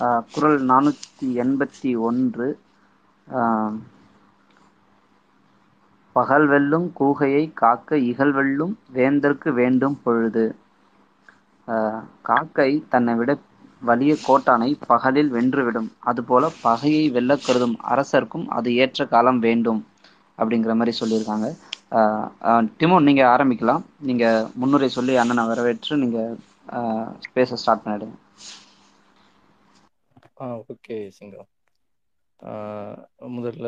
குரல் 0.00 0.26
குறள் 0.34 0.58
நானூற்றி 0.70 1.26
எண்பத்தி 1.42 1.90
ஒன்று. 2.08 2.48
பகல் 6.16 6.46
வெல்லும் 6.52 6.86
கூகையை 6.98 7.42
காக்க 7.60 7.98
இகழ் 8.10 8.32
வெல்லும் 8.38 8.74
வேந்தற்கு 8.96 9.48
வேண்டும் 9.60 9.96
பொழுது. 10.04 10.44
காக்கை 12.28 12.70
தன்னை 12.92 13.14
விட 13.18 13.30
வலிய 13.82 14.12
கோட்டானை 14.26 14.70
பகலில் 14.90 15.30
வென்றுவிடும். 15.36 15.90
அதுபோல 16.10 16.50
பகையை 16.66 17.04
வெல்லக் 17.16 17.44
கருதும் 17.46 17.76
அரசர்க்கும் 17.92 18.46
அது 18.56 18.68
ஏற்ற 18.84 19.06
காலம் 19.14 19.40
வேண்டும் 19.46 19.80
அப்படிங்கிற 20.38 20.74
மாதிரி 20.80 20.94
சொல்லியிருக்காங்க. 21.00 21.48
டிமோன் 22.80 23.06
நீங்கள் 23.08 23.30
ஆரம்பிக்கலாம். 23.34 23.84
நீங்கள் 24.08 24.48
முன்னுரை 24.60 24.88
சொல்லி 24.98 25.14
அண்ணனை 25.22 25.44
வரவேற்று 25.52 26.02
நீங்கள் 26.04 26.36
பேச 27.36 27.56
ஸ்டார்ட் 27.62 27.84
பண்ணிடுங்க. 27.84 28.16
ஆ 30.40 30.46
ஓகே 30.64 31.08
சிங்கம். 31.08 31.48
ஆ, 32.40 32.50
முதல்ல 33.28 33.66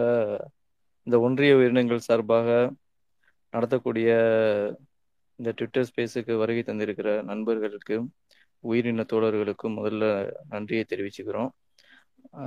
இந்த 1.06 1.20
ஒன்றிய 1.20 1.56
உயிரினங்கள் 1.56 1.98
சார்பாக 1.98 2.48
நடத்தக்கூடிய 3.52 4.08
இந்த 5.38 5.50
ட்விட்டர் 5.50 5.88
ஸ்பேஸுக்கு 5.88 6.36
வருகை 6.36 6.62
தந்திருக்கிற 6.62 7.22
நண்பர்களுக்கு 7.22 7.96
உயிரின 8.64 9.04
தோழர்களுக்கும் 9.12 9.76
முதல்ல 9.78 10.04
நன்றியை 10.48 10.84
தெரிவிச்சுக்கிறோம். 10.88 11.50
ஆ, 12.34 12.44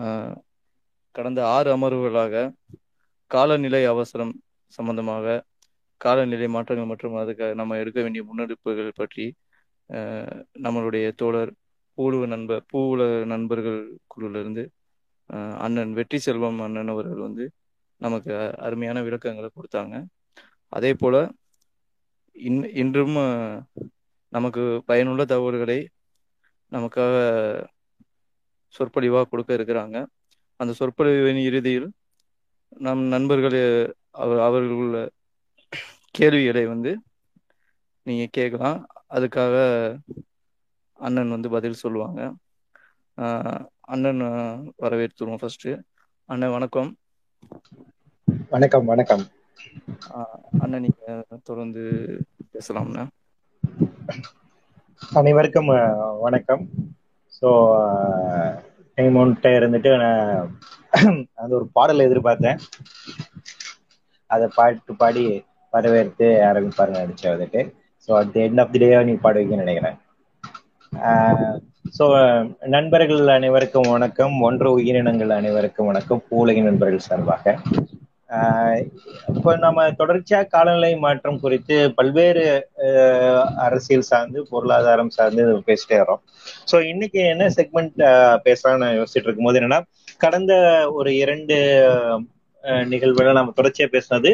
கடந்த 1.16 1.48
ஆறு 1.48 1.78
அமர்வுகளாக 1.78 2.36
காலநிலை 3.32 3.86
அவசரம் 3.86 4.34
சம்பந்தமாக 4.72 5.44
காலநிலை 6.02 6.48
மாற்றங்கள் 6.48 6.86
மற்றும் 6.86 7.16
அதுக்கு 7.16 7.56
நம்ம 7.56 7.78
எடுக்க 7.78 8.02
வேண்டிய 8.02 8.24
முன்னெடுப்புகள் 8.24 8.92
பற்றி 8.96 9.26
நம்மளுடைய 10.64 11.12
தோழர் 11.16 11.52
பூவுலக 11.98 12.26
நண்பர் 12.34 12.64
பூவுல 12.74 13.02
நண்பர்கள் 13.34 13.80
குழுவிலிருந்து 14.14 14.64
அண்ணன் 15.66 15.94
வெற்றி 16.00 16.18
செல்வம் 16.26 16.60
அண்ணன் 16.66 16.92
அவர்கள் 16.94 17.26
வந்து 17.28 17.46
நமக்கு 18.02 18.32
அருமையான 18.66 19.02
விளக்கங்களை 19.06 19.50
கொடுத்தாங்க. 19.52 19.96
அதே 20.74 20.92
போல 21.02 21.16
இன் 22.36 22.60
இன்றும் 22.82 23.18
நமக்கு 24.34 24.64
பயனுள்ள 24.90 25.24
தகவல்களை 25.32 25.80
நமக்காக 26.72 27.16
சொற்பொழிவாக 28.76 29.28
கொடுக்க 29.32 29.52
இருக்கிறாங்க. 29.58 29.98
அந்த 30.60 30.72
சொற்பொழிவின் 30.80 31.42
இறுதியில் 31.50 31.88
நம் 32.86 33.04
நண்பர்கள் 33.14 33.58
அவர் 34.24 34.42
அவர்களுள்ள 34.48 34.98
கேள்விகளை 36.18 36.64
வந்து 36.74 36.92
நீங்கள் 38.08 38.36
கேட்கலாம். 38.38 38.80
அதுக்காக 39.16 39.56
அண்ணன் 41.00 41.30
வந்து 41.30 41.50
பதில் 41.50 41.82
சொல்லுவாங்க. 41.82 42.22
அண்ணன் 43.88 44.22
ஆஹ் 44.28 44.62
வரவேற்றுருவோம் 44.84 45.38
ஃபர்ஸ்ட் 45.38 45.68
அண்ணன் 46.30 46.52
வணக்கம். 46.52 46.92
வணக்கம் 48.50 48.86
வணக்கம். 48.86 49.24
அண்ணன் 50.60 50.82
நீங்க 50.82 51.04
தொடர்ந்து 51.44 51.84
பேசலாம்ண்ணா 52.54 53.04
அனைவருக்கும் 55.02 55.70
வணக்கம். 56.20 56.64
ஸோ 57.34 57.50
டைம் 58.98 59.16
ஒன்ட்ட 59.16 59.50
இருந்துட்டு 59.58 59.92
நான் 59.98 60.52
அந்த 61.36 61.52
ஒரு 61.56 61.68
பாடல் 61.74 62.06
எதிர்பார்த்தேன். 62.08 62.60
அதை 64.30 64.48
பாட்டு 64.56 64.96
பாடி 64.96 65.24
வரவேற்று 65.74 66.28
ஆரம்பிப்பாருங்க 66.50 67.04
அடிச்சு 67.04 67.28
வந்துட்டு 67.34 67.62
so 68.08 68.12
at 68.20 68.38
end 68.44 68.62
of 68.62 68.72
the 68.72 68.80
day 68.80 68.90
நீ 69.04 69.16
பாடுவீங்கன்னு 69.24 69.66
நினைக்கிறேன். 69.66 69.98
ஸோ 71.94 72.06
நண்பர்கள் 72.74 73.34
அனைவருக்கும் 73.34 73.90
வணக்கம். 73.90 74.36
ஒன்று 74.42 74.68
உயிரினங்கள் 74.76 75.32
அனைவருக்கும் 75.38 75.88
வணக்கம். 75.88 76.22
பூலகி 76.28 76.62
நண்பர்கள் 76.64 77.08
சார்பாக. 77.08 77.54
ஆஹ் 78.36 78.80
இப்போ 79.32 79.52
நம்ம 79.58 79.82
தொடர்ச்சியா 80.00 80.40
காலநிலை 80.48 80.92
மாற்றம் 81.04 81.40
குறித்து 81.40 81.76
பல்வேறு 81.98 82.46
ஆஹ் 82.86 83.36
அரசியல் 83.66 84.08
சார்ந்து 84.10 84.40
பொருளாதாரம் 84.50 85.12
சார்ந்து 85.12 85.44
பேசிட்டே 85.68 85.98
வரோம் 86.02 86.22
ஸோ 86.72 86.78
இன்னைக்கு 86.92 87.20
என்ன 87.34 87.48
செக்மெண்ட் 87.58 88.00
பேசலாம்னு 88.46 88.90
யோசிச்சுட்டு 88.98 89.28
இருக்கும்போது 89.28 89.60
என்னன்னா 89.60 89.80
கடந்த 90.20 90.54
ஒரு 90.96 91.12
இரண்டு 91.24 91.56
நிகழ்வுல 92.90 93.32
நம்ம 93.32 93.54
தொடர்ச்சியா 93.58 93.88
பேசினது. 93.92 94.32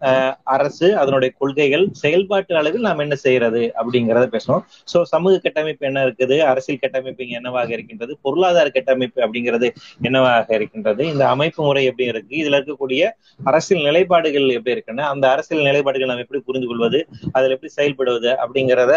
ஆஹ் 0.00 0.34
அரசு 0.54 0.88
அதனுடைய 0.96 1.30
கொள்கைகள் 1.38 1.84
செயல்பாட்டு 2.02 2.56
அளவில் 2.56 2.80
நாம் 2.80 2.98
என்ன 2.98 3.14
செய்யறது 3.16 3.62
அப்படிங்கிறத 3.78 4.26
பேசணும் 4.32 4.62
ஸோ 4.92 5.00
சமூக 5.04 5.38
கட்டமைப்பு 5.38 5.86
என்ன 5.86 6.04
இருக்குது 6.04 6.38
அரசியல் 6.44 6.80
கட்டமைப்பு 6.80 7.28
என்னவாக 7.32 7.72
இருக்கின்றது 7.72 8.18
பொருளாதார 8.22 8.68
கட்டமைப்பு 8.70 9.20
அப்படிங்கிறது 9.22 9.68
என்னவாக 10.00 10.54
இருக்கின்றது 10.54 11.02
இந்த 11.12 11.28
அமைப்பு 11.28 11.60
முறை 11.62 11.84
எப்படி 11.84 12.08
இருக்கு 12.08 12.34
இதுல 12.36 12.58
இருக்கக்கூடிய 12.58 13.02
அரசியல் 13.46 13.84
நிலைப்பாடுகள் 13.84 14.48
எப்படி 14.50 14.70
இருக்குன்னு 14.70 15.04
அந்த 15.04 15.24
அரசியல் 15.30 15.66
நிலைப்பாடுகள் 15.66 16.10
நம்ம 16.10 16.24
எப்படி 16.26 16.42
புரிந்து 16.42 16.66
கொள்வது 16.66 17.00
அதுல 17.32 17.54
எப்படி 17.56 17.72
செயல்படுவது 17.76 18.30
அப்படிங்கிறத 18.42 18.94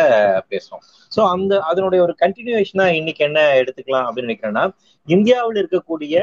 பேசுறோம். 0.52 0.84
ஸோ 1.12 1.22
அந்த 1.34 1.54
அதனுடைய 1.70 2.00
ஒரு 2.04 2.16
கண்டினியூஷனா 2.24 2.88
இன்னைக்கு 2.94 3.24
என்ன 3.26 3.40
எடுத்துக்கலாம் 3.62 4.08
அப்படின்னு 4.08 4.30
நினைக்கிறேன்னா 4.30 4.66
இந்தியாவில் 5.08 5.62
இருக்கக்கூடிய 5.62 6.16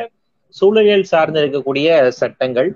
சூழலியல் 0.61 1.11
சார்ந்து 1.13 1.41
இருக்கக்கூடிய 1.43 1.89
சட்டங்கள் 2.21 2.69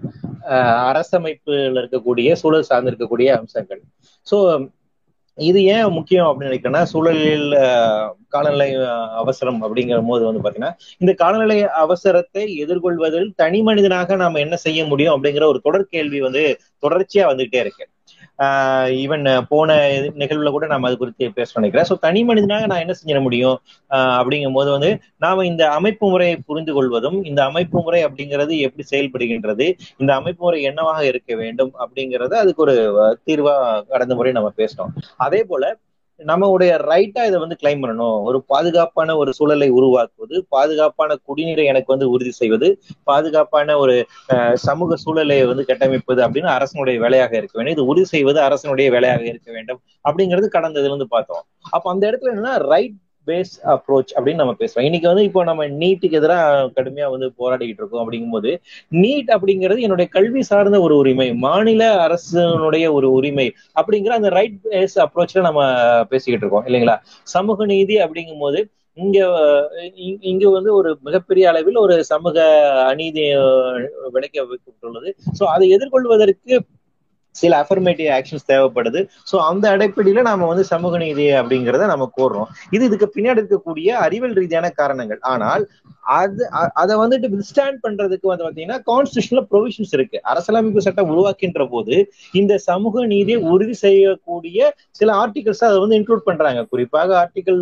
அரசமைப்புல 0.90 1.78
இருக்கக்கூடிய 1.82 2.32
சூழல் 2.42 2.68
சார்ந்து 2.70 2.90
இருக்கக்கூடிய 2.92 3.28
அம்சங்கள். 3.38 3.80
ஸோ 4.26 4.36
இது 5.38 5.60
ஏன் 5.72 5.94
முக்கியம் 5.96 6.28
அப்படின்னு 6.28 6.50
நினைக்கிறேன்னா 6.50 6.82
சூழலில் 6.92 7.48
காலநிலை 8.34 8.68
அவசரம் 9.22 9.58
அப்படிங்கிற 9.66 9.98
போது 10.10 10.22
வந்து 10.28 10.42
பாத்தீங்கன்னா 10.44 10.72
இந்த 11.02 11.12
காலநிலை 11.22 11.58
அவசரத்தை 11.82 12.44
எதிர்கொள்வதில் 12.64 13.28
தனி 13.42 13.60
மனிதனாக 13.68 14.16
நாம 14.22 14.40
என்ன 14.44 14.58
செய்ய 14.66 14.86
முடியும் 14.92 15.14
அப்படிங்கிற 15.16 15.46
ஒரு 15.52 15.60
தொடர் 15.66 15.92
கேள்வி 15.94 16.20
வந்து 16.26 16.44
தொடர்ச்சியா 16.82 17.26
வந்துகிட்டே 17.32 17.60
இருக்கு. 17.64 17.84
ஈவன் 19.02 19.24
போன 19.50 19.68
நிகழ்வுல 20.22 20.50
கூட 20.50 20.66
நம்ம 20.66 20.88
அது 20.88 20.96
குறித்து 20.96 21.26
பேச 21.36 21.60
நினைக்கிறேன். 21.60 21.88
ஸோ 21.90 21.94
தனி 22.04 22.20
மனிதனாக 22.24 22.66
நான் 22.72 22.82
என்ன 22.84 22.94
செஞ்சிட 22.98 23.20
முடியும்? 23.26 23.56
அப்படிங்கும் 24.18 24.56
போது 24.58 24.70
வந்து 24.76 24.90
நாம 25.24 25.44
இந்த 25.50 25.64
அமைப்பு 25.78 26.06
முறையை 26.12 26.36
புரிந்து 26.48 26.72
கொள்வதும் 26.74 27.18
இந்த 27.30 27.40
அமைப்பு 27.50 27.78
முறை 27.86 28.00
அப்படிங்கிறது 28.08 28.54
எப்படி 28.68 28.84
செயல்படுகின்றது 28.92 29.66
இந்த 30.02 30.10
அமைப்பு 30.20 30.42
முறை 30.46 30.60
என்னவாக 30.70 31.02
இருக்க 31.12 31.34
வேண்டும் 31.36 31.72
அப்படிங்கிறத 31.82 32.36
அதுக்கு 32.42 32.64
ஒரு 32.66 32.76
தீர்வா 33.28 33.56
கடந்த 33.92 34.14
முறை 34.14 34.32
நம்ம 34.32 34.52
பேசணும் 34.58 34.92
அதே 35.26 35.42
போல 35.44 35.64
நம்மளுடைய 36.20 36.72
ரைட்டா 36.90 37.22
இதை 37.28 37.38
வந்து 37.42 37.56
கிளைம் 37.62 37.80
பண்ணணும். 37.82 38.18
ஒரு 38.28 38.38
பாதுகாப்பான 38.52 39.16
ஒரு 39.22 39.30
சூழலை 39.38 39.68
உருவாக்குவது 39.78 40.36
பாதுகாப்பான 40.54 41.16
குடிநீரை 41.28 41.64
எனக்கு 41.72 41.92
வந்து 41.94 42.06
உறுதி 42.10 42.32
செய்வது 42.40 42.68
பாதுகாப்பான 43.10 43.76
ஒரு 43.82 43.96
சமூக 44.66 44.96
சூழலை 45.04 45.38
வந்து 45.50 45.66
கட்டமைப்பது 45.70 46.22
அப்படின்னு 46.26 46.50
அரசனுடைய 46.58 46.98
வேலையாக 47.04 47.36
இருக்க 47.36 47.54
வேண்டும். 47.58 47.76
இது 47.76 47.88
உறுதி 47.92 48.08
செய்வது 48.14 48.40
அரசனுடைய 48.48 48.90
வேலையாக 48.96 49.24
இருக்க 49.32 49.50
வேண்டும். 49.52 49.80
அப்படிங்கிறது 50.08 50.48
கடந்த 50.56 50.80
இதுல 50.80 50.92
இருந்து 50.94 51.08
பார்த்தோம். 51.16 51.44
அப்ப 51.70 51.90
அந்த 51.94 52.04
இடத்துல 52.10 52.32
என்னன்னா 52.34 52.54
ரைட் 52.72 52.96
பேஸ் 53.26 53.52
அப்ரோச் 53.72 54.12
அப்படின்னு 54.16 54.42
நம்ம 54.42 54.54
பேசுறோம். 54.60 54.86
இன்னைக்கு 54.88 55.08
வந்து 55.10 55.24
இப்போ 55.28 55.40
நம்ம 55.44 55.66
நீட்டுக்கு 55.82 56.18
எதிராக 56.20 56.70
கடுமையா 56.76 57.08
வந்து 57.14 57.28
போராடிக்கிட்டு 57.40 57.82
இருக்கோம் 57.82 58.02
அப்படிங்கும்போது 58.04 58.52
நீட் 59.02 59.30
அப்படிங்கிறது 59.36 59.84
என்னுடைய 59.86 60.08
கல்வி 60.16 60.42
சார்ந்த 60.50 60.80
ஒரு 60.80 60.96
உரிமை 60.96 61.28
மாநில 61.46 61.82
அரசனுடைய 62.06 62.86
ஒரு 62.92 63.10
உரிமை 63.12 63.48
அப்படிங்கிற 63.80 64.14
அந்த 64.20 64.30
ரைட் 64.38 64.56
பேஸ் 64.66 64.96
அப்ரோச்ல 65.06 65.46
நம்ம 65.48 65.62
பேசிக்கிட்டு 66.12 66.44
இருக்கோம் 66.46 66.66
இல்லைங்களா? 66.68 66.96
சமூக 67.34 67.66
நீதி 67.74 67.96
அப்படிங்கும் 68.06 68.44
போது 68.46 68.60
இங்க 68.98 69.18
இங்க 70.30 70.44
வந்து 70.50 70.70
ஒரு 70.74 70.90
மிகப்பெரிய 71.02 71.44
அளவில் 71.48 71.78
ஒரு 71.84 71.94
சமூக 72.10 72.36
அநீதி 72.92 73.24
விளக்க 73.34 74.12
விளைக்க 74.14 74.36
வைக்கப்பட்டுள்ளது. 74.50 75.10
சோ 75.38 75.44
அதை 75.54 75.66
எதிர்கொள்வதற்கு 75.76 76.54
சில 77.40 77.52
அஃபர்மேட்டிவ் 77.64 78.10
ஆக்ஷன்ஸ் 78.18 78.48
தேவைப்படுது. 78.52 79.02
ஸோ 79.30 79.38
அந்த 79.50 79.64
அடிப்படையில 79.76 80.24
நாம 80.30 80.46
வந்து 80.52 80.64
சமூக 80.72 80.98
நீதி 81.04 81.26
அப்படிங்கிறத 81.40 81.86
நம்ம 81.92 82.08
கோர்றோம். 82.18 82.50
இது 82.76 82.84
இதுக்கு 82.90 83.08
பின்னாடி 83.16 83.40
இருக்கக்கூடிய 83.42 83.88
அறிவியல் 84.06 84.38
ரீதியான 84.40 84.70
காரணங்கள். 84.80 85.20
ஆனால் 85.32 85.64
அது 86.18 86.42
அதை 86.82 86.94
வந்துட்டு 87.02 87.28
வித்ஸ்டாண்ட் 87.32 87.78
பண்றதுக்கு 87.84 88.26
வந்து 88.30 88.44
பாத்தீங்கன்னா 88.46 88.78
கான்ஸ்டியூஷன்ல 88.90 89.42
ப்ரொவிஷன்ஸ் 89.52 89.94
இருக்கு. 89.98 90.18
அரசியலமைப்பு 90.32 90.84
சட்டம் 90.86 91.10
உருவாக்கின்ற 91.14 91.64
போது 91.74 91.94
இந்த 92.40 92.54
சமூக 92.68 93.04
நீதியை 93.14 93.38
உறுதி 93.52 93.76
செய்யக்கூடிய 93.84 94.58
சில 95.00 95.08
ஆர்டிகல்ஸ் 95.22 95.66
அதை 95.68 95.78
வந்து 95.84 95.98
இன்க்ளூட் 96.00 96.28
பண்றாங்க. 96.30 96.62
குறிப்பாக 96.72 97.10
ஆர்டிகல் 97.22 97.60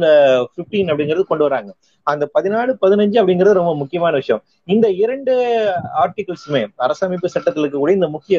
15 0.56 0.85
uh, 0.85 0.93
அப்படிங்கிறது 0.93 1.25
கொண்டு 1.31 1.47
வராங்க. 1.49 1.71
அந்த 2.12 2.25
பதினாலு 2.37 2.73
பதினஞ்சு 2.85 3.19
அப்படிங்கிறது 3.21 3.59
ரொம்ப 3.61 3.73
முக்கியமான 3.83 4.15
விஷயம். 4.23 4.43
இந்த 4.75 4.87
இரண்டு 5.05 5.33
ஆர்டிகிள்ஸுமே 6.03 6.62
அரசமைப்பு 6.87 7.33
சட்டத்தில் 7.35 7.65
இருக்கக்கூடிய 7.65 8.01
இந்த 8.01 8.11
முக்கிய 8.17 8.39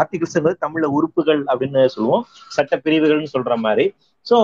ஆர்டிகல்ஸ் 0.00 0.40
தமிழ்ல 0.64 0.90
உறுப்புகள் 0.98 1.42
அப்படின்னு 1.52 1.94
சொல்லுவோம். 1.96 2.26
சட்ட 2.56 2.80
பிரிவுகள்னு 2.86 3.34
சொல்ற 3.36 3.56
மாதிரி. 3.66 3.86
ஸோ 4.26 4.38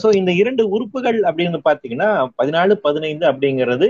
ஸோ 0.00 0.08
இந்த 0.20 0.30
இரண்டு 0.40 0.62
உறுப்புகள் 0.76 1.18
அப்படின்னு 1.28 1.60
பாத்தீங்கன்னா 1.68 2.08
பதினாலு 2.40 2.72
பதினைந்து 2.86 3.24
அப்படிங்கிறது 3.28 3.86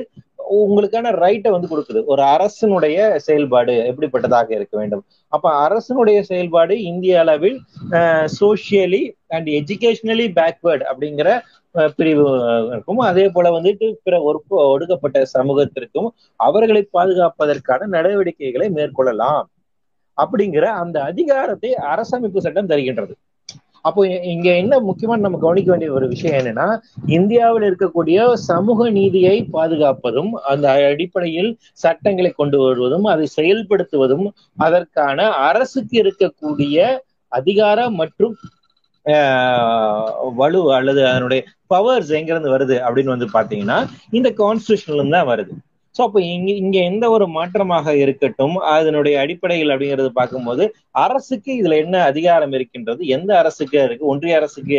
உங்களுக்கான 0.59 1.09
ரைட்டை 1.23 1.51
வந்து 1.55 1.71
கொடுக்குது. 1.71 2.01
ஒரு 2.13 2.23
அரசனுடைய 2.35 2.99
செயல்பாடு 3.25 3.75
எப்படிப்பட்டதாக 3.91 4.49
இருக்க 4.59 4.75
வேண்டும்? 4.81 5.03
அப்ப 5.35 5.47
அரசனுடைய 5.65 6.19
செயல்பாடு 6.31 6.75
இந்திய 6.91 7.19
அளவில் 7.25 7.59
சோசியலி 8.39 9.03
அண்ட் 9.37 9.49
எஜுகேஷனலி 9.59 10.27
பேக்வேர்டு 10.39 10.87
அப்படிங்கிற 10.91 11.31
பிரிவு 11.95 12.25
இருக்கும். 12.73 13.01
அதே 13.09 13.25
போல 13.35 13.49
வந்துட்டு 13.57 13.87
பிற 14.05 14.15
ஒரு 14.29 14.39
ஒடுக்கப்பட்ட 14.73 15.19
சமூகத்திற்கும் 15.35 16.09
அவர்களை 16.41 16.83
பாதுகாப்பதற்கான 16.97 17.89
நடவடிக்கைகளை 17.97 18.69
மேற்கொள்ளலாம். 18.79 19.43
அப்படிங்கிற 20.19 20.65
அந்த 20.83 20.97
அதிகாரத்தை 21.11 21.71
அரசமைப்பு 21.93 22.41
சட்டம் 22.47 22.71
தருகின்றது. 22.71 23.15
அப்போ 23.85 24.01
இங்க 24.33 24.49
என்ன 24.63 24.75
முக்கியமான 24.89 25.23
நம்ம 25.25 25.39
கவனிக்க 25.39 25.69
வேண்டிய 25.71 25.91
ஒரு 25.99 26.07
விஷயம் 26.13 26.37
என்னன்னா 26.41 26.67
இந்தியாவில் 27.19 27.65
இருக்கக்கூடிய 27.69 28.19
சமூக 28.49 28.89
நீதியை 28.99 29.37
பாதுகாப்பதும் 29.55 30.31
அந்த 30.51 30.67
அடிப்படையில் 30.91 31.51
சட்டங்களை 31.85 32.31
கொண்டு 32.33 32.59
வருவதும் 32.63 33.07
அதை 33.13 33.27
செயல்படுத்துவதும் 33.39 34.27
அதற்கான 34.59 35.19
அரசுக்கு 35.49 35.97
இருக்கக்கூடிய 36.03 36.77
அதிகாரம் 37.33 37.95
மற்றும் 37.95 38.35
வலு 40.37 40.75
அல்லது 40.75 41.07
அதனுடைய 41.07 41.41
பவர்ஸ் 41.67 42.13
எங்கிருந்து 42.13 42.55
வருது 42.57 42.77
அப்படின்னு 42.87 43.15
வந்து 43.17 43.29
பாத்தீங்கன்னா 43.35 43.79
இந்த 44.11 44.29
கான்ஸ்டியூஷன்ல 44.39 45.11
தான் 45.11 45.27
வருது. 45.27 45.53
சோ 45.97 46.03
அப்ப 46.05 46.19
இங்க 46.29 46.51
இங்க 46.61 46.77
எந்த 46.89 47.05
ஒரு 47.11 47.27
மாற்றமாக 47.35 47.95
இருக்கட்டும் 48.03 48.57
அதனுடைய 48.73 49.15
அடிப்படைகள் 49.23 49.73
அப்படிங்கறது 49.75 50.11
பார்க்கும்போது 50.19 50.65
அரசுக்கு 51.05 51.51
இதுல 51.61 51.77
என்ன 51.83 51.97
அதிகாரம் 52.11 52.53
இருக்கின்றது? 52.57 53.01
எந்த 53.17 53.31
அரசுக்கு 53.41 53.77
இருக்கு? 53.81 54.05
ஒன்றிய 54.13 54.37
அரசுக்கு 54.41 54.77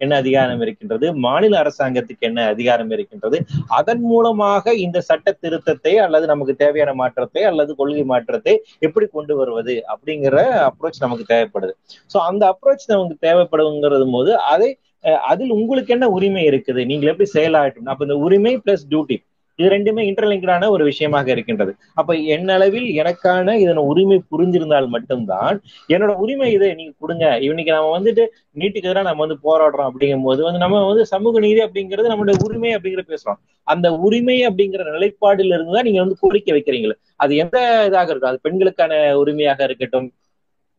என்ன 0.00 0.12
அதிகாரம் 0.22 0.62
இருக்கின்றது? 0.64 1.06
மாநில 1.24 1.56
அரசாங்கத்துக்கு 1.62 2.28
என்ன 2.30 2.44
அதிகாரம் 2.52 2.92
இருக்கின்றது? 2.96 3.38
அதன் 3.78 4.04
மூலமாக 4.10 4.50
இந்த 4.84 5.00
சட்ட 5.08 5.34
திருத்தத்தை 5.42 5.94
அல்லது 6.04 6.26
நமக்கு 6.32 6.54
தேவையான 6.62 6.94
மாற்றத்தை 7.02 7.44
அல்லது 7.50 7.72
கொள்கை 7.80 8.04
மாற்றத்தை 8.12 8.54
எப்படி 8.82 9.08
கொண்டு 9.10 9.34
வருவது 9.40 9.76
அப்படிங்கிற 9.92 10.36
அப்ரோச் 10.68 11.04
நமக்கு 11.04 11.26
தேவைப்படுது. 11.32 11.74
சோ 12.10 12.18
அந்த 12.28 12.42
அப்ரோச் 12.52 12.86
நமக்கு 12.94 13.18
தேவைப்படுங்கிறது 13.26 14.08
போது 14.14 14.32
அதை 14.52 14.70
அஹ், 15.04 15.22
அதில் 15.30 15.52
உங்களுக்கு 15.56 15.92
என்ன 15.94 16.06
உரிமை 16.16 16.42
இருக்குது? 16.48 16.80
நீங்கள் 16.90 17.10
எப்படி 17.12 17.28
செயலாகட்டும் 17.32 17.88
அப்ப 17.92 18.04
இந்த 18.06 18.16
உரிமை 18.26 18.52
பிளஸ் 18.64 18.84
டியூட்டி 18.90 19.16
இது 19.62 19.72
ரெண்டுமே 19.74 20.02
இன்டர்லிங்கடான 20.10 20.68
ஒரு 20.74 20.84
விஷயமாக 20.90 21.28
இருக்கின்றது. 21.34 21.72
அப்ப 22.00 22.14
என்னளவில் 22.36 22.88
எனக்கான 23.00 23.56
இதன் 23.64 23.80
உரிமை 23.90 24.18
புரிஞ்சிருந்தால் 24.32 24.88
மட்டும்தான் 24.94 25.56
என்னோட 25.94 26.12
உரிமை 26.24 26.48
இதை 26.56 26.68
நீங்க 26.80 26.94
கொடுங்க. 27.02 27.26
இன்னைக்கு 27.48 27.72
நம்ம 27.76 27.92
வந்துட்டு 27.98 28.24
நீட்டுக்கு 28.60 28.88
எதிராக 28.90 29.06
நம்ம 29.08 29.22
வந்து 29.26 29.38
போராடுறோம் 29.46 29.88
அப்படிங்கும் 29.90 30.26
போது 30.28 30.40
வந்து 30.48 30.62
நம்ம 30.64 30.80
வந்து 30.90 31.04
சமூக 31.14 31.40
நீதி 31.46 31.60
அப்படிங்கிறது 31.66 32.12
நம்மளுடைய 32.12 32.38
உரிமை 32.46 32.72
அப்படிங்கிற 32.76 33.04
பேசுறோம். 33.12 33.40
அந்த 33.66 33.86
உரிமை 34.06 34.38
அப்படிங்கிற 34.48 34.84
நிலைப்பாடுல 34.96 35.54
இருந்து 35.56 35.76
தான் 35.78 35.88
நீங்க 35.88 36.00
வந்து 36.04 36.20
கோரிக்கை 36.24 36.54
வைக்கிறீங்களே. 36.58 36.96
அது 37.24 37.32
எந்த 37.44 37.58
இதாக 37.90 38.10
இருக்கும் 38.12 38.32
அது 38.32 38.44
பெண்களுக்கான 38.48 38.92
உரிமையாக 39.22 39.62
இருக்கட்டும் 39.70 40.08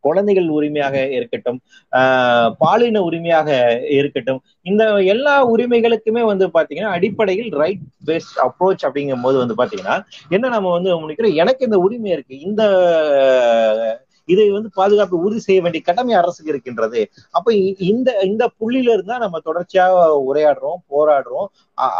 குழந்தைகள் 0.03 0.47
உரிமையாக 0.47 1.09
இருக்கட்டும் 1.09 1.59
ஆஹ் 1.91 2.53
பாலின 2.57 3.01
உரிமையாக 3.01 3.79
இருக்கட்டும் 3.89 4.41
இந்த 4.61 5.01
எல்லா 5.01 5.51
உரிமைகளுக்குமே 5.51 6.21
வந்து 6.21 6.47
பாத்தீங்கன்னா 6.47 6.89
அடிப்படையில் 6.89 7.49
ரைட் 7.49 7.79
பேஸ்ட் 8.05 8.39
அப்ரோச் 8.41 8.85
அப்படிங்கும் 8.87 9.21
போது 9.21 9.37
வந்து 9.37 9.63
பாத்தீங்கன்னா 9.63 10.03
என்ன 10.29 10.49
நம்ம 10.49 10.71
வந்து 10.71 11.09
முடிக்கிறோம் 11.09 11.33
எனக்கு 11.33 11.65
இந்த 11.65 11.77
உரிமை 11.77 12.11
இருக்கு. 12.11 12.39
இந்த 12.39 14.01
இதை 14.25 14.49
வந்து 14.49 14.69
பாதுகாப்பு 14.73 15.19
உறுதி 15.19 15.39
செய்ய 15.39 15.61
வேண்டிய 15.61 15.83
கடமை 15.83 16.13
அரசுக்கு 16.13 16.51
இருக்கின்றது. 16.51 17.09
அப்ப 17.31 17.51
இ- 17.51 17.75
இந்த 17.77 18.19
இந்த 18.23 18.49
புள்ளியில 18.59 18.93
இருந்தா 18.93 19.17
நம்ம 19.17 19.39
தொடர்ச்சியா 19.45 20.21
உரையாடுறோம் 20.27 20.81
போராடுறோம். 20.89 21.45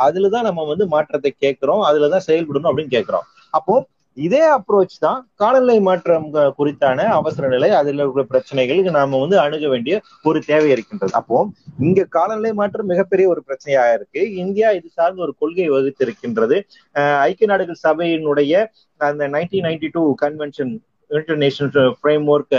அதுலதான் 0.05 0.41
நம்ம 0.41 0.63
வந்து 0.63 0.87
மாற்றத்தை 0.87 1.35
கேட்கிறோம் 1.37 1.83
அதுலதான் 1.83 2.19
செயல்படணும் 2.27 2.71
அப்படின்னு 2.71 2.87
கேட்கிறோம். 2.87 3.23
அப்போ 3.49 3.85
இதே 4.17 4.55
அப்ரோச் 4.55 4.95
தான் 4.99 5.29
காலநிலை 5.35 5.79
மாற்றம் 5.79 6.33
குறித்தான 6.57 7.05
அவசர 7.11 7.47
நிலை 7.47 7.69
அதில் 7.71 8.01
உள்ள 8.01 8.25
பிரச்சனைகளுக்கு 8.29 8.89
நாம 8.89 9.19
வந்து 9.19 9.39
அணுக 9.39 9.67
வேண்டிய 9.67 9.95
ஒரு 10.23 10.39
தேவை 10.45 10.69
இருக்கின்றது. 10.69 11.13
அப்போ 11.13 11.37
இங்க 11.79 12.03
காலநிலை 12.09 12.53
மாற்றம் 12.53 12.85
மிகப்பெரிய 12.85 13.29
ஒரு 13.29 13.43
பிரச்சனையா 13.47 13.93
இருக்கு. 13.93 14.33
இந்தியா 14.35 14.71
இது 14.71 14.89
சார்ந்த 14.89 15.21
ஒரு 15.21 15.35
கொள்கை 15.37 15.69
வகுத்திருக்கின்றது. 15.69 16.59
அஹ் 16.95 17.19
ஐக்கிய 17.19 17.47
நாடுகள் 17.47 17.83
சபையினுடைய 17.87 18.65
அந்த 19.01 19.27
nineteen 19.27 19.65
ninety 19.67 19.89
two 19.91 20.15
convention 20.21 20.73
international 21.17 21.93
framework 22.33 22.55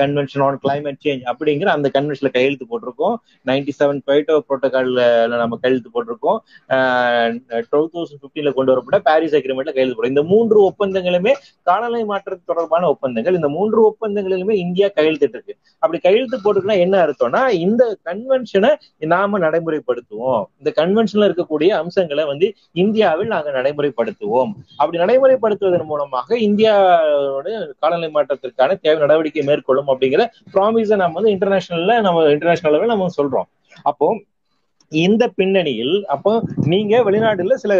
convention 0.00 0.44
on 0.46 0.58
climate 0.64 1.00
change 1.06 1.22
அப்படிங்கிற 1.32 1.68
அந்த 1.76 1.90
கன்வென்ஷன்ல 1.96 2.30
கையெழுத்து 2.36 2.68
போட்டிருக்கோம். 2.70 3.16
நைன்டி 3.50 3.74
செவன் 3.80 4.00
கொய்டோ 4.08 4.36
புரோட்டோகால்ல 4.48 5.02
நம்ம 5.42 5.58
கையெழுத்து 5.62 5.92
போட்டிருக்கோம். 5.96 6.38
டுவெல் 7.70 7.90
தௌசண்ட் 7.94 8.22
பிப்டீன்ல 8.24 8.52
கொண்டு 8.58 8.72
வரப்பட்ட 8.72 9.00
பாரிஸ் 9.08 9.36
அக்ரிமெண்ட்ல 9.40 9.74
கையெழுத்து 9.76 9.98
போடுறோம் 9.98 10.14
இந்த 10.14 10.24
மூன்று 10.32 10.58
ஒப்பந்தங்களுமே 10.68 11.34
காலநிலை 11.70 12.02
மாற்றத்து 12.12 12.44
தொடர்பான 12.52 12.88
ஒப்பந்தங்கள். 12.94 13.38
இந்த 13.40 13.50
மூன்று 13.56 13.80
ஒப்பந்தங்களிலுமே 13.90 14.56
இந்தியா 14.64 14.88
கையெழுத்திட்டு 14.98 15.36
இருக்கு. 15.38 15.56
அப்படி 15.82 16.00
கையெழுத்து 16.06 16.36
போட்டுக்குன்னா 16.44 16.78
என்ன 16.84 16.96
அர்த்தம்னா 17.06 17.42
இந்த 17.66 17.82
கன்வென்ஷனை 18.08 18.70
நாம 19.14 19.38
நடைமுறைப்படுத்துவோம். 19.44 20.42
இந்த 20.60 20.70
கன்வென்ஷன்ல 20.80 21.28
இருக்கக்கூடிய 21.28 21.70
அம்சங்களை 21.82 22.24
வந்து 22.32 22.46
இந்தியாவில் 22.82 23.32
நாங்கள் 23.34 23.56
நடைமுறைப்படுத்துவோம். 23.58 24.52
அப்படி 24.80 24.98
நடைமுறைப்படுத்துவதன் 25.04 25.90
மூலமாக 25.92 26.36
இந்தியாவோட 26.48 27.57
காலநிலை 27.78 28.10
மாற்றத்திற்கான 28.14 28.78
தேவை 28.80 28.98
நடவடிக்கை 28.98 29.42
மேற்கொள்ளும் 29.42 29.86
அப்படிங்கிற 29.86 30.24
ப்ராமிஸை 30.54 30.96
நம்ம 30.96 31.20
வந்து 31.20 31.34
இன்டர்நேஷனல்ல 31.36 32.00
நம்ம 32.00 32.24
இன்டர்நேஷனல் 32.30 32.74
லெவலில் 32.74 32.94
நம்ம 32.94 33.10
சொல்றோம். 33.16 33.48
அப்போ 33.82 34.08
இந்த 34.92 35.24
பின்னணியில் 35.28 36.04
அப்போ 36.06 36.32
நீங்க 36.64 37.10
வெளிநாடுல 37.10 37.54
சில 37.54 37.72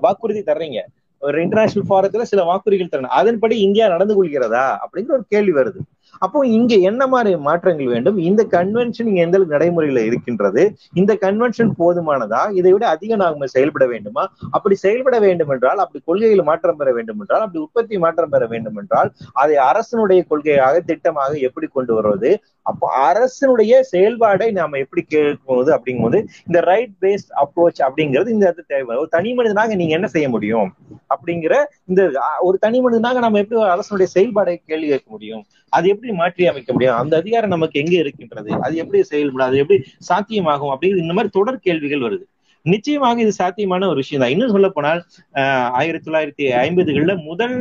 வாக்குறுதி 0.00 0.42
தர்றீங்க. 0.42 0.80
ஒரு 1.22 1.36
இன்டர்நேஷனல் 1.42 1.88
ஃபாரத்துல 1.88 2.22
சில 2.22 2.42
வாக்குறுதிகள் 2.42 2.92
தரணும் 2.92 3.16
அதன்படி 3.20 3.56
இந்தியா 3.60 3.88
நடந்து 3.88 4.14
கொள்கிறதா 4.14 4.64
அப்படிங்கிற 4.84 5.12
ஒரு 5.12 5.26
கேள்வி 5.28 5.52
வருது. 5.52 5.80
அப்போ 6.24 6.38
இங்க 6.56 6.72
என்ன 6.90 7.02
மாதிரி 7.12 7.30
மாற்றங்கள் 7.46 7.92
வேண்டும்? 7.94 8.18
இந்த 8.28 8.42
கன்வென்ஷன் 8.54 9.08
இங்க 9.10 9.20
எந்த 9.26 9.38
நடைமுறையில 9.54 10.02
இருக்கின்றது. 10.08 10.62
இந்த 11.00 11.12
கன்வென்ஷன் 11.24 11.72
போதுமானதா? 11.80 12.42
இதை 12.58 12.72
விட 12.74 12.84
அதிகம் 12.94 13.22
நாம 13.22 13.48
செயல்பட 13.54 13.86
வேண்டுமா? 13.92 14.24
அப்படி 14.56 14.76
செயல்பட 14.84 15.18
வேண்டும் 15.26 15.52
என்றால் 15.54 15.82
அப்படி 15.84 16.00
கொள்கையில் 16.08 16.44
மாற்றம் 16.50 16.80
பெற 16.80 16.90
வேண்டும் 16.98 17.20
என்றால் 17.22 17.44
அப்படி 17.44 17.62
உற்பத்தி 17.66 17.98
மாற்றம் 18.04 18.32
பெற 18.34 18.46
வேண்டும் 18.54 18.78
என்றால் 18.82 19.10
அதை 19.42 19.56
அரசனுடைய 19.70 20.20
கொள்கையாக 20.30 20.82
திட்டமாக 20.90 21.32
எப்படி 21.48 21.68
கொண்டு 21.76 21.92
வருவது? 21.98 22.32
அப்போ 22.70 22.86
அரசனுடைய 23.08 23.72
செயல்பாடை 23.92 24.48
நாம 24.58 24.78
எப்படி 24.84 25.02
கேட்கும்போது 25.14 25.70
அப்படிங்கும்போது 25.76 26.18
இந்த 26.48 26.58
ரைட் 26.70 26.94
பேஸ்ட் 27.04 27.32
அப்ரோச் 27.42 27.80
அப்படிங்கிறது 27.86 28.34
இந்த 28.34 28.44
இடத்துல 28.48 28.68
தேவை 28.74 28.96
ஒரு 29.02 29.10
தனி 29.16 29.30
மனிதனாக 29.38 29.74
நீங்க 29.80 29.94
என்ன 29.98 30.10
செய்ய 30.14 30.28
முடியும்? 30.34 30.68
அப்படிங்கிற 31.14 31.54
இந்த 31.90 32.02
ஒரு 32.48 32.56
தனி 32.66 32.78
மனிதனாக 32.84 33.20
நம்ம 33.24 33.40
எப்படி 33.42 33.60
அரசனுடைய 33.74 34.08
செயல்பாடை 34.16 34.54
கேள்வி 34.70 34.88
கேட்க 34.92 35.08
முடியும்? 35.16 35.42
அது 35.72 35.86
எப்படி 35.94 36.11
மாற்றி 36.12 36.46
அமைக்க 36.46 36.72
முடியும்? 36.72 36.96
அந்த 36.96 37.16
அதிகாரம் 37.16 37.50
நமக்கு 37.50 37.80
எங்க 37.80 37.94
இருக்கின்றது? 37.96 38.50
அது 38.64 38.76
எப்படி 38.76 39.02
செயல்படும் 39.02 39.46
அது 39.46 39.58
எப்படி 39.58 39.78
சாத்தியமாகும் 40.08 40.72
அப்படிங்கிறது 40.74 41.04
இந்த 41.06 41.12
மாதிரி 41.12 41.32
தொடர் 41.32 41.60
கேள்விகள் 41.60 42.04
வருது. 42.06 42.24
நிச்சயமாக 42.66 43.20
இது 43.20 43.32
சாத்தியமான 43.32 43.86
ஒரு 43.86 43.96
விஷயம் 43.96 44.22
தான் 44.22 44.30
இன்னும் 44.30 44.50
சொல்ல 44.50 44.68
போனால் 44.68 45.00
ஆஹ் 45.34 45.70
ஆயிரத்தி 45.70 46.10
தொள்ளாயிரத்தி 46.10 46.44
ஐம்பதுகள்ல 46.64 47.22
முதல் 47.22 47.56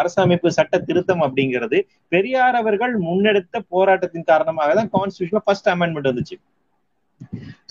அரசமைப்பு 0.00 0.48
சட்ட 0.48 0.78
திருத்தம் 0.78 1.22
அப்படிங்கிறது 1.22 1.78
பெரியார் 2.08 2.54
அவர்கள் 2.54 2.94
முன்னெடுத்த 2.98 3.62
போராட்டத்தின் 3.68 4.24
காரணமாக 4.24 4.74
தான் 4.74 4.92
கான்ஸ்டியூஷன்ல 4.92 5.42
ஃபர்ஸ்ட் 5.44 5.68
அமெண்ட்மெண்ட் 5.68 6.10
வந்துச்சு. 6.10 6.38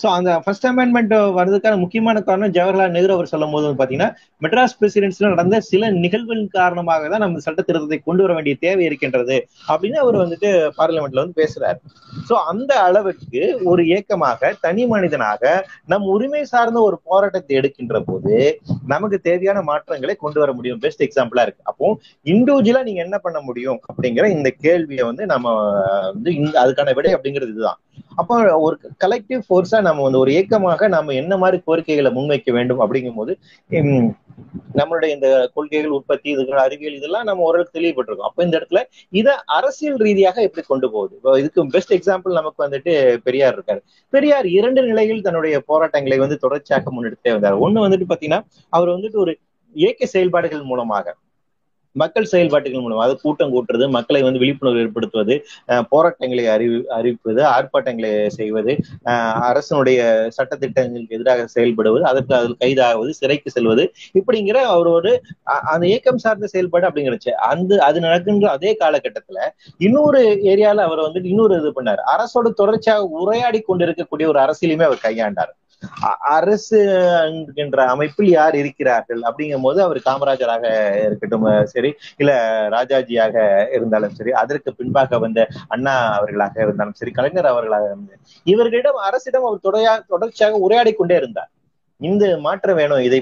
சோ 0.01 0.07
அந்த 0.17 0.31
ஃபர்ஸ்ட் 0.45 0.67
அமெண்ட்மெண்ட் 0.71 1.13
வர்றதுக்கான 1.37 1.77
முக்கியமான 1.83 2.17
காரணம் 2.27 2.55
ஜவஹர்லால் 2.57 2.95
நேரு 2.97 3.15
அவர் 3.15 3.31
சொல்லும் 3.33 3.53
போது 3.55 3.67
பார்த்தீங்கன்னா 3.67 3.85
பாத்தீங்கன்னா 3.87 4.43
மெட்ராஸ் 4.43 4.77
பிரசிடென்சில 4.79 5.29
நடந்த 5.33 5.59
சில 5.69 5.89
நிகழ்வுகளின் 6.03 6.51
காரணமாக 6.57 7.09
தான் 7.13 7.23
நம்ம 7.25 7.41
சட்ட 7.45 7.61
திருத்தத்தை 7.67 7.99
கொண்டு 8.07 8.23
வர 8.23 8.33
வேண்டிய 8.37 8.55
தேவை 8.65 8.83
இருக்கின்றது 8.87 9.37
அப்படின்னு 9.71 9.97
அவர் 10.03 10.17
வந்துட்டு 10.23 10.49
பார்லிமெண்ட்ல 10.79 11.23
வந்து 11.23 11.39
பேசுறாரு. 11.41 11.79
சோ 12.27 12.33
அந்த 12.51 12.71
அளவுக்கு 12.87 13.41
ஒரு 13.71 13.81
இயக்கமாக 13.91 14.51
தனி 14.65 14.83
மனிதனாக 14.93 15.43
நம் 15.93 16.07
உரிமை 16.15 16.43
சார்ந்த 16.53 16.79
ஒரு 16.87 16.99
போராட்டத்தை 17.09 17.55
எடுக்கின்ற 17.61 18.01
போது 18.09 18.35
நமக்கு 18.93 19.19
தேவையான 19.29 19.61
மாற்றங்களை 19.71 20.15
கொண்டு 20.23 20.41
வர 20.43 20.51
முடியும். 20.57 20.81
பெஸ்ட் 20.85 21.05
எக்ஸாம்பிளா 21.07 21.45
இருக்கு. 21.47 21.67
அப்போ 21.71 21.85
இண்டிவிஜுவலா 22.33 22.83
நீங்க 22.89 23.01
என்ன 23.07 23.19
பண்ண 23.25 23.39
முடியும் 23.49 23.79
அப்படிங்கிற 23.89 24.27
இந்த 24.37 24.51
கேள்வியை 24.65 25.05
வந்து 25.11 25.25
நம்ம 25.33 25.55
வந்து 26.11 26.31
அதுக்கான 26.63 26.93
விடை 26.99 27.13
அப்படிங்கிறது 27.17 27.53
இதுதான். 27.55 27.79
அப்போ 28.17 28.35
ஒரு 28.57 28.75
கலெக்டிவ் 29.03 29.41
ஃபோர்ஸா 29.47 29.79
நம்ம 29.87 30.03
வந்து 30.05 30.21
ஒரு 30.23 30.31
இயக்கமாக 30.35 30.87
நாம 30.95 31.13
என்ன 31.13 31.33
மாதிரி 31.37 31.57
கோரிக்கைகளை 31.67 32.11
முன்வைக்க 32.17 32.51
வேண்டும் 32.57 32.81
அப்படிங்கும்போது 32.85 33.15
போது 33.17 33.33
நம்மளுடைய 34.79 35.09
இந்த 35.15 35.27
கொள்கைகள் 35.55 35.95
உற்பத்தி 35.97 36.27
இதுகள் 36.35 36.61
அறிவியல் 36.63 36.97
இதெல்லாம் 36.97 37.27
நம்ம 37.29 37.43
ஓரளவுக்கு 37.47 37.77
தெளிவுபட்டிருக்கோம். 37.77 38.29
அப்போ 38.29 38.41
இந்த 38.43 38.55
இடத்துல 38.59 38.81
இதை 39.11 39.33
அரசியல் 39.57 39.99
ரீதியாக 40.05 40.41
எப்படி 40.47 40.63
கொண்டு 40.67 40.87
போகுது? 40.95 41.13
இப்போ 41.19 41.31
இதுக்கு 41.41 41.65
பெஸ்ட் 41.75 41.93
எக்ஸாம்பிள் 41.97 42.37
நமக்கு 42.39 42.59
வந்துட்டு 42.65 42.93
பெரியார் 43.27 43.55
இருக்காரு. 43.57 43.81
பெரியார் 44.13 44.49
இரண்டு 44.57 44.83
நிலையில் 44.89 45.25
தன்னுடைய 45.27 45.57
போராட்டங்களை 45.71 46.19
வந்து 46.25 46.37
தொடர்ச்சியாக 46.45 46.91
முன்னெடுத்தே 46.95 47.33
வந்தார். 47.37 47.57
ஒண்ணு 47.67 47.85
வந்துட்டு 47.85 48.09
பாத்தீங்கன்னா 48.13 48.41
அவர் 48.73 48.93
வந்துட்டு 48.95 49.19
ஒரு 49.25 49.33
இயக்க 49.75 50.05
செயல்பாடுகள் 50.15 50.69
மூலமாக 50.71 51.15
மக்கள் 52.03 52.29
செயல்பாட்டுகள் 52.31 52.83
மூலம் 52.85 53.01
அதாவது 53.03 53.19
கூட்டம் 53.25 53.53
கூட்டுறது 53.53 53.85
மக்களை 53.97 54.21
வந்து 54.27 54.41
விழிப்புணர்வு 54.43 54.83
ஏற்படுத்துவது 54.83 55.35
போராட்டங்களை 55.93 56.45
அறிவி 56.55 56.79
அறிவிப்பது 56.97 57.41
ஆர்ப்பாட்டங்களை 57.55 58.11
செய்வது 58.39 58.73
அரசனுடைய 59.49 59.99
சட்டத்திட்டங்களுக்கு 60.37 61.17
எதிராக 61.19 61.47
செயல்படுவது 61.55 62.03
அதற்கு 62.11 62.35
அதில் 62.39 62.57
கைதாகுவது 62.63 63.13
சிறைக்கு 63.21 63.51
செல்வது 63.57 63.85
இப்படிங்கிற 64.19 64.57
அவர் 64.73 64.89
ஒரு 64.97 65.11
அந்த 65.71 65.83
இயக்கம் 65.91 66.23
சார்ந்த 66.25 66.47
செயல்பாடு 66.53 66.87
அப்படிங்கிறச்சு. 66.87 67.31
அந்த 67.51 67.71
அது 67.87 67.97
நடக்கின்ற 68.07 68.47
அதே 68.57 68.71
காலகட்டத்துல 68.83 69.39
இன்னொரு 69.87 70.21
ஏரியால 70.53 70.85
அவர் 70.89 71.01
வந்து 71.07 71.29
இன்னொரு 71.33 71.55
இது 71.61 71.71
பண்ணார். 71.77 72.01
அரசோட 72.13 72.51
தொடர்ச்சியாக 72.61 73.09
உரையாடி 73.21 73.61
கொண்டிருக்கக்கூடிய 73.69 74.27
ஒரு 74.33 74.41
அரசியலுமே 74.45 74.85
அவர் 74.89 75.05
கையாண்டார். 75.07 75.53
அரசு 76.31 76.79
என்கின்ற 77.23 77.85
அமைப்பில் 77.87 78.29
யார் 78.29 78.55
இருக்கிறார்கள் 78.55 79.21
அப்படிங்கும் 79.21 79.61
போது 79.61 79.79
அவர் 79.81 79.99
காமராஜராக 79.99 80.63
இருக்கட்டும் 81.05 81.45
சரி 81.65 81.89
இல்ல 82.17 82.31
ராஜாஜியாக 82.69 83.35
இருந்தாலும் 83.71 84.15
சரி 84.15 84.31
அதற்கு 84.41 84.71
பின்பாக 84.73 85.19
வந்த 85.19 85.41
அண்ணா 85.67 85.95
அவர்களாக 86.17 86.61
இருந்தாலும் 86.61 86.93
சரி 86.93 87.11
கலைஞர் 87.11 87.45
அவர்களாக 87.45 87.87
இருந்தார் 87.87 88.21
இவர்களிடம் 88.45 88.99
அரசிடம் 89.07 89.47
அவர் 89.47 89.63
தொடர்ச்சியாக 90.07 90.59
உரையாடி 90.59 90.93
கொண்டே 90.93 91.15
இருந்தார். 91.15 91.51
இந்த 92.01 92.23
மாற்றம் 92.37 92.79
வேணும் 92.79 92.99
இதை 92.99 93.19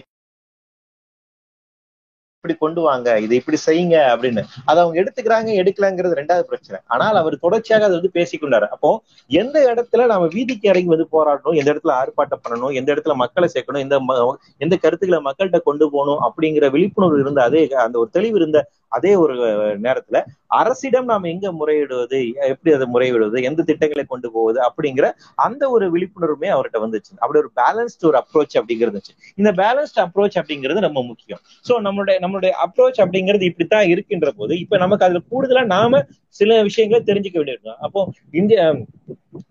இப்படி 2.46 2.64
கொண்டு 2.64 2.82
வாங்க 2.82 3.10
இதை 3.24 3.36
இப்படி 3.40 3.58
செய்யுங்க 3.66 3.96
அப்படின்னு. 4.12 4.42
அதை 4.70 4.78
அவங்க 4.82 4.98
எடுத்துக்கிறாங்க 5.02 5.50
எடுக்கலாங்கிறது 5.62 6.18
ரெண்டாவது 6.20 6.46
பிரச்சனை. 6.52 6.78
ஆனால் 6.94 7.18
அவர் 7.22 7.36
தொடர்ச்சியாக 7.46 7.86
அதை 7.88 7.96
வந்து 8.00 8.12
பேசிக்கொண்டாரு. 8.18 8.68
அப்போ 8.75 8.90
எந்த 9.32 9.56
இடத்துல 9.72 10.06
நம்ம 10.12 10.28
வீதிக்கு 10.36 10.68
இறங்கி 10.72 10.92
வந்து 10.94 11.08
போராடணும் 11.16 11.58
எந்த 11.62 11.70
இடத்துல 11.74 11.94
ஆர்ப்பாட்டம் 12.02 12.44
பண்ணணும் 12.44 12.75
எந்த 12.80 12.90
இடத்துல 12.96 13.16
மக்களை 13.24 13.50
சேர்க்கணும் 13.56 13.84
எந்த 13.86 13.98
எந்த 14.62 14.75
கருத்துக்களை 14.84 15.22
மக்கள்கிட்ட 15.30 15.62
கொண்டு 15.70 15.88
போகணும் 15.96 16.22
அப்படிங்கிற 16.28 16.68
விழிப்புணர்வு 16.75 17.24
இருந்த 17.24 17.42
அதே 17.50 17.64
அந்த 17.86 17.98
ஒரு 18.04 18.12
தெளிவு 18.18 18.38
இருந்த 18.42 18.62
அதே 18.98 19.12
ஒரு 19.24 19.36
நேரத்துல 19.86 20.18
அரசிடம் 20.60 21.10
நாம் 21.12 21.32
எங்க 21.32 21.48
முறையிடுவது 21.60 22.20
எப்படி 22.52 22.74
அதை 22.75 22.86
முறையிடுவது 22.94 23.38
எந்த 23.50 23.62
திட்டங்களை 23.70 24.04
கொண்டு 24.14 24.28
போவது 24.36 24.60
அப்படிங்கிற 24.68 25.06
அந்த 25.46 25.64
ஒரு 25.75 25.86
விழிப்புணர்வுமே 25.94 26.50
அவர்கிட்ட 26.56 26.80
வந்துச்சு. 26.86 27.12
அப்படி 27.22 27.40
ஒரு 27.44 27.52
பேலன்ஸ்ட் 27.62 28.06
ஒரு 28.10 28.18
அப்ரோச் 28.22 28.58
அப்படிங்கிறது 28.60 29.02
இந்த 29.42 29.52
பேலன்ஸ்ட் 29.62 30.00
அப்ரோச் 30.06 30.38
அப்படிங்கிறது 30.42 30.86
நம்ம 30.88 31.04
முக்கியம். 31.12 31.42
சோ 31.68 31.74
நம்மளுடைய 31.88 32.18
நம்மளுடைய 32.25 32.52
அப்ரோச் 32.66 33.02
அப்படிங்கிறது 33.06 33.50
இப்படித்தான் 33.52 33.90
இருக்கின்ற 33.94 34.30
போது 34.40 34.54
இப்ப 34.64 34.78
நமக்கு 34.86 35.08
அதுல 35.08 35.22
கூடுதலா 35.34 35.64
நாம 35.75 36.04
சில 36.40 36.52
விஷயங்களை 36.68 37.02
தெரிஞ்சுக்க 37.10 37.38
வேண்டியிருக்கோம். 37.40 37.80
அப்போ 37.86 38.00
இந்திய 38.40 38.62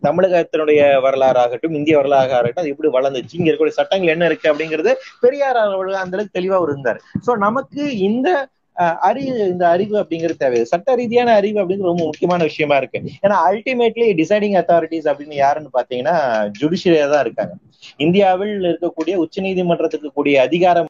தமிழகத்தினுடைய 0.06 0.80
வரலாறு 1.04 1.38
ஆகட்டும் 1.44 1.76
இந்திய 1.78 1.94
வரலாறு 2.00 2.32
ஆகட்டும் 2.38 2.62
அது 2.62 2.72
எப்படி 2.72 2.90
வளர்ந்துச்சு 2.96 3.38
இங்க 3.38 3.48
இருக்கக்கூடிய 3.48 3.76
சட்டங்கள் 3.80 4.14
என்ன 4.14 4.26
இருக்கு 4.30 4.50
அப்படிங்கிறது 4.52 4.92
பெரியார் 5.24 5.60
அவர்கள் 5.64 6.02
அந்த 6.02 6.16
அளவுக்கு 6.16 6.38
தெளிவா 6.38 6.58
இருந்தார். 6.68 7.00
சோ 7.26 7.32
நமக்கு 7.46 7.84
இந்த 8.08 8.28
அறிவு 8.76 9.48
இந்த 9.48 9.68
அறிவு 9.68 10.02
அப்படிங்கிறது 10.02 10.36
தேவை 10.36 10.64
சட்ட 10.64 10.94
ரீதியான 10.94 11.34
அறிவு 11.34 11.60
அப்படிங்கிறது 11.62 11.92
ரொம்ப 11.92 12.04
முக்கியமான 12.04 12.42
விஷயமா 12.42 12.76
இருக்கு. 12.76 13.00
ஏன்னா 13.22 13.36
அல்டிமேட்லி 13.48 14.08
டிசைடிங் 14.20 14.56
அத்தாரிட்டிஸ் 14.60 15.08
அப்படின்னு 15.10 15.34
யாருன்னு 15.34 15.70
பாத்தீங்கன்னா 15.78 16.16
ஜுடிஷியரியா 16.60 17.10
தான் 17.10 17.24
இருக்காங்க. 17.24 17.54
இந்தியாவில் 17.96 18.56
இருக்கக்கூடிய 18.72 19.14
உச்ச 19.14 19.40
நீதிமன்றத்துக்கு 19.40 20.10
கூடிய 20.12 20.42
அதிகாரம் 20.42 20.88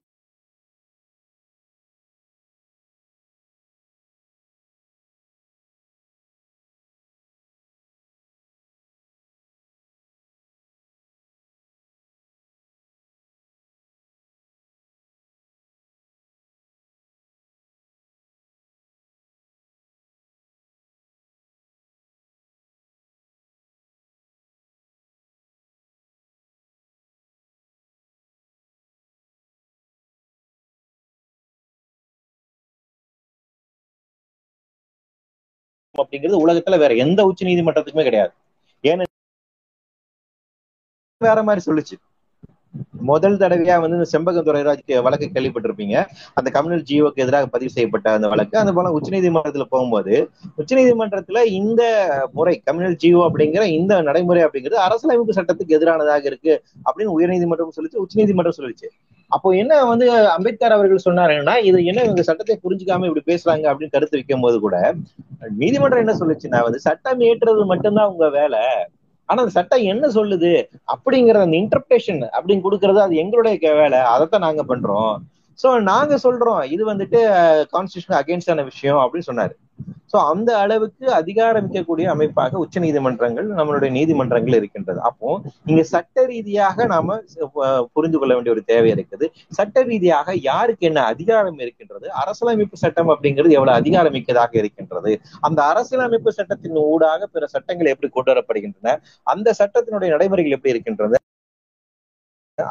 அப்படிங்கிறது 35.98 36.46
உலகத்துல 36.46 36.78
வேற 36.78 36.94
எந்த 36.94 37.24
உச்ச 37.24 37.46
நீதிமன்றத்துக்குமே 37.46 38.02
கிடையாது. 38.02 38.32
ஏன்னு 38.82 39.02
வேற 41.18 41.42
மாதிரி 41.42 41.72
சொல்லுச்சு. 41.72 42.13
முதல் 43.10 43.36
தடவையா 43.40 43.74
வந்து 43.82 43.96
இந்த 43.98 44.06
செம்பகம் 44.12 44.46
துறைராஜ் 44.46 44.92
வழக்கு 45.06 45.26
கேள்விப்பட்டிருப்பீங்க. 45.34 45.96
அந்த 46.38 46.48
கம்யூனல் 46.54 46.84
ஜியோக்கு 46.90 47.22
எதிராக 47.24 47.46
பதிவு 47.54 47.70
செய்யப்பட்ட 47.74 48.12
அந்த 48.16 48.28
வழக்கு. 48.32 48.56
அந்த 48.62 48.72
போல 48.76 48.92
உச்சநீதிமன்றத்துல 48.98 49.66
போகும்போது 49.74 50.14
உச்சநீதிமன்றத்துல 50.60 51.42
இந்த 51.60 51.82
முறை 52.38 52.54
கம்யூனல் 52.70 52.96
ஜியோ 53.04 53.20
அப்படிங்கிற 53.28 53.64
இந்த 53.78 54.00
நடைமுறை 54.08 54.42
அப்படிங்கிறது 54.46 54.84
அரசியலமைப்பு 54.86 55.36
சட்டத்துக்கு 55.38 55.76
எதிரானதாக 55.78 56.24
இருக்கு 56.32 56.54
அப்படின்னு 56.86 57.16
உயர்நீதிமன்றம் 57.18 57.76
சொல்லிச்சு 57.78 58.02
உச்சநீதிமன்றம் 58.04 58.58
சொல்லிச்சு. 58.60 58.88
அப்போ 59.30 59.50
என்ன 59.62 59.72
வந்து 59.92 60.06
அம்பேத்கர் 60.36 60.76
அவர்கள் 60.76 61.06
சொன்னாருன்னா 61.06 61.54
இது 61.68 61.78
என்ன 61.90 62.02
இவங்க 62.06 62.24
சட்டத்தை 62.30 62.56
புரிஞ்சுக்காம 62.64 63.06
இப்படி 63.10 63.24
பேசுறாங்க 63.32 63.64
அப்படின்னு 63.70 63.94
கருத்து 63.96 64.18
வைக்கும் 64.18 64.44
போது 64.46 64.58
கூட 64.66 64.76
நீதிமன்றம் 65.62 66.02
என்ன 66.04 66.16
சொல்லுச்சுன்னா 66.20 66.60
வந்து 66.66 66.80
சட்டம் 66.88 67.24
ஏற்றுறது 67.30 67.64
மட்டும்தான் 67.72 68.12
உங்க 68.12 68.28
வேலை. 68.38 68.62
ஆனா 69.24 69.40
அந்த 69.40 69.52
சட்டம் 69.52 69.88
என்ன 69.92 70.06
சொல்லுது? 70.08 70.52
அப்படிங்கிற 70.94 71.36
அந்த 71.46 71.56
இன்டர்பிரேஷன் 71.62 72.20
அப்படின்னு 72.38 72.64
கொடுக்கறது 72.66 73.00
அது 73.06 73.14
எங்களுடைய 73.16 73.74
வேலை. 73.74 73.98
அதைத்தான் 73.98 74.46
நாங்க 74.46 74.64
பண்றோம். 74.68 75.14
சோ 75.62 75.82
நாங்க 75.82 76.14
சொல்றோம் 76.22 76.64
இது 76.64 76.82
வந்துட்டு 76.92 77.20
கான்ஸ்டியூஷன் 77.72 78.18
அகேன்ஸ்டான 78.20 78.64
விஷயம் 78.64 78.96
அப்படின்னு 78.96 79.30
சொன்னாரு. 79.32 79.54
சோ 80.12 80.18
அந்த 80.32 80.50
அளவுக்கு 80.62 81.06
அதிகாரமிக்கக்கூடிய 81.18 82.06
அமைப்பாக 82.12 82.58
உச்ச 82.64 82.80
நீதிமன்றங்கள் 82.84 83.48
நம்மளுடைய 83.58 83.90
நீதிமன்றங்கள் 83.90 84.56
இருக்கின்றது. 84.58 85.00
அப்போ 85.08 85.28
இங்க 85.70 85.82
சட்ட 85.92 86.26
ரீதியாக 86.32 86.86
நாம 86.92 87.16
புரிந்து 87.94 88.18
கொள்ள 88.18 88.32
வேண்டிய 88.34 88.54
ஒரு 88.56 88.62
தேவை 88.72 88.90
இருக்குது. 88.94 89.28
சட்ட 89.58 89.82
ரீதியாக 89.90 90.36
யாருக்கு 90.50 90.88
என்ன 90.90 91.02
அதிகாரம் 91.12 91.58
இருக்கின்றது? 91.64 92.06
அரசியலமைப்பு 92.22 92.82
சட்டம் 92.84 93.12
அப்படிங்கிறது 93.14 93.58
எவ்வளவு 93.58 93.78
அதிகாரமிக்கதாக 93.80 94.54
இருக்கின்றது? 94.62 95.12
அந்த 95.48 95.60
அரசியலமைப்பு 95.72 96.32
சட்டத்தின் 96.38 96.80
ஊடாக 96.92 97.26
பிற 97.34 97.46
சட்டங்கள் 97.56 97.92
எப்படி 97.94 98.10
கொண்டு 98.18 98.32
வரப்படுகின்றன? 98.34 98.96
அந்த 99.34 99.54
சட்டத்தினுடைய 99.62 100.10
நடைமுறைகள் 100.16 100.56
எப்படி 100.58 100.74
இருக்கின்றது? 100.76 101.16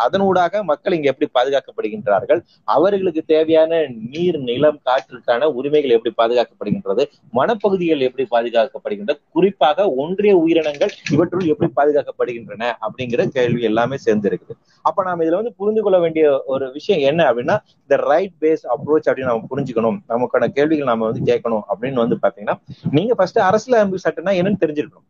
அதனூடாக 0.03 0.61
மக்கள் 0.69 0.95
இங்க 0.97 1.07
எப்படி 1.11 1.27
பாதுகாக்கப்படுகின்றார்கள்? 1.37 2.39
அவர்களுக்கு 2.75 3.21
தேவையான 3.31 3.79
நீர் 4.13 4.37
நிலம் 4.49 4.79
காற்றுக்கான 4.87 5.49
உரிமைகள் 5.59 5.95
எப்படி 5.95 6.13
பாதுகாக்கப்படுகின்றது? 6.21 7.03
வனப்பகுதிகள் 7.37 8.05
எப்படி 8.07 8.25
பாதுகாக்கப்படுகின்றது 8.35 9.19
குறிப்பாக 9.35 9.87
ஒன்றிய 10.03 10.33
உயிரினங்கள் 10.43 10.93
இவற்றுள் 11.15 11.51
எப்படி 11.53 11.69
பாதுகாக்கப்படுகின்றன 11.79 12.71
அப்படிங்கிற 12.85 13.23
கேள்வி 13.37 13.63
எல்லாமே 13.71 13.99
சேர்ந்து 14.05 14.29
இருக்குது 14.31 14.57
அப்ப 14.85 15.03
நாம 15.03 15.23
இதுல 15.25 15.39
வந்து 15.41 15.57
புரிந்து 15.59 15.83
கொள்ள 15.83 15.97
வேண்டிய 16.05 16.25
ஒரு 16.53 16.65
விஷயம் 16.77 17.03
என்ன 17.09 17.21
அப்படின்னா 17.29 17.57
இந்த 17.83 17.97
ரைட் 18.09 18.35
பேஸ் 18.43 18.63
அப்ரோச் 18.73 19.07
அப்படின்னு 19.09 19.31
நம்ம 19.31 19.49
புரிஞ்சுக்கணும். 19.53 19.99
நமக்கான 20.13 20.49
கேள்விகள் 20.57 20.91
நாம 20.91 21.05
வந்து 21.09 21.23
கேட்கணும் 21.31 21.63
அப்படின்னு 21.71 22.03
வந்து 22.03 22.17
பாத்தீங்கன்னா 22.23 22.57
நீங்க 22.97 23.13
ஃபர்ஸ்ட் 23.19 23.39
அரசியலமைப்பு 23.49 24.05
சட்டம்னா 24.05 24.33
என்னன்னு 24.39 24.63
தெரிஞ்சிருக்கணும். 24.63 25.07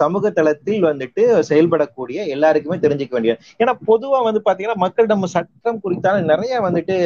சமூக 0.00 0.30
தளத்தில் 0.30 0.86
வந்துட்டு 0.88 1.22
செயல்படக்கூடிய 1.48 2.26
எல்லாருக்குமே 2.34 2.78
தெரிஞ்சுக்க 2.84 3.16
வேண்டிய 3.16 3.34
ஏன்னா 3.62 3.74
பொதுவா 3.90 4.20
வந்து 4.28 4.40
பாத்தீங்கன்னா 4.46 4.82
மக்களிடம் 4.84 5.26
சட்டம் 5.36 5.82
குறித்தான 5.84 6.22
நிறைய 6.32 6.60
வந்துட்டு 6.68 6.96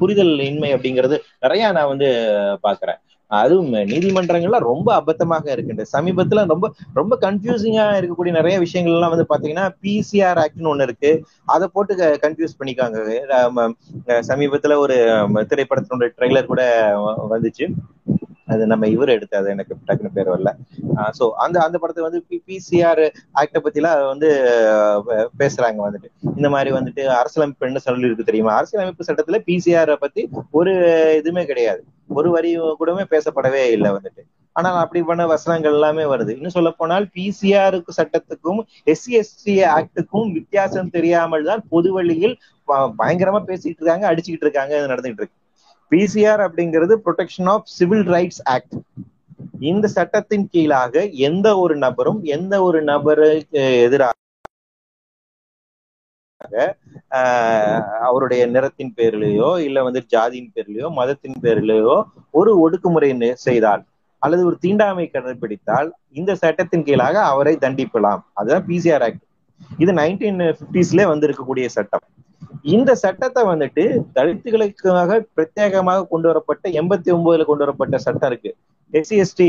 புரிதல் 0.00 0.34
இன்மை 0.48 0.72
அப்படிங்கிறது 0.74 1.18
நிறைய 1.46 1.70
நான் 1.78 1.92
வந்து 1.92 2.10
பாக்குறேன். 2.66 3.00
அதுவும் 3.30 3.72
நீதிமன்றங்கள்ல 3.90 4.58
ரொம்ப 4.70 4.88
அபத்தமாக 5.00 5.44
இருக்குண்டு 5.54 5.84
சமீபத்துல 5.92 6.44
ரொம்ப 6.52 6.68
ரொம்ப 6.98 7.18
கன்ஃபியூசிங்கா 7.20 7.84
இருக்கக்கூடிய 7.98 8.32
நிறைய 8.38 8.56
விஷயங்கள் 8.64 8.96
எல்லாம் 8.96 9.12
வந்து 9.14 9.26
பாத்தீங்கன்னா 9.32 9.66
பிசிஆர் 9.84 10.40
ஆக்ட்னு 10.44 10.72
ஒண்ணு 10.72 10.86
இருக்கு. 10.88 11.12
அதை 11.54 11.68
போட்டு 11.74 12.18
கன்ஃபியூஸ் 12.24 12.58
பண்ணிக்காங்க. 12.60 12.98
சமீபத்துல 14.30 14.76
ஒரு 14.84 14.96
திரைப்படத்தினுடைய 15.52 16.10
ட்ரெய்லர் 16.18 16.50
கூட 16.52 16.64
வந்துச்சு. 17.34 17.66
அது 18.50 18.62
நம்ம 18.72 18.84
இவர் 18.94 19.14
எடுத்தது 19.14 19.48
எனக்கு 19.54 19.74
டக்குனு 19.88 20.10
பேர் 20.16 20.32
வரல. 20.32 20.50
சோ 21.18 21.24
அந்த 21.44 21.56
அந்த 21.66 21.76
படத்தை 21.82 22.02
வந்து 22.06 22.20
பிசிஆர் 22.48 23.02
ஆக்ட 23.40 23.58
பத்தி 23.64 23.80
எல்லாம் 23.80 24.00
வந்து 24.12 24.28
பேசுறாங்க 25.40 25.80
வந்துட்டு. 25.86 26.08
இந்த 26.32 26.48
மாதிரி 26.54 26.72
வந்துட்டு 26.78 27.04
அரசியலமைப்பு 27.20 27.68
என்ன 27.68 27.82
சொல்லி 27.86 28.08
இருக்கு 28.08 28.28
தெரியுமா? 28.30 28.54
அரசியலமைப்பு 28.60 29.08
சட்டத்துல 29.08 29.40
பிசிஆர் 29.48 29.94
பத்தி 30.04 30.24
ஒரு 30.60 30.74
இதுவுமே 31.20 31.44
கிடையாது. 31.50 31.82
ஒரு 32.18 32.28
வரி 32.36 32.50
கூடமே 32.78 33.04
பேசப்படவே 33.12 33.64
இல்லை 33.76 33.90
வந்துட்டு. 33.96 34.22
ஆனால் 34.56 34.78
அப்படி 34.82 35.00
பண்ண 35.08 35.22
வசனங்கள் 35.32 35.76
எல்லாமே 35.76 36.04
வருது. 36.12 36.30
இன்னும் 36.36 36.56
சொல்ல 36.56 36.70
போனால் 36.72 37.04
பிசிஆருக்கு 37.16 37.92
சட்டத்துக்கும் 37.98 38.60
எஸ்சி 38.92 39.12
எஸ்டி 39.20 39.54
ஆக்டுக்கும் 39.76 40.30
வித்தியாசம் 40.38 40.92
தெரியாமல் 40.96 41.48
தான் 41.50 41.62
பொது 41.72 41.90
வழியில் 41.96 42.34
பயங்கரமா 42.98 43.40
பேசிட்டு 43.50 43.80
இருக்காங்க 43.80 44.06
அடிச்சுக்கிட்டு 44.10 44.46
இருக்காங்க 44.46 44.74
நடந்துகிட்டு 44.92 45.22
இருக்கு. 45.22 45.38
பிசிஆர் 45.90 46.42
அப்படிங்கிறது 46.46 46.94
protection 47.04 47.48
of 47.48 47.68
civil 47.70 48.06
rights 48.06 48.42
act 48.46 48.74
இந்த 49.60 49.86
சட்டத்தின் 49.88 50.46
கீழாக 50.48 51.02
எந்த 51.20 51.48
ஒரு 51.58 51.74
நபரும் 51.76 52.20
எந்த 52.28 52.54
ஒரு 52.62 52.78
நபருக்கு 52.82 53.62
எதிராக 53.80 54.16
அவருடைய 58.00 58.42
நிறத்தின் 58.46 58.94
பேரிலேயோ 58.96 59.50
இல்ல 59.60 59.78
வந்து 59.82 60.00
ஜாதியின் 60.10 60.52
பேரிலேயோ 60.54 60.88
மதத்தின் 60.90 61.38
பேரிலேயோ 61.42 61.96
ஒரு 62.30 62.52
ஒடுக்குமுறை 62.60 63.10
செய்தால் 63.40 63.82
அல்லது 64.22 64.42
ஒரு 64.44 64.56
தீண்டாமை 64.60 65.06
கடைபிடித்தால் 65.06 65.88
இந்த 66.12 66.32
சட்டத்தின் 66.34 66.82
கீழாக 66.82 67.16
அவரை 67.24 67.54
தண்டிக்கலாம் 67.56 68.22
அதுதான் 68.34 68.66
பிசிஆர் 68.66 69.04
ஆக்ட் 69.04 69.24
இது 69.82 69.92
நைன்டீன் 70.00 70.40
பிப்டிஸ்ல 70.60 71.06
வந்து 71.12 71.26
இருக்கக்கூடிய 71.28 71.66
சட்டம். 71.76 72.04
இந்த 72.74 72.90
சட்டத்தை 73.02 73.42
வந்துட்டு 73.50 73.82
தலித்துகளுக்காக 74.16 75.20
பிரத்யேகமாக 75.36 76.06
கொண்டு 76.12 76.28
வரப்பட்ட 76.30 76.68
எண்பத்தி 76.80 77.10
ஒன்பதுல 77.16 77.44
கொண்டு 77.50 77.64
வரப்பட்ட 77.64 77.98
சட்டம் 78.06 78.30
இருக்கு. 78.32 78.50
SC 78.92 79.16
ST 79.22 79.46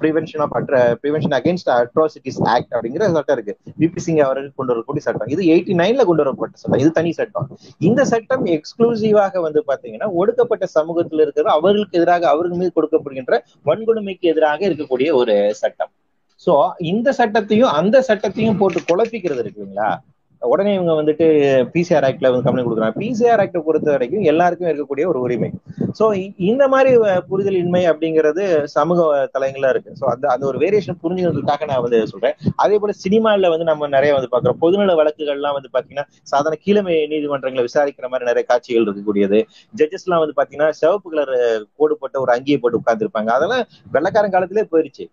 prevention 0.00 0.42
of 0.44 0.54
prevention 1.02 1.34
against 1.38 1.70
atrocities 1.76 2.40
act 2.54 2.72
அப்படிங்கிற 2.74 3.08
சட்டம் 3.16 3.36
இருக்கு. 3.36 3.54
விபி 3.82 4.00
சிங் 4.06 4.20
அவர்கள் 4.26 4.56
கொண்டு 4.58 4.72
வரக்கூடிய 4.72 5.02
சட்டம். 5.06 5.30
இது 5.34 5.42
எயிட்டி 5.52 5.74
நைன்ல 5.82 6.04
கொண்டு 6.08 6.24
வரப்பட்ட 6.24 6.60
சட்டம். 6.62 6.80
இது 6.82 6.90
தனி 6.98 7.12
சட்டம். 7.20 7.46
இந்த 7.90 8.04
சட்டம் 8.12 8.44
எக்ஸ்க்ளூசிவாக 8.56 9.42
வந்து 9.46 9.62
பாத்தீங்கன்னா 9.70 10.08
ஒடுக்கப்பட்ட 10.22 10.66
சமூகத்தில் 10.76 11.24
இருக்கிற 11.26 11.52
அவர்களுக்கு 11.58 11.98
எதிராக 12.00 12.28
அவர்கள் 12.34 12.60
மீது 12.62 12.72
கொடுக்கப்படுகின்ற 12.78 13.38
வன்கொடுமைக்கு 13.70 14.32
எதிராக 14.34 14.60
இருக்கக்கூடிய 14.70 15.10
ஒரு 15.22 15.36
சட்டம். 15.62 15.92
சோ 16.44 16.54
இந்த 16.92 17.08
சட்டத்தையும் 17.20 17.74
அந்த 17.80 17.96
சட்டத்தையும் 18.10 18.60
போட்டு 18.62 18.88
குழப்பிக்கிறது 18.92 19.44
இருக்குங்களா 19.44 19.90
உடனே 20.42 20.70
இவங்க 20.76 20.92
வந்துட்டு 20.98 21.26
பிசிஆர் 21.72 22.04
ஆக்ட்ல 22.08 22.28
வந்து 22.32 22.44
கம்பெனி 22.44 22.62
கொடுக்குறாங்க. 22.66 22.96
பிசிஆர் 23.02 23.40
ஆக்டை 23.42 23.60
பொறுத்த 23.66 23.88
வரைக்கும் 23.94 24.22
எல்லாருக்கும் 24.30 24.68
இருக்கக்கூடிய 24.68 25.04
ஒரு 25.10 25.18
உரிமை. 25.24 25.48
சோ 25.98 26.04
இந்த 26.50 26.64
மாதிரி 26.74 26.90
புரிதல் 27.30 27.58
இன்மை 27.62 27.82
அப்படிங்கிறது 27.90 28.44
சமூக 28.76 29.00
தலைங்களா 29.34 29.72
இருக்கு. 29.74 29.92
சோ 30.00 30.06
அந்த 30.12 30.24
அந்த 30.34 30.46
ஒரு 30.50 30.58
வேரியேஷன் 30.64 31.00
புரிஞ்சுக்கிறதுக்காக 31.02 31.68
நான் 31.72 31.84
வந்து 31.86 32.00
சொல்றேன். 32.12 32.36
அதே 32.64 32.78
போல 32.84 32.94
சினிமால 33.04 33.50
வந்து 33.54 33.68
நம்ம 33.72 33.90
நிறைய 33.96 34.14
வந்து 34.18 34.32
பாக்குறோம் 34.34 34.60
பொதுநல 34.64 34.96
வழக்குகள்லாம் 35.02 35.58
வந்து 35.58 35.72
பாத்தீங்கன்னா 35.76 36.06
சாதாரண 36.32 36.60
கீழமை 36.64 36.96
நீதிமன்றங்களை 37.12 37.66
விசாரிக்கிற 37.68 38.08
மாதிரி 38.14 38.30
நிறைய 38.32 38.46
காட்சிகள் 38.52 38.86
இருக்கக்கூடியது. 38.88 39.40
ஜட்ஜஸ் 39.80 40.08
எல்லாம் 40.08 40.24
வந்து 40.24 40.38
பாத்தீங்கன்னா 40.40 40.72
சிவப்பு 40.82 41.10
கலர் 41.14 41.36
கோடு 41.78 41.96
போட்ட 42.02 42.18
ஒரு 42.26 42.32
அங்கேயே 42.38 42.60
போட்டு 42.64 42.82
உட்கார்ந்துருப்பாங்க. 42.82 43.32
அதெல்லாம் 43.38 43.64
வெள்ளக்காரன் 43.96 44.36
காலத்திலே 44.36 44.68
போயிருச்சு. 44.74 45.06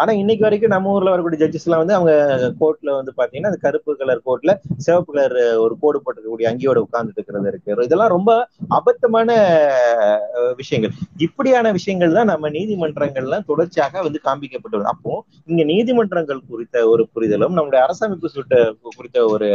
ஆனா 0.00 0.12
இன்னைக்கு 0.20 0.44
வரைக்கும் 0.44 0.72
நம்ம 0.74 0.92
ஊர்ல 0.96 1.12
வரக்கூடிய 1.14 1.38
ஜட்ஜஸ் 1.42 1.66
எல்லாம் 1.66 1.82
வந்து 1.82 1.96
அவங்க 1.96 2.12
கோர்ட்ல 2.60 2.90
வந்து 2.98 3.12
பாத்தீங்கன்னா 3.18 3.50
அந்த 3.52 3.60
கருப்பு 3.64 3.96
கலர் 4.00 4.22
கோர்ட்ல 4.26 4.52
சிவப்பு 4.84 5.10
கலர் 5.12 5.36
ஒரு 5.64 5.74
கோடு 5.82 5.98
போட்டிருக்கக்கூடிய 6.04 6.46
அங்கியோட 6.50 6.78
உட்கார்ந்துட்டு 6.86 7.18
இருக்கிறது 7.20 7.50
இருக்கு. 7.52 7.76
இதெல்லாம் 7.88 8.12
ரொம்ப 8.16 8.30
அபத்தமான 8.78 9.30
விஷயங்கள். 10.60 10.94
இப்படியான 11.26 11.72
விஷயங்கள் 11.78 12.16
தான் 12.18 12.30
நம்ம 12.32 12.50
நீதிமன்றங்கள்ல 12.56 13.38
தொடர்ச்சியாக 13.50 14.02
வந்து 14.06 14.20
காண்பிக்கப்பட்டு 14.26 14.90
அப்போ 14.94 15.12
இங்க 15.50 15.62
நீதிமன்றங்கள் 15.72 16.40
குறித்த 16.52 16.86
ஒரு 16.92 17.04
புரிதலும் 17.14 17.56
நம்முடைய 17.58 17.80
அரசமைப்பு 17.86 18.30
சுட்ட 18.36 18.62
குறித்த 18.98 19.18
ஒரு 19.34 19.50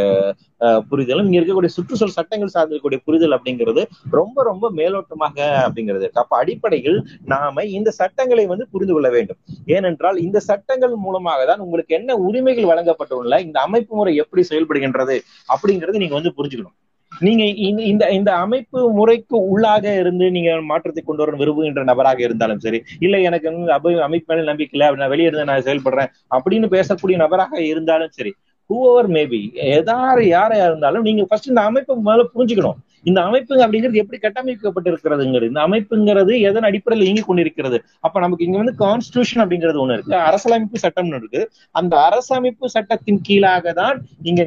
புரிதலும் 0.92 1.28
இங்க 1.28 1.40
இருக்கக்கூடிய 1.40 1.72
சுற்றுச்சூழல் 1.76 2.18
சட்டங்கள் 2.20 2.54
சார்ந்திருக்கக்கூடிய 2.56 3.00
புரிதல் 3.08 3.36
அப்படிங்கிறது 3.38 3.82
ரொம்ப 4.20 4.44
ரொம்ப 4.50 4.66
மேலோட்டமாக 4.80 5.38
அப்படிங்கிறது 5.66 6.04
இருக்கு. 6.06 6.24
அப்ப 6.24 6.38
அடிப்படையில் 6.42 7.00
நாம 7.34 7.64
இந்த 7.78 7.90
சட்டங்களை 8.02 8.46
வந்து 8.54 8.68
புரிந்து 8.74 8.94
கொள்ள 8.94 9.10
வேண்டும். 9.18 9.40
ஏனென்றால் 9.76 10.18
இந்த 10.28 10.37
சட்டங்கள் 10.50 10.94
மூலமாக 11.06 11.46
தான் 11.46 11.64
உங்களுக்கு 11.66 11.96
என்ன 12.00 12.18
உரிமைகள் 12.28 12.70
வழங்கப்பட்டுள்ள 12.72 13.40
இந்த 13.46 13.58
அமைப்பு 13.68 13.94
முறை 14.00 14.14
எப்படி 14.24 14.44
செயல்படுகின்றது 14.52 15.18
அப்படிங்கறது 15.50 16.02
நீங்க 16.04 16.16
வந்து 16.20 16.34
புரிஞ்சுக்கணும். 16.38 16.76
நீங்க 17.12 17.44
இந்த 17.90 18.04
இந்த 18.18 18.32
அமைப்பு 18.46 18.80
முறைக்கு 18.98 19.38
உள்ளாக 19.52 19.94
இருந்து 20.02 20.26
நீங்க 20.36 20.50
மாற்றத்தை 20.72 21.02
கொண்டு 21.04 21.24
வர 21.24 21.38
விரும்புகின்ற 21.42 21.84
நபராக 21.92 22.20
இருந்தாலும் 22.28 22.62
சரி 22.66 22.80
இல்ல 23.06 23.22
எனக்கு 23.28 23.48
வந்து 23.50 24.04
அமைப்பு 24.08 24.30
மேல 24.32 24.46
நம்பிக்கை 24.52 24.76
இல்லை 24.78 24.90
நான் 25.02 25.14
வெளியே 25.14 25.30
இருந்து 25.30 25.50
நான் 25.52 25.66
செயல்படுறேன் 25.70 26.12
அப்படின்னு 26.38 26.70
பேசக்கூடிய 26.76 27.18
நபராக 27.24 27.62
இருந்தாலும் 27.72 28.14
சரி 28.18 28.34
ஹூவர் 28.70 29.10
மேபி 29.16 29.40
எதாரு 29.78 30.24
யாரா 30.28 30.56
இருந்தாலும் 30.70 31.06
நீங்க 31.08 31.24
ஃபர்ஸ்ட் 31.30 31.52
இந்த 31.52 31.62
அமைப்பு 31.70 31.94
முதல்ல 32.08 32.26
புரிஞ்சுக்கணும். 32.36 32.80
இந்த 33.08 33.20
அமைப்பு 33.28 33.54
அப்படிங்கிறது 33.64 34.02
எப்படி 34.04 34.18
கட்டமைக்கப்பட்டிருக்கிறதுங்கிறது 34.24 35.50
இந்த 35.52 35.62
அமைப்புங்கிறது 35.68 36.34
எதன் 36.50 36.68
அடிப்படையில் 36.70 37.06
இயங்கி 37.08 37.24
கொண்டிருக்கிறது 37.28 37.78
அப்ப 38.06 38.20
நமக்கு 38.20 38.46
இங்க 38.48 38.58
வந்து 38.62 38.76
கான்ஸ்டியூஷன் 38.86 39.42
அப்படிங்கிறது 39.44 39.82
ஒண்ணு 39.84 39.96
இருக்கு. 39.98 40.16
அரசியலமைப்பு 40.30 40.84
சட்டம்னு 40.86 41.20
இருக்கு. 41.22 41.42
அந்த 41.76 41.94
அரசமைப்பு 42.08 42.68
சட்டத்தின் 42.76 43.22
கீழாக 43.22 43.74
தான் 43.82 43.98
இங்க 44.24 44.42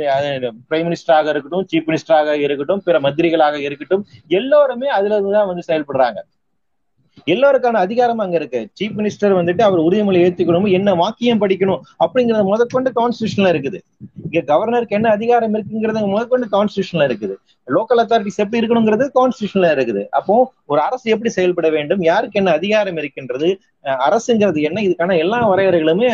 பிரைம் 0.70 0.86
மினிஸ்டராக 0.88 1.28
இருக்கட்டும் 1.34 1.66
சீஃப் 1.72 1.88
மினிஸ்டராக 1.90 2.36
இருக்கட்டும் 2.46 2.82
பிற 2.88 2.98
மந்திரிகளாக 3.00 3.56
இருக்கட்டும் 3.68 4.04
எல்லோருமே 4.40 4.88
அதுல 4.98 5.14
இருந்துதான் 5.16 5.50
வந்து 5.52 5.66
செயல்படுறாங்க. 5.70 6.20
எல்லாருக்கான 7.26 7.80
அதிகாரம் 7.86 8.18
அங்க 8.18 8.36
இருக்கு. 8.36 8.68
சீஃப் 8.80 8.96
மினிஸ்டர் 8.96 9.36
வந்துட்டு 9.38 9.62
அவர் 9.62 9.80
உறுதிமொழி 9.80 10.20
ஏத்துக்கணும் 10.26 10.70
என்ன 10.70 10.94
வாக்கியம் 10.94 11.40
படிக்கணும் 11.40 11.80
அப்படிங்கறது 12.04 12.44
முதற்கொண்டு 12.44 12.92
கான்ஸ்டியூஷன்ல 13.00 13.52
இருக்குது. 13.52 13.80
இங்க 14.24 14.54
கவர்னருக்கு 14.54 14.98
என்ன 14.98 15.10
அதிகாரம் 15.10 15.54
இருக்குங்கிறது 15.54 16.06
முதற்கொண்டு 16.06 16.48
கான்ஸ்டியூஷன்ல 16.52 17.06
இருக்குது. 17.10 17.36
லோக்கல் 17.66 18.00
அத்தாரிட்டிஸ் 18.02 18.42
எப்படி 18.44 18.60
இருக்கணுங்கிறது 18.60 19.06
கான்ஸ்டியூஷன்ல 19.18 19.68
இருக்குது. 19.74 20.08
அப்போ 20.10 20.52
ஒரு 20.66 20.80
அரசு 20.80 21.10
எப்படி 21.10 21.30
செயல்பட 21.30 21.68
வேண்டும்? 21.68 22.02
யாருக்கு 22.02 22.38
என்ன 22.38 22.50
அதிகாரம் 22.50 22.96
இருக்கின்றது? 22.96 23.60
அரசுங்கிறது 24.06 24.60
என்ன? 24.68 24.78
இதுக்கான 24.86 25.16
எல்லா 25.18 25.38
வரையறைகளுமே 25.50 26.08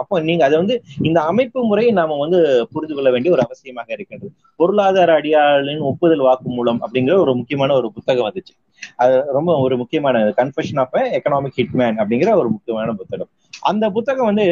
அப்போ 0.00 0.14
நீங்க 0.28 0.42
அதை 0.44 0.56
வந்து 0.62 0.76
இந்த 1.08 1.18
அமைப்பு 1.22 1.60
முறையை 1.70 1.92
நாம 1.98 2.16
வந்து 2.22 2.38
புரிந்து 2.72 2.94
கொள்ள 2.96 3.10
வேண்டிய 3.14 3.34
ஒரு 3.36 3.44
அவசியமாக 3.46 3.88
இருக்கின்றது. 3.96 4.32
பொருளாதார 4.60 5.12
அடியாளின் 5.20 5.82
ஒப்புதல் 5.90 6.24
வாக்கு 6.28 6.48
மூலம் 6.56 6.80
அப்படிங்கிற 6.84 7.16
ஒரு 7.24 7.34
முக்கியமான 7.40 7.74
ஒரு 7.80 7.90
புத்தகம் 7.96 8.28
வந்துச்சு. 8.28 8.54
அது 8.96 9.14
ரொம்ப 9.38 9.50
ஒரு 9.64 9.74
முக்கியமான 9.82 10.24
கன்ஃபெஷன் 10.40 10.80
ஆஃப் 10.84 10.96
எக்கனாமிக் 11.18 11.58
ஹிட்மேன் 11.60 11.98
அப்படிங்கிற 12.02 12.30
ஒரு 12.42 12.48
முக்கியமான 12.54 12.92
புத்தகம். 13.00 13.30
அந்த 13.62 13.84
புத்தகம் 13.96 14.30
வந்து 14.30 14.46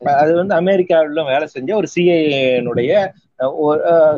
அது 0.00 0.32
வந்து 0.38 0.54
அமெரிக்காவில 0.54 1.22
வேலை 1.32 1.46
செஞ்ச 1.46 1.70
ஒரு 1.76 1.88
சிஐனுடைய 1.94 2.92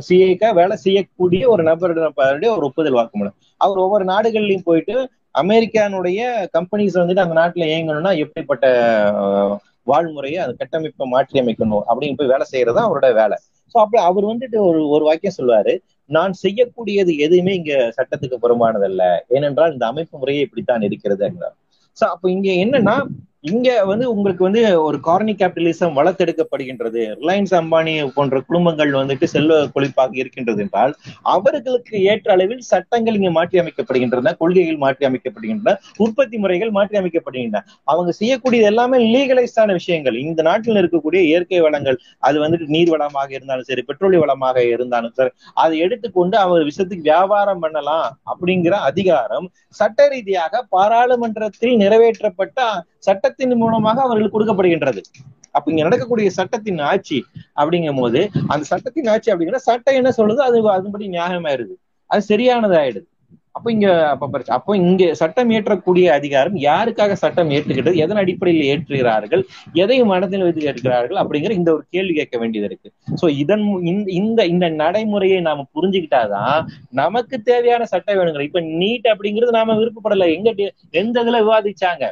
சிஐக்கா 0.06 0.48
வேலை 0.54 0.74
செய்யக்கூடிய 0.76 1.42
ஒரு 1.48 1.62
நபருடைய 1.68 2.48
ஒரு 2.56 2.64
ஒப்புதல் 2.68 2.98
வாக்குமூலம். 2.98 3.36
அவர் 3.60 3.82
ஒவ்வொரு 3.84 4.04
நாடுகள்லயும் 4.04 4.66
போயிட்டு 4.68 4.94
அமெரிக்கானுடைய 5.36 6.20
கம்பெனிஸ் 6.56 7.00
வந்துட்டு 7.00 7.24
அந்த 7.24 7.36
நாட்டுல 7.40 7.66
இயங்கணும்னா 7.72 8.12
எப்படிப்பட்ட 8.24 8.66
வாழ்முறையை 9.86 10.38
அந்த 10.44 10.54
கட்டமைப்பை 10.60 11.06
மாற்றி 11.06 11.40
அமைக்கணும் 11.42 11.84
அப்படின்னு 11.90 12.18
போய் 12.20 12.32
வேலை 12.34 12.46
செய்யறது 12.52 12.80
அவரோட 12.84 13.08
வேலை. 13.20 13.36
சோ 13.74 13.76
அப்படி 13.82 14.00
அவர் 14.08 14.24
வந்துட்டு 14.24 14.58
ஒரு 14.68 14.80
ஒரு 14.88 15.04
வாக்கியம் 15.04 15.36
சொல்லுவாரு 15.38 15.74
நான் 16.10 16.32
செய்யக்கூடியது 16.42 17.12
எதுவுமே 17.26 17.52
இங்க 17.54 17.74
சட்டத்துக்கு 17.96 18.36
புறம்பானதல்ல. 18.44 19.02
ஏனென்றால் 19.36 19.72
இந்த 19.72 19.86
அமைப்பு 19.86 20.14
முறையே 20.18 20.44
இப்படித்தான் 20.46 20.86
இருக்கிறது 20.88 21.28
சோ 21.96 22.04
அப்ப 22.14 22.30
இங்க 22.30 22.48
என்னன்னா 22.64 22.96
இங்க 23.46 23.68
வந்து 23.88 24.04
உங்களுக்கு 24.12 24.42
வந்து 24.46 24.60
ஒரு 24.84 24.98
கார்னி 25.06 25.32
கேபிட்டலிசம் 25.40 25.96
வளர்த்தெடுக்கப்படுகின்றது 25.98 27.00
ரிலையன்ஸ் 27.20 27.52
அம்பானி 27.58 27.92
போன்ற 28.16 28.36
குடும்பங்கள் 28.46 28.92
வந்துட்டு 28.98 29.26
செல்வ 29.32 29.58
கொழிப்பாக 29.74 30.16
இருக்கின்றது 30.22 30.62
என்றால் 30.64 30.92
அவர்களுக்கு 31.34 31.96
ஏற்ற 32.12 32.30
அளவில் 32.36 32.62
சட்டங்கள் 32.70 33.18
இங்க 33.18 33.30
மாற்றி 33.36 33.60
அமைக்கப்படுகின்றன 33.62 34.32
கொள்கைகள் 34.40 34.80
மாற்றி 34.84 35.06
அமைக்கப்படுகின்றன 35.08 35.74
உற்பத்தி 36.04 36.38
முறைகள் 36.44 36.72
மாற்றி 36.78 36.98
அமைக்கப்படுகின்றன. 37.00 37.62
அவங்க 37.92 38.10
செய்யக்கூடியது 38.20 38.68
எல்லாமே 38.72 38.98
லீகலைஸ்டான 39.14 39.76
விஷயங்கள். 39.80 40.16
இந்த 40.26 40.40
நாட்டில் 40.48 40.80
இருக்கக்கூடிய 40.82 41.22
இயற்கை 41.30 41.60
வளங்கள் 41.66 41.98
அது 42.28 42.36
வந்துட்டு 42.44 42.68
நீர் 42.76 42.92
வளமாக 42.94 43.30
இருந்தாலும் 43.38 43.68
சரி 43.70 43.84
பெட்ரோலிய 43.90 44.20
வளமாக 44.24 44.64
இருந்தாலும் 44.74 45.14
சரி 45.18 45.32
அதை 45.62 45.76
எடுத்துக்கொண்டு 45.86 46.36
அவர் 46.44 46.68
விஷயத்துக்கு 46.70 47.08
வியாபாரம் 47.10 47.62
பண்ணலாம் 47.66 48.08
அப்படிங்கிற 48.32 48.74
அதிகாரம் 48.90 49.48
சட்ட 49.76 50.08
ரீதியாக 50.08 50.64
பாராளுமன்றத்தில் 50.74 51.80
நிறைவேற்றப்பட்ட 51.82 52.60
சட்டத்தின் 53.08 53.56
மூலமாக 53.62 54.00
அவர்களுக்கு 54.06 54.36
கொடுக்கப்படுகின்றது. 54.36 55.02
அப்ப 55.56 55.66
இங்க 55.72 55.82
நடக்கக்கூடிய 55.88 56.30
சட்டத்தின் 56.38 56.80
ஆட்சி 56.92 57.18
அப்படிங்கும் 57.60 58.00
போது 58.02 58.22
அந்த 58.52 58.62
சட்டத்தின் 58.72 59.10
ஆட்சி 59.14 59.30
அப்படிங்கிற 59.32 59.60
சட்டம் 59.68 59.98
என்ன 60.00 60.12
சொல்லுதோ 60.20 60.42
அது 60.48 60.64
அதுபடி 60.78 61.06
நியாயமாயிருது 61.18 61.76
அது 62.10 62.22
சரியானதாயிடுது. 62.32 63.06
அப்ப 63.56 63.70
இங்க 63.74 63.86
அப்ப 64.12 64.40
அப்போ 64.56 64.72
இங்க 64.80 65.02
சட்டம் 65.20 65.50
இயற்றக்கூடிய 65.52 66.06
அதிகாரம் 66.16 66.56
யாருக்காக 66.64 67.12
சட்டம் 67.20 67.52
ஏற்றுகிறது 67.56 68.00
எதன் 68.04 68.20
அடிப்படையில் 68.22 68.66
ஏற்றுகிறார்கள் 68.72 69.42
எதை 69.82 69.96
மனதில் 70.10 70.44
வைத்து 70.46 70.66
ஏற்றுகிறார்கள் 70.68 71.20
அப்படிங்கிற 71.22 71.54
இந்த 71.60 71.70
ஒரு 71.76 71.84
கேள்வி 71.94 72.14
கேட்க 72.18 72.36
வேண்டியது 72.42 72.68
இருக்கு. 72.70 72.88
சோ 73.20 73.28
இதன் 73.42 73.64
இந்த 74.18 74.46
இந்த 74.52 74.68
நடைமுறையை 74.82 75.38
நாம 75.48 75.64
புரிஞ்சுக்கிட்டாதான் 75.76 76.60
நமக்கு 77.00 77.38
தேவையான 77.50 77.86
சட்டம் 77.92 78.18
வேணுங்கிற 78.20 78.46
இப்ப 78.50 78.62
நீட் 78.82 79.08
அப்படிங்கிறது 79.14 79.58
நாம 79.60 79.78
விருப்பப்படல. 79.80 80.28
எங்க 80.36 80.50
எந்த 81.02 81.16
இதுல 81.24 81.40
விவாதிச்சாங்க? 81.46 82.04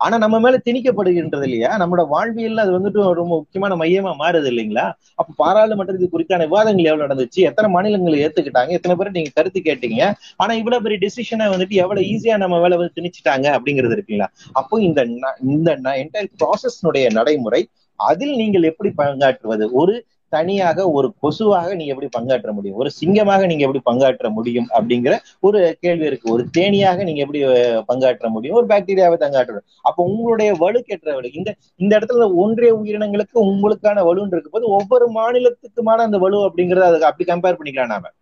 ஆனா 0.00 0.16
நம்ம 0.22 0.36
மேல 0.40 0.56
திணிக்கப்படுகின்றது 0.66 1.46
இல்லையா 1.48 1.70
நம்மளோட 1.82 2.02
வாழ்வியல் 2.08 2.62
அது 2.64 2.72
வந்துட்டு 2.76 3.00
ரொம்ப 3.20 3.32
முக்கியமான 3.34 3.76
மையமா 3.82 4.12
மாறுது 4.20 4.48
இல்லைங்களா? 4.52 4.84
அப்ப 5.20 5.34
பாராளுமன்றத்துக்கு 5.38 6.14
குறித்தான 6.14 6.46
விவாதங்கள் 6.46 6.88
எவ்வளவு 6.88 7.04
நடந்துச்சு? 7.04 7.40
எத்தனை 7.48 7.68
மாநிலங்கள் 7.74 8.18
ஏத்துக்கிட்டாங்க? 8.24 8.72
எத்தனை 8.78 8.96
பேர் 8.98 9.16
நீங்க 9.16 9.32
கருத்து 9.38 9.60
கேட்டீங்க? 9.60 10.00
ஆனா 10.36 10.52
இவ்வளவு 10.60 10.84
பெரிய 10.86 10.98
டிசிஷனை 11.04 11.46
வந்துட்டு 11.54 11.76
எவ்வளவு 11.84 12.08
ஈஸியா 12.12 12.36
நம்ம 12.44 12.60
மேல 12.64 12.78
வந்து 12.80 12.96
திணிச்சிட்டாங்க 12.98 13.46
அப்படிங்கிறது 13.56 13.96
இருக்குங்களா 13.96 14.28
அப்போ 14.60 14.74
இந்த 14.88 15.00
இந்த 15.48 15.70
என்டையர் 16.02 16.30
ப்ராசஸ்னுடைய 16.40 17.06
நடைமுறை 17.18 17.62
அதில் 18.00 18.34
நீங்கள் 18.40 18.68
எப்படி 18.70 18.90
பங்காற்றுவது? 18.98 19.64
ஒரு 19.80 19.94
தனியாக 20.32 20.78
ஒரு 20.90 21.08
கொசுவாக 21.22 21.74
நீங்க 21.78 21.92
எப்படி 21.94 22.08
பங்காற்ற 22.16 22.50
முடியும்? 22.52 22.78
ஒரு 22.78 22.90
சிங்கமாக 22.90 23.46
நீங்க 23.46 23.62
எப்படி 23.66 23.82
பங்காற்ற 23.90 24.28
முடியும்? 24.30 24.68
அப்படிங்கிற 24.78 25.14
ஒரு 25.40 25.58
கேள்வி 25.80 26.06
இருக்கு. 26.06 26.26
ஒரு 26.32 26.42
தேனியாக 26.58 27.04
நீங்க 27.04 27.20
எப்படி 27.24 27.40
பங்காற்ற 27.90 28.28
முடியும்? 28.28 28.56
ஒரு 28.56 28.66
பாக்டீரியாவை 28.66 29.18
பங்காற்ற 29.24 29.50
முடியும் 29.52 29.72
அப்ப 29.88 29.98
உங்களுடைய 30.10 30.50
வலுக்கேற்ற 30.62 31.14
வலு. 31.18 31.30
இந்த 31.40 31.50
இந்த 31.76 31.92
இடத்துல 31.98 32.28
ஒன்றிய 32.42 32.72
உயிரினங்களுக்கு 32.80 33.36
உங்களுக்கான 33.50 34.04
வலுன்னு 34.08 34.34
இருக்கும் 34.36 34.56
போது 34.56 34.68
ஒவ்வொரு 34.78 35.08
மாநிலத்துக்குமான 35.18 36.04
அந்த 36.08 36.18
வலு 36.24 36.38
அப்படிங்கறத 36.48 36.88
அதுக்கு 36.90 37.10
அப்படி 37.10 37.26
கம்பேர் 37.32 37.58
பண்ணிக்கலாம் 37.58 37.92
நாம. 37.94 38.12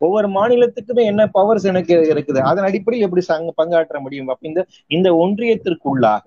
ஒவ்வொரு 0.00 0.28
மாநிலத்துக்குமே 0.28 1.02
என்ன 1.10 1.22
பவர்ஸ் 1.34 1.66
எனக்கு 1.72 1.94
இருக்குது? 2.14 2.40
அதன் 2.48 2.66
அடிப்படையில் 2.68 3.06
எப்படி 3.08 3.24
பங்காற்ற 3.60 3.98
முடியும்? 4.00 4.28
அப்ப 4.34 4.48
இந்த 4.50 4.62
இந்த 4.96 5.08
ஒன்றியத்திற்குள்ளாக 5.24 6.26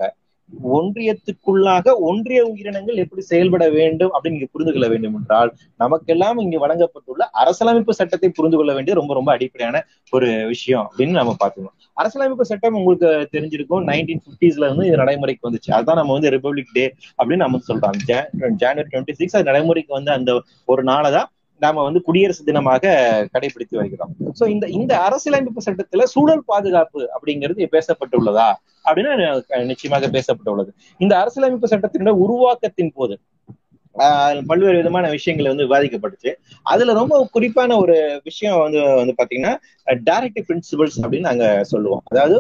ஒன்றியத்துக்குள்ளாக 0.76 1.94
ஒன்றிய 2.10 2.40
உயிரினங்கள் 2.52 3.02
எப்படி 3.04 3.22
செயல்பட 3.22 3.66
வேண்டும் 3.78 4.12
அப்படின்னு 4.14 4.38
நீங்க 4.38 4.50
புரிந்து 4.52 4.74
கொள்ள 4.74 4.88
வேண்டும் 4.88 5.16
என்றால் 5.20 5.52
நமக்கெல்லாம் 5.76 6.40
இங்கு 6.44 6.60
வழங்கப்பட்டுள்ள 6.66 7.26
அரசியலமைப்பு 7.42 7.98
சட்டத்தை 8.00 8.30
புரிந்து 8.30 8.58
கொள்ள 8.58 8.74
வேண்டிய 8.74 8.96
ரொம்ப 9.00 9.14
ரொம்ப 9.14 9.32
அடிப்படையான 9.36 9.84
ஒரு 10.14 10.30
விஷயம் 10.54 10.86
அப்படின்னு 10.88 11.20
நம்ம 11.20 11.36
பார்த்துக்கணும். 11.42 11.76
அரசியலமைப்பு 11.98 12.50
சட்டம் 12.52 12.78
உங்களுக்கு 12.80 13.10
தெரிஞ்சிருக்கும். 13.36 13.84
நைன்டீன் 13.92 14.24
பிப்டிஸ்ல 14.28 14.68
இருந்து 14.70 14.88
இது 14.88 15.02
நடைமுறைக்கு 15.04 15.48
வந்துச்சு. 15.50 15.72
அதுதான் 15.78 16.00
நம்ம 16.02 16.14
வந்து 16.18 16.32
ரிபப்ளிக் 16.38 16.76
டே 16.78 16.86
அப்படின்னு 17.18 17.44
நம்ம 17.46 17.62
சொல்றோம். 17.70 18.00
ஜான்வரி 18.64 18.88
டுவெண்ட்டி 18.94 19.18
சிக்ஸ் 19.22 19.38
அது 19.40 19.50
நடைமுறைக்கு 19.52 19.94
வந்து 20.00 20.12
அந்த 20.18 20.32
ஒரு 20.66 20.84
நாளை 20.84 21.12
தான் 21.18 21.30
நாம 21.60 21.84
வந்து 21.84 22.02
குடியரசு 22.02 22.44
தினமாக 22.44 22.84
கடைபிடித்து 23.34 23.76
வருகிறோம். 23.80 24.12
சோ 24.40 24.48
இந்த 24.48 24.68
இந்த 24.68 24.94
அரசியலமைப்பு 25.00 25.62
சட்டத்துல 25.66 26.04
சூழல் 26.04 26.44
பாதுகாப்பு 26.46 27.10
அப்படிங்கிறது 27.16 27.68
பேசப்பட்டுள்ளதா? 27.76 28.48
அப்படின்னு 28.86 29.66
நிச்சயமாக 29.66 30.08
பேசப்பட்டுள்ளது. 30.18 30.72
இந்த 30.98 31.20
அரசியலமைப்பு 31.20 31.68
சட்டத்தினுடைய 31.68 32.16
உருவாக்கத்தின் 32.26 32.92
போது 32.94 33.20
பல்வேறு 34.50 34.78
விதமான 34.78 35.10
விஷயங்கள் 35.10 35.50
வந்து 35.52 35.66
விவாதிக்கப்பட்டுச்சு. 35.68 36.32
அதுல 36.64 36.94
ரொம்ப 36.94 37.28
குறிப்பான 37.32 37.78
ஒரு 37.78 37.96
விஷயம் 38.24 38.60
வந்து 38.60 38.82
வந்து 39.02 39.16
பாத்தீங்கன்னா 39.22 39.54
டைரக்டிவ் 40.10 40.46
பிரின்சிபல்ஸ் 40.50 40.98
அப்படின்னு 41.02 41.30
நாங்க 41.32 41.64
சொல்லுவோம். 41.64 42.04
அதாவது 42.12 42.38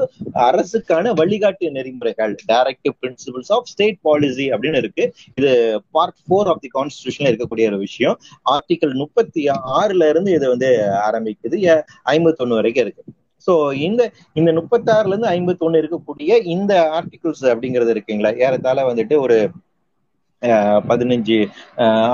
அரசுக்கான 0.49 1.13
வழிகாட்டு 1.13 1.71
நெறிமுறைகள் 1.77 2.35
directive 2.53 2.95
principles 3.01 3.51
of 3.51 3.65
state 3.65 3.99
policy 4.01 4.47
அப்படின்னு 4.53 4.81
இருக்கு. 4.83 5.13
இது 5.35 5.51
பார்ட் 5.91 6.19
ஃபோர் 6.25 6.49
ஆஃப் 6.53 6.61
தி 6.61 6.71
கான்ஸ்டியூஷன்ல 6.77 7.31
இருக்கக்கூடிய 7.31 7.67
ஒரு 7.67 7.77
விஷயம். 7.77 8.17
ஆர்டிகல் 8.55 8.93
முப்பத்தி 8.93 9.43
ஆறுல 9.79 10.09
இருந்து 10.09 10.31
இது 10.31 10.49
வந்து 10.49 10.69
ஆரம்பிக்குது. 11.07 11.57
ஐம்பத்தி 12.15 12.43
ஒண்ணு 12.45 12.59
வரைக்கும் 12.59 12.85
இருக்கு. 12.85 13.03
ஸோ 13.47 13.53
இந்த 13.73 14.01
இந்த 14.33 14.51
முப்பத்தாறுல 14.51 15.13
இருந்து 15.13 15.27
ஐம்பத்தி 15.27 15.63
ஒண்ணு 15.67 15.81
இருக்கக்கூடிய 15.81 16.31
இந்த 16.45 16.73
ஆர்டிகிள்ஸ் 16.97 17.43
அப்படிங்கிறது 17.51 17.93
இருக்குங்களா? 17.95 18.31
ஏறத்தாழ 18.45 18.93
வந்துட்டு 18.93 19.17
ஒரு 19.19 19.37
பதினஞ்சு 20.89 21.37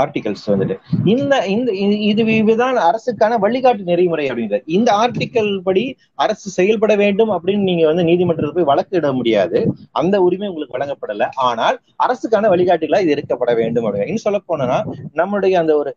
ஆர்டிகல்ஸ் 0.01 0.45
வந்துட்டு. 0.51 0.75
இந்த 1.13 1.33
இந்த 1.55 1.69
இது 2.09 2.23
இதுதான் 2.41 2.77
அரசுக்கான 2.87 3.37
வழிகாட்டு 3.43 3.83
நெறிமுறை 3.89 4.25
அப்படிங்கிறது 4.29 4.73
இந்த 4.77 4.89
ஆர்டிக்கல் 5.01 5.51
படி 5.67 5.83
அரசு 6.25 6.47
செயல்பட 6.57 6.93
வேண்டும் 7.03 7.31
அப்படின்னு 7.35 7.67
நீங்க 7.69 7.83
வந்து 7.91 8.05
நீதிமன்றத்தில் 8.09 8.55
போய் 8.57 8.69
வழக்கிட 8.71 9.11
முடியாது. 9.19 9.59
அந்த 10.01 10.15
உரிமை 10.27 10.49
உங்களுக்கு 10.51 10.77
வழங்கப்படல. 10.77 11.27
ஆனால் 11.49 11.77
அரசுக்கான 12.05 12.49
வழிகாட்டுகளா 12.53 13.01
இது 13.05 13.15
இருக்கப்பட 13.17 13.53
வேண்டும் 13.61 13.87
அப்படின்னு 13.87 14.09
இன்னும் 14.11 14.25
சொல்ல 14.27 14.41
போனோம்னா 14.51 14.79
நம்மளுடைய 15.21 15.55
அந்த 15.63 15.73
ஒரு 15.81 15.91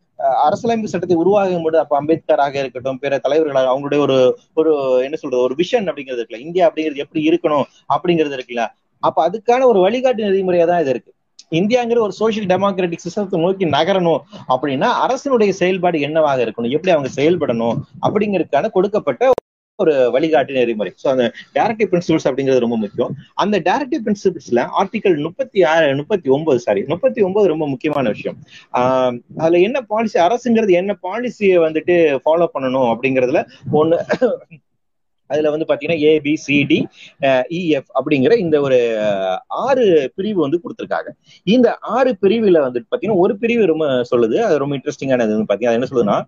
அரசியலமைப்பு 0.46 0.92
சட்டத்தை 0.92 1.18
உருவாகும் 1.22 1.66
போது 1.66 1.78
அப்ப 1.82 1.96
அம்பேத்கராக 2.00 2.56
இருக்கட்டும் 2.62 3.00
பிற 3.04 3.18
தலைவர்களாக 3.26 3.70
அவங்களுடைய 3.72 4.00
ஒரு 4.06 4.18
ஒரு 4.60 4.72
என்ன 5.06 5.18
சொல்றது 5.22 5.46
ஒரு 5.48 5.56
விஷன் 5.62 5.88
அப்படிங்கிறது 5.90 6.20
இருக்குல்ல. 6.22 6.44
இந்தியா 6.48 6.66
அப்படிங்கிறது 6.68 7.04
எப்படி 7.06 7.22
இருக்கணும் 7.30 7.66
அப்படிங்கிறது 7.96 8.36
இருக்குல்ல. 8.38 8.64
அப்ப 9.02 9.18
அதுக்கான 9.28 9.66
ஒரு 9.72 9.80
வழிகாட்டு 9.86 10.28
நெறிமுறையா 10.28 10.66
தான் 10.70 10.82
இது 10.84 10.92
இருக்கு. 10.94 11.12
இந்தியாங்கிற 11.52 11.98
ஒரு 11.98 12.12
சோசியல் 12.20 12.48
டெமோக்ராட்டிக் 12.48 13.04
சிஸ்டத்தை 13.06 13.40
நோக்கி 13.40 13.66
நகரணும் 13.66 14.20
அப்படின்னா 14.48 14.88
அரசினுடைய 15.04 15.48
செயல்பாடு 15.48 16.00
என்னவாக 16.00 16.44
இருக்கணும்? 16.44 16.70
எப்படி 16.70 16.90
அவங்க 16.90 17.10
செயல்படணும்? 17.16 17.76
அப்படிங்கிறதுக்கான 18.02 18.70
கொடுக்கப்பட்ட 18.70 19.30
ஒரு 19.78 20.10
வழிகாட்டு 20.12 20.52
நெறிமுறை. 20.52 20.92
ஸோ 21.04 21.08
அந்த 21.08 21.32
டைரக்டிவ் 21.54 21.90
பிரின்சிபிள்ஸ் 21.90 22.26
அப்படிங்கிறது 22.28 22.58
ரொம்ப 22.58 22.76
முக்கியம். 22.76 23.14
அந்த 23.34 23.60
டைரக்டிவ் 23.60 24.02
பிரின்சிபிள்ஸ்ல 24.04 24.66
ஆர்டிகல் 24.80 25.16
முப்பத்தி 25.22 25.62
ஆறு 25.62 25.96
முப்பத்தி 25.96 26.30
ஒன்பது 26.30 26.58
சாரி 26.58 26.84
முப்பத்தி 26.86 27.22
ஒன்பது 27.22 27.48
ரொம்ப 27.48 27.68
முக்கியமான 27.68 28.08
விஷயம். 28.08 28.36
ஆஹ் 28.72 29.18
அதுல 29.36 29.58
என்ன 29.58 29.80
பாலிசி 29.80 30.18
அரசுங்கிறது 30.18 30.70
என்ன 30.70 30.96
பாலிசியை 31.02 31.58
வந்துட்டு 31.58 31.96
ஃபாலோ 32.24 32.46
பண்ணணும் 32.54 32.88
அப்படிங்கிறதுல 32.92 33.42
ஒன்னு 33.72 33.98
அதுல 35.30 35.50
வந்து 35.54 35.66
பாத்தீங்கன்னா 35.70 36.00
A 36.08 36.12
B 36.26 36.34
C 36.44 36.56
D 36.70 36.78
E F 37.58 37.90
அப்படிங்கிற 37.98 38.34
இந்த 38.44 38.56
ஒரு 38.66 38.78
ஆறு 39.64 39.84
பிரிவு 40.16 40.38
வந்து 40.44 40.60
கொடுத்துருக்காங்க. 40.62 41.10
இந்த 41.46 41.68
ஆறு 41.96 42.10
பிரிவுல 42.22 42.60
வந்து 42.66 42.80
பாத்தீங்கன்னா 42.90 43.22
ஒரு 43.24 43.34
பிரிவு 43.42 43.64
ரொம்ப 43.72 43.86
சொல்லுது. 44.10 44.36
அது 44.46 44.62
ரொம்ப 44.62 44.76
இன்ட்ரெஸ்டிங்கானது 44.78 45.34
வந்து 45.34 45.50
பாத்தீங்கன்னா 45.50 45.78
என்ன 45.78 45.88
சொல்லுதுன்னா 45.90 46.18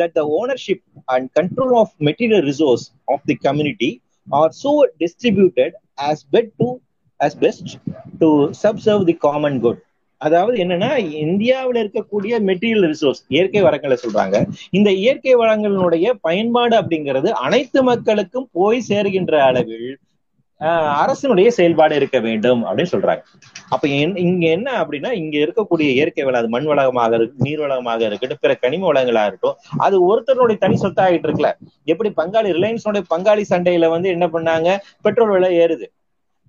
that 0.00 0.16
the 0.18 0.24
ownership 0.40 0.84
and 1.14 1.28
control 1.40 1.74
of 1.82 1.94
material 2.08 2.44
resource 2.50 2.86
of 3.14 3.24
the 3.30 3.36
community 3.46 3.90
are 4.28 4.54
so 4.64 4.72
distributed 5.04 5.74
as 6.08 6.22
best 6.36 6.52
to 6.62 6.68
as 7.20 7.36
best 7.38 7.72
to 8.18 8.28
subserve 8.64 9.04
the 9.10 9.16
common 9.26 9.58
good 9.66 9.80
அதாவது 10.18 10.56
என்னன்னா 10.64 10.90
இந்தியாவில் 11.24 11.80
இருக்கக்கூடிய 11.82 12.34
மெட்டீரியல் 12.48 12.88
ரிசோர்ஸ் 12.92 13.20
இயற்கை 13.34 13.62
வளங்களை 13.62 13.96
சொல்றாங்க. 14.04 14.36
இந்த 14.70 14.90
இயற்கை 15.02 15.34
வளங்களினுடைய 15.42 16.06
பயன்பாடு 16.28 16.76
அப்படிங்கிறது 16.80 17.30
அனைத்து 17.46 17.82
மக்களுக்கும் 17.82 18.48
போய் 18.52 18.80
சேர்கின்ற 18.88 19.34
அளவில் 19.50 19.90
அரசினுடைய 21.00 21.48
செயல்பாடு 21.56 21.94
இருக்க 22.00 22.18
வேண்டும் 22.26 22.60
அப்படின்னு 22.66 22.92
சொல்றாங்க. 22.92 23.22
அப்ப 23.74 23.88
இங்க 24.24 24.44
என்ன 24.56 24.68
அப்படின்னா 24.82 25.10
இங்க 25.22 25.34
இருக்கக்கூடிய 25.44 25.88
இயற்கை 25.96 26.24
வளம் 26.26 26.40
அது 26.40 26.48
மண் 26.54 26.68
வளமாக 26.70 27.16
இருக்கு 27.18 27.44
நீர் 27.46 27.62
வளமாக 27.64 28.06
இருக்கட்டும் 28.08 28.40
பிற 28.44 28.54
கனிம 28.54 28.86
வளங்களா 28.90 29.24
இருக்கட்டும் 29.28 29.80
அது 29.86 29.98
ஒருத்தருடைய 30.10 30.58
தனி 30.64 30.78
சொத்தாகிட்டு 30.84 31.28
இருக்குல்ல. 31.28 31.50
எப்படி 31.92 32.12
பங்காளி 32.20 32.54
ரிலையன்ஸோட 32.58 33.02
பங்காளி 33.14 33.44
சண்டையில 33.52 33.90
வந்து 33.96 34.08
என்ன 34.16 34.28
பண்ணாங்க? 34.36 34.70
பெட்ரோல் 35.06 35.34
விலை 35.36 35.50
ஏறுது. 35.64 35.88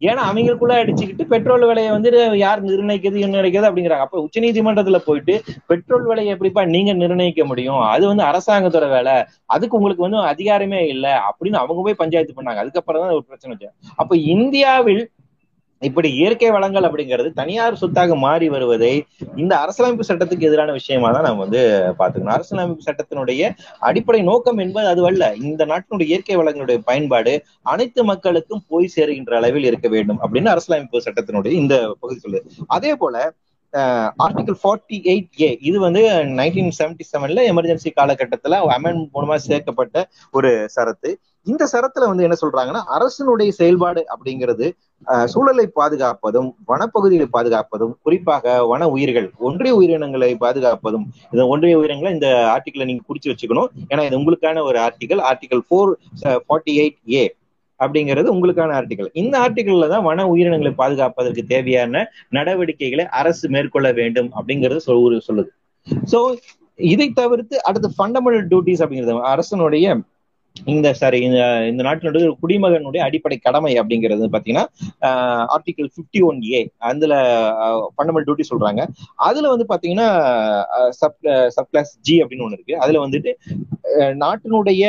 ஏன்னா 0.01 0.21
அவங்களுக்குள்ள 0.29 0.73
அடிச்சுக்கிட்டு 0.81 1.23
பெட்ரோல் 1.23 1.65
விலையை 1.65 1.91
வந்து 1.91 2.38
யார் 2.38 2.63
நிர்ணயிக்கிறது 2.65 3.21
நிர்ணயிக்கிறது 3.25 3.67
அப்படிங்கிறாங்க. 3.69 4.05
அப்ப 4.08 4.21
உச்ச 4.21 4.41
நீதிமன்றத்துல 4.41 4.97
போயிட்டு 5.05 5.34
பெட்ரோல் 5.67 6.05
விலையை 6.05 6.34
எப்படிப்பா 6.34 6.65
நீங்க 6.65 6.93
நிர்ணயிக்க 6.93 7.45
முடியும்? 7.45 7.79
அது 7.79 8.05
வந்து 8.08 8.23
அரசாங்கத்தோட 8.23 8.89
வேலை. 8.89 9.13
அதுக்கு 9.45 9.77
உங்களுக்கு 9.77 10.08
வந்து 10.08 10.19
அதிகாரமே 10.34 10.81
இல்லை 10.88 11.13
அப்படின்னு 11.27 11.62
அவங்க 11.63 11.81
போய் 11.84 12.01
பஞ்சாயத்து 12.03 12.38
பண்ணாங்க. 12.41 12.55
அதுக்கப்புறம் 12.55 13.01
தான் 13.01 13.13
ஒரு 13.13 13.25
பிரச்சனை 13.25 13.51
வச்சு. 13.55 13.69
அப்ப 13.95 14.15
இந்தியாவில் 14.15 15.03
இப்படி 15.88 16.10
இயற்கை 16.17 16.50
வளங்கள் 16.56 16.88
அப்படிங்கிறது 16.88 17.30
தனியார் 17.39 17.80
சொத்தாக 17.82 18.15
மாறி 18.24 18.48
வருவதை 18.50 18.91
இந்த 19.36 19.54
அரசியலமைப்பு 19.63 20.08
சட்டத்துக்கு 20.10 20.48
எதிரான 20.50 20.74
விஷயமா 20.80 21.10
தான் 21.15 21.26
நம்ம 21.28 21.43
வந்து 21.45 21.62
பாத்துக்கணும் 22.00 22.36
அரசியலமைப்பு 22.36 22.88
சட்டத்தினுடைய 22.88 23.41
அடிப்படை 23.89 24.21
நோக்கம் 24.30 24.62
என்பது 24.65 24.88
அதுவல்ல 24.93 25.26
இந்த 25.43 25.65
நாட்டினுடைய 25.71 26.08
இயற்கை 26.13 26.38
வளங்களுடைய 26.41 26.80
பயன்பாடு 26.89 27.34
அனைத்து 27.74 28.04
மக்களுக்கும் 28.12 28.65
போய் 28.69 28.93
சேருகின்ற 28.95 29.34
அளவில் 29.41 29.69
இருக்க 29.71 29.88
வேண்டும் 29.95 30.21
அப்படின்னு 30.24 30.54
அரசியலமைப்பு 30.54 31.06
சட்டத்தினுடைய 31.08 31.54
இந்த 31.62 31.76
பகுதி 32.02 32.19
சொல்லுது. 32.26 32.48
அதே 32.76 32.93
போல 33.04 33.15
ஆர்டிகல் 34.26 34.60
ஃபார்ட்டி 34.60 34.98
எயிட் 35.12 35.39
ஏ 35.41 35.50
இது 35.69 35.78
வந்து 35.86 36.02
நைன்டீன் 36.38 36.76
செவன்டி 36.78 37.06
செவன்ல 37.10 37.41
எமர்ஜென்சி 37.52 37.89
காலகட்டத்துல 37.98 38.60
அமெண்ட் 38.76 39.04
மூலமா 39.15 39.36
சேர்க்கப்பட்ட 39.48 39.95
ஒரு 40.34 40.52
சரத்து. 40.76 41.10
இந்த 41.47 41.63
சரத்துல 41.73 42.08
வந்து 42.10 42.25
என்ன 42.27 42.36
சொல்றாங்கன்னா 42.41 42.81
அரசனுடைய 42.95 43.51
செயல்பாடு 43.60 44.01
அப்படிங்கிறது 44.13 44.67
சூழலை 45.34 45.65
பாதுகாப்பதும் 45.79 46.49
வனப்பகுதிகளை 46.69 47.27
பாதுகாப்பதும் 47.36 47.93
குறிப்பாக 48.05 48.55
வன 48.71 48.88
உயிர்கள் 48.95 49.27
ஒன்றிய 49.47 49.73
உயிரினங்களை 49.79 50.29
பாதுகாப்பதும் 50.43 51.05
இந்த 51.34 51.43
ஒன்றிய 51.53 51.79
உயிரினங்களை 51.79 52.12
இந்த 52.17 52.29
ஆர்டிக்கலை 52.53 52.88
நீங்க 52.89 53.03
குறிச்சு 53.10 53.31
வச்சுக்கணும். 53.31 53.69
ஏன்னா 53.91 54.05
இது 54.08 54.19
உங்களுக்கான 54.21 54.63
ஒரு 54.69 54.79
article 54.88 55.21
article 55.31 55.63
four 55.67 55.91
forty 56.47 56.75
eight 56.84 56.99
A 57.17 57.23
அப்படிங்கிறது 57.79 58.27
உங்களுக்கான 58.36 58.75
ஆர்டிகல் 58.79 59.10
இந்த 59.21 59.36
ஆர்டிகல்ல 59.45 59.88
தான் 59.93 60.05
வன 60.10 60.27
உயிரினங்களை 60.34 60.73
பாதுகாப்பதற்கு 60.81 61.43
தேவையான 61.53 62.03
நடவடிக்கைகளை 62.38 63.05
அரசு 63.21 63.45
மேற்கொள்ள 63.55 63.89
வேண்டும் 64.01 64.29
அப்படிங்கிறது 64.38 64.81
சொல்லுது. 65.29 65.49
சோ 66.12 66.19
இதை 66.91 67.08
தவிர்த்து 67.19 67.55
அடுத்து 67.67 67.89
ஃபண்டமெண்டல் 67.97 68.47
டியூட்டிஸ் 68.51 68.81
அப்படிங்கிறது 68.84 69.31
அரசனுடைய 69.34 69.95
இந்த 70.55 70.87
சாரி 70.99 71.17
இந்த 71.27 71.39
இந்த 71.69 71.81
நாட்டினுடைய 71.87 72.27
குடிமகனுடைய 72.41 73.01
அடிப்படை 73.07 73.37
கடமை 73.39 73.71
அப்படிங்கிறது 73.81 74.29
பாத்தீங்கன்னா 74.35 74.65
ஆர்டிகல் 75.55 75.89
பிப்டி 75.97 76.21
ஒன் 76.29 76.39
ஏ 76.51 76.61
அதுல 76.89 77.13
ஃபண்டமெண்டல் 77.95 78.27
டியூட்டி 78.27 78.45
சொல்றாங்க. 78.51 78.81
அதுல 79.27 79.51
வந்து 79.53 79.67
பாத்தீங்கன்னா 79.71 80.07
சப் 81.01 81.17
சப் 81.55 81.69
கிளாஸ் 81.71 81.93
ஜி 82.01 82.15
அப்படின்னு 82.23 82.45
ஒண்ணு 82.47 82.59
இருக்கு. 82.59 82.75
அதுல 82.83 83.03
வந்துட்டு 83.05 83.33
நாட்டினுடைய 84.23 84.83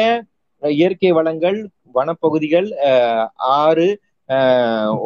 இயற்கை 0.62 1.12
வளங்கள் 1.12 1.58
வனப்பகுதிகள் 1.94 2.68
ஆறு 3.58 3.88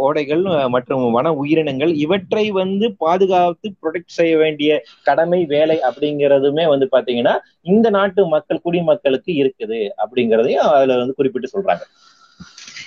ஓடைகள் 0.02 0.42
மற்றும் 0.68 1.02
வன 1.12 1.32
உயிரினங்கள் 1.40 1.92
இவற்றை 1.96 2.44
வந்து 2.52 2.86
பாதுகாத்து 2.98 3.68
ப்ரொடெக்ட் 3.82 4.16
செய்ய 4.18 4.34
வேண்டிய 4.36 4.70
கடமை 5.04 5.40
வேலை 5.46 5.78
அப்படிங்கிறதுமே 5.88 6.64
வந்து 6.68 6.88
பாத்தீங்கன்னா 6.92 7.34
இந்த 7.64 7.88
நாட்டு 7.90 8.22
மக்கள் 8.26 8.64
குடிமக்களுக்கு 8.66 9.32
இருக்குது 9.42 9.80
அப்படிங்கிறதையும் 10.02 10.68
அதுல 10.76 10.96
வந்து 10.96 11.14
குறிப்பிட்டு 11.14 11.54
சொல்றாங்க. 11.56 11.84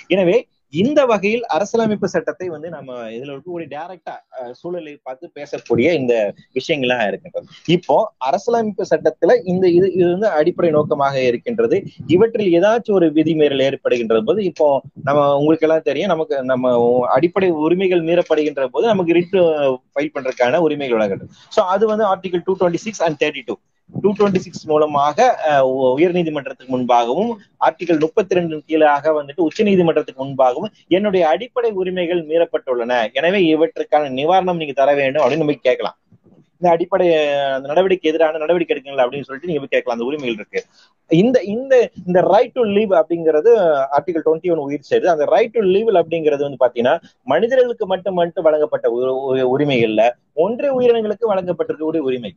எனவே 0.08 0.36
இந்த 0.82 1.00
வகையில் 1.10 1.44
அரசியலமைப்பு 1.56 2.08
சட்டத்தை 2.14 2.46
வந்து 2.54 2.68
நம்ம 2.74 2.90
இதுல 3.16 3.32
இருக்கக்கூடிய 3.32 3.68
டைரக்டா 3.74 4.14
சூழலை 4.60 4.94
பார்த்து 5.06 5.26
பேசக்கூடிய 5.38 5.88
இந்த 6.00 6.14
விஷயங்கள்லாம் 6.58 7.04
இருக்கின்றது. 7.10 7.46
இப்போ 7.76 7.96
அரசியலமைப்பு 8.28 8.84
சட்டத்துல 8.92 9.36
இந்த 9.52 9.64
இது 9.76 9.86
இது 9.98 10.08
வந்து 10.14 10.30
அடிப்படை 10.38 10.70
நோக்கமாக 10.78 11.16
இருக்கின்றது. 11.30 11.78
இவற்றில் 12.14 12.52
ஏதாச்சும் 12.58 12.98
ஒரு 13.00 13.08
விதிமீறல் 13.18 13.64
ஏற்படுகின்ற 13.68 14.20
போது 14.30 14.40
இப்போ 14.50 14.68
நம்ம 15.08 15.20
உங்களுக்கு 15.40 15.68
எல்லாம் 15.68 15.86
தெரியும் 15.90 16.12
நமக்கு 16.14 16.36
நம்ம 16.52 16.72
அடிப்படை 17.16 17.50
உரிமைகள் 17.66 18.06
மீறப்படுகின்ற 18.08 18.66
போது 18.74 18.86
நமக்கு 18.92 19.16
ரிட்டு 19.18 19.40
ஃபைல் 19.92 20.14
பண்றதுக்கான 20.16 20.60
உரிமைகள் 20.66 20.98
வழங்கப்படும். 20.98 21.34
சோ 21.56 21.62
அது 21.74 21.84
வந்து 21.92 22.06
article 22.12 22.44
two 22.48 22.54
twenty 22.60 22.82
six 22.86 23.04
and 23.06 23.18
thirty 23.22 23.44
two 23.50 23.56
two 24.02 24.10
twenty 24.18 24.40
six 24.44 24.66
மூலமாக 24.70 25.26
உயர் 25.96 26.14
நீதிமன்றத்துக்கு 26.16 26.74
முன்பாகவும் 26.74 27.30
ஆர்டிகல் 27.66 28.00
முப்பத்தி 28.04 28.36
ரெண்டு 28.38 28.56
கீழாக 28.68 29.12
வந்துட்டு 29.18 29.44
உச்ச 29.48 29.64
நீதிமன்றத்துக்கு 29.68 30.22
முன்பாகவும் 30.24 30.72
என்னுடைய 30.96 31.22
அடிப்படை 31.32 31.70
உரிமைகள் 31.80 32.22
மீறப்பட்டுள்ளன. 32.30 32.92
எனவே 33.20 33.40
இவற்றுக்கான 33.52 34.10
நிவாரணம் 34.20 34.60
நீங்க 34.62 34.74
தர 34.80 34.92
வேண்டும் 35.00 35.22
அப்படின்னு 35.24 35.44
நம்ம 35.44 35.58
கேட்கலாம். 35.68 35.96
இந்த 36.60 36.68
அடிப்படை 36.74 37.06
அந்த 37.54 37.66
நடவடிக்கை 37.70 38.08
எதிரான 38.10 38.40
நடவடிக்கை 38.42 38.72
எடுக்கல 38.74 39.04
அப்படின்னு 39.04 39.26
சொல்லிட்டு 39.28 39.50
நீங்க 39.50 39.70
கேட்கலாம். 39.74 39.96
அந்த 39.96 40.06
உரிமைகள் 40.10 40.38
இருக்கு. 40.40 40.60
இந்த 41.10 41.38
இந்த 41.54 41.74
இந்த 42.08 42.18
ரைட் 42.32 42.54
டு 42.58 42.62
லீவ் 42.76 42.92
அப்படிங்கிறது 43.00 43.50
ஆர்டிகல் 43.96 44.24
டுவெண்ட்டி 44.26 44.52
ஒன் 44.54 44.64
உயிர் 44.66 44.90
செய்து 44.92 45.06
அந்த 45.14 45.24
ரைட் 45.34 45.54
டு 45.56 45.62
லீவ் 45.74 45.90
அப்படிங்கிறது 46.00 46.46
வந்து 46.46 46.62
பாத்தீங்கன்னா 46.64 46.94
மனிதர்களுக்கு 47.32 47.86
மட்டும் 47.92 48.18
மட்டும் 48.20 48.46
வழங்கப்பட்ட 48.48 48.86
உரிமைகள்ல 49.54 50.04
ஒன்றிய 50.46 50.72
உயிரினங்களுக்கு 50.78 51.32
வழங்கப்பட்டிருக்கக்கூடிய 51.32 52.02
உரிமை. 52.10 52.32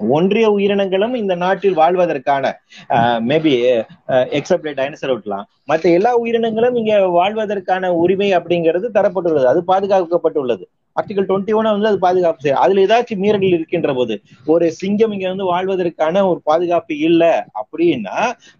ஒன்றிய 0.00 0.50
உயிரினங்களும் 0.50 1.14
இந்த 1.14 1.34
நாட்டில் 1.34 1.78
வாழ்வதற்கான 1.78 2.44
மேபி 3.30 3.52
எக்ஸப்ட் 4.38 4.76
டைனசர் 4.80 5.12
விட்டலாம் 5.14 5.46
மற்ற 5.64 5.90
எல்லா 5.90 6.12
உயிரினங்களும் 6.14 6.74
இங்க 6.74 7.08
வாழ்வதற்கான 7.18 7.90
உரிமை 8.02 8.28
அப்படிங்கிறது 8.36 8.88
தரப்பட்டுள்ளது. 8.98 9.48
அது 9.52 9.62
பாதுகாக்கப்பட்டுள்ளது. 9.66 10.64
ஆர்டிகல் 10.98 11.28
டுவெண்ட்டி 11.30 11.54
ஒன் 11.58 11.70
வந்து 11.74 11.90
அது 11.90 11.98
பாதுகாப்பு 12.06 12.42
செய்யும். 12.44 12.60
அதுல 12.64 12.84
ஏதாச்சும் 12.86 13.22
மீறல்கள் 13.24 13.56
இருக்கின்ற 13.58 13.92
போது 13.98 14.14
ஒரு 14.54 14.66
சிங்கம் 14.80 15.14
இங்க 15.16 15.26
வந்து 15.32 15.48
வாழ்வதற்கான 15.52 16.24
ஒரு 16.30 16.40
பாதுகாப்பு 16.50 16.94
இல்ல 17.08 17.24
அப்படின்னா 17.62 18.16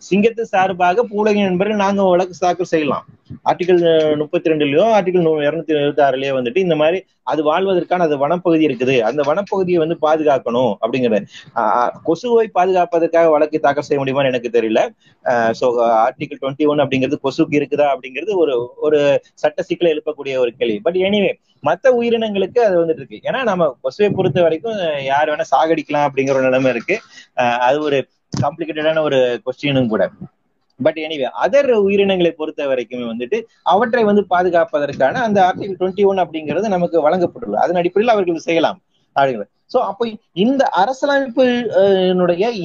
சிங்கத்து 0.09 0.44
சார்பாக 0.55 1.05
பூலகி 1.12 1.42
நண்பர்கள் 1.48 1.85
நாங்க 1.85 2.09
வழக்கு 2.12 2.35
தாக்கல் 2.46 2.72
செய்யலாம். 2.74 3.07
ஆர்டிகல் 3.51 3.83
முப்பத்தி 4.20 4.51
ரெண்டுலயோ 4.51 4.85
ஆர்டிகல் 4.96 5.27
இருநூத்தி 5.46 5.72
எழுபத்தி 5.79 6.03
ஆறுலயோ 6.07 6.35
வந்துட்டு 6.37 6.61
இந்த 6.66 6.77
மாதிரி 6.83 6.98
அது 7.33 7.40
வாழ்வதற்கான 7.48 8.05
அது 8.09 8.16
வனப்பகுதி 8.22 8.64
இருக்குது. 8.68 8.94
அந்த 9.09 9.22
வனப்பகுதியை 9.29 9.79
வந்து 9.83 9.96
பாதுகாக்கணும் 10.05 10.72
அப்படிங்கிறது. 10.83 11.27
கொசுவை 12.07 12.46
பாதுகாப்பதற்காக 12.59 13.31
வழக்கு 13.35 13.59
தாக்கல் 13.66 13.87
செய்ய 13.88 13.98
முடியுமான்னு 14.03 14.33
எனக்கு 14.33 14.51
தெரியல. 14.57 14.83
சோ 15.61 15.66
ஆர்டிகல் 16.07 16.40
டுவெண்ட்டி 16.42 16.68
ஒன் 16.72 16.83
அப்படிங்கிறது 16.85 17.18
கொசுக்கு 17.27 17.59
இருக்குதா 17.61 17.88
அப்படிங்கிறது 17.94 18.35
ஒரு 18.44 18.57
ஒரு 18.87 19.01
சட்ட 19.42 19.59
சிக்கலை 19.68 19.92
எழுப்பக்கூடிய 19.94 20.37
ஒரு 20.44 20.53
கேள்வி. 20.61 20.79
பட் 20.87 20.98
எனிவே 21.09 21.33
மத்த 21.66 21.92
உயிரினங்களுக்கு 22.01 22.61
அது 22.66 22.77
வந்துட்டு 22.81 23.03
இருக்கு. 23.03 23.18
ஏன்னா 23.29 23.40
நம்ம 23.42 23.66
கொசுவை 23.83 24.09
பொறுத்த 24.16 24.42
வரைக்கும் 24.47 24.79
யார் 25.11 25.31
வேணா 25.31 25.47
சாகடிக்கலாம் 25.55 26.07
அப்படிங்கிற 26.09 26.37
ஒரு 26.38 26.49
நிலைமை 26.49 26.71
இருக்கு. 26.75 26.97
அது 27.68 27.79
ஒரு 27.88 27.99
காம்ப்ளிகேட்டடான 28.42 29.03
ஒரு 29.09 29.18
கொஸ்டினும் 29.47 29.92
கூட. 29.94 30.05
பட் 30.81 30.99
எனிவே 31.05 31.29
அதர் 31.44 31.71
உயிரினங்களை 31.85 32.31
பொறுத்த 32.40 32.66
வரைக்குமே 32.73 33.07
வந்துட்டு 33.12 33.38
அவற்றை 33.73 34.03
வந்து 34.09 34.23
பாதுகாப்பதற்கான 34.35 35.23
அந்த 35.27 35.38
ஆர்டிகல் 35.47 35.79
டுவெண்ட்டி 35.81 36.05
ஒன் 36.11 36.23
அப்படிங்கிறது 36.25 36.75
நமக்கு 36.75 36.99
வழங்கப்பட்டுள்ளது. 37.07 37.62
அதன் 37.64 37.81
அடிப்படையில் 37.81 38.14
அவர்கள் 38.14 38.47
செய்யலாம். 38.49 38.79
அப்படிங்கிறது 39.19 39.53
சோ 39.73 39.79
அப்போ 39.89 40.05
இந்த 40.43 40.63
அரசியலமைப்பு 40.83 41.45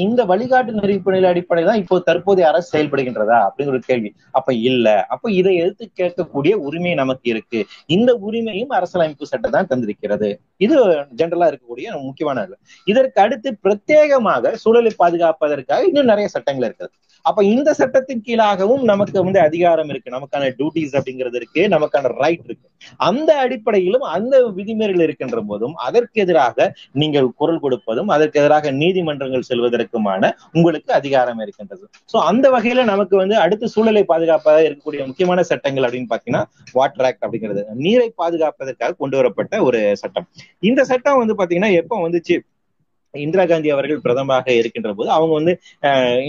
இந்த 0.05 0.21
வழிகாட்டு 0.31 0.71
நெறிப்பணிகள் 0.79 1.29
அடிப்படையில் 1.31 1.69
தான் 1.69 1.81
இப்போ 1.81 1.95
தற்போதைய 1.99 2.47
அரசு 2.49 2.67
செயல்படுகின்றதா 2.73 3.37
அப்படிங்கிற 3.47 3.73
ஒரு 3.73 3.81
கேள்வி. 3.89 4.09
அப்ப 4.31 4.53
இல்ல. 4.69 4.87
அப்ப 5.07 5.31
இதை 5.31 5.53
எடுத்து 5.55 5.85
கேட்கக்கூடிய 6.01 6.53
உரிமை 6.67 6.93
நமக்கு 6.93 7.27
இருக்கு. 7.29 7.59
இந்த 7.87 8.13
உரிமையும் 8.27 8.73
அரசியலமைப்பு 8.79 9.31
சட்டம் 9.31 9.55
தான் 9.57 9.69
தந்திருக்கிறது. 9.71 10.29
இது 10.57 10.77
ஜென்ரலா 11.21 11.49
இருக்கக்கூடிய 11.51 11.89
முக்கியமான 12.07 12.47
இதற்கு 12.87 13.19
அடுத்து 13.21 13.49
பிரத்யேகமாக 13.65 14.53
சூழலை 14.63 14.93
பாதுகாப்பதற்காக 14.97 15.87
இன்னும் 15.89 16.11
நிறைய 16.13 16.27
சட்டங்கள் 16.27 16.67
இருக்குது 16.69 16.91
அப்ப 17.29 17.43
இந்த 17.53 17.69
சட்டத்தின் 17.79 18.23
கீழாகவும் 18.27 18.83
நமக்கு 18.91 19.17
வந்து 19.25 19.39
அதிகாரம் 19.47 19.89
இருக்கு. 19.91 20.09
நமக்கான 20.15 20.49
டியூட்டிஸ் 20.57 20.95
அப்படிங்கிறது 20.99 21.37
இருக்கு. 21.39 21.61
நமக்கான 21.73 22.11
ரைட் 22.21 22.43
இருக்கு. 22.47 22.67
அந்த 23.07 23.29
அடிப்படையிலும் 23.43 24.05
அந்த 24.15 24.33
விதிமுறைகள் 24.57 25.03
இருக்கின்ற 25.05 25.41
போதும் 25.49 25.75
அதற்கு 25.87 26.21
எதிராக 26.23 26.67
நீங்கள் 27.01 27.27
குரல் 27.41 27.61
கொடுப்பதும் 27.65 28.09
அதற்கு 28.15 28.39
எதிராக 28.41 28.71
நீதிமன்றங்கள் 28.81 29.47
செல்வதற்குமான 29.49 30.31
உங்களுக்கு 30.57 30.91
அதிகாரம் 30.99 31.41
இருக்கின்றது. 31.43 31.85
சோ 32.13 32.17
அந்த 32.31 32.45
வகையில 32.55 32.83
நமக்கு 32.93 33.15
வந்து 33.21 33.37
அடுத்த 33.43 33.69
சூழலை 33.75 34.03
பாதுகாப்பாக 34.13 34.65
இருக்கக்கூடிய 34.67 35.03
முக்கியமான 35.09 35.43
சட்டங்கள் 35.51 35.85
அப்படின்னு 35.87 36.11
பாத்தீங்கன்னா 36.13 36.43
வாட்டர் 36.79 37.07
ஆக்ட் 37.09 37.23
அப்படிங்கிறது. 37.25 37.63
நீரை 37.85 38.09
பாதுகாப்பதற்காக 38.21 38.97
கொண்டு 39.03 39.17
வரப்பட்ட 39.19 39.61
ஒரு 39.67 39.81
சட்டம். 40.01 40.27
இந்த 40.71 40.83
சட்டம் 40.91 41.21
வந்து 41.21 41.37
பாத்தீங்கன்னா 41.41 41.71
எப்ப 41.83 42.01
வந்துச்சு? 42.07 42.37
இந்திரா 43.13 43.43
காந்தி 43.45 43.69
அவர்கள் 43.73 44.03
பிரதமராக 44.03 44.53
இருக்கின்ற 44.59 44.91
போது 44.99 45.09
அவங்க 45.15 45.33
வந்து 45.39 45.53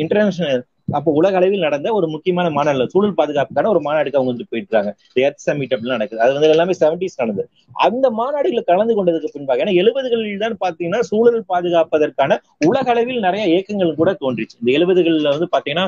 இன்டர்நேஷனல் 0.01 0.63
அப்போ 0.89 1.11
உலக 1.19 1.37
அளவில் 1.37 1.65
நடந்த 1.67 1.89
ஒரு 1.99 2.07
முக்கியமான 2.09 2.47
மாநாடு 2.57 2.87
சூழல் 2.93 3.17
பாதுகாப்புக்கான 3.21 3.71
ஒரு 3.73 3.81
மாநாடுக்கு 3.87 4.19
அவங்க 4.19 4.33
வந்து 4.33 4.47
போயிட்டு 4.51 4.69
இருக்காங்க 4.69 4.91
எர்த் 5.25 5.45
சமிட் 5.47 5.75
நடக்குது. 5.93 6.21
அது 6.21 6.33
வந்து 6.37 6.51
எல்லாமே 6.55 6.75
செவன்டிஸ் 6.81 7.19
நடந்தது. 7.19 7.49
அந்த 7.87 8.07
மாநாடுகளை 8.21 8.63
கலந்து 8.65 8.95
கொண்டதுக்கு 8.99 9.31
பின்பாக 9.33 9.65
ஏன்னா 9.65 9.75
எழுபதுகளில் 9.83 10.43
தான் 10.45 10.57
பாத்தீங்கன்னா 10.65 11.01
சூழல் 11.11 11.41
பாதுகாப்பதற்கான 11.53 12.39
உலக 12.69 12.91
அளவில் 12.95 13.25
நிறைய 13.27 13.45
இயக்கங்கள் 13.53 13.99
கூட 14.01 14.13
தோன்றிச்சு. 14.23 14.57
இந்த 14.63 14.71
எழுபதுகளில் 14.79 15.33
வந்து 15.35 15.49
பாத்தீங்கன்னா 15.57 15.87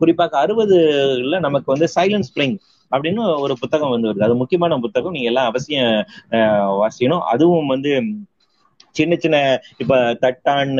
குறிப்பாக 0.00 0.38
அறுபதுல 0.44 1.38
நமக்கு 1.46 1.68
வந்து 1.74 1.88
சைலன்ஸ் 1.96 2.32
பிளிங் 2.36 2.56
அப்படின்னு 2.92 3.22
ஒரு 3.44 3.54
புத்தகம் 3.62 3.92
வந்து 3.94 4.08
வருது. 4.08 4.26
அது 4.26 4.40
முக்கியமான 4.42 4.78
புத்தகம். 4.84 5.14
நீங்க 5.16 5.30
எல்லாம் 5.32 5.48
அவசியம் 5.50 5.92
வாசிக்கணும். 6.82 7.24
அதுவும் 7.32 7.72
வந்து 7.74 7.92
சின்ன 8.94 9.16
சின்ன 9.16 9.36
இப்ப 9.76 9.96
தட்டான் 10.22 10.72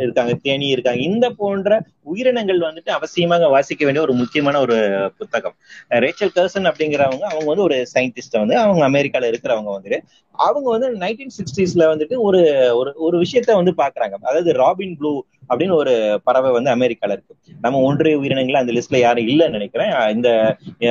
இருக்காங்க 0.00 0.32
தேனி 0.42 0.66
இருக்காங்க 0.66 1.00
இந்த 1.00 1.26
போன்ற 1.30 1.80
உயிரினங்கள் 2.02 2.60
வந்துட்டு 2.60 2.90
அவசியமாக 2.90 3.48
வாசிக்க 3.50 3.82
வேண்டிய 3.84 4.04
ஒரு 4.04 4.12
முக்கியமான 4.12 4.60
ஒரு 4.60 4.76
புத்தகம். 5.18 5.56
ரேச்சல் 6.04 6.34
கர்சன் 6.36 6.68
அப்படிங்கிறவங்க 6.70 7.24
அவங்க 7.32 7.46
வந்து 7.46 7.66
ஒரு 7.68 7.78
சயின்டிஸ்ட் 7.94 8.40
வந்து 8.40 8.56
அவங்க 8.58 8.82
அமெரிக்கால 8.90 9.30
இருக்கிறவங்க 9.32 9.70
வந்துட்டு 9.76 10.00
அவங்க 10.38 10.68
வந்து 10.70 10.88
நைன்டீன் 11.04 11.34
சிக்ஸ்டீஸ்ல 11.38 11.86
வந்துட்டு 11.92 12.16
ஒரு 12.18 12.40
ஒரு 12.74 12.92
ஒரு 13.06 13.16
விஷயத்த 13.18 13.54
வந்து 13.54 13.72
பாக்குறாங்க. 13.82 14.14
அதாவது 14.22 14.52
ராபின் 14.62 14.96
ப்ளூ 15.00 15.12
அப்படின்னு 15.50 15.74
ஒரு 15.74 15.94
பறவை 16.24 16.50
வந்து 16.50 16.70
அமெரிக்கால 16.70 17.14
இருக்கு. 17.16 17.34
நம்ம 17.60 17.80
ஒன்றிய 17.88 18.18
உயிரினங்கள் 18.18 18.60
அந்த 18.62 18.72
லிஸ்ட்ல 18.72 18.98
யாரும் 18.98 19.28
இல்லைன்னு 19.28 19.56
நினைக்கிறேன். 19.58 19.92
இந்த 20.16 20.28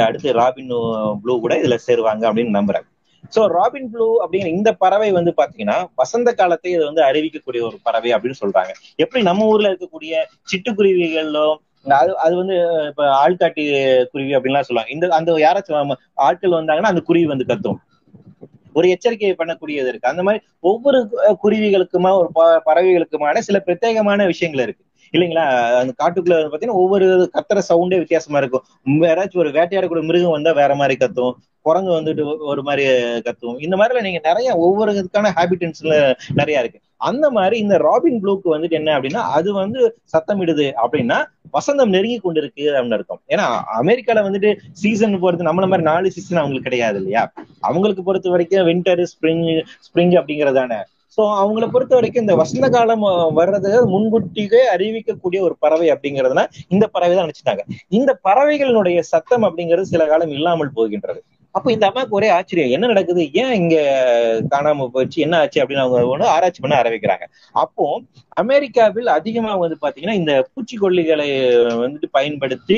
அடுத்து 0.08 0.38
ராபின் 0.42 0.72
ப்ளூ 1.24 1.34
கூட 1.46 1.56
இதுல 1.64 1.78
சேருவாங்க 1.88 2.24
அப்படின்னு 2.32 2.58
நம்புறாங்க 2.60 2.88
சோ 3.36 3.42
ராபின் 3.58 3.90
ப்ளூ 3.92 4.08
அப்படிங்கிற 4.24 4.50
இந்த 4.58 4.70
பறவை 4.84 5.10
வந்து 5.18 5.32
பாத்தீங்கன்னா 5.38 5.78
வசந்த 5.96 6.30
காலத்தை 6.40 6.70
இது 6.72 6.84
வந்து 6.86 7.02
அறிவிக்கக்கூடிய 7.10 7.62
ஒரு 7.70 7.78
பறவை 7.84 8.10
அப்படின்னு 8.16 8.42
சொல்றாங்க. 8.44 8.72
எப்படி 9.04 9.22
நம்ம 9.30 9.46
ஊர்ல 9.52 9.72
இருக்கக்கூடிய 9.72 10.14
சிட்டுக்குருவிகளும் 10.52 11.58
அது 12.00 12.12
அது 12.24 12.34
வந்து 12.40 12.56
இப்ப 12.90 13.04
ஆள்காட்டி 13.24 13.64
குருவி 14.12 14.34
அப்படின்லாம் 14.38 14.68
சொல்லுவாங்க. 14.68 14.92
இந்த 14.96 15.06
அந்த 15.20 15.38
யாராச்சும் 15.46 15.96
ஆட்கள் 16.28 16.60
வந்தாங்கன்னா 16.60 16.92
அந்த 16.94 17.04
குருவி 17.10 17.26
வந்து 17.26 17.48
கத்தும். 17.52 17.80
ஒரு 18.74 18.88
எச்சரிக்கையை 18.96 19.36
பண்ணக்கூடியது 19.40 19.90
இருக்கு. 19.92 20.12
அந்த 20.12 20.24
மாதிரி 20.24 20.42
ஒவ்வொரு 20.60 21.00
குருவிகளுக்குமா 21.44 22.12
ஒரு 22.20 22.30
பறவைகளுக்குமான 22.68 23.42
சில 23.48 23.58
பிரத்யேகமான 23.66 24.26
விஷயங்கள் 24.26 24.64
இருக்கு. 24.66 24.84
இல்லைங்களா? 25.14 25.46
அந்த 25.82 25.94
காட்டுக்குள்ள 26.02 26.36
பாத்தீங்கன்னா 26.52 26.82
ஒவ்வொரு 26.84 27.08
கத்துற 27.36 27.62
சவுண்டே 27.70 27.98
வித்தியாசமா 28.04 28.38
இருக்கும். 28.38 28.64
யாராச்சும் 29.10 29.42
ஒரு 29.44 29.50
வேட்டையாடக்கூடிய 29.58 30.04
மிருகம் 30.10 30.36
வந்தா 30.38 30.52
வேற 30.62 30.76
மாதிரி 30.76 30.96
கத்தும். 30.98 31.34
குரங்கு 31.66 31.92
வந்துட்டு 31.98 32.24
ஒரு 32.52 32.62
மாதிரி 32.68 32.86
கத்துவோம் 33.26 33.60
இந்த 33.66 33.76
மாதிரில 33.80 34.04
நீங்க 34.08 34.22
நிறைய 34.30 34.50
ஒவ்வொரு 34.66 34.94
இதுக்கான 35.02 35.32
ஹேபிட்டன்ஸ்ல 35.38 35.96
நிறைய 36.40 36.64
இருக்கு. 36.64 36.80
அந்த 37.10 37.26
மாதிரி 37.36 37.56
இந்த 37.64 37.76
ராபின் 37.86 38.20
ப்ளூக்கு 38.24 38.48
வந்துட்டு 38.54 38.78
என்ன 38.80 38.96
அப்படின்னா 38.98 39.22
அது 39.38 39.50
வந்து 39.62 39.80
சத்தமிடுது 40.14 40.68
அப்படின்னா 40.84 41.18
வசந்தம் 41.58 41.94
நெருங்கி 41.96 42.18
கொண்டு 42.26 42.42
இருக்கு 42.42 42.66
அப்படின்னு 42.74 42.98
அர்த்தம். 42.98 43.22
ஏன்னா 43.34 43.46
அமெரிக்கால 43.82 44.24
வந்துட்டு 44.28 44.50
சீசன் 44.82 45.22
பொறுத்து 45.24 45.50
நம்மள 45.50 45.68
மாதிரி 45.72 45.88
நாலு 45.92 46.14
சீசன் 46.16 46.42
அவங்களுக்கு 46.42 46.70
கிடையாது 46.70 47.00
இல்லையா? 47.02 47.24
அவங்களுக்கு 47.70 48.04
பொறுத்த 48.10 48.30
வரைக்கும் 48.36 48.68
வின்டர் 48.70 49.04
ஸ்ப்ரிங் 49.14 49.46
ஸ்ப்ரிங் 49.88 50.16
அப்படிங்கறதான. 50.22 50.80
சோ 51.18 51.22
அவங்கள 51.40 51.66
பொறுத்த 51.72 51.94
வரைக்கும் 51.98 52.24
இந்த 52.24 52.36
வசந்த 52.42 52.66
காலம் 52.76 53.02
வர்றது 53.40 53.72
முன்கூட்டியே 53.94 54.62
அறிவிக்கக்கூடிய 54.76 55.40
ஒரு 55.48 55.56
பறவை 55.64 55.88
அப்படிங்கிறதுனா 55.94 56.44
இந்த 56.74 56.86
பறவை 56.94 57.14
தான் 57.16 57.26
நினைச்சிட்டாங்க. 57.28 57.64
இந்த 57.98 58.12
பறவைகளினுடைய 58.28 59.00
சத்தம் 59.14 59.46
அப்படிங்கிறது 59.48 59.92
சில 59.94 60.06
காலம் 60.12 60.34
இல்லாமல் 60.38 60.76
போகின்றது. 60.78 61.20
அப்ப 61.56 61.72
இந்த 61.72 61.86
அம்மாவுக்கு 61.88 62.16
ஒரே 62.16 62.30
ஆச்சரியம். 62.30 62.72
என்ன 62.72 62.88
நடக்குது? 62.88 63.32
ஏன் 63.34 63.54
இங்க 63.54 63.76
காணாம 64.50 64.88
போச்சு? 64.88 65.18
என்ன 65.22 65.38
ஆச்சு 65.38 65.62
அப்படின்னு 65.62 65.84
அவங்க 65.86 66.00
ஒண்ணு 66.14 66.26
ஆராய்ச்சி 66.36 66.62
பண்ண 66.62 66.76
ஆரம்பிக்கிறாங்க. 66.82 67.26
அப்போ 67.56 67.86
அமெரிக்காவில் 68.36 69.10
அதிகமா 69.18 69.56
வந்து 69.56 69.78
பாத்தீங்கன்னா 69.82 70.16
இந்த 70.22 70.34
பூச்சிக்கொல்லிகளை 70.54 71.28
வந்துட்டு 71.84 72.10
பயன்படுத்தி 72.12 72.78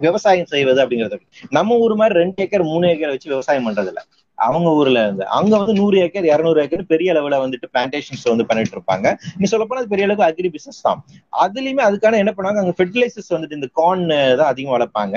விவசாயம் 0.00 0.50
செய்வது 0.52 0.80
அப்படிங்கிறது. 0.84 1.18
நம்ம 1.50 1.76
ஊர் 1.76 1.94
மாதிரி 1.94 2.18
ரெண்டு 2.18 2.42
ஏக்கர் 2.42 2.70
மூணு 2.72 2.88
ஏக்கர் 2.88 3.12
வச்சு 3.14 3.32
விவசாயம் 3.34 3.66
பண்றது 3.68 3.90
இல்ல 3.92 4.00
அவங்க 4.38 4.68
ஊர்ல 4.70 5.02
இருந்து. 5.06 5.24
அங்க 5.38 5.52
வந்து 5.58 5.74
நூறு 5.80 5.96
ஏக்கர் 6.04 6.24
இருநூறு 6.24 6.60
ஏக்கர் 6.62 6.82
பெரிய 6.92 7.12
அளவுல 7.14 7.38
வந்துட்டு 7.44 7.68
பிளான்டேஷன்ஸ் 7.74 8.24
வந்து 8.32 8.46
பண்ணிட்டு 8.50 8.76
இருப்பாங்க. 8.76 9.06
நீ 9.38 9.44
சொல்ல 9.52 9.64
போனா 9.64 9.80
அது 9.82 9.92
பெரிய 9.92 10.06
அளவுக்கு 10.06 10.26
அக்ரி 10.28 10.50
பிசினஸ் 10.56 10.82
தான். 10.82 11.00
அதுலயுமே 11.44 11.82
அதுக்கான 11.88 12.18
என்ன 12.22 12.32
பண்ணுவாங்க? 12.36 12.62
அங்க 12.64 12.74
ஃபெர்டிலைசர்ஸ் 12.78 13.32
வந்துட்டு 13.36 13.58
இந்த 13.60 13.70
கார்ன் 13.80 14.06
தான் 14.40 14.50
அதிகம் 14.52 14.74
வளர்ப்பாங்க. 14.76 15.16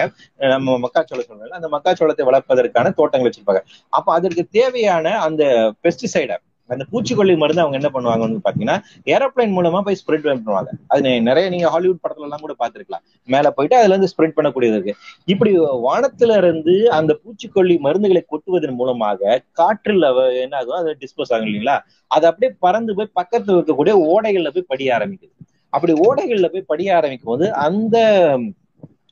நம்ம 0.55 0.77
மக்காச்சோளம் 0.85 1.27
சொல்றோம்ல 1.29 1.59
அந்த 1.61 1.69
மக்காச்சோளத்தை 1.75 2.25
வளர்ப்பதற்கான 2.31 2.93
தோட்டங்கள் 2.99 3.29
வச்சிருப்பாங்க. 3.29 3.63
அப்ப 3.89 4.13
அதற்கு 4.13 4.45
தேவையான 4.59 5.15
அந்த 5.27 5.43
பெஸ்டிசைடை 5.85 6.37
அந்த 6.73 6.83
பூச்சிக்கொல்லி 6.91 7.33
மருந்து 7.41 7.63
அவங்க 7.63 7.77
என்ன 7.79 7.89
பண்ணுவாங்கன்னு 7.93 8.45
பாத்தீங்கன்னா 8.47 8.77
ஏரோப்ளைன் 9.13 9.53
மூலமா 9.57 9.79
போய் 9.87 9.99
ஸ்ப்ரெட் 10.01 10.25
பண்ணுவாங்க. 10.27 10.71
அது 10.93 11.13
நிறைய 11.29 11.45
நீங்க 11.53 11.67
ஹாலிவுட் 11.73 12.01
படத்துல 12.03 12.27
எல்லாம் 12.27 12.43
கூட 12.45 12.55
பாத்துருக்கலாம். 12.61 13.03
மேல 13.33 13.51
போயிட்டு 13.57 13.77
அதுல 13.79 13.93
இருந்து 13.93 14.11
ஸ்ப்ரெட் 14.13 14.35
பண்ணக்கூடியது 14.37 14.77
இருக்கு. 14.77 14.95
இப்படி 15.33 15.53
வானத்துல 15.87 16.37
இருந்து 16.43 16.75
அந்த 16.99 17.13
பூச்சிக்கொல்லி 17.21 17.77
மருந்துகளை 17.87 18.23
கொட்டுவதன் 18.33 18.77
மூலமாக 18.81 19.41
காற்றில் 19.61 20.07
என்ன 20.43 20.57
ஆகும் 20.61 20.79
அது 20.81 20.97
டிஸ்போஸ் 21.03 21.33
ஆகும் 21.33 21.49
இல்லைங்களா? 21.49 21.77
அது 22.17 22.25
அப்படியே 22.31 22.51
பறந்து 22.65 22.95
போய் 22.99 23.15
பக்கத்துல 23.19 23.57
இருக்கக்கூடிய 23.59 23.95
ஓடைகள்ல 24.13 24.51
போய் 24.57 24.69
படிய 24.73 24.95
ஆரம்பிக்குது. 24.97 25.33
அப்படி 25.75 25.93
ஓடைகள்ல 26.07 26.47
போய் 26.53 26.69
படிய 26.71 26.95
ஆரம்பிக்கும் 26.99 27.33
போது 27.33 27.47
அந்த 27.67 27.97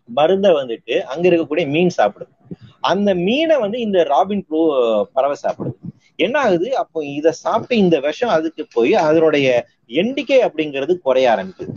மருந்தை 0.10 0.50
வந்துட்டு 0.62 0.96
அங்க 1.12 1.26
இருக்கக்கூடிய 1.30 1.66
மீன் 1.76 1.98
சாப்பிடுது. 1.98 2.32
அந்த 2.92 3.10
மீனை 3.26 3.56
வந்து 3.64 3.78
இந்த 3.86 4.00
ராபின் 4.12 4.44
ப்ளூ 4.48 4.60
பறவை 5.16 5.36
சாப்பிடுது. 5.44 5.78
என்ன 6.20 6.36
ஆகுது 6.40 6.70
அப்போ 6.84 7.00
இதை 7.18 7.32
சாப்பிட்டு 7.44 7.82
இந்த 7.84 8.00
விஷம் 8.00 8.36
அதுக்கு 8.38 8.66
போய் 8.74 8.94
அதனுடைய 9.08 9.48
எண்ணிக்கை 10.02 10.40
அப்படிங்கிறது 10.48 10.94
குறைய 11.08 11.28
ஆரம்பிக்குது. 11.34 11.74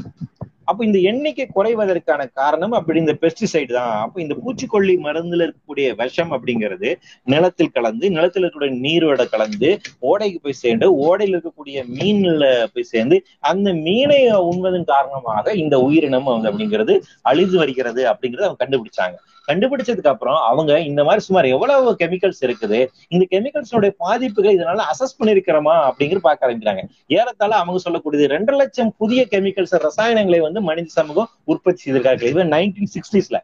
அப்போ 0.71 0.85
இந்த 0.85 0.99
எண்ணிக்கை 1.11 1.45
குறைவதற்கான 1.55 2.23
காரணம் 2.33 2.75
அப்படி 2.79 2.99
இந்த 3.03 3.15
பெஸ்டிசைடு 3.23 3.73
தான். 3.77 3.93
அப்போ 4.05 4.19
இந்த 4.25 4.35
பூச்சிக்கொல்லி 4.43 4.95
மருந்துல 5.07 5.45
இருக்கக்கூடிய 5.47 5.87
விஷம் 6.01 6.33
அப்படிங்கிறது 6.37 6.89
நிலத்தில் 7.25 7.73
கலந்து 7.77 8.11
நிலத்தில் 8.17 8.43
இருக்கக்கூடிய 8.43 8.77
நீரோட 8.87 9.25
கலந்து 9.35 9.71
ஓடைக்கு 10.11 10.39
போய் 10.45 10.61
சேர்ந்து 10.65 10.89
ஓடையில் 11.07 11.35
இருக்கக்கூடிய 11.37 11.85
மீன்ல 11.97 12.45
போய் 12.75 12.91
சேர்ந்து 12.93 13.19
அந்த 13.51 13.73
மீனை 13.87 14.21
உண்பதன் 14.51 14.91
காரணமாக 14.93 15.55
இந்த 15.55 15.79
உயிரினம் 15.79 16.31
அப்படிங்கிறது 16.35 16.97
அழிந்து 17.23 17.59
வருகிறது 17.59 18.05
அப்படிங்கறத 18.13 18.49
அவங்க 18.49 18.63
கண்டுபிடிச்சாங்க. 18.65 19.17
கண்டுபிடிச்சதுக்கு 19.51 20.13
அப்புறம் 20.13 20.39
அவங்க 20.51 20.73
இந்த 20.91 21.03
மாதிரி 21.09 21.23
சுமார் 21.27 21.47
எவ்வளவு 21.55 21.97
கெமிக்கல்ஸ் 22.03 22.43
இருக்குது? 22.47 22.81
இந்த 23.15 23.25
கெமிக்கல்ஸோட 23.35 23.89
பாதிப்புகள் 24.05 24.57
இதனால 24.59 24.85
அசஸ் 24.93 25.19
பண்ணிருக்கிறோமா 25.21 25.75
அப்படிங்கிற 25.89 26.21
பார்க்க 26.27 26.47
ஆரம்பிக்கிறாங்க. 26.47 26.85
ஏறத்தாழ 27.19 27.53
அவங்க 27.63 27.81
சொல்லக்கூடியது 27.87 28.33
ரெண்டு 28.37 28.55
லட்சம் 28.61 28.93
புதிய 29.03 29.23
கெமிக்கல்ஸ் 29.35 29.77
ரசாயனங்களை 29.89 30.41
வந்து 30.49 30.63
மனித 30.71 30.91
சமூகம் 30.99 31.31
உற்பத்தி 31.55 31.81
செய்திருக்காங்க 31.85 32.31
இது 32.33 32.51
நைன்டீன் 32.57 32.93
சிக்ஸ்டீஸ்ல 32.97 33.41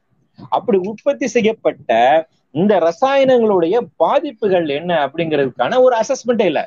அப்படி 0.57 0.79
உற்பத்தி 0.91 1.27
செய்யப்பட்ட 1.37 1.93
இந்த 2.61 2.75
ரசாயனங்களுடைய 2.89 3.77
பாதிப்புகள் 4.03 4.67
என்ன 4.79 4.93
அப்படிங்கிறதுக்கான 5.07 5.79
ஒரு 5.87 5.95
அசஸ்மெண்டே 6.03 6.47
இல்லை. 6.51 6.65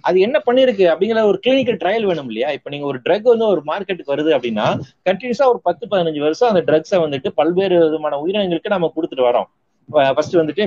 அது 0.00 0.16
என்ன 0.20 0.36
பண்ணிருக்கு 0.46 0.84
அப்படிங்கிற 0.92 1.22
ஒரு 1.22 1.38
கிளினிக்கல் 1.46 1.78
ட்ரையல் 1.82 2.06
வேணும் 2.10 2.28
இல்லையா? 2.30 2.48
இப்ப 2.50 2.70
நீங்க 2.70 2.86
ஒரு 2.86 2.98
ட்ரக் 3.04 3.30
வந்து 3.32 3.46
ஒரு 3.46 3.62
மார்க்கெட்டுக்கு 3.66 4.14
வருது 4.14 4.30
அப்படின்னா 4.36 4.66
கண்டினியூஸா 5.08 5.46
ஒரு 5.52 5.60
பத்து 5.68 5.84
பதினஞ்சு 5.90 6.20
வருஷம் 6.26 6.50
அந்த 6.52 6.62
ட்ரக்ஸை 6.68 6.98
வந்துட்டு 7.04 7.30
பல்வேறு 7.40 7.78
விதமான 7.84 8.18
உயிரினங்களுக்கு 8.24 8.74
நம்ம 8.74 8.92
கொடுத்துட்டு 8.96 9.28
வரோம். 9.28 9.48
ஃபர்ஸ்ட் 10.16 10.36
வந்துட்டு 10.36 10.64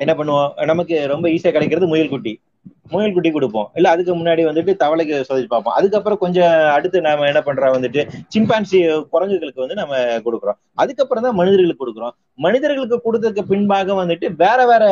என்ன 0.00 0.12
பண்ணுவோம்? 0.18 0.50
நமக்கு 0.70 0.96
ரொம்ப 1.12 1.26
ஈஸியா 1.28 1.52
கிடைக்கிறது 1.52 1.86
முயல் 1.86 2.12
குட்டி 2.12 2.32
முயல் 2.92 3.14
குட்டி 3.16 3.30
கொடுப்போம். 3.36 3.68
இல்ல 3.78 3.88
அதுக்கு 3.94 4.12
முன்னாடி 4.20 4.42
வந்துட்டு 4.48 4.74
தவளைக்கு 4.82 5.16
சோதிச்சு 5.28 5.50
பார்ப்போம். 5.54 5.76
அதுக்கப்புறம் 5.78 6.22
கொஞ்சம் 6.24 6.54
அடுத்து 6.76 7.04
நாம 7.08 7.26
என்ன 7.30 7.42
பண்றோம் 7.48 7.76
வந்துட்டு 7.76 8.02
சிம்பான்சி 8.34 8.80
குரங்குகளுக்கு 9.14 9.64
வந்து 9.64 9.80
நம்ம 9.82 9.96
கொடுக்குறோம். 10.26 10.58
அதுக்கப்புறம் 10.82 11.26
தான் 11.26 11.38
மனிதர்களுக்கு 11.40 11.82
கொடுக்குறோம். 11.84 12.14
மனிதர்களுக்கு 12.46 12.98
கொடுத்ததுக்கு 13.06 13.44
பின்பாக 13.52 13.94
வந்துட்டு 14.02 14.26
வேற 14.44 14.60
வேற 14.72 14.84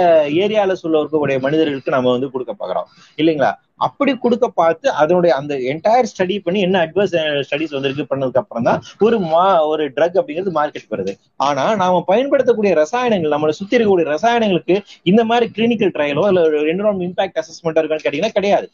ஏரியால 0.44 0.72
சொல்ல 0.82 1.00
இருக்கக்கூடிய 1.02 1.38
மனிதர்களுக்கு 1.46 1.96
நம்ம 1.96 2.12
வந்து 2.16 2.30
கொடுக்க 2.34 2.52
பாக்குறோம் 2.60 2.88
இல்லைங்களா? 3.22 3.52
அப்படி 3.86 4.12
கொடுக்க 4.22 4.46
பார்த்து 4.60 4.86
அதனுடைய 5.00 5.32
அந்த 5.40 5.54
என்டையர் 5.72 6.08
ஸ்டடி 6.12 6.36
பண்ணி 6.46 6.60
என்ன 6.66 6.76
அட்வைஸ் 6.86 7.12
ஸ்டடிஸ் 7.48 7.72
eh, 7.72 7.76
வந்திருக்கு 7.76 8.04
பண்ணதுக்கு 8.12 8.40
அப்புறம் 8.42 8.66
தான் 8.68 8.80
ஒரு 9.06 9.16
மா 9.32 9.44
ஒரு 9.72 9.84
ட்ரக் 9.96 10.18
அப்படிங்கிறது 10.20 10.52
மார்க்கெட் 10.58 10.88
வருது. 10.94 11.12
ஆனா 11.46 11.64
நாம 11.82 12.00
பயன்படுத்தக்கூடிய 12.10 12.72
ரசாயனங்கள் 12.82 13.34
நம்மளை 13.34 13.54
சுத்தி 13.58 13.76
இருக்கக்கூடிய 13.76 14.06
ரசாயனங்களுக்கு 14.14 14.76
இந்த 15.10 15.24
மாதிரி 15.30 15.48
கிளினிக்கல் 15.56 15.94
ட்ரையலோ 15.96 16.24
இல்ல 16.30 16.42
என்விரான்மெண்ட் 16.72 17.06
இம்பாக்ட் 17.08 17.40
அசஸ்மெண்ட் 17.42 17.80
இருக்கான்னு 17.88 18.06
கேட்டீங்கன்னா 18.08 18.36
கிடையாது. 18.38 18.68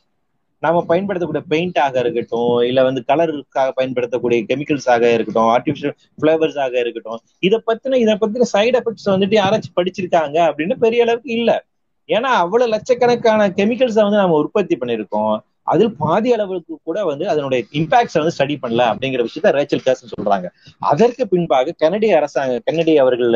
நாம 0.62 0.82
பயன்படுத்தக்கூடிய 0.88 1.44
பெயிண்ட் 1.48 1.78
ஆக 1.78 1.98
இருக்கட்டும் 1.98 2.60
இல்ல 2.62 2.82
வந்து 2.82 3.00
கலருக்காக 3.08 3.70
பயன்படுத்தக்கூடிய 3.74 4.38
கெமிக்கல்ஸ் 4.50 4.88
ஆக 4.88 5.10
இருக்கட்டும் 5.12 5.48
ஆர்டிபிஷியல் 5.54 5.94
ஃபிளவர்ஸ் 6.20 6.58
ஆக 6.58 6.78
இருக்கட்டும் 6.78 7.20
இதை 7.38 7.58
பத்தின 7.66 7.98
இதை 8.04 8.14
பத்தின 8.14 8.46
சைடு 8.52 8.76
எஃபெக்ட்ஸ் 8.80 9.10
வந்துட்டு 9.14 9.36
யாராச்சும் 9.40 9.76
படிச்சிருக்காங்க 9.80 10.36
அப்படின்னு 10.48 10.76
பெரிய 10.76 11.02
அளவுக்கு 11.02 11.32
இல்ல. 11.32 11.64
ஏன்னா 12.08 12.30
அவ்வளவு 12.42 12.70
லட்சக்கணக்கான 12.70 13.48
கெமிக்கல்ஸை 13.48 14.02
வந்து 14.06 14.22
நம்ம 14.22 14.38
உற்பத்தி 14.38 14.76
பண்ணிருக்கோம் 14.76 15.34
அதில் 15.62 15.92
பாதி 15.96 16.32
அளவுக்கு 16.32 16.74
கூட 16.82 17.04
வந்து 17.04 17.28
அதனுடைய 17.28 17.64
இம்பாக்ட்ஸை 17.72 18.18
வந்து 18.22 18.34
ஸ்டடி 18.38 18.56
பண்ணல 18.62 18.82
அப்படிங்கிற 18.92 19.22
விஷயத்த 19.28 19.52
ரேச்சல் 19.58 19.84
கேஸ் 19.84 20.02
சொல்றாங்க. 20.14 20.48
அதற்கு 20.78 21.28
பின்பாக 21.28 21.74
கனடிய 21.78 22.16
அரசாங்க 22.16 22.58
கன்னடி 22.64 22.98
அவர்கள் 22.98 23.32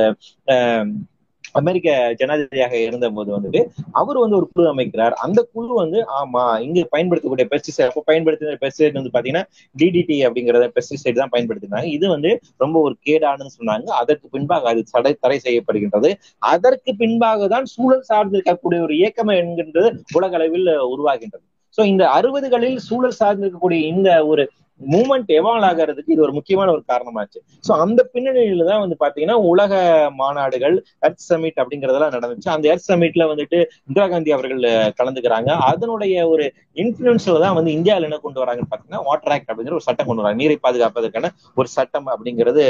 அமெரிக்க 1.61 1.89
ஜனாதிபதியாக 2.21 2.75
இருந்த 2.87 3.07
போது 3.17 3.31
வந்துட்டு 3.37 3.61
அவர் 4.01 4.19
வந்து 4.23 4.37
ஒரு 4.41 4.47
குழு 4.53 4.67
அமைக்கிறார். 4.73 5.15
அந்த 5.25 5.41
குழு 5.55 5.73
வந்து 5.83 5.99
ஆமா 6.19 6.43
இங்க 6.67 6.85
பயன்படுத்தக்கூடிய 6.95 7.47
பெஸ்டிசைட் 7.53 7.91
அப்போ 7.91 8.03
பயன்படுத்தின 8.11 8.57
பெஸ்டிசைட் 8.65 8.99
வந்து 9.01 9.13
பாத்தீங்கன்னா 9.17 9.45
டிடிடி 9.77 10.19
அப்படிங்கறத 10.29 10.69
பெஸ்டிசைட் 10.77 11.21
தான் 11.23 11.33
பயன்படுத்தினாங்க. 11.35 11.89
இது 11.97 12.07
வந்து 12.15 12.33
ரொம்ப 12.65 12.77
ஒரு 12.87 12.97
கேடானு 13.09 13.57
சொன்னாங்க. 13.59 13.89
அதற்கு 14.01 14.27
பின்பாக 14.37 14.69
அது 14.73 14.83
தடை 14.95 15.13
தடை 15.25 15.39
செய்யப்படுகின்றது. 15.47 16.11
அதற்கு 16.55 16.91
பின்பாக 17.03 17.49
தான் 17.55 17.69
சூழல் 17.75 18.09
சார்ந்து 18.11 18.37
இருக்கக்கூடிய 18.39 18.81
ஒரு 18.87 18.97
இயக்கம் 19.01 19.35
என்கின்றது 19.41 19.91
உலக 20.21 20.35
அளவில் 20.41 20.71
உருவாகின்றது. 20.95 21.45
சோ 21.79 21.83
இந்த 21.93 22.05
அறுபதுகளில் 22.19 22.79
சூழல் 22.89 23.19
சார்ந்திருக்கக்கூடிய 23.21 23.81
இந்த 23.93 24.11
ஒரு 24.31 24.45
மூமெண்ட் 24.81 25.31
எவால் 25.38 25.67
ஆகிறதுக்கு 25.69 26.14
இது 26.14 26.25
ஒரு 26.27 26.35
முக்கியமான 26.38 26.69
ஒரு 26.77 26.83
காரணமாச்சு. 26.93 27.38
சோ 27.67 27.73
அந்த 27.85 28.01
பின்னணியில 28.14 28.67
தான் 28.71 28.83
வந்து 28.85 28.97
பாத்தீங்கன்னா 29.03 29.37
உலக 29.53 29.73
மாநாடுகள் 30.21 30.77
எர்த் 31.07 31.25
சமிட் 31.29 31.61
அப்படிங்கறதெல்லாம் 31.62 32.14
நடந்துச்சு. 32.17 32.51
அந்த 32.57 32.69
எர்த் 32.73 32.88
சமிட்ல 32.91 33.27
வந்துட்டு 33.33 33.59
இந்திரா 33.88 34.07
காந்தி 34.12 34.33
அவர்கள் 34.37 34.62
கலந்துக்கிறாங்க. 35.01 35.51
அதனுடைய 35.71 36.27
ஒரு 36.33 36.47
இன்ஃபுளுன்ஸ்ல 36.83 37.41
தான் 37.45 37.57
வந்து 37.59 37.71
இந்தியாவில 37.79 38.09
என்ன 38.09 38.21
கொண்டு 38.27 38.43
வராங்கன்னு 38.43 38.71
பாத்தீங்கன்னா 38.73 39.03
வாட்டர் 39.09 39.35
ஆக்ட் 39.37 39.51
அப்படிங்கிற 39.51 39.79
ஒரு 39.79 39.87
சட்டம் 39.88 40.09
கொண்டு 40.11 40.23
வராங்க. 40.23 40.41
நீரை 40.43 40.59
பாதுகாப்பதற்கான 40.67 41.33
ஒரு 41.61 41.69
சட்டம் 41.77 42.09
அப்படிங்கிறது 42.14 42.64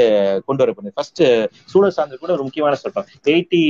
கொண்டு 0.47 0.63
வரப்படுது 0.63 0.95
ஃபர்ஸ்ட் 0.97 1.23
சூழல் 1.73 1.95
சார்ந்த 1.97 2.21
கூட 2.23 2.33
ஒரு 2.37 2.45
முக்கியமான 2.47 2.79
சட்டம். 2.83 3.07
எயிட்டி 3.33 3.61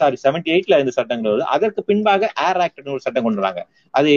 சாரி 0.00 0.18
செவன்டி 0.24 0.50
எயிட்ல 0.56 0.80
இந்த 0.84 0.94
சட்டங்கள் 0.98 1.38
அதற்கு 1.56 1.82
பின்பாக 1.90 2.32
ஏர் 2.46 2.62
ஆக்ட்னு 2.66 2.94
ஒரு 2.96 3.04
சட்டம் 3.06 3.26
கொண்டு 3.26 3.42
வராங்க. 3.42 3.62
அது 3.94 4.12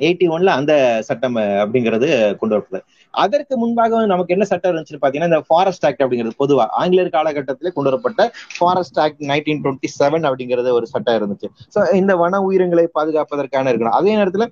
எயிட்டி 0.00 0.26
ஒன்ல 0.28 0.50
அந்த 0.58 0.72
சட்டம் 1.08 1.36
அப்படிங்கிறது 1.62 2.08
கொண்டு 2.40 2.54
வரப்படுது 2.54 2.82
அதற்கு 3.14 3.54
முன்பாக 3.62 4.00
நமக்கு 4.12 4.34
என்ன 4.34 4.44
சட்டம் 4.50 4.70
இருந்துச்சுன்னு 4.70 5.02
பாத்தீங்கன்னா 5.02 5.30
இந்த 5.32 5.40
ஃபாரஸ்ட் 5.48 5.86
ஆக்ட் 5.88 6.02
அப்படிங்கிறது 6.04 6.38
பொதுவா 6.42 6.64
ஆங்கிலேயர் 6.80 7.12
காலகட்டத்திலே 7.16 7.72
கொண்டு 7.76 7.90
வரப்பட்ட 7.90 8.22
forest 8.56 9.00
act 9.04 9.22
nineteen 9.30 9.62
twenty 9.64 9.90
seven 9.98 10.26
அப்படிங்கிறது 10.28 10.70
ஒரு 10.78 10.86
சட்டம் 10.92 11.18
இருந்துச்சு. 11.18 11.48
ஸோ 11.74 11.80
இந்த 12.00 12.12
வன 12.22 12.40
உயிரினங்களை 12.48 12.86
பாதுகாப்பதற்கான 12.98 13.70
இருக்கணும். 13.72 13.96
அதே 14.00 14.14
நேரத்துல 14.20 14.46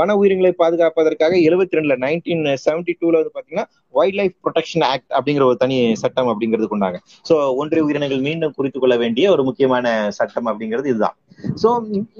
வன 0.00 0.16
உயிரினங்களை 0.20 0.52
பாதுகாப்பதற்காக 0.62 1.38
எழுபத்தி 1.48 1.78
ரெண்டுல 1.78 1.96
நைன்டீன் 2.06 2.44
செவன்டி 2.66 2.94
டூல 3.00 3.20
வந்து 3.20 3.34
பாத்தீங்கன்னா 3.36 3.66
வைல்ட் 3.94 4.18
லைஃப் 4.20 4.36
ப்ரொடெக்ஷன் 4.44 4.86
ஆக்ட் 4.92 5.10
அப்படிங்கிற 5.16 5.44
ஒரு 5.50 5.58
தனி 5.64 5.78
சட்டம் 6.02 6.30
அப்படிங்கிறது 6.32 6.68
கொண்டாங்க 6.72 6.98
ஸோ 7.30 7.34
ஒன்றிய 7.62 7.86
உயிரினங்கள் 7.88 8.26
மீண்டும் 8.28 8.56
குறித்து 8.58 8.78
கொள்ள 8.84 8.96
வேண்டிய 9.02 9.26
ஒரு 9.34 9.42
முக்கியமான 9.48 9.86
சட்டம் 10.18 10.48
அப்படிங்கிறது 10.50 10.90
இதுதான். 10.92 11.16
சோ 11.60 11.68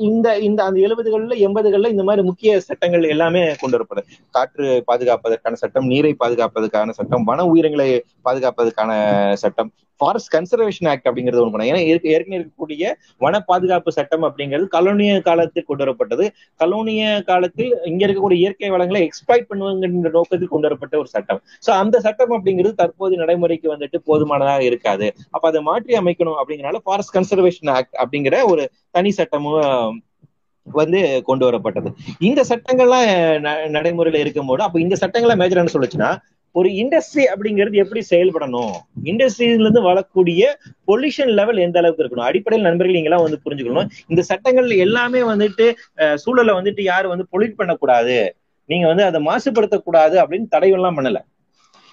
இந்த 0.08 0.28
இந்த 0.46 0.60
அந்த 0.68 0.78
எழுபதுகள்ல 0.86 1.34
எண்பதுகள்ல 1.46 1.90
இந்த 1.94 2.04
மாதிரி 2.08 2.22
முக்கிய 2.28 2.52
சட்டங்கள் 2.68 3.04
எல்லாமே 3.14 3.42
கொண்டு 3.62 3.76
வரப்படுது. 3.76 4.06
காற்று 4.34 4.66
பாதுகாப்பதற்கான 4.88 5.58
சட்டம் 5.62 5.88
நீரை 5.92 6.12
பாதுகாப்பதற்கான 6.24 6.94
சட்டம் 6.98 7.24
வன 7.30 7.46
உயிரினங்களை 7.52 7.88
பாதுகாப்பதற்கான 8.26 8.90
சட்டம். 9.44 9.70
ஃபாரஸ்ட் 10.00 10.30
கன்சர்வேஷன் 10.34 10.88
ஆக்ட் 10.90 11.08
அப்படிங்கிறது 11.08 11.40
ஒன்று 11.40 11.52
பண்ணாங்க. 11.54 11.72
ஏன்னா 11.72 11.82
ஏற்கனவே 12.12 12.38
இருக்கக்கூடிய 12.38 12.84
வன 13.24 13.40
பாதுகாப்பு 13.50 13.90
சட்டம் 13.96 14.24
அப்படிங்கிறது 14.28 14.66
கலோனிய 14.76 15.12
காலத்தில் 15.28 15.66
கொண்டு 15.68 15.84
வரப்பட்டது. 15.84 16.24
கலோனிய 16.62 17.02
காலத்தில் 17.30 17.72
இங்க 17.90 18.02
இருக்கக்கூடிய 18.06 18.38
இயற்கை 18.44 18.70
வளங்களை 18.74 19.02
எக்ஸ்பிளைட் 19.08 19.48
பண்ணுவாங்கன்ற 19.50 20.12
நோக்கத்தில் 20.18 20.52
கொண்டு 20.54 20.68
வரப்பட்ட 20.68 20.96
ஒரு 21.02 21.10
சட்டம். 21.16 21.40
சோ 21.66 21.70
அந்த 21.82 21.96
சட்டம் 22.06 22.34
அப்படிங்கிறது 22.38 22.74
தற்போது 22.82 23.20
நடைமுறைக்கு 23.22 23.68
வந்துட்டு 23.74 24.00
போதுமானதாக 24.10 24.62
இருக்காது. 24.70 25.08
அப்ப 25.34 25.44
அதை 25.52 25.62
மாற்றி 25.70 26.00
அமைக்கணும் 26.02 26.40
அப்படிங்கிறனால 26.40 26.80
ஃபாரஸ்ட் 26.86 27.16
கன்சர்வேஷன் 27.18 27.72
ஆக்ட் 27.78 27.94
அப்படிங்கிற 28.02 28.38
ஒரு 28.52 28.64
தனி 28.96 29.12
சட்டமும் 29.20 29.60
வந்து 30.66 31.00
கொண்டு 31.28 31.44
வரப்பட்டது. 31.48 31.88
இந்த 32.28 32.40
சட்டங்கள்லாம் 32.50 33.08
நடைமுறையில 33.76 34.22
இருக்கும் 34.24 34.50
போது 34.50 34.62
அப்ப 34.66 34.80
இந்த 34.84 34.96
சட்டங்கள்லாம் 35.00 35.42
மேஜர் 35.42 35.60
என்ன 35.62 35.74
சொல்லுச்சுன்னா 35.76 36.10
ஒரு 36.54 36.68
இண்டஸ்ட்ரி 36.80 37.24
அப்படிங்கிறது 37.32 37.76
எப்படி 37.82 38.00
செயல்படணும்? 38.10 38.72
இண்டஸ்ட்ரியில 39.10 39.64
இருந்து 39.64 39.82
வரக்கூடிய 39.88 40.50
பொல்யூஷன் 40.90 41.32
லெவல் 41.38 41.62
எந்த 41.66 41.78
அளவுக்கு 41.80 42.02
இருக்கணும்? 42.04 42.28
அடிப்படையில் 42.30 42.66
நண்பர்கள் 42.68 42.96
நீங்க 42.96 43.10
எல்லாம் 43.10 43.24
வந்து 43.26 43.38
புரிஞ்சுக்கணும். 43.44 43.88
இந்த 44.12 44.22
சட்டங்கள் 44.30 44.68
எல்லாமே 44.86 45.22
வந்துட்டு 45.32 45.66
சூழலை 46.24 46.54
வந்துட்டு 46.58 46.84
யாரும் 46.92 47.14
வந்து 47.14 47.26
பொல்யூட் 47.34 47.58
பண்ணக்கூடாது. 47.60 48.18
நீங்க 48.70 48.86
வந்து 48.92 49.04
அதை 49.10 49.20
மாசுபடுத்தக்கூடாது 49.28 50.16
அப்படின்னு 50.24 50.48
தடைவெல்லாம் 50.56 50.98
பண்ணல. 50.98 51.20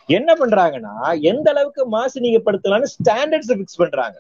என்ன 0.10 0.30
பண்றாங்கன்னா 0.42 0.94
எந்த 1.32 1.48
அளவுக்கு 1.54 1.82
மாசு 1.96 2.18
நீங்க 2.26 2.40
படுத்தலாம்னு 2.46 2.92
ஸ்டாண்டர்ட்ஸ் 2.98 3.52
பிக்ஸ் 3.60 3.82
பண்றாங்க. 3.84 4.18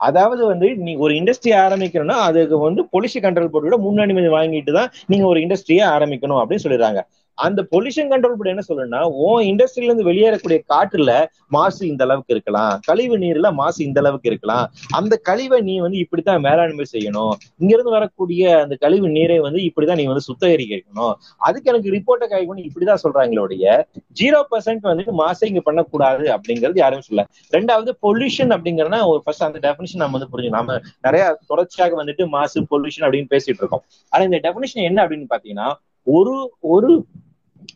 அதாவது 0.00 0.42
வந்து 0.46 0.68
நீ 0.76 0.92
ஒரு 0.96 1.12
இண்டஸ்ட்ரி 1.14 1.52
ஆரம்பிக்கணும்னா 1.58 2.16
அதுக்கு 2.22 2.56
வந்து 2.58 2.82
பொலிசி 2.92 3.20
கண்ட்ரோல் 3.20 3.52
போர்டோட 3.52 3.76
முன் 3.78 3.98
அனுமதி 3.98 4.30
வாங்கிட்டு 4.30 4.72
தான் 4.72 4.90
நீங்க 5.06 5.26
ஒரு 5.26 5.40
இண்டஸ்ட்ரியை 5.40 5.84
ஆரம்பிக்கணும் 5.94 6.40
அப்படின்னு 6.42 6.64
சொல்லிடுறாங்க. 6.64 7.00
அந்த 7.44 7.60
பொல்யூஷன் 7.72 8.10
கண்ட்ரோல் 8.12 8.36
படி 8.40 8.50
என்ன 8.52 8.64
சொல்லுன்னா 8.68 9.00
உன் 9.24 9.42
இண்டஸ்ட்ரியில 9.50 9.88
இருந்து 9.88 10.06
வெளியேறக்கூடிய 10.08 10.58
காற்றுல 10.72 11.10
மாசு 11.56 11.82
இந்த 11.90 12.02
அளவுக்கு 12.06 12.34
இருக்கலாம். 12.34 12.74
கழிவு 12.88 13.16
நீர்ல 13.22 13.48
மாசு 13.60 13.80
இந்த 13.88 14.00
அளவுக்கு 14.02 14.30
இருக்கலாம். 14.30 14.66
அந்த 14.98 15.14
கழிவை 15.28 15.58
நீ 15.68 15.74
வந்து 15.84 15.98
இப்படித்தான் 16.04 16.40
மேலாண்மை 16.46 16.86
செய்யணும். 16.94 17.32
இங்க 17.60 17.72
இருந்து 17.76 17.94
வரக்கூடிய 17.96 18.42
அந்த 18.64 18.76
கழிவு 18.84 19.08
நீரை 19.16 19.38
வந்து 19.46 19.60
இப்படிதான் 19.68 20.00
நீ 20.02 20.06
வந்து 20.12 20.26
சுத்தகரிக்கணும். 20.28 21.14
அதுக்கு 21.48 21.70
எனக்கு 21.72 21.94
ரிப்போர்ட்டை 21.96 22.28
கை 22.34 22.42
பண்ணி 22.50 22.64
இப்படிதான் 22.68 23.02
சொல்றாங்களோடைய 23.04 23.76
ஜீரோ 24.20 24.40
பர்சன்ட் 24.52 24.88
வந்து 24.92 25.16
மாசை 25.22 25.46
இங்க 25.52 25.62
பண்ணக்கூடாது 25.68 26.24
அப்படிங்கிறது 26.36 26.80
யாரும் 26.84 27.06
சொல்ல 27.08 27.26
ரெண்டாவது 27.56 27.92
பொல்யூஷன் 28.06 28.54
அப்படிங்கறதுனா 28.56 29.00
ஒரு 29.12 29.20
ஃபர்ஸ்ட் 29.24 29.46
அந்த 29.48 29.60
டெபினிஷன் 29.66 30.02
நம்ம 30.04 30.18
வந்து 30.18 30.30
புரிஞ்சு 30.32 30.52
நம்ம 30.58 30.78
நிறைய 31.06 31.24
தொடர்ச்சியாக 31.52 31.96
வந்துட்டு 32.02 32.26
மாசு 32.36 32.66
பொல்யூஷன் 32.72 33.06
அப்படின்னு 33.06 33.30
பேசிட்டு 33.34 33.62
இருக்கோம். 33.62 33.84
ஆனா 34.12 34.22
இந்த 34.30 34.40
டெபினிஷன் 34.46 34.88
என்ன 34.90 34.98
அப்படின்னு 35.04 35.28
பாத்தீங்கன்னா 35.34 35.68
ஒரு 36.06 36.34
ஒரு 36.74 36.90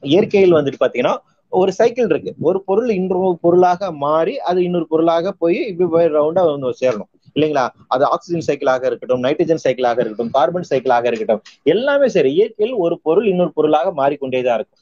இயற்கையில் 0.01 0.55
வந்துட்டு 0.55 0.83
பாத்தீங்கன்னா 0.85 1.15
ஒரு 1.53 1.73
சைக்கிள் 1.73 2.09
இருக்கு. 2.09 2.33
ஒரு 2.41 2.59
பொருள் 2.63 2.91
இன்னொரு 2.91 3.39
பொருளாக 3.41 3.91
மாறி 3.93 4.35
அது 4.39 4.59
இன்னொரு 4.65 4.87
பொருளாக 4.87 5.33
போய் 5.33 5.59
இப்படி 5.67 5.91
போய் 5.91 6.07
ரவுண்டா 6.07 6.43
வந்து 6.51 6.75
சேரணும். 6.83 7.11
இல்லைங்களா? 7.37 7.65
அது 7.89 8.05
ஆக்சிஜன் 8.05 8.47
சைக்கிளாக 8.49 8.85
இருக்கட்டும் 8.87 9.23
நைட்ரஜன் 9.23 9.65
சைக்கிளாக 9.65 9.99
இருக்கட்டும் 9.99 10.31
கார்பன் 10.31 10.71
சைக்கிளாக 10.71 11.05
இருக்கட்டும் 11.05 11.43
எல்லாமே 11.63 12.09
சரி. 12.09 12.31
இயற்கையில் 12.35 12.77
ஒரு 12.77 13.01
பொருள் 13.03 13.27
இன்னொரு 13.27 13.53
பொருளாக 13.53 13.93
மாறிக்கொண்டேதான் 14.03 14.59
இருக்கும். 14.61 14.81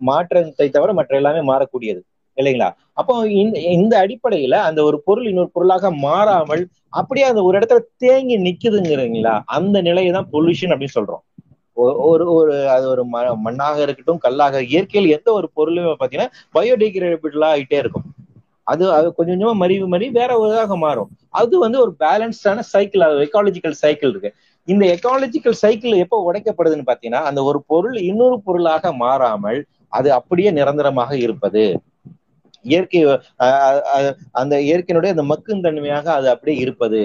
மாற்றத்தை 0.00 0.68
தவிர 0.70 0.92
மற்ற 0.92 1.16
எல்லாமே 1.16 1.40
மாறக்கூடியது. 1.52 2.00
இல்லைங்களா? 2.36 2.68
அப்போ 2.92 3.14
இந்த 3.76 3.94
அடிப்படையில 4.04 4.54
அந்த 4.68 4.82
ஒரு 4.82 5.02
பொருள் 5.02 5.26
இன்னொரு 5.26 5.50
பொருளாக 5.52 5.90
மாறாமல் 5.90 6.62
அப்படியே 6.88 7.26
அந்த 7.26 7.42
ஒரு 7.42 7.58
இடத்துல 7.58 7.80
தேங்கி 7.96 8.36
நிக்குதுங்கிறீங்களா? 8.38 9.40
அந்த 9.44 9.80
நிலையை 9.80 10.12
தான் 10.12 10.28
பொல்யூஷன் 10.32 10.72
அப்படின்னு 10.72 10.96
சொல்றோம். 10.98 11.22
ஒரு 12.10 12.24
ஒரு 12.38 12.54
அது 12.74 12.84
ஒரு 12.92 13.02
மண்ணாக 13.46 13.76
இருக்கட்டும் 13.84 14.22
கல்லாக 14.24 14.62
இயற்கையில் 14.72 15.08
எந்த 15.16 15.28
ஒரு 15.38 15.48
பொருளுமே 15.58 15.94
பாத்தீங்கன்னா 16.00 16.30
பயோடிகிரேடபிளா 16.54 17.48
ஆகிட்டே 17.54 17.78
இருக்கும். 17.82 18.06
அது 18.66 18.84
அது 18.96 19.06
கொஞ்சம் 19.16 19.34
கொஞ்சமா 19.34 19.54
மறிவு 19.62 19.86
மறி 19.94 20.06
வேற 20.18 20.30
ஒருதாக 20.42 20.76
மாறும். 20.84 21.10
அது 21.40 21.54
வந்து 21.64 21.78
ஒரு 21.84 21.92
பேலன்ஸ்டான 22.02 22.64
சைக்கிள் 22.72 23.04
அது 23.06 23.24
எக்காலஜிக்கல் 23.26 23.76
சைக்கிள் 23.82 24.12
இருக்கு. 24.12 24.30
இந்த 24.68 24.84
எக்காலஜிக்கல் 24.94 25.58
சைக்கிள் 25.62 26.02
எப்போ 26.04 26.16
உடைக்கப்படுதுன்னு 26.28 26.88
பாத்தீங்கன்னா 26.90 27.22
அந்த 27.30 27.40
ஒரு 27.42 27.58
பொருள் 27.66 27.96
இன்னொரு 28.10 28.36
பொருளாக 28.46 28.92
மாறாமல் 29.04 29.60
அது 29.92 30.08
அப்படியே 30.18 30.50
நிரந்தரமாக 30.58 31.12
இருப்பது. 31.26 31.64
இயற்கை 32.64 33.00
அந்த 34.40 34.54
இயற்கையினுடைய 34.68 35.10
அந்த 35.14 35.24
மக்கும் 35.32 35.64
தன்மையாக 35.66 36.06
அது 36.18 36.28
அப்படியே 36.34 36.56
இருப்பது. 36.64 37.02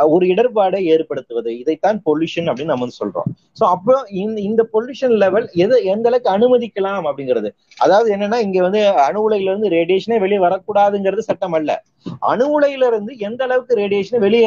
ஒரு 0.00 0.26
இடர்பாடை 0.26 0.80
ஏற்படுத்துவது. 0.94 1.58
இதைத்தான் 1.58 2.02
பொல்யூஷன் 2.06 2.48
அப்படின்னு 2.48 2.72
நம்ம 2.74 2.86
வந்து 2.86 3.00
சொல்றோம். 3.02 3.28
சோ 3.60 3.64
அப்போ 3.64 3.94
இந்த 4.10 4.40
இந்த 4.40 4.62
பொல்யூஷன் 4.72 5.14
லெவல் 5.16 5.48
எது 5.64 5.84
எந்த 5.84 6.08
அளவுக்கு 6.08 6.30
அனுமதிக்கலாம் 6.30 7.04
அப்படிங்கிறது. 7.10 7.50
அதாவது 7.78 8.16
என்னன்னா 8.16 8.38
இங்க 8.40 8.60
வந்து 8.62 8.86
அணு 8.86 9.30
உலையில 9.30 9.50
இருந்து 9.52 9.68
ரேடியேஷனே 9.68 10.18
வெளியே 10.20 10.38
வரக்கூடாதுங்கிறது 10.38 11.18
சட்டம் 11.18 11.52
அல்ல. 11.52 11.82
அணு 12.18 12.60
உலையில 12.60 12.86
இருந்து 12.86 13.18
எந்த 13.18 13.44
அளவுக்கு 13.44 13.74
ரேடியேஷனை 13.74 14.18
வெளியே 14.18 14.46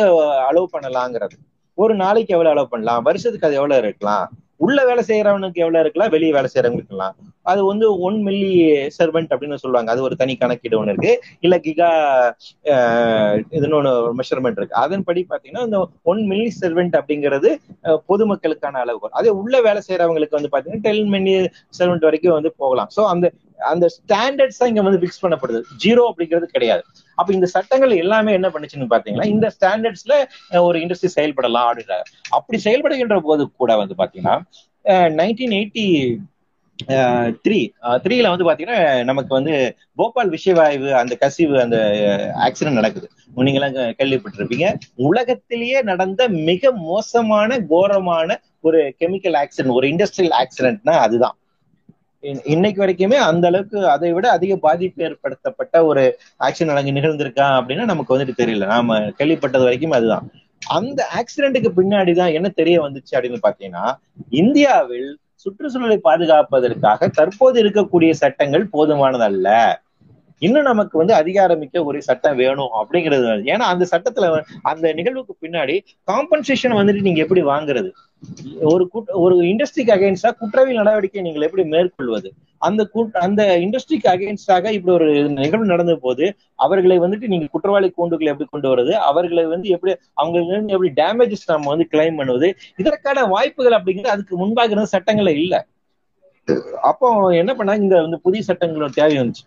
அலோவ் 0.50 0.74
பண்ணலாங்கிறது. 0.76 1.38
ஒரு 1.78 1.96
நாளைக்கு 1.96 2.34
எவ்வளவு 2.34 2.54
அலோவ் 2.56 2.74
பண்ணலாம்? 2.74 3.04
வருஷத்துக்கு 3.04 3.48
அது 3.48 3.56
எவ்வளவு 3.56 3.82
இருக்கலாம்? 3.82 4.28
உள்ள 4.60 4.80
வேலை 4.90 5.02
செய்யறவனுக்கு 5.08 5.62
எவ்வளவு 5.64 5.84
இருக்கலாம் 5.84 6.12
வெளியே 6.16 6.34
வேலை 6.36 6.50
செய்யறவங்களுக்கு 6.52 6.92
இருக்கலாம் 6.92 7.16
அது 7.52 7.62
வந்து 7.70 7.86
ஒன் 8.08 8.18
மில்லி 8.28 8.52
சர்வெண்ட் 8.98 9.34
அப்படின்னு 9.34 9.58
சொல்லுவாங்க. 9.64 9.90
அது 9.94 10.02
ஒரு 10.08 10.16
தனி 10.22 10.34
கணக்கீடு 10.44 10.78
ஒன்று 10.80 10.94
இருக்கு. 10.94 11.12
இல்ல 11.46 11.56
கிகா 11.66 11.90
இதுன்னு 13.58 13.78
ஒன்று 13.80 13.92
மெஷர்மெண்ட் 14.20 14.60
இருக்கு. 14.60 14.80
அதன்படி 14.84 15.24
பாத்தீங்கன்னா 15.32 15.66
இந்த 15.68 15.80
ஒன் 16.12 16.22
மில்லி 16.32 16.52
சர்வெண்ட் 16.62 16.96
அப்படிங்கிறது 17.00 17.52
பொதுமக்களுக்கான 18.12 18.80
அளவு 18.84 19.12
அதே 19.22 19.34
உள்ள 19.42 19.56
வேலை 19.68 19.82
செய்யறவங்களுக்கு 19.88 20.40
வந்து 20.40 20.54
பாத்தீங்கன்னா 20.54 20.86
டென் 20.88 21.12
மில்லி 21.16 21.36
சர்வெண்ட் 21.80 22.08
வரைக்கும் 22.10 22.38
வந்து 22.38 22.54
போகலாம். 22.64 22.92
ஸோ 22.98 23.04
அந்த 23.14 23.26
அந்த 23.72 23.86
ஸ்டாண்டர்ட்ஸ் 23.96 24.60
தான் 24.60 24.72
இங்க 24.72 24.84
வந்து 24.88 25.02
பிக்ஸ் 25.04 25.24
பண்ணப்படுது. 25.24 25.62
ஜீரோ 25.84 26.04
அப்படிங்கிறது 26.12 26.48
கிடையாது. 26.56 26.84
அப்ப 27.18 27.30
இந்த 27.38 27.48
சட்டங்கள் 27.56 27.94
எல்லாமே 28.04 28.32
என்ன 28.40 28.50
பண்ணுச்சுன்னு 28.54 28.92
பாத்தீங்கன்னா 28.94 29.28
இந்த 29.36 29.50
ஸ்டாண்டர்ட்ஸ்ல 29.58 30.16
ஒரு 30.68 30.78
இண்டஸ்ட்ரி 30.84 31.12
செயல்படலாம் 31.18 31.68
அப்படின்றாங்க. 31.70 32.06
அப்படி 32.38 32.60
செயல்படுகின்ற 32.68 33.18
போது 33.30 33.44
கூட 33.64 33.74
வந்து 33.84 33.98
பாத்தீங்கன்னா 34.04 34.38
நைன்டீன் 35.20 35.58
எயிட்டி 35.60 35.86
த்ரீ 37.44 37.58
த்ரீல 38.06 38.32
வந்து 38.32 38.48
பாத்தீங்கன்னா 38.48 38.80
நமக்கு 39.10 39.32
வந்து 39.38 39.54
போபால் 40.00 40.32
விஷயவாய்வு 40.34 40.90
அந்த 41.02 41.14
கசிவு 41.22 41.56
அந்த 41.64 41.78
ஆக்சிடென்ட் 42.48 42.80
நடக்குது. 42.80 43.08
நீங்களாம் 43.46 43.78
கேள்விப்பட்டிருப்பீங்க. 44.00 44.68
உலகத்திலேயே 45.08 45.80
நடந்த 45.92 46.28
மிக 46.50 46.72
மோசமான 46.90 47.60
கோரமான 47.72 48.38
ஒரு 48.68 48.82
கெமிக்கல் 49.02 49.38
ஆக்சிடென்ட் 49.44 49.78
ஒரு 49.80 49.88
இண்டஸ்ட்ரியல் 49.94 50.36
ஆக்சிடென்ட்னா 50.42 50.96
அதுதான். 51.06 51.36
இன்னைக்கு 52.44 52.86
வரைக்குமே 52.86 53.14
அந்த 53.14 53.48
அளவுக்கு 53.48 53.88
அதை 53.90 54.14
விட 54.14 54.30
அதிக 54.30 54.56
பாதிப்பு 54.56 55.04
ஏற்படுத்தப்பட்ட 55.04 55.86
ஒரு 55.86 56.20
ஆக்சிடென்ட் 56.40 56.76
அங்கே 56.76 56.92
நிகழ்ந்திருக்கா 56.92 57.48
அப்படின்னா 57.58 57.86
நமக்கு 57.86 58.18
வந்துட்டு 58.18 58.36
தெரியல. 58.38 58.66
நாம 58.66 59.00
கேள்விப்பட்டது 59.00 59.64
வரைக்கும் 59.64 59.92
அதுதான். 59.92 60.32
அந்த 60.68 61.00
ஆக்சிடென்ட்டுக்கு 61.20 61.72
பின்னாடிதான் 61.78 62.34
என்ன 62.34 62.50
தெரிய 62.50 62.82
வந்துச்சு 62.82 63.16
அப்படின்னு 63.16 63.42
பாத்தீங்கன்னா 63.48 63.86
இந்தியாவில் 64.30 65.18
சுற்றுச்சூழலை 65.36 65.98
பாதுகாப்பதற்காக 66.04 67.08
தற்போது 67.08 67.64
இருக்கக்கூடிய 67.64 68.12
சட்டங்கள் 68.12 68.70
போதுமானதல்ல. 68.74 69.50
இன்னும் 70.42 70.68
நமக்கு 70.70 70.96
வந்து 70.98 71.14
அதிகாரமிக்க 71.14 71.84
ஒரு 71.86 72.00
சட்டம் 72.02 72.40
வேணும் 72.44 72.74
அப்படிங்கிறது 72.80 73.28
ஏன்னா 73.54 73.66
அந்த 73.74 73.86
சட்டத்துல 73.92 74.30
அந்த 74.72 74.94
நிகழ்வுக்கு 74.94 75.36
பின்னாடி 75.46 75.76
காம்பன்சேஷன் 76.08 76.78
வந்துட்டு 76.80 77.06
நீங்க 77.08 77.22
எப்படி 77.26 77.44
வாங்குறது? 77.54 77.90
ஒரு 78.72 78.84
ஒரு 79.24 79.36
இண்டஸ்ட்ரிக்கு 79.52 79.94
அகைன்ஸ்டா 79.96 80.30
குற்றவியல் 80.42 80.80
நடவடிக்கை 80.82 81.22
நீங்கள் 81.22 81.46
எப்படி 81.48 81.64
மேற்கொள்வது? 81.74 82.30
அந்த 82.62 82.82
அந்த 83.26 83.42
இண்டஸ்ட்ரிக்கு 83.66 84.08
அகைன்ஸ்டாக 84.14 84.72
இப்படி 84.78 84.94
ஒரு 84.96 85.08
நிகழ்வு 85.40 85.66
நடந்த 85.66 85.96
போது 85.96 86.26
அவர்களை 86.66 86.98
வந்துட்டு 87.00 87.32
நீங்க 87.34 87.48
குற்றவாளி 87.56 87.88
கூண்டுகளை 87.98 88.30
எப்படி 88.34 88.48
கொண்டு 88.52 88.70
வருது 88.74 88.94
அவர்களை 89.10 89.46
வந்து 89.46 89.68
எப்படி 89.76 89.94
அவங்களுக்கு 90.14 90.76
எப்படி 90.76 90.92
டேமேஜஸ் 91.02 91.50
நம்ம 91.54 91.72
வந்து 91.74 91.88
கிளைம் 91.94 92.20
பண்ணுவது? 92.22 92.50
இதற்கான 92.78 93.26
வாய்ப்புகள் 93.36 93.78
அப்படிங்கிறது 93.80 94.16
அதுக்கு 94.16 94.36
முன்பாக 94.38 94.74
இருந்த 94.74 94.90
சட்டங்களே 94.98 95.36
இல்ல. 95.44 95.56
அப்போ 96.90 97.08
என்ன 97.42 97.52
பண்ணாங்க? 97.54 97.84
இந்த 97.86 97.96
வந்து 98.02 98.20
புதிய 98.26 98.42
சட்டங்களோட 98.48 98.90
தேவை 99.00 99.16
வந்துச்சு. 99.22 99.46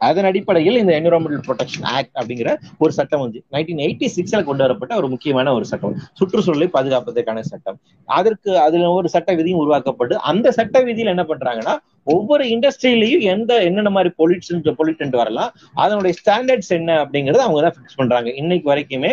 அதன் 0.00 0.26
அடிப்படையில் 0.28 0.78
இந்த 0.80 0.92
என்விரான்மெண்டல் 0.98 1.44
ப்ரொடெக்ஷன் 1.46 1.86
ஆக்ட் 1.94 2.14
அப்படிங்கிற 2.18 2.50
ஒரு 2.84 2.92
சட்டம் 2.98 3.22
வந்து 3.24 3.38
நைன்டீன் 3.54 3.82
எயிட்டி 3.86 4.08
சிக்ஸ்ல 4.16 4.40
கொண்டு 4.48 4.64
வரப்பட்ட 4.64 4.92
ஒரு 5.00 5.08
முக்கியமான 5.14 5.52
ஒரு 5.58 5.66
சட்டம். 5.70 5.94
சுற்றுச்சூழலை 6.18 6.68
பாதுகாப்பதற்கான 6.76 7.44
சட்டம். 7.52 7.78
அதற்கு 8.08 8.50
அதுல 8.66 8.90
ஒரு 8.98 9.10
சட்ட 9.14 9.34
விதியும் 9.40 9.62
உருவாக்கப்பட்டு 9.64 10.16
அந்த 10.32 10.52
சட்ட 10.58 10.82
விதியில் 10.88 11.12
என்ன 11.14 11.26
பண்றாங்கன்னா 11.32 11.76
ஒவ்வொரு 12.14 12.44
இண்டஸ்ட்ரியிலையும் 12.54 13.24
எந்த 13.34 13.52
என்னென்ன 13.68 13.90
மாதிரி 13.96 14.10
பொலிட்ஸ் 14.20 14.52
பொலிட்டன்ட் 14.80 15.16
வரலாம் 15.22 15.50
அதனுடைய 15.84 16.12
ஸ்டாண்டர்ட்ஸ் 16.20 16.72
என்ன 16.78 16.90
அப்படிங்கறத 17.04 17.42
அவங்க 17.46 17.62
தான் 17.66 17.76
ஃபிக்ஸ் 17.76 17.98
பண்றாங்க. 18.00 18.28
இன்னைக்கு 18.42 18.66
வரைக்குமே 18.72 19.12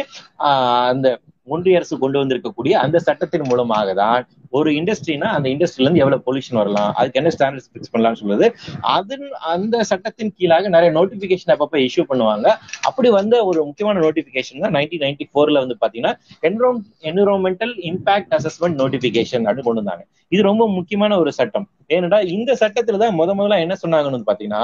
அந்த 0.91 1.07
ஒன்றிய 1.53 1.79
அரசு 1.79 1.95
கொண்டு 2.03 2.17
வந்திருக்கக்கூடிய 2.21 2.73
அந்த 2.83 2.97
சட்டத்தின் 3.07 3.49
மூலமாக 3.49 3.89
தான் 4.01 4.21
ஒரு 4.57 4.69
இண்டஸ்ட்ரினா 4.79 5.29
அந்த 5.37 5.47
இண்டஸ்ட்ரியில 5.53 5.87
இருந்து 5.87 6.03
எவ்வளவு 6.03 6.25
பொல்யூஷன் 6.27 6.59
வரலாம் 6.61 6.91
அதுக்கு 6.99 7.19
என்ன 7.21 7.31
ஸ்டாண்டர்ட்ஸ் 7.35 7.69
பிக்ஸ் 7.73 7.91
பண்ணலாம்னு 7.93 8.21
சொல்லுது 8.21 8.47
அது 8.95 9.15
அந்த 9.53 9.83
சட்டத்தின் 9.91 10.33
கீழாக 10.37 10.69
நிறைய 10.75 10.91
நோட்டிபிகேஷன் 10.97 11.53
அப்பப்ப 11.55 11.79
இஷ்யூ 11.87 12.03
பண்ணுவாங்க. 12.11 12.47
அப்படி 12.89 13.09
வந்த 13.19 13.35
ஒரு 13.49 13.59
முக்கியமான 13.69 14.01
நோட்டிபிகேஷன் 14.05 14.63
தான் 14.65 14.75
நைன்டீன் 14.77 15.03
நைன்டி 15.05 15.27
ஃபோர்ல 15.31 15.63
வந்து 15.63 15.77
பாத்தீங்கன்னா 15.83 16.13
enviro 16.49 16.69
environmental 17.09 17.73
impact 17.91 18.35
assessment 18.39 18.79
notification 18.81 19.45
அப்படின்னு 19.47 19.69
கொண்டு 19.69 19.83
வந்தாங்க. 19.83 20.05
இது 20.33 20.41
ரொம்ப 20.51 20.63
முக்கியமான 20.77 21.17
ஒரு 21.23 21.33
சட்டம். 21.39 21.67
ஏனென்றால் 21.95 22.29
இந்த 22.37 22.51
சட்டத்துல 22.61 22.99
தான் 23.03 23.17
முத 23.21 23.29
முதல்ல 23.39 23.59
என்ன 23.65 23.77
சொன்னாங்கன்னு 23.83 24.29
பாத்தீங்கன்னா 24.31 24.63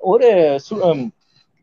ஒரு 0.00 0.28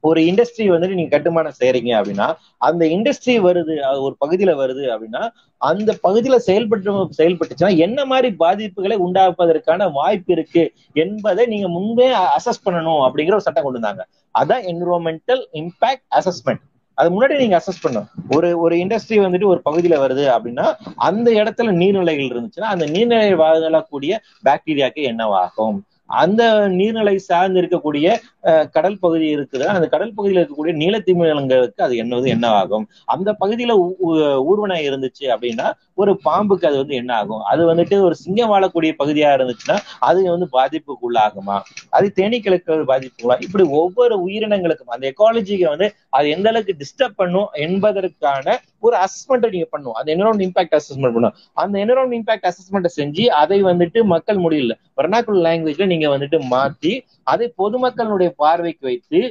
ஒரு 0.07 0.19
இண்டஸ்ட்ரி 0.29 0.65
வந்துட்டு 0.71 0.97
நீங்க 0.99 1.11
கட்டுமானம் 1.13 1.57
செய்யறீங்க 1.59 1.91
அப்படின்னா 1.99 2.27
அந்த 2.67 2.83
இண்டஸ்ட்ரி 2.95 3.35
வருது 3.47 3.73
ஒரு 4.05 4.13
பகுதியில 4.23 4.53
வருது 4.61 4.85
அப்படின்னா 4.93 5.23
அந்த 5.61 5.91
பகுதியில 6.03 6.35
செயல்பட்டு 6.47 6.91
செயல்பட்டுச்சுன்னா 7.19 7.71
என்ன 7.77 7.99
மாதிரி 8.05 8.29
பாதிப்புகளை 8.39 8.97
உண்டாக்குவதற்கான 9.05 9.89
வாய்ப்பு 9.91 10.33
இருக்கு 10.33 10.63
என்பதை 11.03 11.45
நீங்க 11.45 11.67
முன்பே 11.67 12.07
அசஸ் 12.37 12.63
பண்ணணும் 12.65 13.03
அப்படிங்கிற 13.05 13.37
ஒரு 13.39 13.47
சட்டம் 13.47 13.65
கொண்டு 13.65 13.79
வந்தாங்க. 13.79 14.03
அதான் 14.35 14.65
என்விரான்மெண்டல் 14.71 15.43
இம்பாக்ட் 15.61 16.07
அசஸ்மெண்ட் 16.19 16.63
அது 16.97 17.09
முன்னாடி 17.13 17.35
நீங்க 17.37 17.55
அசஸ் 17.59 17.81
பண்ணும் 17.81 18.07
ஒரு 18.35 18.47
ஒரு 18.59 18.75
இண்டஸ்ட்ரி 18.83 19.17
வந்துட்டு 19.23 19.49
ஒரு 19.51 19.59
பகுதியில 19.65 19.95
வருது 20.03 20.23
அப்படின்னா 20.35 20.65
அந்த 21.07 21.27
இடத்துல 21.31 21.73
நீர்நிலைகள் 21.81 22.31
இருந்துச்சுன்னா 22.31 22.71
அந்த 22.75 22.85
நீர்நிலை 22.85 23.27
வாழக்கூடிய 23.41 24.13
பாக்டீரியாக்கு 24.45 25.01
என்னவாகும்? 25.11 25.77
அந்த 26.09 26.43
நீர்நிலை 26.79 27.15
சார்ந்து 27.29 27.61
இருக்கக்கூடிய 27.61 28.07
கடல் 28.71 28.99
பகுதி 28.99 29.27
இருக்குது. 29.35 29.65
அந்த 29.65 29.87
கடல் 29.87 30.13
பகுதியில் 30.13 30.41
இருக்கக்கூடிய 30.41 30.75
நீலத்திமிழங்களுக்கு 30.83 31.85
அது 31.87 31.95
என்னது 32.03 32.27
என்ன 32.35 32.47
ஆகும் 32.61 32.85
அந்த 33.05 33.29
பகுதியில 33.41 33.75
ஊர்வனை 34.51 34.79
இருந்துச்சு 34.89 35.25
அப்படின்னா 35.35 35.67
ஒரு 35.97 36.11
பாம்புக்கு 36.25 36.65
அது 36.69 36.77
வந்து 36.81 36.95
என்ன 37.01 37.11
ஆகும்? 37.19 37.43
அது 37.51 37.61
வந்துட்டு 37.69 37.95
ஒரு 38.07 38.15
சிங்கம் 38.21 38.51
வாழக்கூடிய 38.53 38.91
பகுதியா 39.01 39.29
இருந்துச்சுன்னா 39.37 39.77
அது 40.09 40.19
வந்து 40.33 40.47
பாதிப்புக்கு 40.57 41.05
உள்ளாகுமா 41.07 41.57
அது 41.97 42.07
தேனீக்களுக்கு 42.19 42.73
பாதிப்புக்குள்ளா? 42.91 43.37
இப்படி 43.45 43.63
ஒவ்வொரு 43.79 44.15
உயிரினங்களுக்கும் 44.25 44.93
அந்த 44.95 45.05
எக்காலஜிக்கு 45.11 45.67
வந்து 45.73 45.87
அது 46.17 46.27
எந்த 46.35 46.47
அளவுக்கு 46.49 46.75
டிஸ்டர்ப் 46.81 47.17
பண்ணும் 47.21 47.49
என்பதற்கான 47.65 48.55
ஒரு 48.85 48.95
அசஸ்மெண்ட் 49.05 49.47
நீங்க 49.55 49.67
பண்ணும் 49.69 49.97
அந்த 49.99 50.09
என்வரான் 50.15 50.43
இம்பாக்ட் 50.47 50.77
அசஸ்மெண்ட் 50.79 51.15
பண்ணும் 51.17 51.35
அந்த 51.63 51.75
என்வரான் 51.83 52.15
இம்பாக்ட் 52.19 52.47
அசஸ்மெண்ட் 52.49 52.89
செஞ்சு 52.97 53.25
அதை 53.41 53.59
வந்துட்டு 53.63 53.99
மக்கள் 54.13 54.43
முடியல. 54.45 54.73
வர்ணாக்குள் 54.99 55.43
லாங்குவேஜ்ல 55.47 55.87
நீங்க 55.93 56.07
வந்துட்டு 56.15 56.39
மாத்தி 56.53 56.93
அதை 57.33 57.47
பொதுமக்களுடைய 57.63 58.31
பார்வைக்கு 58.43 58.85
வைத்து 58.89 59.21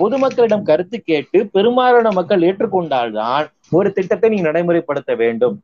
பொதுமக்களிடம் 0.00 0.66
கருத்து 0.68 0.96
கேட்டு 1.10 1.38
பெரும்பாலான 1.56 2.10
மக்கள் 2.10 2.46
ஏற்றுக்கொண்டால்தான் 2.48 3.44
ஒரு 3.78 3.88
திட்டத்தை 3.92 4.28
நீங்க 4.30 4.46
நடைமுறைப்படுத்த 4.48 5.12
வேண்டும். 5.22 5.56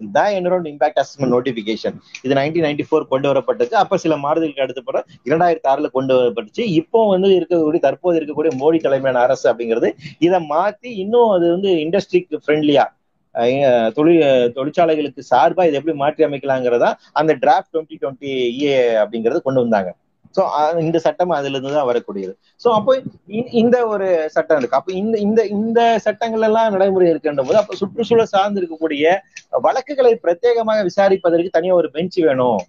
இதுதான் 0.00 0.32
என்வரான் 0.38 0.68
இம்பாக்ட் 0.72 1.00
அசஸ்மெண்ட் 1.02 1.34
நோட்டிபிகேஷன் 1.34 1.96
இது 2.24 2.32
நைன்டீன் 2.38 2.66
நைன்டி 2.66 2.84
ஃபோர் 2.88 3.08
கொண்டு 3.12 3.26
வரப்பட்டது. 3.30 3.72
அப்ப 3.82 3.98
சில 4.04 4.16
மாறுதலுக்கு 4.24 4.64
அடுத்த 4.66 4.82
பிறகு 4.88 5.06
இரண்டாயிரத்தி 5.28 5.68
ஆறுல 5.72 5.88
கொண்டு 5.96 6.14
வரப்பட்டுச்சு. 6.18 6.64
இப்போ 6.80 7.00
வந்து 7.14 7.30
இருக்கக்கூடிய 7.38 7.82
தற்போது 7.86 8.18
இருக்கக்கூடிய 8.20 8.52
மோடி 8.62 8.80
தலைமையான 8.86 9.22
அரசு 9.26 9.46
அப்படிங்கிறது 9.52 9.90
இதை 10.28 10.40
மாத்தி 10.54 10.90
இன்னும் 11.04 11.32
அது 11.36 11.46
வந்து 11.56 11.72
இண்டஸ்ட்ரிக்கு 11.86 12.42
ஃப்ரெண்ட்லியா 12.44 12.86
தொழில் 13.96 14.22
தொழிற்சாலைகளுக்கு 14.56 15.22
சார்பா 15.30 15.62
இதை 15.68 15.76
எப்படி 15.80 15.94
மாற்றி 16.02 16.22
அமைக்கலாங்கிறதா 16.26 16.90
அந்த 17.20 17.32
டிராஃப்ட் 17.42 17.72
டுவெண்ட்டி 17.74 17.96
டுவெண்ட்டி 18.02 18.30
ஏ 18.66 18.70
அப்படிங்கறது 19.02 19.40
கொண்டு 19.46 19.62
வந்தாங்க. 19.64 19.90
ஸோ 20.36 20.42
இந்த 20.86 20.98
சட்டம் 21.06 21.34
அதுல 21.38 21.54
இருந்து 21.56 21.76
தான் 21.78 21.88
வரக்கூடியது. 21.90 22.32
ஸோ 22.64 22.68
அப்போ 22.78 22.92
இந்த 23.62 23.76
ஒரு 23.92 24.08
சட்டம் 24.36 24.58
இருக்கு. 24.60 24.78
அப்போ 24.80 24.92
இந்த 25.02 25.16
இந்த 25.26 25.40
இந்த 25.56 25.80
சட்டங்கள் 26.06 26.46
எல்லாம் 26.48 26.72
நடைமுறை 26.76 27.08
இருக்கின்ற 27.12 27.44
போது 27.48 27.60
அப்போ 27.62 27.76
சுற்றுச்சூழல் 27.82 28.32
சார்ந்து 28.34 28.60
இருக்கக்கூடிய 28.62 29.04
வழக்குகளை 29.66 30.12
பிரத்யேகமாக 30.24 30.82
விசாரிப்பதற்கு 30.90 31.56
தனியாக 31.58 31.80
ஒரு 31.82 31.90
பெஞ்ச் 31.96 32.18
வேணும். 32.28 32.60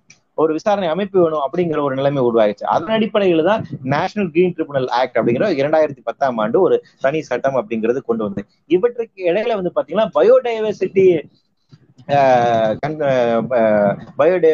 ஒரு 0.44 0.52
விசாரணை 0.58 0.88
அமைப்பு 0.94 1.18
வேணும் 1.22 1.44
அப்படிங்கிற 1.46 1.80
ஒரு 1.86 1.96
நிலைமை 2.00 2.22
உருவாகிச்சு 2.28 2.66
அதன் 2.74 2.96
அடிப்படையில 2.96 3.46
தான் 3.48 3.62
நேஷனல் 3.94 4.30
கிரீன் 4.34 4.54
ட்ரிபுனல் 4.56 4.88
ஆக்ட் 5.00 5.18
அப்படிங்கிற 5.20 5.48
இரண்டாயிரத்தி 5.62 6.04
பத்தாம் 6.10 6.38
ஆண்டு 6.44 6.58
ஒரு 6.66 6.76
தனி 7.06 7.20
சட்டம் 7.30 7.58
அப்படிங்கிறது 7.62 8.02
கொண்டு 8.10 8.24
வந்து 8.28 8.42
இவற்றுக்கு 8.76 9.20
இடையில 9.30 9.58
வந்து 9.60 9.74
பாத்தீங்கன்னா 9.78 10.08
பயோடைவர்சிட்டி 10.18 11.06
பயோடே 14.20 14.52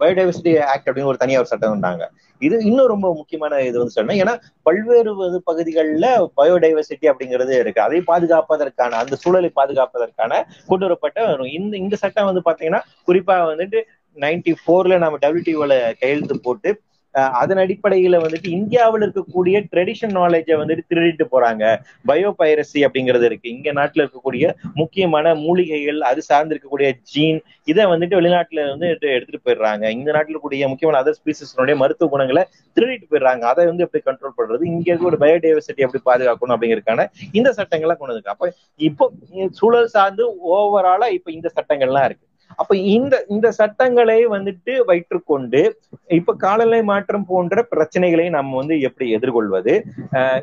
பயோடைவர்சிட்டி 0.00 0.52
ஆக்ட் 0.72 0.88
அப்படின்னு 0.88 1.10
ஒரு 1.12 1.20
தனியார் 1.22 1.50
சட்டம் 1.52 1.74
வந்தாங்க. 1.74 2.04
இது 2.42 2.56
இன்னும் 2.68 2.90
ரொம்ப 2.92 3.08
முக்கியமான 3.18 3.54
இது 3.68 3.76
வந்து 3.80 3.94
சொல்லணும். 3.96 4.20
ஏன்னா 4.22 4.34
பல்வேறு 4.66 5.10
பகுதிகளில் 5.48 6.06
பயோடைவர்சிட்டி 6.38 7.06
அப்படிங்கிறது 7.12 7.52
இருக்கு. 7.62 7.80
அதை 7.86 8.00
பாதுகாப்பதற்கான 8.10 8.98
அந்த 9.02 9.16
சூழலை 9.24 9.50
பாதுகாப்பதற்கான 9.60 10.32
கொண்டு 10.70 10.86
வரப்பட்ட 10.86 11.18
இந்த 11.58 11.74
இந்த 11.84 11.96
சட்டம் 12.04 12.28
வந்து 12.30 12.44
பாத்தீங்கன்னா 12.48 12.82
குறிப்பா 13.08 13.36
வந்துட்டு 13.52 13.80
நைன்டி 14.16 14.52
ஃபோர்ல 14.60 14.94
நம்ம 15.04 15.18
டபிள்யூடிஓல 15.24 15.74
கையெழுத்து 16.00 16.36
போட்டு 16.46 16.70
அதன் 17.40 17.60
அடிப்படையில 17.62 18.18
வந்துட்டு 18.24 18.48
இந்தியாவில் 18.58 19.04
இருக்கக்கூடிய 19.06 19.56
ட்ரெடிஷன் 19.72 20.14
நாலேஜை 20.18 20.56
வந்துட்டு 20.60 20.84
திருடிட்டு 20.90 21.24
போறாங்க. 21.34 21.64
பயோ 22.08 22.30
பைரசி 22.40 22.80
அப்படிங்கிறது 22.86 23.26
இருக்கு. 23.30 23.48
இங்க 23.56 23.72
நாட்டுல 23.78 24.04
இருக்கக்கூடிய 24.04 24.44
முக்கியமான 24.80 25.34
மூலிகைகள் 25.44 26.00
அது 26.10 26.22
சார்ந்து 26.28 26.54
இருக்கக்கூடிய 26.54 26.90
ஜீன் 27.12 27.40
இதை 27.72 27.84
வந்துட்டு 27.92 28.18
வெளிநாட்டுல 28.20 28.68
வந்து 28.70 28.88
எடுத்துட்டு 29.14 29.42
போயிடுறாங்க. 29.46 29.84
இந்த 29.98 30.10
நாட்டில் 30.18 30.42
கூடிய 30.44 30.68
முக்கியமான 30.72 31.02
அதர் 31.02 31.18
ஸ்பீசிஸ்னுடைய 31.20 31.76
மருத்துவ 31.82 32.10
குணங்களை 32.14 32.44
திருடிட்டு 32.76 33.08
போயிடுறாங்க. 33.12 33.44
அதை 33.52 33.66
வந்து 33.70 33.84
எப்படி 33.86 34.02
கண்ட்ரோல் 34.08 34.36
பண்றது? 34.38 34.62
இங்க 34.72 34.86
இருக்க 34.90 35.12
ஒரு 35.12 35.20
பயோடைவர்சிட்டி 35.24 35.86
எப்படி 35.88 36.02
பாதுகாக்கணும் 36.10 36.56
அப்படிங்கிறதுக்கான 36.56 37.06
இந்த 37.40 37.50
சட்டங்கள்லாம் 37.60 38.00
கொண்டு 38.00 38.14
வந்து 38.14 38.34
அப்ப 38.36 38.52
இப்போ 38.78 39.04
சூழல் 39.60 39.94
சார்ந்து 39.96 40.24
ஓவராலா 40.56 41.08
இப்ப 41.18 41.30
இந்த 41.38 41.48
சட்டங்கள்லாம் 41.58 42.08
இருக்கு. 42.08 42.26
அப்ப 42.56 42.72
இந்த 42.94 43.14
இந்த 43.28 43.48
சட்டங்களை 43.58 44.18
வந்துட்டு 44.32 44.72
வைற்றுக்கொண்டு 44.86 45.60
இப்ப 46.10 46.34
காலநிலை 46.36 46.80
மாற்றம் 46.82 47.26
போன்ற 47.26 47.64
பிரச்சனைகளை 47.72 48.26
நம்ம 48.30 48.56
வந்து 48.56 48.76
எப்படி 48.80 49.06
எதிர்கொள்வது? 49.16 49.74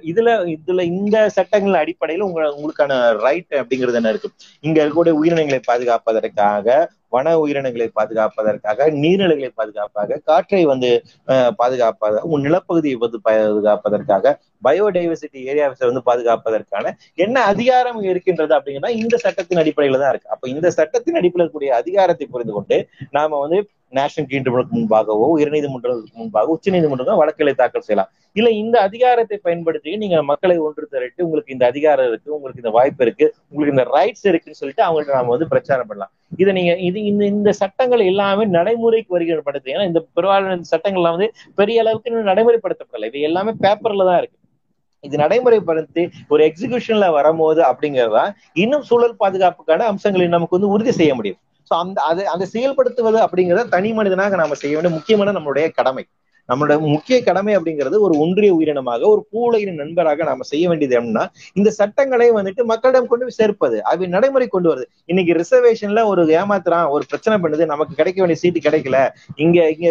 இதுல 0.03 0.30
இதுல 0.55 0.84
இந்த 0.93 1.18
சட்டங்கள் 1.38 1.82
அடிப்படையில் 1.82 2.28
உங்க 2.28 2.41
உங்களுக்கான 2.55 2.93
ரைட் 3.26 3.51
அப்படிங்கிறது 3.62 3.99
என்ன 4.01 4.14
இருக்கு? 4.14 4.32
இங்க 4.64 4.78
இருக்கக்கூடிய 4.82 5.16
உயிரினங்களை 5.22 5.62
பாதுகாப்பதற்காக 5.68 6.68
வன 7.14 7.34
உயிரினங்களை 7.39 7.88
பாதுகாப்பதற்காக 7.95 8.88
நீர்நிலைகளை 8.97 9.49
பாதுகாப்பாக 9.55 10.20
காற்றை 10.26 10.62
வந்து 10.66 10.89
பாதுகாப்பாக 11.55 12.22
உன் 12.28 12.45
நிலப்பகுதியை 12.47 12.97
வந்து 12.97 13.20
பாதுகாப்பதற்காக 13.24 14.34
பயோடைவர்சிட்டி 14.64 15.39
ஏரியாவை 15.49 15.88
வந்து 15.88 16.03
பாதுகாப்பதற்கான 16.05 16.93
என்ன 17.18 17.43
அதிகாரம் 17.45 18.01
இருக்கின்றது 18.03 18.55
அப்படிங்கிறதா 18.58 18.93
இந்த 19.01 19.16
சட்டத்தின் 19.18 19.62
அடிப்படையில 19.64 19.99
தான் 19.99 20.12
இருக்கு. 20.12 20.30
அப்ப 20.30 20.49
இந்த 20.49 20.68
சட்டத்தின் 20.70 21.20
அடிப்படையில் 21.20 21.45
இருக்கக்கூடிய 21.45 21.72
அதிகாரத்தை 21.82 22.28
புரிந்து 22.28 22.53
கொண்டு 22.53 22.78
நாம 23.12 23.39
வந்து 23.39 23.60
நேஷனல் 23.94 24.28
கிரீன் 24.30 24.48
முன்பாகவோ 24.76 25.26
உயர்நீதிமன்றத்துக்கு 25.36 26.22
முன்பாக 26.22 26.54
உச்ச 26.56 26.72
நீதிமன்றம் 26.76 27.20
வழக்குகளை 27.22 27.54
தாக்கல் 27.62 27.86
செய்யலாம். 27.88 28.10
இல்ல 28.36 28.50
இந்த 28.62 28.76
அதிகாரத்தை 28.88 29.38
பயன்படுத்தி 29.46 29.92
நீங்க 30.02 30.18
மக்களை 30.32 30.56
ஒன்று 30.66 30.84
திரட்டி 30.94 31.22
உங்களுக்கு 31.28 31.54
இந்த 31.56 31.66
அதிகாரம் 31.72 32.08
இருக்கு 32.10 32.36
உங்களுக்கு 32.38 32.62
இந்த 32.64 32.74
வாய்ப்பு 32.78 33.04
இருக்கு 33.06 33.26
உங்களுக்கு 33.50 33.76
இந்த 33.76 33.86
ரைட்ஸ் 33.96 34.26
இருக்குன்னு 34.32 34.60
சொல்லிட்டு 34.62 34.86
அவங்கள்ட்ட 34.88 35.18
நாம 35.20 35.32
வந்து 35.36 35.48
பிரச்சாரம் 35.54 35.90
பண்ணலாம். 35.92 36.12
இதை 36.42 36.54
நீங்க 36.58 36.74
இது 36.88 37.00
இந்த 37.12 37.24
இந்த 37.34 37.52
சட்டங்கள் 37.62 38.04
எல்லாமே 38.12 38.46
நடைமுறைக்கு 38.58 39.16
வருகிற 39.18 39.42
படுத்து 39.48 39.74
ஏன்னா 39.76 39.86
இந்த 39.92 40.02
பெரும்பாலான 40.18 40.60
சட்டங்கள்லாம் 40.74 41.16
வந்து 41.18 41.30
பெரிய 41.62 41.84
அளவுக்கு 41.86 42.12
இன்னும் 42.12 42.30
நடைமுறைப்படுத்தப்படலை. 42.32 43.08
இது 43.12 43.28
எல்லாமே 43.30 43.54
பேப்பர்ல 43.66 44.06
தான் 44.10 44.20
இருக்கு. 44.22 44.38
இது 45.04 45.16
நடைமுறைப்படுத்தி 45.24 46.04
ஒரு 46.34 46.42
எக்ஸிகியூஷன்ல 46.50 47.08
வரும்போது 47.18 47.62
அப்படிங்கறதா 47.72 48.24
இன்னும் 48.64 48.88
சூழல் 48.90 49.20
பாதுகாப்புக்கான 49.24 49.88
அம்சங்களை 49.92 50.28
நமக்கு 50.36 50.58
வந்து 50.58 50.74
உறுதி 50.76 50.94
செய்ய 51.00 51.12
முடியும். 51.20 51.42
ஸோ 51.72 51.74
அந்த 51.84 51.97
அதை 52.09 52.24
அதை 52.34 52.45
செயல்படுத்துவது 52.53 53.20
அப்படிங்கிறத 53.26 53.65
தனி 53.70 53.89
மனிதனாக 53.93 54.38
நாம 54.41 54.57
செய்ய 54.61 54.76
வேண்டிய 54.76 54.93
முக்கியமான 54.97 55.34
நம்மளுடைய 55.38 55.68
கடமை. 55.80 56.05
நம்மளோட 56.49 56.74
முக்கிய 56.93 57.18
கடமை 57.24 57.53
அப்படிங்கிறது 57.55 57.97
ஒரு 58.05 58.13
ஒன்றிய 58.24 58.51
உயிரினமாக 58.57 59.01
ஒரு 59.13 59.22
பூலையின் 59.32 59.80
நண்பராக 59.82 60.26
நாம 60.30 60.45
செய்ய 60.51 60.65
வேண்டியது 60.70 60.95
என்னன்னா 60.99 61.24
இந்த 61.57 61.70
சட்டங்களை 61.80 62.28
வந்துட்டு 62.38 62.63
மக்களிடம் 62.72 63.09
கொண்டு 63.09 63.34
சேர்ப்பது. 63.39 63.78
அவை 63.89 64.07
நடைமுறை 64.13 64.47
கொண்டு 64.47 64.70
வருது. 64.72 64.86
இன்னைக்கு 65.09 65.34
ரிசர்வேஷன்ல 65.41 66.03
ஒரு 66.11 66.24
ஏமாத்துறான் 66.38 66.88
ஒரு 66.95 67.05
பிரச்சனை 67.11 67.38
பண்ணுது 67.43 67.65
நமக்கு 67.65 67.93
கிடைக்க 67.95 68.18
வேண்டிய 68.22 68.39
சீட்டு 68.43 68.61
கிடைக்கல 68.61 68.99
இங்க 69.38 69.57
இங்க 69.74 69.88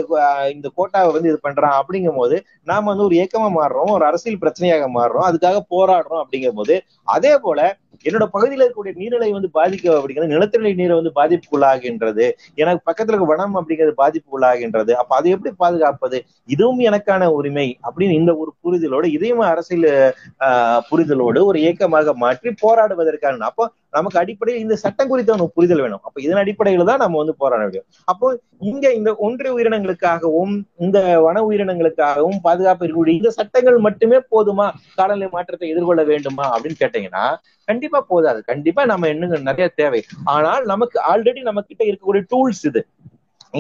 இந்த 0.57 0.69
கோட்டாவை 0.77 1.11
வந்து 1.17 1.31
இது 1.33 1.41
பண்றான் 1.41 1.77
அப்படிங்கும் 1.81 2.21
போது 2.21 2.39
நாம 2.67 2.89
வந்து 2.91 3.07
ஒரு 3.09 3.17
இயக்கமா 3.19 3.49
மாறுறோம் 3.57 3.93
ஒரு 3.97 4.07
அரசியல் 4.07 4.43
பிரச்சனையாக 4.43 4.89
மாறுறோம் 4.97 5.27
அதுக்காக 5.29 5.61
போராடுறோம் 5.75 6.23
அப்படிங்கும் 6.23 6.61
போது 6.61 6.77
அதே 7.09 7.35
போல 7.39 7.61
என்னோட 8.05 8.25
பகுதியில் 8.27 8.67
இருக்கக்கூடிய 8.67 8.89
நீர்நிலை 8.89 9.31
வந்து 9.31 9.51
பாதிக்க 9.55 9.91
அப்படிங்கிறது 9.91 10.27
நிலத்தடி 10.27 10.75
நீரை 10.75 11.01
வந்து 11.01 11.13
பாதிப்புக்குள்ளாகின்றது. 11.15 12.31
எனக்கு 12.55 12.93
பக்கத்துல 12.93 13.09
இருக்க 13.09 13.25
வனம் 13.25 13.57
அப்படிங்கிறது 13.57 13.93
பாதிப்புக்குள்ளாகின்றது. 13.97 14.91
அப்ப 14.91 15.17
அதை 15.17 15.31
எப்படி 15.31 15.55
பாதுகாப்பது? 15.55 16.25
இதுவும் 16.47 16.81
எனக்கான 16.81 17.27
உரிமை 17.27 17.79
அப்படின்னு 17.83 18.11
இந்த 18.11 18.37
ஒரு 18.37 18.55
புரிதலோடு 18.65 19.05
இதையும் 19.05 19.39
அரசியல் 19.39 20.15
ஆஹ் 20.41 20.81
புரிதலோடு 20.91 21.45
ஒரு 21.45 21.61
இயக்கமாக 21.61 22.15
மாற்றி 22.15 22.55
போராடுவதற்கான. 22.63 23.39
அப்போ 23.39 23.73
நமக்கு 23.97 24.19
அடிப்படையில் 24.23 24.65
இந்த 24.65 24.77
சட்டம் 24.85 25.11
குறித்த 25.11 25.33
ஒரு 25.37 25.47
புரிதல் 25.57 25.83
வேணும். 25.85 26.03
அப்ப 26.03 26.23
இதன் 26.27 26.41
அடிப்படையில 26.43 26.87
தான் 26.91 27.03
நம்ம 27.05 27.19
வந்து 27.23 27.35
போராட 27.43 27.63
முடியும். 27.65 27.87
அப்போ 28.13 28.27
இங்க 28.71 28.87
இந்த 28.99 29.11
ஒன்றிய 29.27 29.51
உயிரினங்களுக்காகவும் 29.57 30.55
இந்த 30.87 30.99
வன 31.27 31.43
உயிரினங்களுக்காகவும் 31.49 32.39
பாதுகாப்பு 32.43 32.85
இருக்கக்கூடிய 32.87 33.15
இந்த 33.21 33.31
சட்டங்கள் 33.39 33.79
மட்டுமே 33.87 34.21
போதுமா? 34.35 34.67
காலநிலை 35.01 35.29
மாற்றத்தை 35.37 35.69
எதிர்கொள்ள 35.75 36.05
வேண்டுமா? 36.13 36.47
அப்படின்னு 36.55 36.81
கேட்டீங்கன்னா 36.85 37.25
கண்டிப்பா 37.71 38.01
போதாது. 38.13 38.41
கண்டிப்பா 38.51 38.83
நம்ம 38.93 39.09
என்னங்க 39.15 39.39
நிறைய 39.51 39.69
தேவை. 39.83 40.01
ஆனால் 40.37 40.65
நமக்கு 40.73 40.99
ஆல்ரெடி 41.13 41.43
நம்ம 41.49 41.65
கிட்ட 41.71 41.85
இருக்கக்கூடிய 41.85 42.25
டூல்ஸ் 42.35 42.65
இது. 42.71 42.83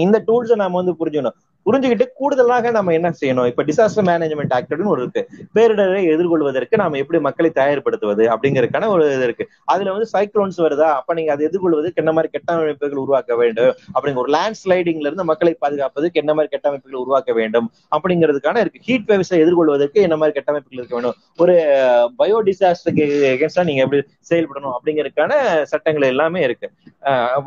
இந்த 0.04 0.16
டூல்ஸை 0.26 0.56
நாம 0.62 0.76
வந்து 0.80 0.94
புரிஞ்சுக்கணும். 1.00 1.36
புரிஞ்சுக்கிட்டு 1.66 2.06
கூடுதலாக 2.18 2.70
நம்ம 2.76 2.92
என்ன 2.96 3.08
செய்யணும்? 3.20 3.48
இப்ப 3.50 3.62
டிசாஸ்டர் 3.68 4.06
மேனேஜ்மெண்ட் 4.08 4.52
ஆக்ட்னு 4.56 4.92
ஒரு 4.94 5.02
இருக்கு. 5.04 5.22
பேரிடரை 5.56 6.02
எதிர்கொள்வதற்கு 6.14 6.80
நாம 6.82 6.98
எப்படி 7.02 7.18
மக்களை 7.26 7.50
தயார்படுத்துவது 7.60 8.24
அப்படிங்கறதுக்கான 8.34 8.88
ஒரு 8.94 9.04
இது 9.16 9.24
இருக்கு. 9.28 9.44
அதுல 9.72 9.92
வந்து 9.96 10.08
சைக்ளோன்ஸ் 10.14 10.58
வருதா? 10.66 10.88
அப்ப 11.00 11.14
நீங்க 11.18 11.32
அதை 11.36 11.44
எதிர்கொள்வதற்கு 11.48 12.02
என்ன 12.04 12.12
மாதிரி 12.18 12.30
கட்டமைப்புகள் 12.36 13.02
உருவாக்க 13.04 13.36
வேண்டும்? 13.42 13.72
அப்படிங்கிற 13.94 14.22
ஒரு 14.24 14.32
லேண்ட் 14.36 14.60
ஸ்லைடிங்ல 14.62 15.08
இருந்து 15.10 15.28
மக்களை 15.32 15.54
பாதுகாப்பதற்கு 15.64 16.22
என்ன 16.22 16.34
மாதிரி 16.38 16.52
கட்டமைப்புகள் 16.56 17.02
உருவாக்க 17.04 17.32
வேண்டும்? 17.40 17.68
அப்படிங்கிறதுக்கான 17.96 18.60
இருக்கு. 18.64 18.84
ஹீட் 18.88 19.08
வேவ்ஸை 19.10 19.38
எதிர்கொள்வதற்கு 19.44 20.00
என்ன 20.06 20.18
மாதிரி 20.22 20.36
கட்டமைப்புகள் 20.38 20.80
இருக்க 20.80 20.96
வேண்டும்? 20.98 21.16
ஒரு 21.44 21.56
பயோ 22.20 22.38
டிசாஸ்டருக்கு 22.50 23.06
எகேன்ஸ்டா 23.34 23.64
நீங்க 23.70 23.82
எப்படி 23.86 24.02
செயல்படணும் 24.30 24.76
அப்படிங்கறதுக்கான 24.76 25.32
சட்டங்கள் 25.72 26.12
எல்லாமே 26.14 26.42
இருக்கு. 26.48 26.68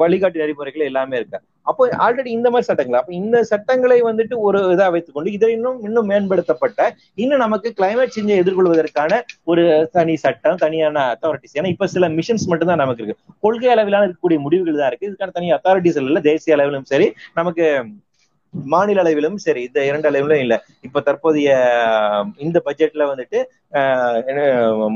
வழிகாட்டு 0.01 0.43
நெறிமுறைகள் 0.43 0.89
எல்லாமே 0.89 1.17
இருக்கு. 1.21 1.39
அப்போ 1.69 1.83
ஆல்ரெடி 2.05 2.29
இந்த 2.37 2.47
மாதிரி 2.49 2.67
சட்டங்கள் 2.67 2.99
அப்ப 2.99 3.13
இந்த 3.19 3.37
சட்டங்களை 3.51 3.97
வந்துட்டு 4.07 4.35
ஒரு 4.47 4.59
இதா 4.73 4.87
வைத்துக்கொண்டு 4.91 5.35
இதை 5.37 5.49
இன்னும் 5.57 5.79
இன்னும் 5.87 6.09
மேம்படுத்தப்பட்ட 6.11 6.81
இன்னும் 7.17 7.43
நமக்கு 7.45 7.69
கிளைமேட் 7.77 8.15
சேஞ்சை 8.15 8.37
எதிர்கொள்வதற்கான 8.41 9.11
ஒரு 9.45 9.63
தனி 9.91 10.15
சட்டம் 10.25 10.61
தனியான 10.63 11.05
அத்தாரிட்டிஸ் 11.13 11.57
ஏன்னா 11.59 11.71
இப்ப 11.75 11.87
சில 11.87 12.07
மிஷன்ஸ் 12.17 12.49
மட்டும் 12.51 12.71
தான் 12.71 12.81
நமக்கு 12.83 13.01
இருக்கு. 13.01 13.17
கொள்கை 13.43 13.69
அளவிலான 13.75 14.05
இருக்கக்கூடிய 14.05 14.39
முடிவுகள் 14.45 14.81
தான் 14.81 14.89
இருக்கு. 14.91 15.09
இதுக்கான 15.09 15.33
தனி 15.37 15.49
அத்தாரிட்டிஸ் 15.57 15.99
இல்ல 16.03 16.21
தேசிய 16.29 16.57
அளவிலும் 16.57 16.87
சரி 16.91 17.07
நமக்கு 17.33 17.65
மாநில 18.53 19.01
அளவிலும் 19.03 19.37
சரி 19.43 19.61
இந்த 19.67 19.79
இரண்டு 19.89 20.07
அளவிலும் 20.09 20.41
இல்ல. 20.43 20.55
இப்ப 20.87 21.01
தற்போதைய 21.07 21.49
இந்த 22.45 22.57
பட்ஜெட்ல 22.67 23.03
வந்துட்டு 23.11 23.39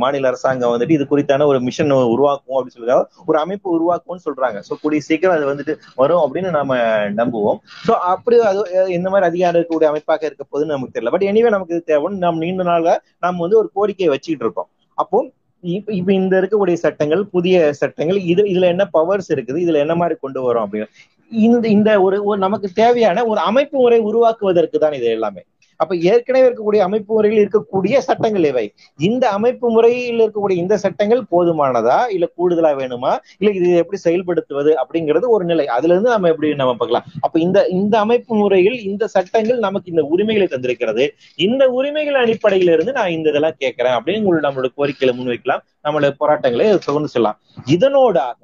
மாநில 0.04 0.30
அரசாங்கம் 0.32 0.74
வந்துட்டு 0.74 0.96
இது 0.98 1.06
குறித்தான 1.12 1.48
ஒரு 1.52 1.60
மிஷன் 1.68 1.94
உருவாக்கும் 2.14 2.58
அப்படின்னு 2.58 2.78
சொல்லுறாங்க 2.78 3.06
ஒரு 3.30 3.38
அமைப்பு 3.44 3.68
உருவாக்கும்னு 3.78 4.26
சொல்றாங்க. 4.28 4.60
சோ 4.68 4.76
கூடிய 4.84 5.02
சீக்கிரம் 5.10 5.36
அது 5.38 5.46
வந்துட்டு 5.52 5.76
வரும் 6.02 6.24
அப்படின்னு 6.26 6.52
நாம 6.58 6.80
நம்புவோம். 7.22 7.60
சோ 7.88 7.94
அப்படி 8.14 8.38
அது 8.52 8.64
இந்த 8.98 9.08
மாதிரி 9.14 9.30
அதிகாரம் 9.32 9.60
இருக்கக்கூடிய 9.60 9.92
அமைப்பாக 9.94 10.30
இருக்க 10.30 10.46
போதுன்னு 10.52 10.76
நமக்கு 10.76 10.96
தெரியல. 10.98 11.14
பட் 11.16 11.28
எனிவே 11.32 11.54
நமக்கு 11.56 11.76
இது 11.78 11.90
தேவைன்னு 11.94 12.24
நம்ம 12.26 12.44
நீண்ட 12.46 12.66
நாளாக 12.72 12.98
நம்ம 13.26 13.42
வந்து 13.46 13.62
ஒரு 13.62 13.72
கோரிக்கையை 13.80 14.12
வச்சுக்கிட்டு 14.16 14.46
இருக்கோம். 14.48 14.70
அப்போ 14.98 15.20
இப்ப 15.64 15.90
இப்ப 15.98 16.10
இந்த 16.14 16.34
இருக்கக்கூடிய 16.42 16.78
சட்டங்கள் 16.86 17.22
புதிய 17.36 17.58
சட்டங்கள் 17.82 18.18
இது 18.32 18.42
இதுல 18.54 18.66
என்ன 18.74 18.84
பவர்ஸ் 18.96 19.30
இருக்குது 19.36 19.60
இதுல 19.66 19.78
என்ன 19.84 19.94
மாதிரி 20.00 20.16
கொண்டு 20.24 20.40
வரும் 20.46 20.64
அப்படின்னு. 20.66 20.88
இந்த 21.32 21.68
இந்த 21.68 22.02
ஒரு 22.02 22.38
நமக்கு 22.38 22.70
தேவையான 22.74 23.26
ஒரு 23.26 23.40
அமைப்பு 23.40 23.78
முறை 23.78 24.00
உருவாக்குவதற்கு 24.00 24.80
தான் 24.80 24.94
இது 24.94 25.06
எல்லாமே. 25.06 25.42
அப்ப 25.80 25.96
ஏற்கனவே 25.96 26.48
இருக்கக்கூடிய 26.48 26.78
அமைப்பு 26.78 27.14
முறையில் 27.14 27.40
இருக்கக்கூடிய 27.44 27.98
சட்டங்கள் 27.98 28.44
இவை 28.44 28.74
இந்த 29.00 29.30
அமைப்பு 29.30 29.70
முறையில் 29.72 30.20
இருக்கக்கூடிய 30.22 30.58
இந்த 30.58 30.78
சட்டங்கள் 30.78 31.22
போதுமானதா? 31.32 32.08
இல்ல 32.10 32.26
கூடுதலா 32.38 32.72
வேணுமா? 32.82 33.18
இல்ல 33.38 33.52
இது 33.52 33.76
எப்படி 33.76 34.00
செயல்படுத்துவது 34.04 34.74
அப்படிங்கிறது 34.74 35.30
ஒரு 35.30 35.46
நிலை. 35.46 35.66
அதுல 35.68 35.94
இருந்து 35.94 36.10
நம்ம 36.10 36.30
எப்படி 36.30 36.54
நம்ம 36.56 36.74
பார்க்கலாம். 36.74 37.04
அப்ப 37.22 37.40
இந்த 37.40 37.68
இந்த 37.68 38.00
அமைப்பு 38.00 38.36
முறையில் 38.36 38.82
இந்த 38.84 39.08
சட்டங்கள் 39.08 39.60
நமக்கு 39.60 39.92
இந்த 39.92 40.04
உரிமைகளை 40.04 40.48
தந்திருக்கிறது. 40.48 41.08
இந்த 41.36 41.70
உரிமைகள் 41.70 42.22
அடிப்படையில 42.24 42.72
இருந்து 42.72 42.92
நான் 42.92 43.10
இந்த 43.10 43.30
இதெல்லாம் 43.30 43.60
கேட்கிறேன் 43.60 43.94
அப்படின்னு 43.94 44.46
நம்மளோட 44.48 44.72
கோரிக்கையில 44.78 45.16
முன்வைக்கலாம். 45.20 45.64
நம்மளோட 45.84 46.14
போராட்டங்களை 46.18 46.78
தொடர்ந்து 46.78 47.08
செல்லலாம். 47.08 47.40
இதனோடாக 47.66 48.42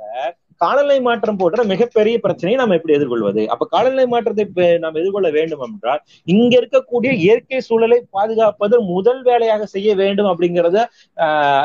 காலநிலை 0.62 0.98
மாற்றம் 1.08 1.38
போன்ற 1.42 1.64
மிகப்பெரிய 1.72 2.16
பிரச்சனையை 2.24 2.58
நாம் 2.62 2.76
எப்படி 2.78 2.96
எதிர்கொள்வது? 2.98 3.42
அப்ப 3.54 3.68
காலநிலை 3.74 4.06
மாற்றத்தை 4.14 4.46
நாம் 4.84 5.00
எதிர்கொள்ள 5.02 5.30
வேண்டும் 5.38 5.64
என்றால் 5.68 6.02
இங்க 6.36 6.54
இருக்கக்கூடிய 6.62 7.12
இயற்கை 7.26 7.60
சூழலை 7.68 8.00
பாதுகாப்பது 8.18 8.78
முதல் 8.94 9.22
வேலையாக 9.30 9.68
செய்ய 9.76 9.90
வேண்டும் 10.02 10.30
அப்படிங்கறத 10.32 10.78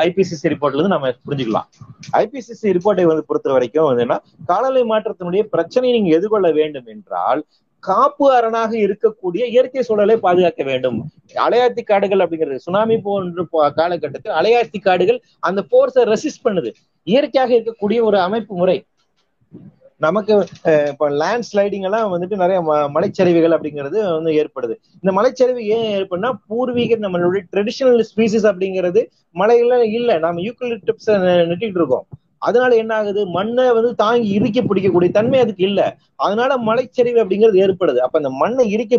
ஐபிசிசி 0.07 0.53
ரிப்போர்ட்ல 0.53 0.79
இருந்து 0.79 0.95
நம்ம 0.95 1.11
புரிஞ்சுக்கலாம். 1.27 1.67
ஐபிசிசி 2.21 2.75
ரிப்போர்ட்டை 2.77 3.07
வந்து 3.11 3.27
பொறுத்த 3.31 3.53
வரைக்கும் 3.57 3.89
வந்து 3.91 4.05
காலநிலை 4.51 4.85
மாற்றத்தினுடைய 4.93 5.43
பிரச்சனையை 5.55 5.93
நீங்க 5.97 6.11
எதிர்கொள்ள 6.19 6.49
வேண்டும் 6.59 6.89
என்றால் 6.95 7.41
காப்பு 7.87 8.25
அரணாக 8.37 8.71
இருக்கக்கூடிய 8.85 9.43
இயற்கை 9.53 9.81
சூழலை 9.87 10.15
பாதுகாக்க 10.25 10.63
வேண்டும். 10.69 10.97
அலையாத்தி 11.45 11.83
காடுகள் 11.91 12.23
அப்படிங்கிறது 12.23 12.65
சுனாமி 12.67 12.97
போன்ற 13.07 13.71
காலகட்டத்தில் 13.79 14.37
அலையாத்தி 14.41 14.81
காடுகள் 14.87 15.19
அந்த 15.49 15.63
போர்ஸை 15.71 16.03
ரெசிஸ்ட் 16.13 16.45
பண்ணுது. 16.47 16.71
இயற்கையாக 17.13 17.51
இருக்கக்கூடிய 17.59 18.01
ஒரு 18.09 18.19
அமைப்பு 18.27 18.53
முறை. 18.61 18.77
நமக்கு 20.05 20.33
இப்ப 20.91 21.07
லேண்ட் 21.19 21.47
ஸ்லைடிங் 21.49 21.85
எல்லாம் 21.87 22.09
வந்துட்டு 22.13 22.35
நிறைய 22.41 22.57
மலைச்சரிவுகள் 22.95 23.55
அப்படிங்கிறது 23.57 23.97
வந்து 24.15 24.31
ஏற்படுது. 24.41 24.75
இந்த 25.01 25.11
மலைச்சரிவு 25.17 25.61
ஏன் 25.75 25.87
ஏற்படுனா 25.97 26.29
பூர்வீக 26.49 26.97
நம்மளுடைய 27.05 27.43
ட்ரெடிஷனல் 27.53 28.03
ஸ்பீசிஸ் 28.09 28.47
அப்படிங்கிறது 28.51 29.03
மலையில 29.41 29.79
இல்ல. 29.99 30.17
நாம 30.25 30.41
யூக்கலிப்டப்ஸ் 30.47 31.09
நெட்டிட்டு 31.51 31.79
இருக்கோம். 31.81 32.05
அதனால 32.47 32.71
என்ன 32.75 32.91
ஆகுது? 32.95 33.21
மண்ணை 33.35 33.65
வந்து 33.77 33.91
தாங்கி 33.95 34.29
இறுக்கி 34.37 34.61
பிடிக்கக்கூடிய 34.61 35.11
தன்மை 35.11 35.39
அதுக்கு 35.39 35.63
இல்ல. 35.69 35.81
அதனால 36.25 36.51
மலைச்சரிவு 36.67 37.19
அப்படிங்கிறது 37.23 37.57
ஏற்படுது. 37.65 37.99
அப்ப 38.05 38.15
அந்த 38.21 38.31
மண்ணை 38.41 38.65
இறுக்கி 38.71 38.97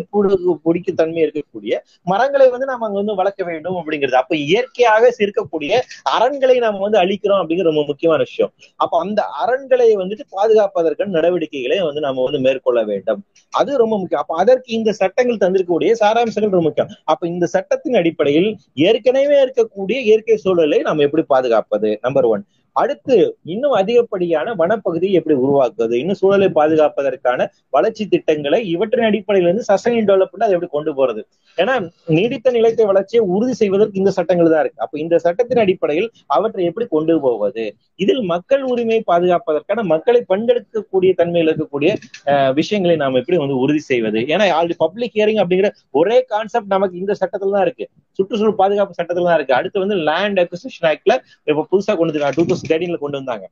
பிடிக்க 0.65 0.91
தன்மை 1.01 1.21
இருக்கக்கூடிய 1.25 1.73
மரங்களை 2.11 2.47
வந்து 2.53 2.67
நம்ம 2.71 2.85
அங்க 2.85 2.97
வந்து 3.01 3.15
வளர்க்க 3.21 3.43
வேண்டும் 3.43 3.77
அப்படிங்கிறது. 3.79 4.17
அப்ப 4.21 4.35
இயற்கையாக 4.47 5.11
இருக்கக்கூடிய 5.25 5.71
அரண்களை 6.15 6.57
நம்ம 6.65 6.81
வந்து 6.85 6.99
அழிக்கிறோம் 7.03 7.41
அப்படிங்கிற 7.41 7.67
ரொம்ப 7.71 7.83
முக்கியமான 7.85 8.19
விஷயம். 8.27 8.51
அப்ப 8.75 8.99
அந்த 9.05 9.21
அரண்களை 9.43 9.89
வந்துட்டு 10.01 10.25
பாதுகாப்பதற்கான 10.37 11.15
நடவடிக்கைகளை 11.17 11.79
வந்து 11.87 12.03
நம்ம 12.07 12.23
வந்து 12.23 12.41
மேற்கொள்ள 12.47 12.81
வேண்டும். 12.83 13.21
அது 13.53 13.71
ரொம்ப 13.83 13.93
முக்கியம். 13.97 14.23
அப்ப 14.23 14.35
அதற்கு 14.43 14.69
இந்த 14.79 14.91
சட்டங்கள் 15.01 15.41
தந்திருக்கக்கூடிய 15.43 15.93
சாராம்சங்கள் 16.03 16.55
ரொம்ப 16.57 16.65
முக்கியம். 16.67 16.91
அப்ப 17.05 17.23
இந்த 17.27 17.45
சட்டத்தின் 17.55 17.99
அடிப்படையில் 18.01 18.49
ஏற்கனவே 18.87 19.37
இருக்கக்கூடிய 19.45 19.97
இயற்கை 20.09 20.37
சூழலை 20.37 20.79
நம்ம 20.81 21.03
எப்படி 21.03 21.25
பாதுகாப்பது? 21.33 21.91
நம்பர் 22.01 22.29
ஒன் 22.33 22.43
அடுத்து 22.81 23.17
இன்னும் 23.53 23.75
அதிகப்படியான 23.79 24.53
வனப்பகுதியை 24.61 25.13
எப்படி 25.19 25.35
உருவாக்குவது? 25.43 25.95
இன்னும் 26.01 26.19
சூழலை 26.21 26.49
பாதுகாப்பதற்கான 26.57 27.47
வளர்ச்சி 27.75 28.03
திட்டங்களை 28.13 28.59
இவற்றின் 28.73 29.07
அடிப்படையில 29.09 29.47
இருந்து 29.49 29.65
சஸ்டைன் 29.69 30.07
டெவலப்மெண்ட் 30.09 30.45
அதை 30.47 30.55
எப்படி 30.57 30.71
கொண்டு 30.75 30.91
போறது? 30.99 31.21
ஏன்னா 31.57 31.75
நீடித்த 32.17 32.51
நிலைத்த 32.57 32.85
வளர்ச்சியை 32.91 33.21
உறுதி 33.35 33.53
செய்வதற்கு 33.61 34.01
இந்த 34.01 34.11
சட்டங்கள் 34.17 34.51
தான் 34.53 34.63
இருக்கு. 34.63 34.81
அப்ப 34.85 34.99
இந்த 35.03 35.15
சட்டத்தின் 35.25 35.63
அடிப்படையில் 35.63 36.09
அவற்றை 36.37 36.65
எப்படி 36.69 36.87
கொண்டு 36.95 37.15
போவது? 37.25 37.65
இதில் 38.03 38.23
மக்கள் 38.33 38.63
உரிமையை 38.71 39.01
பாதுகாப்பதற்கான 39.11 39.85
மக்களை 39.93 40.21
பங்கெடுக்கக்கூடிய 40.31 41.11
தன்மையில் 41.21 41.51
இருக்கக்கூடிய 41.51 41.91
விஷயங்களை 42.59 42.97
நாம் 43.03 43.19
எப்படி 43.21 43.39
வந்து 43.43 43.57
உறுதி 43.63 43.83
செய்வது? 43.91 44.19
ஏன்னா 44.33 44.45
ஆல்ரெடி 44.57 44.77
பப்ளிக் 44.85 45.15
ஹியரிங் 45.17 45.41
அப்படிங்கிற 45.43 45.69
ஒரே 45.99 46.19
கான்செப்ட் 46.33 46.73
நமக்கு 46.75 46.95
இந்த 47.01 47.13
சட்டத்துல 47.21 47.55
தான் 47.57 47.65
இருக்கு. 47.67 47.87
சுற்றுச்சூழல் 48.19 48.59
பாதுகாப்பு 48.61 48.99
சட்டத்துல 48.99 49.27
தான் 49.29 49.37
இருக்கு. 49.39 49.57
அடுத்து 49.59 49.83
வந்து 49.85 49.97
லேண்ட் 50.09 50.39
அக்விசிஷன் 50.43 50.87
ஆக்ட்ல 50.93 51.15
இப்ப 51.49 51.65
புதுசா 51.71 51.95
கொண்டு 51.99 52.25
டூ 52.37 52.45
தௌசண்ட் 52.49 52.66
தேர்ட்டீன்ல 52.71 52.99
கொண்டு 53.05 53.19
வந்தாங்க. 53.21 53.47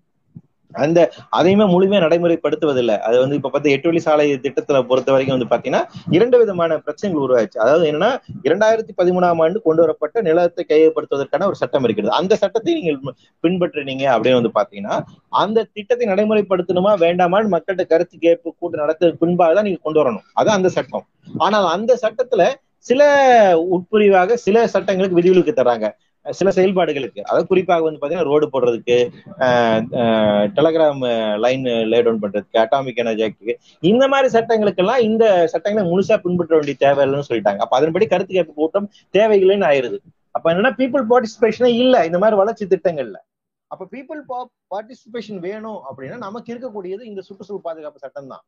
அந்த 0.74 1.00
அதையுமே 1.38 1.66
முழுமையா 1.74 2.00
நடைமுறைப்படுத்துவதில்லை. 2.04 2.96
அது 3.08 3.18
வந்து 3.22 3.36
இப்ப 3.38 3.50
பார்த்து 3.52 3.74
எட்டு 3.76 3.88
வழி 3.90 4.00
சாலை 4.06 4.26
திட்டத்துல 4.46 4.80
பொறுத்த 4.90 5.10
வரைக்கும் 5.14 5.36
வந்து 5.36 5.48
பாத்தீங்கன்னா 5.52 5.82
இரண்டு 6.18 6.36
விதமான 6.42 6.78
பிரச்சனைகள் 6.86 7.24
உருவாச்சு 7.26 7.62
அதாவது 7.64 7.86
என்னன்னா 7.92 8.10
இரண்டாயிரத்தி 8.48 8.94
பதிமூணாம் 9.00 9.42
ஆண்டு 9.46 9.60
கொண்டு 9.68 9.82
வரப்பட்ட 9.84 10.24
நிலத்தை 10.28 10.66
கையப்படுத்துவதற்கான 10.72 11.48
ஒரு 11.52 11.60
சட்டம் 11.62 11.86
இருக்கிறது. 11.88 12.14
அந்த 12.20 12.36
சட்டத்தை 12.42 12.74
நீங்கள் 12.80 13.00
பின்பற்றினீங்க 13.44 14.06
அப்படின்னு 14.16 14.40
வந்து 14.40 14.54
பாத்தீங்கன்னா 14.60 14.98
அந்த 15.44 15.66
திட்டத்தை 15.76 16.08
நடைமுறைப்படுத்தணுமா 16.12 16.94
வேண்டாமான்னு 17.06 17.54
மக்கள்கிட்ட 17.56 17.86
கருத்து 17.94 18.18
கேட்பு 18.28 18.56
கூட்டு 18.60 18.84
நடத்த 18.84 19.14
பின்பாக 19.24 19.54
தான் 19.60 19.68
நீங்க 19.70 19.82
கொண்டு 19.88 20.02
வரணும். 20.04 20.26
அதான் 20.42 20.60
அந்த 20.60 20.72
சட்டம். 20.78 21.06
ஆனால் 21.46 21.68
அந்த 21.76 21.94
சட்டத்துல 22.04 22.44
சில 22.86 23.04
உட்பிரிவாக 23.76 24.34
சில 24.48 24.58
சட்டங்களுக்கு 24.74 25.20
விதிவிலக்கு 25.20 25.54
தராங்க 25.60 25.88
சில 26.40 26.52
செயல்பாடுகளுக்கு. 26.58 27.22
அதாவது 27.28 27.50
குறிப்பாக 27.52 27.86
வந்து 27.86 28.00
பாத்தீங்கன்னா 28.02 28.30
ரோடு 28.32 28.46
போடுறதுக்கு 28.54 28.98
டெலகிராம் 30.58 31.04
லைன் 31.44 31.66
லே 31.92 32.00
டவுன் 32.06 32.22
பண்றதுக்கு 32.24 32.62
அட்டாமிக் 32.64 33.02
எனர்ஜி 33.04 33.26
ஆக்டுக்கு 33.28 33.56
இந்த 33.92 34.04
மாதிரி 34.14 34.30
சட்டங்களுக்கெல்லாம் 34.38 35.04
இந்த 35.10 35.26
சட்டங்களை 35.54 35.86
முழுசா 35.92 36.18
பின்பற்ற 36.26 36.54
வேண்டிய 36.58 36.78
தேவை 36.86 37.04
இல்லைன்னு 37.06 37.30
சொல்லிட்டாங்க. 37.30 37.62
அப்ப 37.66 37.78
அதன்படி 37.80 38.08
கருத்து 38.14 38.38
கேட்பு 38.38 38.60
கூட்டம் 38.62 38.90
தேவைகளைன்னு 39.18 39.70
ஆயிருது. 39.72 40.00
அப்ப 40.38 40.46
என்னன்னா 40.54 40.74
பீப்புள் 40.82 41.06
பார்ட்டிசிபேஷனே 41.14 41.72
இல்ல. 41.84 41.96
இந்த 42.10 42.20
மாதிரி 42.24 42.40
வளர்ச்சி 42.42 42.66
திட்டங்கள்ல. 42.74 43.18
அப்ப 43.72 43.84
பீப்புள் 43.94 44.20
பார்ட்டிசிபேஷன் 44.74 45.40
வேணும் 45.48 45.80
அப்படின்னா 45.90 46.18
நமக்கு 46.28 46.52
இருக்கக்கூடியது 46.54 47.04
இந்த 47.12 47.22
சுற்றுச்சூழல் 47.28 47.66
பாதுகாப்பு 47.68 48.04
சட்டம் 48.04 48.32
தான் 48.34 48.44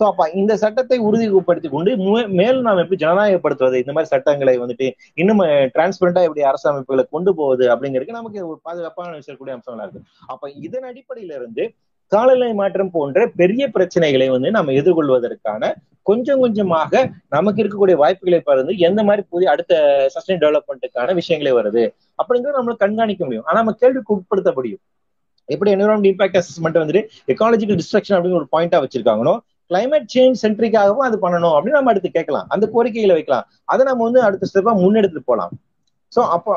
சோ 0.00 0.02
அப்ப 0.10 0.26
இந்த 0.40 0.52
சட்டத்தை 0.62 0.98
உறுதிப்படுத்தி 1.08 1.68
கொண்டு 1.72 1.90
மேலும் 2.38 2.66
நாம் 2.66 2.82
எப்படி 2.82 2.98
ஜனநாயகப்படுத்துவது? 3.04 3.76
இந்த 3.82 3.92
மாதிரி 3.94 4.10
சட்டங்களை 4.12 4.54
வந்துட்டு 4.62 4.86
இன்னும் 5.20 5.42
டிரான்ஸ்பரண்டா 5.74 6.22
எப்படி 6.28 6.42
அரசு 6.50 6.66
அமைப்புகளை 6.70 7.04
கொண்டு 7.14 7.32
போவது 7.40 7.64
அப்படிங்கிறதுக்கு 7.72 8.18
நமக்கு 8.20 8.40
ஒரு 8.50 8.58
பாதுகாப்பான 8.68 9.16
விஷயக்கூடிய 9.20 9.54
அம்சங்களா 9.56 9.86
இருக்கு 9.86 10.02
அப்ப 10.32 10.50
இதன் 10.66 10.88
அடிப்படையில 10.90 11.34
இருந்து 11.40 11.64
காலநிலை 12.12 12.52
மாற்றம் 12.60 12.92
போன்ற 12.94 13.20
பெரிய 13.40 13.64
பிரச்சனைகளை 13.74 14.26
வந்து 14.32 14.48
நம்ம 14.56 14.72
எதிர்கொள்வதற்கான 14.80 15.70
கொஞ்சம் 16.10 16.40
கொஞ்சமாக 16.44 17.02
நமக்கு 17.28 17.60
இருக்கக்கூடிய 17.62 17.96
வாய்ப்புகளை 18.02 18.40
பிறந்து 18.48 18.72
எந்த 18.86 19.00
மாதிரி 19.08 19.22
புதிய 19.32 19.50
அடுத்த 19.52 19.74
சஸ்டைன் 20.14 20.42
டெவலப்மெண்ட்டுக்கான 20.44 21.14
விஷயங்களே 21.20 21.52
வருது 21.58 21.82
அப்படிங்கிறத 22.18 22.56
நம்மளால 22.58 22.80
கண்காணிக்க 22.84 23.22
முடியும். 23.24 23.46
ஆனா 23.48 23.56
நம்ம 23.60 23.74
கேள்விக்கு 23.82 24.14
உட்படுத்த 24.16 24.52
முடியும் 24.58 24.82
எப்படி 25.48 25.70
என்விரான்மெண்ட் 25.74 26.10
இம்பாக்ட் 26.10 26.38
அசஸ்மெண்ட் 26.40 26.80
வந்துட்டு 26.82 27.02
எக்காலஜிக்கல் 27.34 27.78
டிஸ்ட்ரக்ஷன் 27.80 28.16
அப்படின்னு 28.18 28.40
ஒரு 28.40 28.48
பாயிண்டா 28.54 28.80
வச்சிருக்காங்களோ 28.84 29.34
கிளைமேட் 29.72 30.08
சேஞ்ச் 30.14 30.42
சென்ட்ரிக்காகவும் 30.44 31.06
அது 31.08 31.18
பண்ணணும் 31.26 31.54
அப்படின்னு 31.56 31.78
நம்ம 31.80 31.92
அடுத்து 31.94 32.16
கேட்கலாம். 32.18 32.48
அந்த 32.54 32.64
கோரிக்கைகளை 32.76 33.14
வைக்கலாம். 33.18 33.46
அதை 33.72 33.82
நம்ம 33.90 34.02
வந்து 34.08 34.22
அடுத்த 34.28 34.48
ஸ்டெப்பா 34.52 34.74
முன்னெடுத்துட்டு 34.84 35.30
போகலாம் 35.32 35.52
சோ 36.12 36.20
அப்போ 36.34 36.52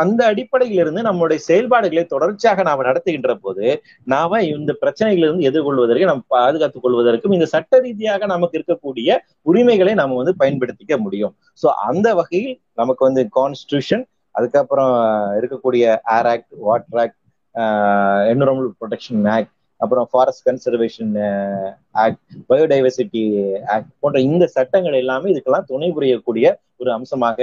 அந்த 0.00 0.20
அடிப்படையில 0.30 0.82
இருந்து 0.82 1.02
நம்மளுடைய 1.06 1.40
செயல்பாடுகளை 1.46 2.02
தொடர்ச்சியாக 2.10 2.64
நாம 2.68 2.82
நடத்துகின்ற 2.88 3.34
போது 3.44 3.66
நாம 4.12 4.40
இந்த 4.48 4.72
பிரச்சனைகளிலிருந்து 4.82 5.46
எதிர்கொள்வதற்கு 5.50 6.10
நம்ம 6.10 6.24
பாதுகாத்துக் 6.34 6.84
கொள்வதற்கும் 6.84 7.36
இந்த 7.36 7.46
சட்ட 7.54 7.80
ரீதியாக 7.86 8.26
நமக்கு 8.34 8.58
இருக்கக்கூடிய 8.58 9.16
உரிமைகளை 9.50 9.94
நம்ம 10.02 10.18
வந்து 10.20 10.34
பயன்படுத்திக்க 10.42 10.98
முடியும். 11.06 11.34
சோ 11.62 11.66
அந்த 11.88 12.08
வகையில் 12.20 12.54
நமக்கு 12.82 13.02
வந்து 13.08 13.24
கான்ஸ்டியூஷன் 13.38 14.04
அதுக்கப்புறம் 14.34 14.94
இருக்கக்கூடிய 15.40 15.84
air 16.16 16.30
act 16.34 16.54
water 16.68 17.00
act 17.04 17.20
environmental 18.32 18.76
protection 18.82 19.28
act 19.36 19.52
அப்புறம் 19.84 20.06
forest 20.12 20.44
conservation 20.48 21.12
act 22.04 22.20
biodiversity 22.50 23.22
act 23.74 23.92
போன்ற 24.02 24.20
இந்த 24.28 24.44
சட்டங்கள் 24.56 25.00
எல்லாமே 25.02 25.32
இதுக்கெல்லாம் 25.32 25.68
துணை 25.72 25.88
புரியக்கூடிய 25.96 26.46
ஒரு 26.82 26.90
அம்சமாக 26.96 27.38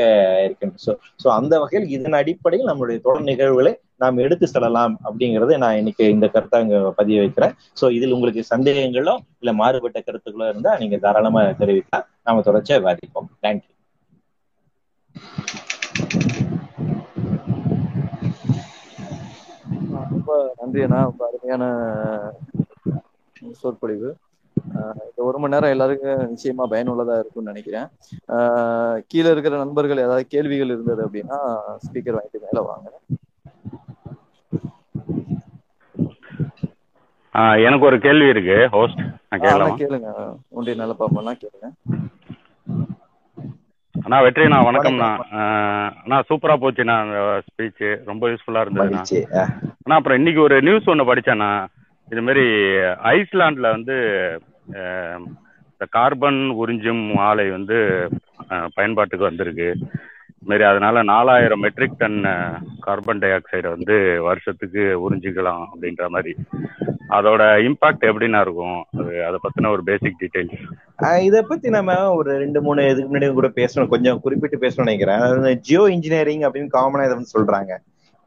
இருக்கின்றது. 0.45 0.83
ஸோ 0.85 0.91
ஸோ 1.23 1.27
அந்த 1.37 1.53
வகையில் 1.61 1.87
இதன் 1.95 2.19
அடிப்படையில் 2.21 2.69
நம்மளுடைய 2.69 2.99
தொடர் 3.05 3.29
நிகழ்வுகளை 3.29 3.73
நாம் 4.03 4.21
எடுத்து 4.25 4.45
செல்லலாம் 4.47 4.93
அப்படிங்கறத 5.07 5.57
நான் 5.63 5.79
இன்னைக்கு 5.81 6.05
இந்த 6.15 6.27
கருத்தை 6.35 6.59
அங்க 6.63 6.77
பதிய 6.99 7.19
வைக்கிறேன். 7.23 7.55
ஸோ 7.79 7.87
இதில் 7.97 8.15
உங்களுக்கு 8.17 8.43
சந்தேகங்களோ 8.53 9.15
இல்ல 9.41 9.53
மாறுபட்ட 9.61 9.99
கருத்துக்களோ 10.07 10.47
இருந்தா 10.53 10.73
நீங்க 10.83 10.97
தாராளமா 11.05 11.43
தெரிவிக்கலாம் 11.61 12.07
நாம 12.27 12.43
தொடர்ச்சியா 12.49 12.79
விவாதிப்போம். 12.81 13.29
தேங்க்யூ 13.45 13.69
ரொம்ப 20.31 20.53
நன்றி 20.57 20.81
அண்ணா 20.81 20.99
ரொம்ப 21.03 21.21
அருமையான 21.27 21.63
சொற்பொழிவு. 23.51 24.09
இந்த 25.07 25.21
ஒரு 25.27 25.37
மணி 25.39 25.53
நேரம் 25.53 25.73
எல்லாருக்கும் 25.73 26.31
நிச்சயமா 26.33 26.63
பயனுள்ளதா 26.73 27.15
இருக்கும்னு 27.19 27.51
நினைக்கிறேன். 27.51 27.87
கீழே 29.07 29.31
இருக்கிற 29.31 29.57
நண்பர்கள் 29.57 30.03
ஏதாவது 30.05 30.25
கேள்விகள் 30.27 30.71
இருந்தது 30.73 31.01
அப்படின்னா 31.07 31.39
ஸ்பீக்கர் 31.85 32.17
வாங்கிட்டு 32.19 32.45
மேல 32.45 32.61
வாங்க. 32.69 32.87
எனக்கு 37.65 37.85
ஒரு 37.85 37.97
கேள்வி 37.99 38.27
இருக்கு 38.33 38.57
ஹோஸ்ட் 38.77 39.01
கேளுங்க. 39.81 40.09
ஒன்றிய 40.49 40.75
நல்ல 40.81 40.95
பாப்பா 40.99 41.33
கேளுங்க. 41.43 41.67
அண்ணா 44.05 44.17
வெற்றி 44.25 44.43
நான் 44.53 44.67
வணக்கம்ண்ணா 44.67 45.09
அண்ணா. 46.01 46.17
சூப்பரா 46.29 46.55
போச்சுண்ணா 46.61 46.95
அந்த 47.03 47.17
ஸ்பீச் 47.47 47.83
ரொம்ப 48.09 48.23
யூஸ்ஃபுல்லா 48.31 48.63
இருந்தது 48.63 48.95
அண்ணா. 48.99 49.95
அப்புறம் 49.97 50.19
இன்னைக்கு 50.19 50.41
ஒரு 50.47 50.57
நியூஸ் 50.67 50.89
ஒன்று 50.93 51.09
படிச்சேண்ணா 51.09 51.49
இது 52.11 52.21
மாதிரி 52.27 52.45
ஐஸ்லாண்ட்ல 53.15 53.67
வந்து 53.75 53.95
இந்த 55.71 55.85
கார்பன் 55.97 56.41
உறிஞ்சும் 56.61 57.03
ஆலை 57.29 57.47
வந்து 57.57 57.77
பயன்பாட்டுக்கு 58.77 59.29
வந்திருக்கு. 59.29 59.69
மாரி 60.49 60.63
அதனால 60.69 61.03
நாலாயிரம் 61.13 61.63
மெட்ரிக் 61.65 61.99
டன் 61.99 62.19
கார்பன் 62.85 63.21
டை 63.23 63.31
ஆக்சைடை 63.35 63.69
வந்து 63.75 63.95
வருஷத்துக்கு 64.27 64.83
உறிஞ்சிக்கலாம் 65.05 65.63
அப்படின்ற 65.67 66.05
மாதிரி 66.15 66.33
அதோட 67.17 67.41
இம்பாக்ட் 67.67 68.07
எப்படின்னா 68.09 68.39
இருக்கும்? 68.45 68.77
அது 68.99 69.13
அதை 69.27 69.37
பத்தின 69.45 69.71
ஒரு 69.75 69.83
பேசிக் 69.89 70.19
டீடைல்ஸ் 70.21 70.59
இதை 71.27 71.41
பத்தி 71.49 71.67
நம்ம 71.75 71.95
ஒரு 72.17 72.31
ரெண்டு 72.43 72.59
மூணு 72.65 72.81
இதுக்கு 72.91 73.11
முன்னாடி 73.13 73.33
கூட 73.39 73.49
பேசணும். 73.59 73.91
கொஞ்சம் 73.93 74.21
குறிப்பிட்டு 74.25 74.57
பேசணும் 74.63 74.87
நினைக்கிறேன். 74.87 75.57
ஜியோ 75.67 75.83
இன்ஜினியரிங் 75.95 76.45
அப்படின்னு 76.47 76.75
காமனா 76.77 77.05
இதை 77.07 77.15
வந்து 77.17 77.35
சொல்றாங்க. 77.37 77.71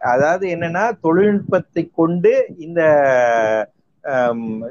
அதாவது 0.01 0.45
என்னன்னா 0.55 0.85
தொழில்நுட்பத்தை 1.07 1.83
கொண்டு 2.01 2.33
இந்த 2.67 2.81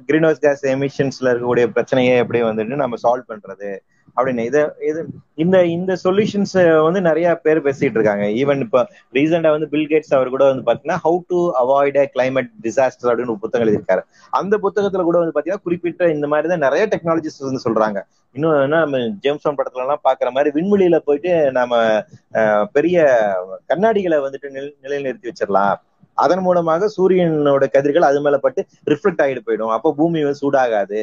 கிரீன் 0.07 0.27
ஹவுஸ் 0.27 0.43
கேஸ் 0.43 0.63
எமிஷன்ஸ்ல 0.73 1.31
இருக்கக்கூடிய 1.31 1.65
பிரச்சனையை 1.75 2.15
எப்படி 2.23 2.41
வந்துட்டு 2.49 2.81
நம்ம 2.83 2.97
சால்வ் 3.05 3.31
பண்றது? 3.31 3.69
அப்படின்னு. 4.17 4.43
இதை 4.49 4.61
இது 4.89 5.01
இந்த 5.43 5.57
இந்த 5.75 5.91
சொல்யூஷன்ஸ் 6.05 6.55
வந்து 6.87 6.99
நிறைய 7.09 7.27
பேர் 7.45 7.59
பேசிட்டு 7.67 7.97
இருக்காங்க. 7.99 8.25
ஈவன் 8.41 8.63
இப்போ 8.65 8.81
ரீசெண்டா 9.17 9.51
வந்து 9.55 9.69
பில் 9.73 9.87
கேட்ஸ் 9.91 10.13
அவர் 10.17 10.33
கூட 10.35 10.43
வந்து 10.51 10.65
பாத்தீங்கன்னா 10.67 10.99
how 11.05 11.19
to 11.31 11.39
avoid 11.61 11.99
climate 12.15 12.51
disaster 12.65 13.11
அப்படின்னு 13.11 13.33
ஒரு 13.35 13.43
புத்தகம் 13.45 13.65
எழுதியிருக்காரு. 13.65 14.03
அந்த 14.41 14.57
புத்தகத்துல 14.65 15.05
கூட 15.09 15.17
வந்து 15.21 15.35
பாத்தீங்கன்னா 15.37 15.65
குறிப்பிட்ட 15.67 16.11
இந்த 16.15 16.27
மாதிரி 16.33 16.49
தான் 16.53 16.65
நிறைய 16.67 16.85
டெக்னாலஜிஸ் 16.93 17.47
வந்து 17.49 17.63
சொல்றாங்க. 17.67 18.01
இன்னும் 18.35 18.53
என்ன 18.65 18.77
நம்ம 18.83 18.99
ஜேம்ஸ்டான் 19.23 19.57
படத்துல 19.57 19.83
எல்லாம் 19.85 20.05
பாக்குற 20.07 20.29
மாதிரி 20.35 20.51
விண்வெளியில 20.59 20.99
போயிட்டு 21.07 21.33
நாம 21.57 21.81
பெரிய 22.77 22.97
கண்ணாடிகளை 23.71 24.19
வந்துட்டு 24.27 24.47
நில 24.55 24.65
நிலைநிறுத்தி 24.85 25.29
வச்சிடலாம். 25.31 25.75
அதன் 26.23 26.41
மூலமாக 26.45 26.87
சூரியனோட 26.95 27.65
கதிர்கள் 27.75 28.07
அது 28.07 28.19
மேல 28.25 28.37
பட்டு 28.45 28.61
ரிஃப்ளெக்ட் 28.91 29.21
ஆகிட்டு 29.23 29.45
போயிடும். 29.45 29.71
அப்போ 29.75 29.89
பூமி 29.99 30.19
வந்து 30.25 30.41
சூடாகாது. 30.41 31.01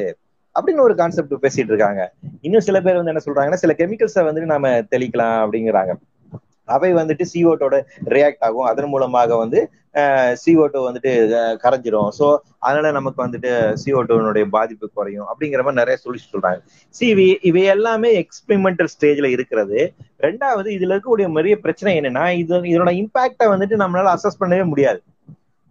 அப்படின்னு 0.55 0.85
ஒரு 0.87 0.95
கான்செப்ட் 1.01 1.35
பேசிட்டு 1.43 1.71
இருக்காங்க. 1.73 2.01
இன்னும் 2.47 2.65
சில 2.67 2.77
பேர் 2.85 2.99
வந்து 2.99 3.13
என்ன 3.13 3.25
சொல்றாங்கன்னா 3.27 3.61
சில 3.63 3.75
கெமிக்கல்ஸை 3.81 4.23
வந்துட்டு 4.29 4.53
நாம 4.55 4.71
தெளிக்கலாம் 4.93 5.37
அப்படிங்கிறாங்க. 5.43 5.93
அவை 6.75 6.89
வந்துட்டு 6.97 7.23
சிஓட்டோட 7.29 7.75
ரியாக்ட் 8.13 8.43
ஆகும். 8.47 8.67
அதன் 8.71 8.91
மூலமாக 8.91 9.37
வந்து 9.43 9.59
சிஓட்டோ 10.41 10.81
வந்துட்டு 10.87 11.11
கரைஞ்சிரும். 11.63 12.09
ஸோ 12.17 12.25
அதனால 12.67 12.91
நமக்கு 12.97 13.19
வந்துட்டு 13.23 13.51
சிஓட்டோனுடைய 13.81 14.45
பாதிப்பு 14.55 14.85
குறையும் 14.97 15.27
அப்படிங்கிற 15.31 15.63
மாதிரி 15.65 15.79
நிறைய 15.81 15.97
சொல்லி 16.03 16.19
சொல்றாங்க. 16.23 16.59
சி 16.95 17.05
இவை 17.13 17.25
இவை 17.49 17.63
எல்லாமே 17.75 18.11
எக்ஸ்பெரிமெண்டல் 18.21 18.91
ஸ்டேஜ்ல 18.95 19.29
இருக்கிறது. 19.35 19.79
ரெண்டாவது 20.27 20.69
இதுல 20.77 20.93
இருக்கக்கூடிய 20.95 21.27
பெரிய 21.39 21.57
பிரச்சனை 21.65 21.93
என்னன்னா 22.01 22.25
இது 22.43 22.61
இதோட 22.73 22.93
இம்பாக்டை 23.03 23.47
வந்துட்டு 23.53 23.81
நம்மளால 23.83 24.13
அசஸ் 24.17 24.41
பண்ணவே 24.43 24.65
முடியாது. 24.73 25.01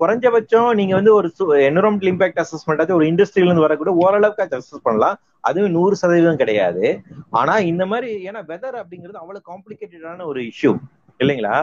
குறைஞ்சபட்சம் 0.01 0.69
நீங்க 0.79 0.95
வந்து 0.99 1.13
ஒரு 1.15 1.29
என்வரன்மெண்டல் 1.69 2.11
இம்பாக்ட் 2.13 2.41
அசஸ்மெண்ட் 2.45 2.81
ஆச்சு 2.83 2.97
ஒரு 2.99 3.07
இண்டஸ்ட்ரியில 3.11 3.49
இருந்து 3.49 3.67
வரக்கூட 3.67 3.93
ஓரளவுக்கு 4.05 4.45
அசஸ் 4.59 4.87
பண்ணலாம். 4.89 5.17
அதுவும் 5.49 5.75
நூறு 5.77 5.95
சதவீதம் 6.01 6.41
கிடையாது. 6.43 6.87
ஆனா 7.41 7.55
இந்த 7.73 7.85
மாதிரி 7.93 8.09
ஏன்னா 8.29 8.41
வெதர் 8.51 8.79
அப்படிங்கிறது 8.83 9.23
அவ்வளவு 9.23 9.47
காம்ப்ளிகேட்டடான 9.51 10.25
ஒரு 10.31 10.41
இஷ்யூ 10.51 10.73
இல்லைங்களா? 11.21 11.55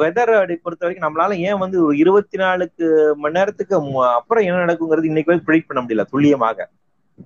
வெதர் 0.00 0.32
அப்படி 0.38 0.54
பொறுத்த 0.64 0.82
வரைக்கும் 0.84 1.06
நம்மளால 1.06 1.36
ஏன் 1.48 1.60
வந்து 1.62 1.76
ஒரு 1.86 1.94
இருபத்தி 2.02 2.36
நாலுக்கு 2.42 2.86
மணி 3.22 3.36
நேரத்துக்கு 3.38 3.74
அப்புறம் 4.18 4.44
என்ன 4.48 4.60
நடக்குங்கிறது 4.64 5.10
இன்னைக்கு 5.10 5.32
வந்து 5.32 5.46
ப்ரிடிக் 5.48 5.68
பண்ண 5.70 5.80
முடியல 5.82 6.04
துல்லியமாக. 6.12 6.68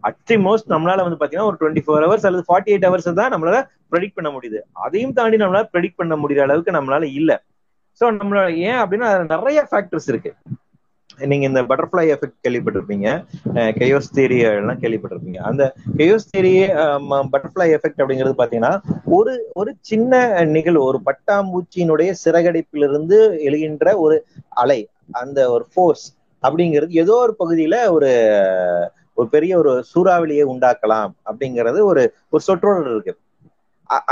அட்ரி 0.08 0.36
மோஸ்ட் 0.46 0.72
நம்மளால 0.74 1.04
வந்து 1.06 1.18
பாத்தீங்கன்னா 1.20 1.48
ஒரு 1.50 1.58
டுவெண்ட்டி 1.60 1.82
ஃபோர் 1.84 2.04
ஹவர்ஸ் 2.06 2.26
அல்லது 2.28 2.46
ஃபார்ட்டி 2.48 2.72
எயிட் 2.72 2.86
ஹவர்ஸ் 2.88 3.08
தான் 3.20 3.32
நம்மளால 3.34 3.58
ப்ரெடிக்ட் 3.92 4.16
பண்ண 4.18 4.30
முடியுது. 4.36 4.58
அதையும் 4.84 5.14
தாண்டி 5.18 5.36
நம்மளால 5.42 5.66
ப்ரெடிக்ட் 5.74 6.00
பண்ண 6.00 6.14
முடியற 6.22 6.42
அளவுக்கு 6.46 6.76
நம்மளால 6.78 7.04
இல்ல. 7.20 7.32
ஸோ 8.00 8.04
நம்மளோட 8.20 8.48
ஏன் 8.68 8.80
அப்படின்னா 8.82 9.08
நிறைய 9.34 9.60
ஃபேக்டர்ஸ் 9.70 10.08
இருக்கு. 10.12 10.32
நீங்க 11.30 11.44
இந்த 11.48 11.60
பட்டர்ஃபிளை 11.68 12.02
எஃபெக்ட் 12.14 12.42
கேள்விப்பட்டிருப்பீங்க 12.44 13.06
கெயோஸ் 13.78 14.08
தேரி 14.16 14.38
எல்லாம் 14.48 14.80
கேள்விப்பட்டிருப்பீங்க. 14.82 15.38
அந்த 15.50 15.62
கெயோஸ் 16.00 16.26
தேரி 16.34 16.52
பட்டர்ஃபிளை 17.32 17.66
எஃபெக்ட் 17.76 18.02
அப்படிங்கிறது 18.02 18.34
பாத்தீங்கன்னா 18.40 18.72
ஒரு 19.18 19.34
ஒரு 19.60 19.72
சின்ன 19.90 20.20
நிகழ்வு 20.56 20.82
ஒரு 20.90 21.00
பட்டாம்பூச்சியினுடைய 21.08 22.12
சிறகடிப்பிலிருந்து 22.24 23.18
எழுகின்ற 23.48 23.94
ஒரு 24.04 24.18
அலை 24.62 24.80
அந்த 25.22 25.38
ஒரு 25.54 25.66
ஃபோர்ஸ் 25.72 26.06
அப்படிங்கிறது 26.42 27.00
ஏதோ 27.04 27.14
ஒரு 27.26 27.34
பகுதியில 27.42 27.76
ஒரு 27.96 28.10
ஒரு 29.18 29.28
பெரிய 29.34 29.52
ஒரு 29.58 29.72
சூறாவளியை 29.92 30.44
உண்டாக்கலாம் 30.54 31.12
அப்படிங்கிறது 31.30 31.78
ஒரு 31.90 32.02
ஒரு 32.30 32.42
சொற்றொடர் 32.48 32.90
இருக்கு. 32.94 33.14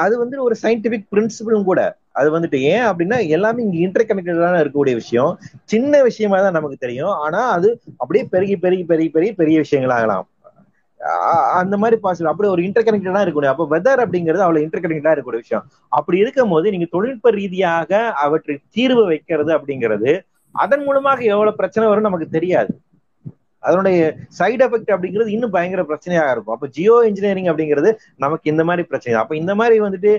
அது 0.04 0.14
வந்து 0.18 0.36
ஒரு 0.42 0.54
சயின்டிபிக் 0.62 1.06
பிரின்சிபிளும் 1.14 1.68
கூட. 1.70 1.80
அது 2.12 2.28
வந்துட்டு 2.34 2.58
ஏன் 2.72 2.84
அப்படின்னா 2.88 3.16
எல்லாமே 3.36 3.62
இங்க 3.62 3.78
இன்டர் 3.86 4.08
கனெக்டடான 4.10 4.60
இருக்கக்கூடிய 4.62 4.94
விஷயம். 4.94 5.32
சின்ன 5.72 6.02
விஷயமா 6.02 6.38
தான் 6.40 6.56
நமக்கு 6.58 6.76
தெரியும். 6.76 7.14
ஆனா 7.24 7.40
அது 7.56 7.68
அப்படியே 7.96 8.24
பெருகி 8.34 8.56
பெருகி 8.64 8.84
பெருகி 8.84 9.10
பெரிய 9.16 9.32
பெரிய 9.40 9.58
விஷயங்கள் 9.64 9.94
ஆகலாம். 9.96 10.26
அந்த 11.60 11.74
மாதிரி 11.76 11.96
பாசிபிள் 12.04 12.30
அப்படி 12.30 12.48
ஒரு 12.48 12.62
இன்டர் 12.66 12.86
கனெக்டடா 12.86 13.22
இருக்கக்கூடிய 13.22 13.52
அப்ப 13.54 13.64
வெதர் 13.72 14.02
அப்படிங்கிறது 14.04 14.44
அவ்வளவு 14.44 14.64
இன்டர் 14.66 14.82
கனெக்டடா 14.84 15.12
இருக்கக்கூடிய 15.14 15.42
விஷயம். 15.44 15.64
அப்படி 15.98 16.18
இருக்கும் 16.18 16.52
போது 16.54 16.72
நீங்க 16.74 16.86
தொழில்நுட்ப 16.94 17.30
ரீதியாக 17.30 18.00
அவற்றை 18.24 18.56
தீர்வு 18.76 19.04
வைக்கிறது 19.10 19.52
அப்படிங்கிறது 19.58 20.12
அதன் 20.54 20.84
மூலமாக 20.86 21.20
எவ்வளவு 21.34 21.58
பிரச்சனை 21.60 21.84
வரும் 21.88 22.08
நமக்கு 22.08 22.28
தெரியாது. 22.28 22.72
அதனுடைய 23.68 23.98
சைடு 24.38 24.62
எஃபெக்ட் 24.66 24.92
அப்படிங்கிறது 24.94 25.34
இன்னும் 25.36 25.54
பயங்கர 25.56 25.84
பிரச்சனையாக 25.90 26.32
இருக்கும். 26.34 26.54
அப்போ 26.56 26.68
ஜியோ 26.76 26.96
இன்ஜினியரிங் 27.08 27.50
அப்படிங்கிறது 27.52 27.90
நமக்கு 28.24 28.52
இந்த 28.52 28.64
மாதிரி 28.70 28.84
பிரச்சனை. 28.92 29.16
அப்போ 29.22 29.36
இந்த 29.42 29.54
மாதிரி 29.60 29.78
வந்துட்டு 29.86 30.12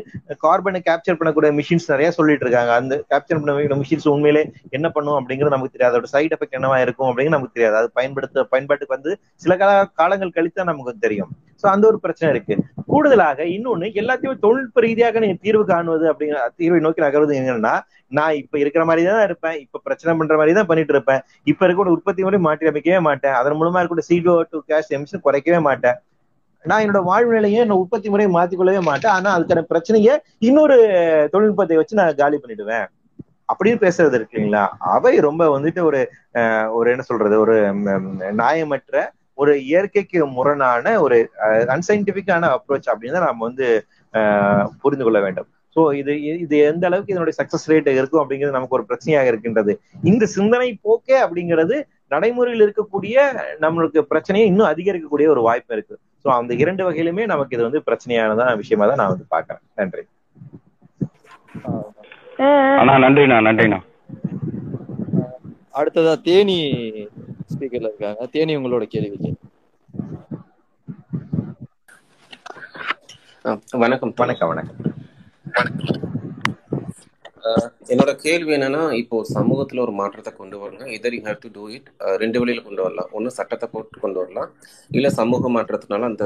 கார்பனை 0.45 0.81
கேப்சர் 0.89 1.19
பண்ணக்கூடிய 1.21 1.51
மிஷின்ஸ் 1.59 1.89
நிறைய 1.93 2.09
சொல்லிட்டு 2.19 2.45
இருக்காங்க. 2.47 2.73
அந்த 2.81 2.95
கேப்சர் 3.13 3.41
பண்ண 3.41 3.79
மிஷின்ஸ் 3.83 4.09
உண்மையிலே 4.15 4.43
என்ன 4.77 4.89
பண்ணும் 4.97 5.17
அப்படிங்கிறது 5.21 5.55
நமக்கு 5.57 5.75
தெரியாது. 5.75 5.93
அதோட 5.93 6.11
சைடு 6.15 6.31
எஃபெக்ட் 6.37 6.59
என்னவா 6.59 6.79
இருக்கும் 6.85 7.09
அப்படிங்கிறது 7.09 7.37
நமக்கு 7.37 7.57
தெரியாது. 7.57 7.77
அது 7.81 7.89
பயன்படுத்த 7.99 8.47
பயன்பாட்டுக்கு 8.53 8.95
வந்து 8.97 9.13
சில 9.45 9.55
கால 9.63 9.71
காலங்கள் 10.01 10.35
கழித்து 10.37 10.59
தான் 10.61 10.71
நமக்கு 10.71 11.03
தெரியும். 11.07 11.31
ஸோ 11.61 11.65
அந்த 11.73 11.85
ஒரு 11.89 11.97
பிரச்சனை 12.05 12.29
இருக்கு. 12.33 12.55
கூடுதலாக 12.91 13.45
இன்னொன்னு 13.55 13.87
எல்லாத்தையும் 14.01 14.41
தொழில்நுட்ப 14.43 14.81
ரீதியாக 14.85 15.21
நீங்க 15.23 15.37
தீர்வு 15.45 15.63
காணுவது 15.71 16.05
அப்படிங்கிற 16.11 16.39
தீர்வை 16.59 16.79
நோக்கி 16.85 17.01
நகர்வது 17.05 17.33
என்னன்னா 17.39 17.75
நான் 18.17 18.35
இப்ப 18.41 18.55
இருக்கிற 18.63 18.83
மாதிரி 18.89 19.03
தான் 19.07 19.23
இருப்பேன். 19.27 19.55
இப்ப 19.63 19.79
பிரச்சனை 19.87 20.11
பண்ற 20.19 20.35
மாதிரி 20.39 20.53
தான் 20.57 20.67
பண்ணிட்டு 20.71 20.93
இருப்பேன். 20.95 21.21
இப்ப 21.51 21.61
இருக்க 21.65 21.95
உற்பத்தி 21.95 22.21
முறை 22.25 22.39
மாற்றி 22.47 22.69
அமைக்கவே 22.71 22.99
மாட்டேன். 23.07 23.34
அதன் 23.39 23.57
மூலமா 23.59 23.79
இருக்கக்கூடிய 23.79 24.07
சிஓ 24.11 24.35
டு 24.51 24.59
கேஷ் 24.71 24.91
எமிஷன் 24.97 25.25
குறைக்கவே 25.27 25.59
மாட்டேன். 25.69 25.97
நான் 26.65 26.83
என்னோட 26.83 27.01
வாழ்வு 27.09 27.31
நிலையை 27.37 27.57
என்னோட 27.63 27.81
உற்பத்தி 27.83 28.07
முறையை 28.11 28.29
மாத்திக்கொள்ளவே 28.35 28.81
மாட்டேன். 28.89 29.13
ஆனா 29.17 29.31
அதுக்கான 29.37 29.63
பிரச்சனையை 29.71 30.13
இன்னொரு 30.47 30.77
தொழில்நுட்பத்தை 31.33 31.77
வச்சு 31.79 31.99
நான் 31.99 32.19
காலி 32.21 32.37
பண்ணிடுவேன். 32.43 32.85
அப்படின்னு 33.51 33.79
பேசுறது 33.83 34.17
இருக்கு 34.17 34.35
இல்லைங்களா? 34.37 34.63
அவை 34.93 35.13
ரொம்ப 35.27 35.43
வந்துட்டு 35.55 35.81
ஒரு 35.89 35.99
ஒரு 36.77 36.87
என்ன 36.93 37.03
சொல்றது? 37.09 37.35
ஒரு 37.43 37.55
நியாயமற்ற 38.41 39.03
ஒரு 39.41 39.53
இயற்கைக்கு 39.69 40.19
முரணான 40.37 40.93
ஒரு 41.05 41.17
அன்சைன்டிபிக்கான 41.73 42.49
அப்ரோச் 42.55 42.89
அப்படின்னு 42.91 43.17
தான் 43.17 43.27
நம்ம 43.29 43.43
வந்து 43.49 43.67
புரிந்து 44.83 45.05
கொள்ள 45.05 45.19
வேண்டும். 45.25 45.47
ஸோ 45.75 45.81
இது 45.99 46.11
இது 46.43 46.55
எந்த 46.69 46.83
அளவுக்கு 46.89 47.13
இதனுடைய 47.13 47.35
சக்சஸ் 47.39 47.67
ரேட் 47.71 47.87
இருக்கும் 47.99 48.21
அப்படிங்கிறது 48.21 48.57
நமக்கு 48.57 48.77
ஒரு 48.77 48.85
பிரச்சனையாக 48.89 49.31
இருக்கின்றது. 49.31 49.73
இந்த 50.11 50.23
சிந்தனை 50.35 50.69
போக்கே 50.85 51.17
அப்படிங்கிறது 51.25 51.77
நடைமுறையில் 52.11 52.63
இருக்கக்கூடிய 52.65 53.15
நம்மளுக்கு 53.63 53.99
பிரச்சனையை 54.11 54.47
இன்னும் 54.51 54.71
அதிகரிக்கக்கூடிய 54.71 55.27
ஒரு 55.33 55.41
வாய்ப்பு 55.47 55.73
இருக்கு. 55.75 55.95
ஸோ 56.23 56.27
அந்த 56.39 56.51
இரண்டு 56.63 56.83
வகையிலுமே 56.87 57.23
நமக்கு 57.33 57.55
இது 57.57 57.67
வந்து 57.67 57.81
பிரச்சனையானதான் 57.87 58.59
விஷயமா 58.61 58.85
தான் 58.91 59.01
நான் 59.01 59.13
வந்து 59.13 59.27
பாக்குறேன் 59.35 59.63
நன்றி. 59.79 60.03
அண்ணா 62.81 62.95
நன்றிண்ணா 63.05 63.37
நன்றிண்ணா. 63.47 63.79
அடுத்ததா 65.79 66.13
தேனி 66.27 66.57
ஸ்பீக்கர்ல 67.53 67.89
இருக்காங்க. 67.91 68.23
தேனி 68.35 68.53
உங்களோட 68.59 68.85
கேள்விக்கு 68.93 69.31
வணக்கம். 73.83 74.13
வணக்கம் 74.21 74.49
வணக்கம். 74.51 74.79
என்னோட 77.93 78.11
கேள்வி 78.25 78.51
என்னன்னா 78.57 78.83
இப்போ 79.01 79.17
சமூகத்துல 79.35 79.81
ஒரு 79.85 79.93
மாற்றத்தை 80.01 80.31
கொண்டு 80.41 80.57
வரணும். 80.61 80.91
Either 80.97 81.15
you 81.17 81.23
have 81.27 81.41
to 81.43 81.49
do 81.57 81.63
it 81.77 81.89
ரெண்டு 82.23 82.37
வழியில 82.41 82.61
கொண்டு 82.67 82.81
வரலாம். 82.85 83.09
ஒன்று 83.17 83.37
சட்டத்தை 83.39 83.67
போட்டு 83.73 83.99
கொண்டு 84.05 84.19
வரலாம். 84.21 84.49
இல்ல 84.99 85.09
சமூக 85.19 85.49
மாற்றத்தினால 85.57 86.07
அந்த 86.11 86.25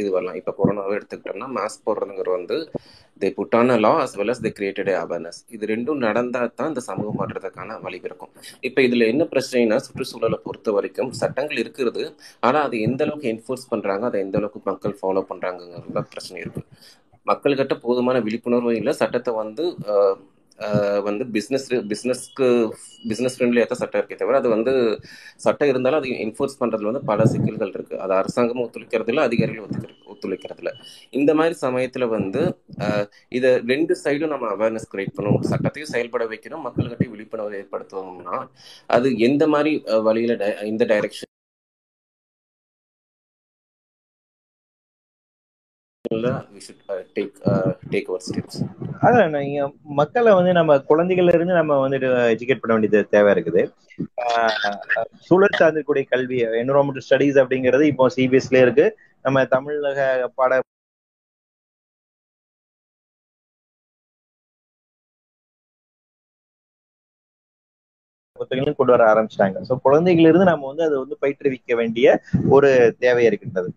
இது 0.00 0.08
வரலாம். 0.14 0.36
இப்ப 0.40 0.50
கொரோனாவை 0.58 0.92
எடுத்துக்கிட்டோம்னா 0.98 1.48
மாஸ்க் 1.56 1.86
போடுறதுங்கிற 1.86 2.30
வந்து 2.36 2.56
they 3.22 3.28
put a 3.38 3.74
law 3.84 3.90
as 4.04 4.14
well 4.18 4.32
as 4.34 4.42
they 4.44 4.50
created 4.58 4.90
awareness 5.00 5.40
இது 5.54 5.64
ரெண்டும் 5.72 6.00
நடந்தால் 6.06 6.54
தான் 6.58 6.70
இந்த 6.72 6.82
சமூக 6.88 7.10
மாற்றத்துக்கான 7.18 7.76
வழி 7.84 7.98
இருக்கும். 8.08 8.32
இப்போ 8.68 8.80
இதில் 8.86 9.08
என்ன 9.12 9.24
பிரச்சனைனா 9.32 9.78
சுற்றுச்சூழலை 9.86 10.38
பொறுத்த 10.46 10.72
வரைக்கும் 10.76 11.10
சட்டங்கள் 11.20 11.60
இருக்கிறது. 11.64 12.04
ஆனால் 12.48 12.64
அது 12.68 12.78
எந்த 12.86 13.02
அளவுக்கு 13.06 13.30
என்ஃபோர்ஸ் 13.34 13.70
பண்ணுறாங்க 13.72 14.06
அதை 14.10 14.20
எந்த 14.26 14.38
அளவுக்கு 14.40 14.62
மக்கள் 14.70 14.96
ஃபாலோ 15.00 15.24
பண்ணுறாங்கிறதுல 15.30 16.02
பிரச்சனை 16.14 16.40
இருக்கு. 16.44 16.62
மக்கள்கிட்ட 17.30 17.74
போதுமான 17.86 18.20
விழிப்புணர்வு 18.26 18.72
இல்லை. 18.80 18.94
சட்டத்தை 19.02 19.34
வந்து 19.42 19.64
வந்து 21.00 21.24
பிஸ்னஸ் 21.32 21.66
பிஸ்னஸ்க்கு 21.90 22.48
பிஸ்னஸ் 23.04 23.36
ஃப்ரெண்ட்லியாக 23.36 23.68
தான் 23.68 23.80
சட்டம் 23.80 24.00
இருக்கே 24.00 24.18
தவிர 24.18 24.38
அது 24.38 24.48
வந்து 24.48 24.72
சட்டம் 25.36 25.72
இருந்தாலும் 25.72 26.00
அது 26.00 26.10
என்ஃபோர்ஸ் 26.18 26.60
பண்ணுறதுல 26.60 26.90
வந்து 26.90 27.04
பல 27.04 27.26
சிக்கல்கள் 27.26 27.74
இருக்குது 27.74 28.00
அது 28.00 28.14
அரசாங்கமும் 28.14 28.64
ஒத்துழைக்கிறதுல 28.64 29.24
அதிகாரிகள் 29.28 29.64
ஒத்துக்கிற 29.64 29.94
ஒத்துழைக்கிறதுல 30.14 30.72
இந்த 31.12 31.30
மாதிரி 31.34 31.56
சமயத்தில் 31.58 32.06
வந்து 32.08 32.42
இதை 33.32 33.52
ரெண்டு 33.72 33.96
சைடும் 34.04 34.34
நம்ம 34.34 34.48
அவேர்னஸ் 34.50 34.90
கிரியேட் 34.92 35.16
பண்ணுவோம் 35.18 35.48
சட்டத்தையும் 35.50 35.92
செயல்பட 35.94 36.26
வைக்கணும் 36.26 36.64
மக்கள்கிட்டையும் 36.66 37.14
விழிப்புணர்வு 37.16 37.60
ஏற்படுத்தணும்னா 37.62 38.38
அது 38.90 39.10
எந்த 39.22 39.46
மாதிரி 39.48 39.74
வழியில் 40.08 40.38
இந்த 40.64 40.86
டைரக்ஷன் 40.88 41.31
அதான் 49.06 49.32
நீங்க 49.36 49.60
மக்களை 50.00 50.32
வந்து 50.38 50.52
நம்ம 50.58 50.76
குழந்தைகள்ல 50.90 51.34
இருந்து 51.36 51.54
நம்ம 51.60 51.78
வந்துட்டு 51.84 52.08
uh, 52.14 52.26
எஜுகேட் 52.34 52.62
பண்ண 52.62 52.72
வேண்டியது 52.76 53.00
தேவை 53.14 53.30
இருக்குது. 53.34 53.62
சூழல் 55.28 55.58
சார்ந்திருக்கூடிய 55.60 56.04
கல்வி 56.14 56.38
என்விரான்மெண்டல் 56.62 57.06
ஸ்டடிஸ் 57.08 57.40
அப்படிங்கிறது 57.44 57.86
இப்போ 57.92 58.06
சிபிஎஸ்ல 58.16 58.62
இருக்கு. 58.64 58.86
நம்ம 59.24 59.44
தமிழக 59.56 60.00
பாட 60.40 60.52
புத்தகங்களும் 68.40 68.78
கொண்டு 68.78 68.94
வர 68.94 69.04
ஆரம்பிச்சிட்டாங்க. 69.12 69.58
ஸோ 69.68 69.74
குழந்தைகள் 69.86 70.28
இருந்து 70.30 70.50
நம்ம 70.52 70.66
வந்து 70.70 70.84
அதை 70.88 70.96
வந்து 71.04 71.16
பயிற்றுவிக்க 71.24 71.74
வேண்டிய 71.80 72.06
ஒரு 72.56 72.70
தேவை 73.04 73.24
இருக்கின்றது. 73.30 73.70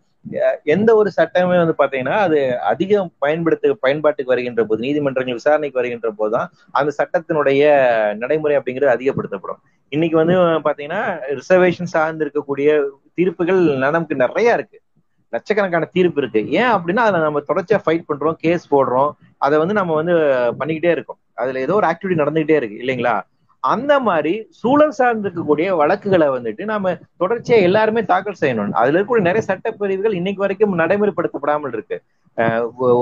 எந்த 0.63 0.95
ஒரு 0.95 1.11
சட்டமே 1.11 1.57
வந்து 1.57 1.75
பாத்தீங்கன்னா 1.77 2.17
அது 2.17 2.59
அதிகம் 2.59 3.11
பயன்படுத்த 3.19 3.73
பயன்பாட்டுக்கு 3.79 4.33
வருகின்ற 4.33 4.63
போது 4.63 4.81
நீதிமன்றங்கள் 4.81 5.33
விசாரணைக்கு 5.33 5.79
வருகின்ற 5.79 6.11
போதுதான் 6.11 6.51
அந்த 6.71 6.91
சட்டத்தினுடைய 6.97 7.63
நடைமுறை 8.15 8.57
அப்படிங்கிறது 8.57 8.95
அதிகப்படுத்தப்படும். 8.95 9.61
இன்னைக்கு 9.89 10.17
வந்து 10.17 10.33
பாத்தீங்கன்னா 10.35 11.01
ரிசர்வேஷன் 11.39 11.93
சார்ந்து 11.95 12.25
இருக்கக்கூடிய 12.25 12.69
தீர்ப்புகள் 13.13 13.77
நமக்கு 13.77 14.15
நிறைய 14.15 14.53
இருக்கு. 14.53 14.79
லட்சக்கணக்கான 15.29 15.85
தீர்ப்பு 15.85 16.21
இருக்கு. 16.21 16.51
ஏன் 16.51 16.71
அப்படின்னா 16.71 17.03
அதை 17.09 17.19
நம்ம 17.19 17.39
தொடர்ச்சியா 17.39 17.79
ஃபைட் 17.85 18.09
பண்றோம் 18.13 18.33
கேஸ் 18.33 18.73
போடுறோம். 18.73 19.11
அதை 19.37 19.57
வந்து 19.57 19.73
நம்ம 19.73 19.93
வந்து 19.93 20.13
பண்ணிக்கிட்டே 20.59 20.91
இருக்கோம். 20.91 21.19
அதுல 21.33 21.59
ஏதோ 21.59 21.73
ஒரு 21.73 21.87
ஆக்டிவிட்டி 21.87 22.21
நடந்துகிட்டே 22.23 22.55
இருக்கு 22.55 22.77
இல்லைங்களா? 22.85 23.21
அந்த 23.73 23.93
மாதிரி 24.07 24.33
சூழல் 24.61 24.95
சார்ந்து 24.97 25.27
இருக்கக்கூடிய 25.27 25.67
வழக்குகளை 25.81 26.27
வந்துட்டு 26.33 26.63
நாம 26.71 26.91
தொடர்ச்சியா 27.21 27.57
எல்லாருமே 27.67 28.01
தாக்கல் 28.11 28.41
செய்யணும். 28.41 28.73
அதுல 28.81 28.97
இருக்கக்கூடிய 28.97 29.27
நிறைய 29.27 29.43
சட்டப்பிரிவுகள் 29.49 30.17
இன்னைக்கு 30.19 30.43
வரைக்கும் 30.45 30.75
நடைமுறைப்படுத்தப்படாமல் 30.81 31.73
இருக்கு. 31.75 31.97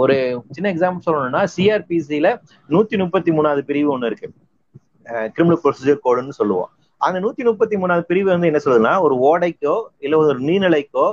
ஒரு 0.01 0.15
சின்ன 0.55 0.67
எக்ஸாம்பிள் 0.73 1.05
சொல்லணும்னா 1.07 1.41
சிஆர்பிசியில 1.55 2.29
நூத்தி 2.69 2.97
முப்பத்தி 3.03 3.31
மூணாவது 3.37 3.63
பிரிவு 3.69 3.89
ஒண்ணு 3.95 4.09
இருக்கு. 4.11 4.29
கிரிமினல் 5.35 5.61
ப்ரொசீஜர் 5.63 6.03
கோடுன்னு 6.05 6.35
சொல்லுவோம். 6.41 6.69
அந்த 7.01 7.17
நூத்தி 7.23 7.43
முப்பத்தி 7.49 7.75
மூணாவது 7.81 8.05
பிரிவு 8.11 8.29
வந்து 8.33 8.49
என்ன 8.51 8.59
சொல்லுதுன்னா 8.65 8.93
ஒரு 9.05 9.15
ஓடைக்கோ 9.29 9.75
இல்ல 10.05 10.17
ஒரு 10.23 10.39
நீர்நிலைக்கோ 10.49 11.07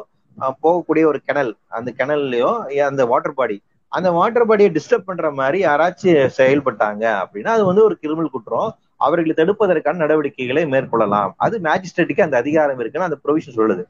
போகக்கூடிய 0.64 1.04
ஒரு 1.10 1.18
கிணல் 1.28 1.50
அந்த 1.76 1.88
கிணல்லையோ 1.98 2.50
அந்த 2.90 3.02
வாட்டர் 3.12 3.38
பாடி 3.40 3.56
அந்த 3.92 4.08
வாட்டர் 4.18 4.46
பாடியை 4.48 4.70
டிஸ்டர்ப் 4.76 5.08
பண்ற 5.08 5.28
மாதிரி 5.38 5.58
யாராச்சும் 5.64 6.30
செயல்பட்டாங்க 6.38 7.04
அப்படின்னா 7.22 7.52
அது 7.56 7.64
வந்து 7.70 7.82
ஒரு 7.88 7.96
கிரிமினல் 8.02 8.34
குற்றம். 8.34 8.70
அவர்களை 9.06 9.34
தடுப்பதற்கான 9.40 10.00
நடவடிக்கைகளை 10.04 10.62
மேற்கொள்ளலாம். 10.74 11.32
அது 11.46 11.56
மேஜிஸ்ட்ரேட்டுக்கு 11.66 12.26
அந்த 12.26 12.36
அதிகாரம் 12.42 12.80
இருக்குன்னு 12.82 13.08
அந்த 13.08 13.20
ப்ரொவிஷன் 13.24 13.58
சொல்லுது. 13.60 13.84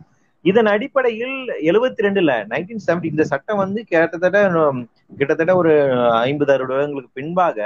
இதன் 0.44 0.70
அடிப்படையில் 0.74 1.36
எழுபத்தி 1.70 2.04
ரெண்டுல 2.06 2.34
நைன்டீன் 2.52 2.84
செவன்டி 2.86 3.08
இந்த 3.14 3.24
சட்டம் 3.32 3.62
வந்து 3.62 3.80
கிட்டத்தட்ட 3.90 4.38
கிட்டத்தட்ட 5.18 5.52
ஒரு 5.62 5.72
ஐம்பது 6.28 6.52
அறுபது 6.54 6.74
வருடங்களுக்கு 6.74 7.18
பின்பாக 7.20 7.58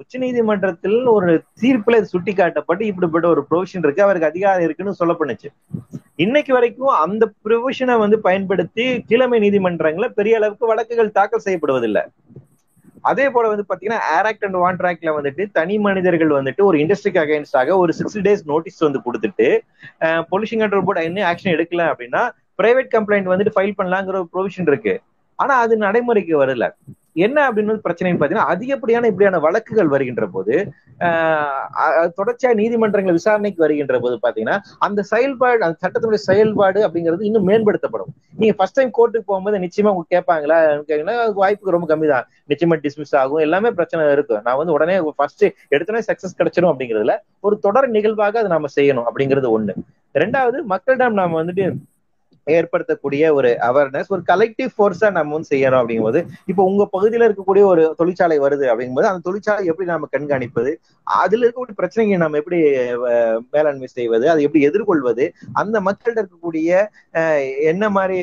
உச்ச 0.00 0.18
நீதிமன்றத்தில் 0.22 0.98
ஒரு 1.12 1.30
தீர்ப்புல 1.60 2.00
சுட்டி 2.12 2.32
காட்டப்பட்டு 2.32 2.82
இப்படிப்பட்ட 2.90 3.26
ஒரு 3.34 3.42
ப்ரொவிஷன் 3.50 3.84
இருக்கு. 3.84 4.02
அவருக்கு 4.06 4.30
அதிகாரம் 4.30 4.64
இருக்குன்னு 4.66 4.98
சொல்லப்படுச்சு 5.00 5.48
இன்னைக்கு 6.24 6.52
வரைக்கும் 6.56 6.92
அந்த 7.04 7.24
ப்ரொவிஷனை 7.46 7.94
வந்து 8.04 8.18
பயன்படுத்தி 8.26 8.84
கீழமை 9.10 9.38
நீதிமன்றங்களை 9.44 10.08
பெரிய 10.18 10.36
அளவுக்கு 10.40 10.70
வழக்குகள் 10.72 11.16
தாக்கல் 11.18 11.44
செய்யப்படுவதில்லை. 11.46 12.02
அதே 13.10 13.26
போல 13.34 13.48
வந்து 13.52 13.64
பாத்தீங்கன்னா 13.68 14.00
ஏர் 14.14 14.26
ஆக்ட் 14.30 14.44
அண்ட் 14.46 14.58
வாட்டர் 14.62 14.88
ஆக்ட்ல 14.90 15.10
வந்துட்டு 15.18 15.44
தனி 15.58 15.74
மனிதர்கள் 15.78 16.32
வந்துட்டு 16.38 16.62
ஒரு 16.68 16.76
இண்டஸ்ட்ரிக்கு 16.82 17.22
அகைன்ஸ்டாக 17.24 17.76
ஒரு 17.82 17.92
சிக்ஸ்டி 17.98 18.22
டேஸ் 18.26 18.44
நோட்டீஸ் 18.52 18.86
வந்து 18.86 19.00
கொடுத்துட்டு 19.06 19.48
பொல்யூஷன் 20.32 20.62
கண்ட்ரோல் 20.62 20.86
போர்டு 20.88 21.06
என்ன 21.08 21.24
ஆக்ஷன் 21.32 21.54
எடுக்கல 21.56 21.84
அப்படின்னா 21.92 22.22
பிரைவேட் 22.62 22.90
கம்ப்ளைண்ட் 22.94 23.32
வந்துட்டு 23.32 23.54
ஃபைல் 23.56 23.76
பண்ணலாங்கிற 23.78 24.16
ஒரு 24.22 24.28
ப்ரொவிஷன் 24.34 24.68
இருக்கு. 24.72 24.94
ஆனா 25.38 25.54
அது 25.64 25.74
நடைமுறைக்கு 25.84 26.34
வரல. 26.42 26.66
என்ன 27.24 27.38
அப்படின்னு 27.48 27.84
பிரச்சனைன்னு 27.86 28.20
பாத்தீங்கன்னா 28.20 28.50
அதிகப்படியான 28.52 29.08
இப்படியான 29.10 29.40
வழக்குகள் 29.44 29.90
வருகின்ற 29.94 30.24
போது 30.34 30.54
தொடர்ச்சியா 32.18 32.50
நீதிமன்றங்கள் 32.60 33.16
விசாரணைக்கு 33.18 33.64
வருகின்ற 33.64 33.98
போது 34.04 34.16
பாத்தீங்கன்னா 34.24 34.56
அந்த 34.86 35.00
செயல்பாடு 35.12 35.64
அந்த 35.66 35.78
சட்டத்தினுடைய 35.84 36.22
செயல்பாடு 36.28 36.80
அப்படிங்கிறது 36.86 37.26
இன்னும் 37.28 37.48
மேம்படுத்தப்படும். 37.50 38.12
நீங்க 38.40 38.54
ஃபர்ஸ்ட் 38.58 38.78
டைம் 38.78 38.92
கோர்ட்டுக்கு 38.98 39.28
போகும்போது 39.30 39.62
நிச்சயமா 39.64 39.92
உங்களுக்கு 39.92 40.16
கேட்பாங்களா? 40.16 40.58
கேட்டீங்கன்னா 40.88 41.16
வாய்ப்பு 41.40 41.74
ரொம்ப 41.76 41.88
கம்மி 41.92 42.08
தான் 42.14 42.26
நிச்சயமா 42.52 42.78
டிஸ்மிஸ் 42.86 43.14
ஆகும். 43.22 43.42
எல்லாமே 43.46 43.70
பிரச்சனை 43.80 44.04
இருக்கும். 44.16 44.42
நான் 44.46 44.58
வந்து 44.60 44.74
உடனே 44.76 44.96
ஃபர்ஸ்ட் 45.18 45.44
எடுத்தோடனே 45.74 46.04
சக்சஸ் 46.10 46.38
கிடைச்சிடும் 46.40 46.72
அப்படிங்கிறதுல 46.72 47.16
ஒரு 47.48 47.56
தொடர் 47.66 47.88
நிகழ்வாக 47.98 48.40
அதை 48.42 48.50
நம்ம 48.56 48.70
செய்யணும் 48.78 49.08
அப்படிங்கிறது 49.10 49.50
ஒண்ணு. 49.58 49.74
ரெண்டாவது 50.22 50.58
மக்களிடம் 50.74 51.20
நாம 51.20 51.36
வந்துட்டு 51.42 51.66
ஏற்படுத்தக்கூடிய 52.54 53.22
ஒரு 53.38 53.50
அவேர்னஸ் 53.68 54.10
ஒரு 54.14 54.22
கலெக்டிவ் 54.30 54.70
ஃபோர்ஸா 54.74 55.08
நம்ம 55.16 55.34
வந்து 55.36 55.50
செய்யறோம் 55.52 55.80
அப்படிங்கும்போது 55.82 56.20
இப்போ 56.50 56.62
உங்க 56.70 56.84
பகுதியில 56.96 57.26
இருக்கக்கூடிய 57.28 57.64
ஒரு 57.72 57.82
தொழிற்சாலை 58.00 58.38
வருது 58.44 58.66
அப்படிங்கும்போது 58.72 59.08
அந்த 59.10 59.22
தொழிற்சாலை 59.28 59.64
எப்படி 59.72 59.86
நம்ம 59.92 60.08
கண்காணிப்பது? 60.16 60.72
அதுல 61.06 61.44
இருக்கக்கூடிய 61.46 61.76
பிரச்சனைகளை 61.80 62.20
நம்ம 62.24 62.38
எப்படி 62.42 62.58
மேலாண்மை 63.54 63.88
செய்வது? 63.98 64.26
அதை 64.32 64.42
எப்படி 64.46 64.62
எதிர்கொள்வது? 64.68 65.26
அந்த 65.62 65.76
மக்கள்கிட்ட 65.88 66.24
இருக்கக்கூடிய 66.24 66.70
என்ன 67.72 67.84
மாதிரி 67.96 68.18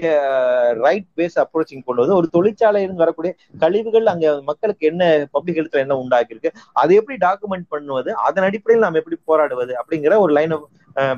ரைட் 0.86 1.10
பேஸ் 1.20 1.38
அப்ரோச்சிங் 1.44 1.86
கொண்டு 1.90 2.20
ஒரு 2.20 2.30
தொழிற்சாலையிலிருந்து 2.38 3.06
வரக்கூடிய 3.06 3.34
கழிவுகள் 3.64 4.12
அங்க 4.14 4.28
மக்களுக்கு 4.52 4.84
என்ன 4.92 5.04
பப்ளிக் 5.36 5.60
ஹெல்த்ல 5.60 5.84
என்ன 5.86 5.98
உண்டாக்கியிருக்கு? 6.04 6.52
அதை 6.82 6.94
எப்படி 7.02 7.18
டாக்குமெண்ட் 7.28 7.68
பண்ணுவது? 7.74 8.12
அதன் 8.28 8.48
அடிப்படையில் 8.50 8.86
நாம் 8.86 9.02
எப்படி 9.02 9.20
போராடுவது? 9.32 9.74
அப்படிங்கிற 9.82 10.18
ஒரு 10.26 10.34
லைன் 10.40 10.56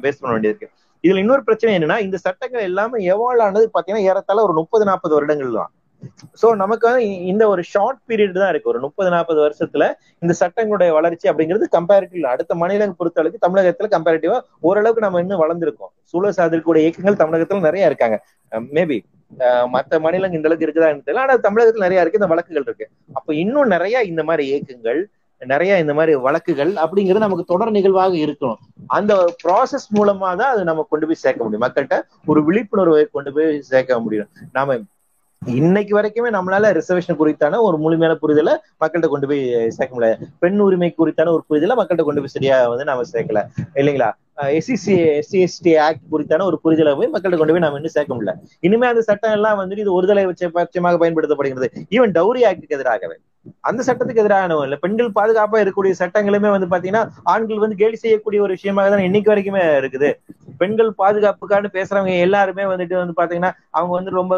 பேஸ் 0.04 0.20
பண்ண 0.20 0.34
வேண்டியிருக்கு. 0.36 0.70
இதுல 1.04 1.22
இன்னொரு 1.24 1.44
பிரச்சனை 1.48 1.72
என்னன்னா 1.78 1.98
இந்த 2.06 2.18
சட்டங்கள் 2.26 2.68
எல்லாமே 2.70 3.00
எவால்வ் 3.14 3.46
ஆனது 3.48 3.66
பாத்தீங்கன்னா 3.76 4.08
ஏறத்தாழ 4.12 4.40
ஒரு 4.48 4.54
முப்பது 4.60 4.86
நாற்பது 4.90 5.16
வருடங்கள் 5.18 5.58
தான் 5.60 5.72
சோ 6.42 6.48
நமக்கு 6.62 6.86
வந்து 6.88 7.04
இந்த 7.32 7.44
ஒரு 7.52 7.62
ஷார்ட் 7.72 8.00
பீரியட் 8.10 8.40
தான் 8.42 8.52
இருக்கு. 8.54 8.72
ஒரு 8.72 8.80
முப்பது 8.86 9.10
நாற்பது 9.14 9.40
வருஷத்துல 9.46 9.84
இந்த 10.24 10.34
சட்டங்களுடைய 10.42 10.90
வளர்ச்சி 10.98 11.26
அப்படிங்கிறது 11.32 11.68
கம்பேரிட்டிவ் 11.78 12.26
அடுத்த 12.34 12.56
மாநிலங்கள் 12.62 13.00
பொறுத்த 13.00 13.22
அளவுக்கு 13.22 13.46
தமிழகத்துல 13.46 13.90
கம்பேரிட்டிவா 13.96 14.38
ஓரளவுக்கு 14.70 15.06
நம்ம 15.06 15.22
இன்னும் 15.24 15.42
வளர்ந்துருக்கோம். 15.44 15.92
சூழல் 16.12 16.38
சார்ந்திருக்கக்கூடிய 16.40 16.86
இயக்கங்கள் 16.86 17.22
தமிழகத்துல 17.24 17.66
நிறைய 17.70 17.90
இருக்காங்க. 17.92 18.18
மேபி 18.78 19.00
மற்ற 19.76 20.00
மாநிலங்கள் 20.04 20.40
இந்த 20.40 20.50
அளவுக்கு 20.50 20.68
இருக்குதா 20.68 20.90
தெரியல. 21.08 21.22
ஆனா 21.26 21.36
தமிழகத்துல 21.48 21.86
நிறைய 21.88 22.04
இருக்கு. 22.04 22.20
இந்த 22.22 22.32
வழக்குகள் 22.34 22.68
இருக்கு. 22.68 22.86
அப்ப 23.20 23.30
இன்னும் 23.44 23.72
நிறைய 23.76 24.04
இந்த 24.12 24.24
மாதிரி 24.30 24.44
இயக்கங்கள் 24.52 25.00
நிறைய 25.42 25.80
இந்த 25.80 25.94
மாதிரி 25.94 26.16
வழக்குகள் 26.16 26.72
அப்படிங்கிறது 26.84 27.26
நமக்கு 27.26 27.44
தொடர் 27.44 27.72
நிகழ்வாக 27.72 28.16
இருக்கணும். 28.16 28.60
அந்த 28.88 29.14
ப்ராசஸ் 29.44 29.88
மூலமா 29.94 30.20
தான் 30.20 30.52
அது 30.54 30.64
நம்ம 30.64 30.86
கொண்டு 30.90 31.06
போய் 31.06 31.24
சேர்க்க 31.24 31.44
முடியும். 31.44 31.66
மக்கள்கிட்ட 31.68 31.98
ஒரு 32.26 32.44
விழிப்புணர்வை 32.44 33.08
கொண்டு 33.12 33.34
போய் 33.34 33.62
சேர்க்க 33.62 34.00
முடியும். 34.00 34.30
நாம 34.52 34.78
இன்னைக்கு 35.42 36.02
வரைக்குமே 36.02 36.30
நம்மளால 36.36 36.70
ரிசர்வேஷன் 36.78 37.18
குறித்தான 37.20 37.60
ஒரு 37.60 37.78
முழுமையான 37.78 38.18
புரிதலை 38.22 38.54
மக்கள்கிட்ட 38.84 39.08
கொண்டு 39.08 39.28
போய் 39.28 39.42
சேர்க்க 39.70 39.94
முடியாது 39.94 40.28
பெண் 40.40 40.60
உரிமை 40.60 40.96
குறித்தான 40.98 41.32
ஒரு 41.36 41.44
புரிதலை 41.50 41.76
மக்கள்கிட்ட 41.80 42.04
கொண்டு 42.04 42.24
போய் 42.24 42.36
சரியா 42.36 42.68
வந்து 42.68 42.84
நாம 42.84 43.04
சேர்க்கல. 43.14 43.42
இல்லைங்களா? 43.76 44.10
எஸ்சிசி 44.58 44.96
எஸ்சி 45.20 45.48
எஸ்டி 45.48 45.80
ஆக்ட் 45.80 46.02
குறித்தான 46.12 46.46
ஒரு 46.46 46.60
புரிதலை 46.64 46.96
போய் 46.96 47.12
மக்கள்கிட்ட 47.14 47.38
கொண்டு 47.38 47.56
போய் 47.56 47.66
நாம 47.66 47.76
இன்னும் 47.76 47.96
சேர்க்க 47.98 48.16
முடியல. 48.16 48.34
இனிமே 48.60 48.88
அந்த 48.88 49.02
சட்டம் 49.02 49.32
எல்லாம் 49.32 49.60
வந்துட்டு 49.60 49.78
இது 49.78 50.02
ஒருதலை 50.02 50.24
பட்சமாக 50.58 51.00
பயன்படுத்தப்படுகிறது. 51.04 51.70
ஈவன் 51.90 52.16
டவுரி 52.18 52.44
ஆக்டுக்கு 52.50 52.78
எதிராகவே. 52.80 53.18
அந்த 53.70 53.82
சட்டத்துக்கு 53.88 54.24
எதிரான 54.24 54.56
இல்ல. 54.66 54.76
பெண்கள் 54.84 55.10
பாதுகாப்பா 55.18 55.58
இருக்கக்கூடிய 55.60 55.96
சட்டங்களுமே 56.02 56.50
வந்து 56.56 56.68
பாத்தீங்கன்னா 56.74 57.04
ஆண்கள் 57.34 57.64
வந்து 57.64 57.80
கேலி 57.82 57.98
செய்யக்கூடிய 58.04 58.40
ஒரு 58.42 58.56
விஷயமாக 58.58 58.90
தான் 58.90 59.06
இன்னைக்கு 59.08 59.32
வரைக்குமே 59.32 59.64
இருக்குது. 59.82 60.10
பெண்கள் 60.62 60.90
பாதுகாப்புக்கான 61.02 61.70
பேசுறவங்க 61.78 62.14
எல்லாருமே 62.26 62.66
வந்துட்டு 62.72 62.96
வந்து 63.02 63.16
பாத்தீங்கன்னா 63.20 63.52
அவங்க 63.72 63.94
வந்து 64.00 64.12
ரொம்ப 64.20 64.34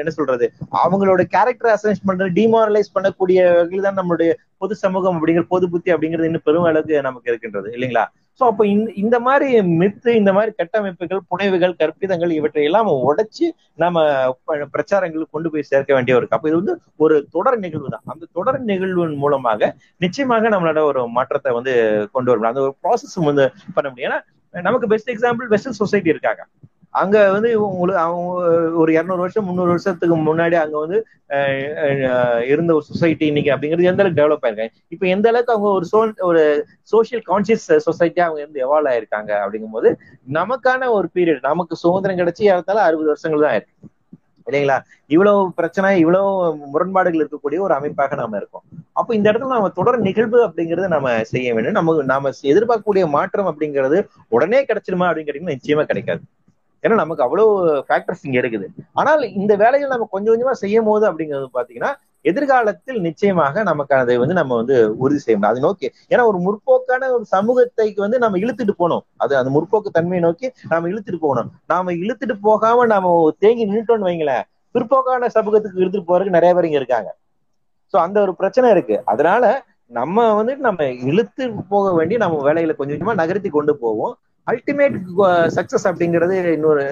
என்ன 0.00 0.12
சொல்றது 0.18 0.46
அவங்களோட 0.82 1.22
கேரக்டர் 1.34 1.74
அசைன்ஸ் 1.74 2.06
பண்றது 2.08 2.30
டிமாரலைஸ் 2.38 2.94
பண்ணக்கூடிய 2.96 3.40
வகையில் 3.58 3.86
தான் 3.88 3.98
நம்மளுடைய 4.00 4.30
பொது 4.58 4.76
சமூகம் 4.84 5.18
அப்படிங்கிற 5.18 5.46
பொது 5.54 5.66
புத்தி 5.74 5.90
அப்படிங்கிறது 5.94 6.30
இன்னும் 6.30 6.46
பெரும் 6.48 6.68
அளவுக்கு 6.70 7.06
நமக்கு 7.08 7.30
இருக்கின்றது 7.32 7.68
இல்லைங்களா? 7.76 8.04
சோ 8.40 8.44
அப்ப 8.50 8.62
இந்த 8.72 8.88
இந்த 9.02 9.16
மாதிரி 9.26 9.48
மித்து 9.80 10.10
இந்த 10.20 10.30
மாதிரி 10.36 10.50
கட்டமைப்புகள் 10.60 11.20
புனைவுகள் 11.30 11.74
கற்பிதங்கள் 11.80 12.32
இவற்றை 12.38 12.62
எல்லாம் 12.68 12.90
உடைச்சு 13.08 13.46
நம்ம 13.82 14.04
பிரச்சாரங்களுக்கு 14.74 15.34
கொண்டு 15.36 15.50
போய் 15.52 15.68
சேர்க்க 15.70 15.96
வேண்டிய 15.96 16.16
ஒரு 16.18 16.28
அப்ப 16.36 16.48
இது 16.50 16.58
வந்து 16.60 16.74
ஒரு 17.04 17.16
தொடர் 17.36 17.58
நிகழ்வு 17.64 17.92
தான். 17.94 18.04
அந்த 18.12 18.28
தொடர் 18.38 18.60
நிகழ்வின் 18.70 19.18
மூலமாக 19.24 19.70
நிச்சயமாக 20.04 20.50
நம்மளோட 20.54 20.82
ஒரு 20.90 21.02
மாற்றத்தை 21.18 21.52
வந்து 21.58 21.74
கொண்டு 22.16 22.30
வரும் 22.32 22.50
அந்த 22.52 22.62
ஒரு 22.66 22.74
ப்ராசஸ் 22.84 23.16
வந்து 23.30 23.46
பண்ண 23.76 23.86
முடியும். 23.90 24.08
ஏன்னா 24.10 24.20
நமக்கு 24.68 24.90
பெஸ்ட் 24.94 25.12
எக்ஸாம்பிள் 25.14 25.48
வெஸ்டர்ன் 25.54 25.80
சொசைட்டி 25.82 26.10
இருக்காங்க. 26.14 26.42
அங்க 27.00 27.16
வந்து 27.34 27.50
உங்களுக்கு 27.68 28.00
அவங்க 28.04 28.28
ஒரு 28.80 28.90
இருநூறு 28.96 29.22
வருஷம் 29.24 29.46
முந்நூறு 29.48 29.72
வருஷத்துக்கு 29.74 30.16
முன்னாடி 30.28 30.56
அங்க 30.62 30.76
வந்து 30.84 30.98
இருந்த 32.52 32.70
ஒரு 32.76 32.84
சொசைட்டி 32.90 33.24
இன்னைக்கு 33.30 33.52
அப்படிங்கிறது 33.54 33.90
எந்த 33.90 34.02
அளவுக்கு 34.02 34.20
டெவலப் 34.20 34.44
ஆயிருக்காங்க 34.46 34.76
இப்ப 34.94 35.06
எந்த 35.14 35.28
அளவுக்கு 35.32 35.54
அவங்க 35.54 35.68
ஒரு 35.78 35.86
சோ 35.92 36.00
ஒரு 36.30 36.42
சோசியல் 36.92 37.24
கான்சியஸ் 37.30 37.66
சொசைட்டியா 37.88 38.26
அவங்க 38.28 38.42
இருந்து 38.44 38.64
எவால்வ் 38.66 38.92
ஆயிருக்காங்க 38.92 39.32
அப்படிங்கும் 39.44 39.76
போது 39.78 39.90
நமக்கான 40.38 40.90
ஒரு 40.98 41.08
பீரியட் 41.16 41.48
நமக்கு 41.50 41.76
சுதந்திரம் 41.84 42.20
கிடைச்சி 42.22 42.50
ஏறத்தால 42.52 42.84
அறுபது 42.88 43.10
வருஷங்கள் 43.12 43.46
தான் 43.46 43.56
இருக்கு. 43.58 43.74
இல்லைங்களா? 44.46 44.76
இவ்வளவு 45.14 45.40
பிரச்சனை 45.58 45.88
இவ்வளவு 46.02 46.28
முரண்பாடுகள் 46.74 47.22
இருக்கக்கூடிய 47.22 47.58
ஒரு 47.66 47.74
அமைப்பாக 47.78 48.16
நாம 48.20 48.36
இருக்கோம். 48.40 48.64
அப்போ 49.00 49.10
இந்த 49.18 49.26
இடத்துல 49.30 49.56
நம்ம 49.56 49.72
தொடர் 49.78 49.98
நிகழ்வு 50.08 50.38
அப்படிங்கறத 50.46 50.88
நம்ம 50.96 51.10
செய்ய 51.32 51.48
வேண்டும். 51.56 51.78
நம்ம 51.78 51.96
நாம 52.12 52.32
எதிர்பார்க்கக்கூடிய 52.52 53.04
மாற்றம் 53.16 53.50
அப்படிங்கிறது 53.52 53.98
உடனே 54.36 54.60
கிடைச்சிருமா 54.70 55.08
அப்படின்னு 55.10 55.54
நிச்சயமா 55.54 55.84
கிடைக்காது. 55.92 56.22
ஏன்னா 56.84 56.96
நமக்கு 57.02 57.24
அவ்வளவு 57.26 57.52
ஃபேக்டர்ஸ் 57.88 58.26
இங்க 58.26 58.36
இருக்குது. 58.42 58.66
ஆனால் 59.00 59.22
இந்த 59.40 59.52
வேலைகள் 59.62 59.94
நம்ம 59.94 60.08
கொஞ்சம் 60.14 60.32
கொஞ்சமா 60.34 60.54
செய்யும் 60.64 60.88
போது 60.90 61.04
அப்படிங்கிறது 61.10 61.48
பாத்தீங்கன்னா 61.58 61.90
எதிர்காலத்தில் 62.30 63.00
நிச்சயமாக 63.06 63.62
நமக்கு 63.68 63.94
அதை 63.98 64.14
வந்து 64.22 64.36
நம்ம 64.38 64.56
வந்து 64.60 64.76
உறுதி 65.02 65.20
செய்ய 65.24 65.36
முடியும். 65.36 65.52
அது 65.52 65.64
நோக்கி 65.66 65.86
ஏன்னா 66.12 66.22
ஒரு 66.30 66.38
முற்போக்கான 66.46 67.10
ஒரு 67.16 67.24
சமூகத்தைக்கு 67.34 68.00
வந்து 68.04 68.18
நம்ம 68.24 68.38
இழுத்துட்டு 68.44 68.74
போகணும். 68.80 69.04
அது 69.24 69.32
அந்த 69.40 69.50
முற்போக்கு 69.56 69.90
தன்மையை 69.96 70.22
நோக்கி 70.26 70.48
நாம 70.72 70.88
இழுத்துட்டு 70.92 71.20
போகணும். 71.26 71.50
நாம 71.72 71.94
இழுத்துட்டு 72.02 72.36
போகாம 72.48 72.86
நாம 72.94 73.14
தேங்கி 73.44 73.66
நின்றுட்டோம்னு 73.70 74.08
வைங்களேன் 74.10 74.44
பிற்போக்கான 74.74 75.30
சமூகத்துக்கு 75.36 75.82
இழுத்துட்டு 75.82 76.10
போறதுக்கு 76.10 76.36
நிறைய 76.38 76.52
பேர் 76.56 76.68
இங்க 76.68 76.80
இருக்காங்க. 76.82 77.10
சோ 77.94 77.96
அந்த 78.06 78.18
ஒரு 78.24 78.32
பிரச்சனை 78.40 78.68
இருக்கு. 78.76 78.96
அதனால 79.12 79.44
நம்ம 79.98 80.24
வந்து 80.38 80.54
நம்ம 80.66 80.86
இழுத்து 81.10 81.44
போக 81.72 81.92
வேண்டிய 81.98 82.16
நம்ம 82.22 82.40
வேலைகளை 82.48 82.74
கொஞ்சம் 82.78 82.96
கொஞ்சமா 82.96 83.14
நகர்த்தி 83.20 83.50
கொண்டு 83.54 83.72
போவோம். 83.84 84.14
அல்டிமேட் 84.50 84.98
சக்சஸ் 85.56 85.84
uh, 85.84 85.90
அப்படிங்கிறது 85.90 86.36
இன்னொரு 86.56 86.84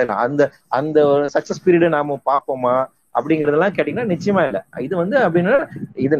uh, 0.00 0.18
அந்த 0.24 0.42
அந்த 0.78 0.98
ஒரு 1.12 1.24
சக்சஸ் 1.36 1.64
பீரியடை 1.64 1.90
நாம 1.98 2.18
பார்ப்போமா 2.30 2.76
அப்படிங்கறதெல்லாம் 3.18 3.74
கேட்டீங்கன்னா 3.76 4.12
நிச்சயமா 4.12 4.42
இல்லை. 4.48 4.60
இது 4.86 4.94
வந்து 5.02 5.16
அப்படின்னா 5.24 5.56
இது 6.04 6.16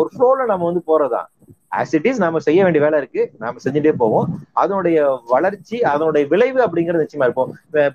ஒரு 0.00 0.08
ஃப்ளோல 0.14 0.46
நம்ம 0.52 0.66
வந்து 0.70 0.82
போறதுதான் 0.90 1.28
ஆஸ் 1.78 1.94
இட் 1.96 2.06
இஸ் 2.10 2.20
நாம 2.24 2.40
செய்ய 2.46 2.60
வேண்டிய 2.64 2.82
வேலை 2.84 2.98
இருக்கு. 3.00 3.22
நாம 3.42 3.60
செஞ்சுட்டே 3.64 3.92
போவோம். 4.02 4.28
அதனுடைய 4.62 4.98
வளர்ச்சி 5.34 5.76
அதனுடைய 5.92 6.24
விளைவு 6.32 6.60
அப்படிங்கிறது 6.66 7.04
நிச்சயமா 7.04 7.26
இருக்கும். 7.28 7.50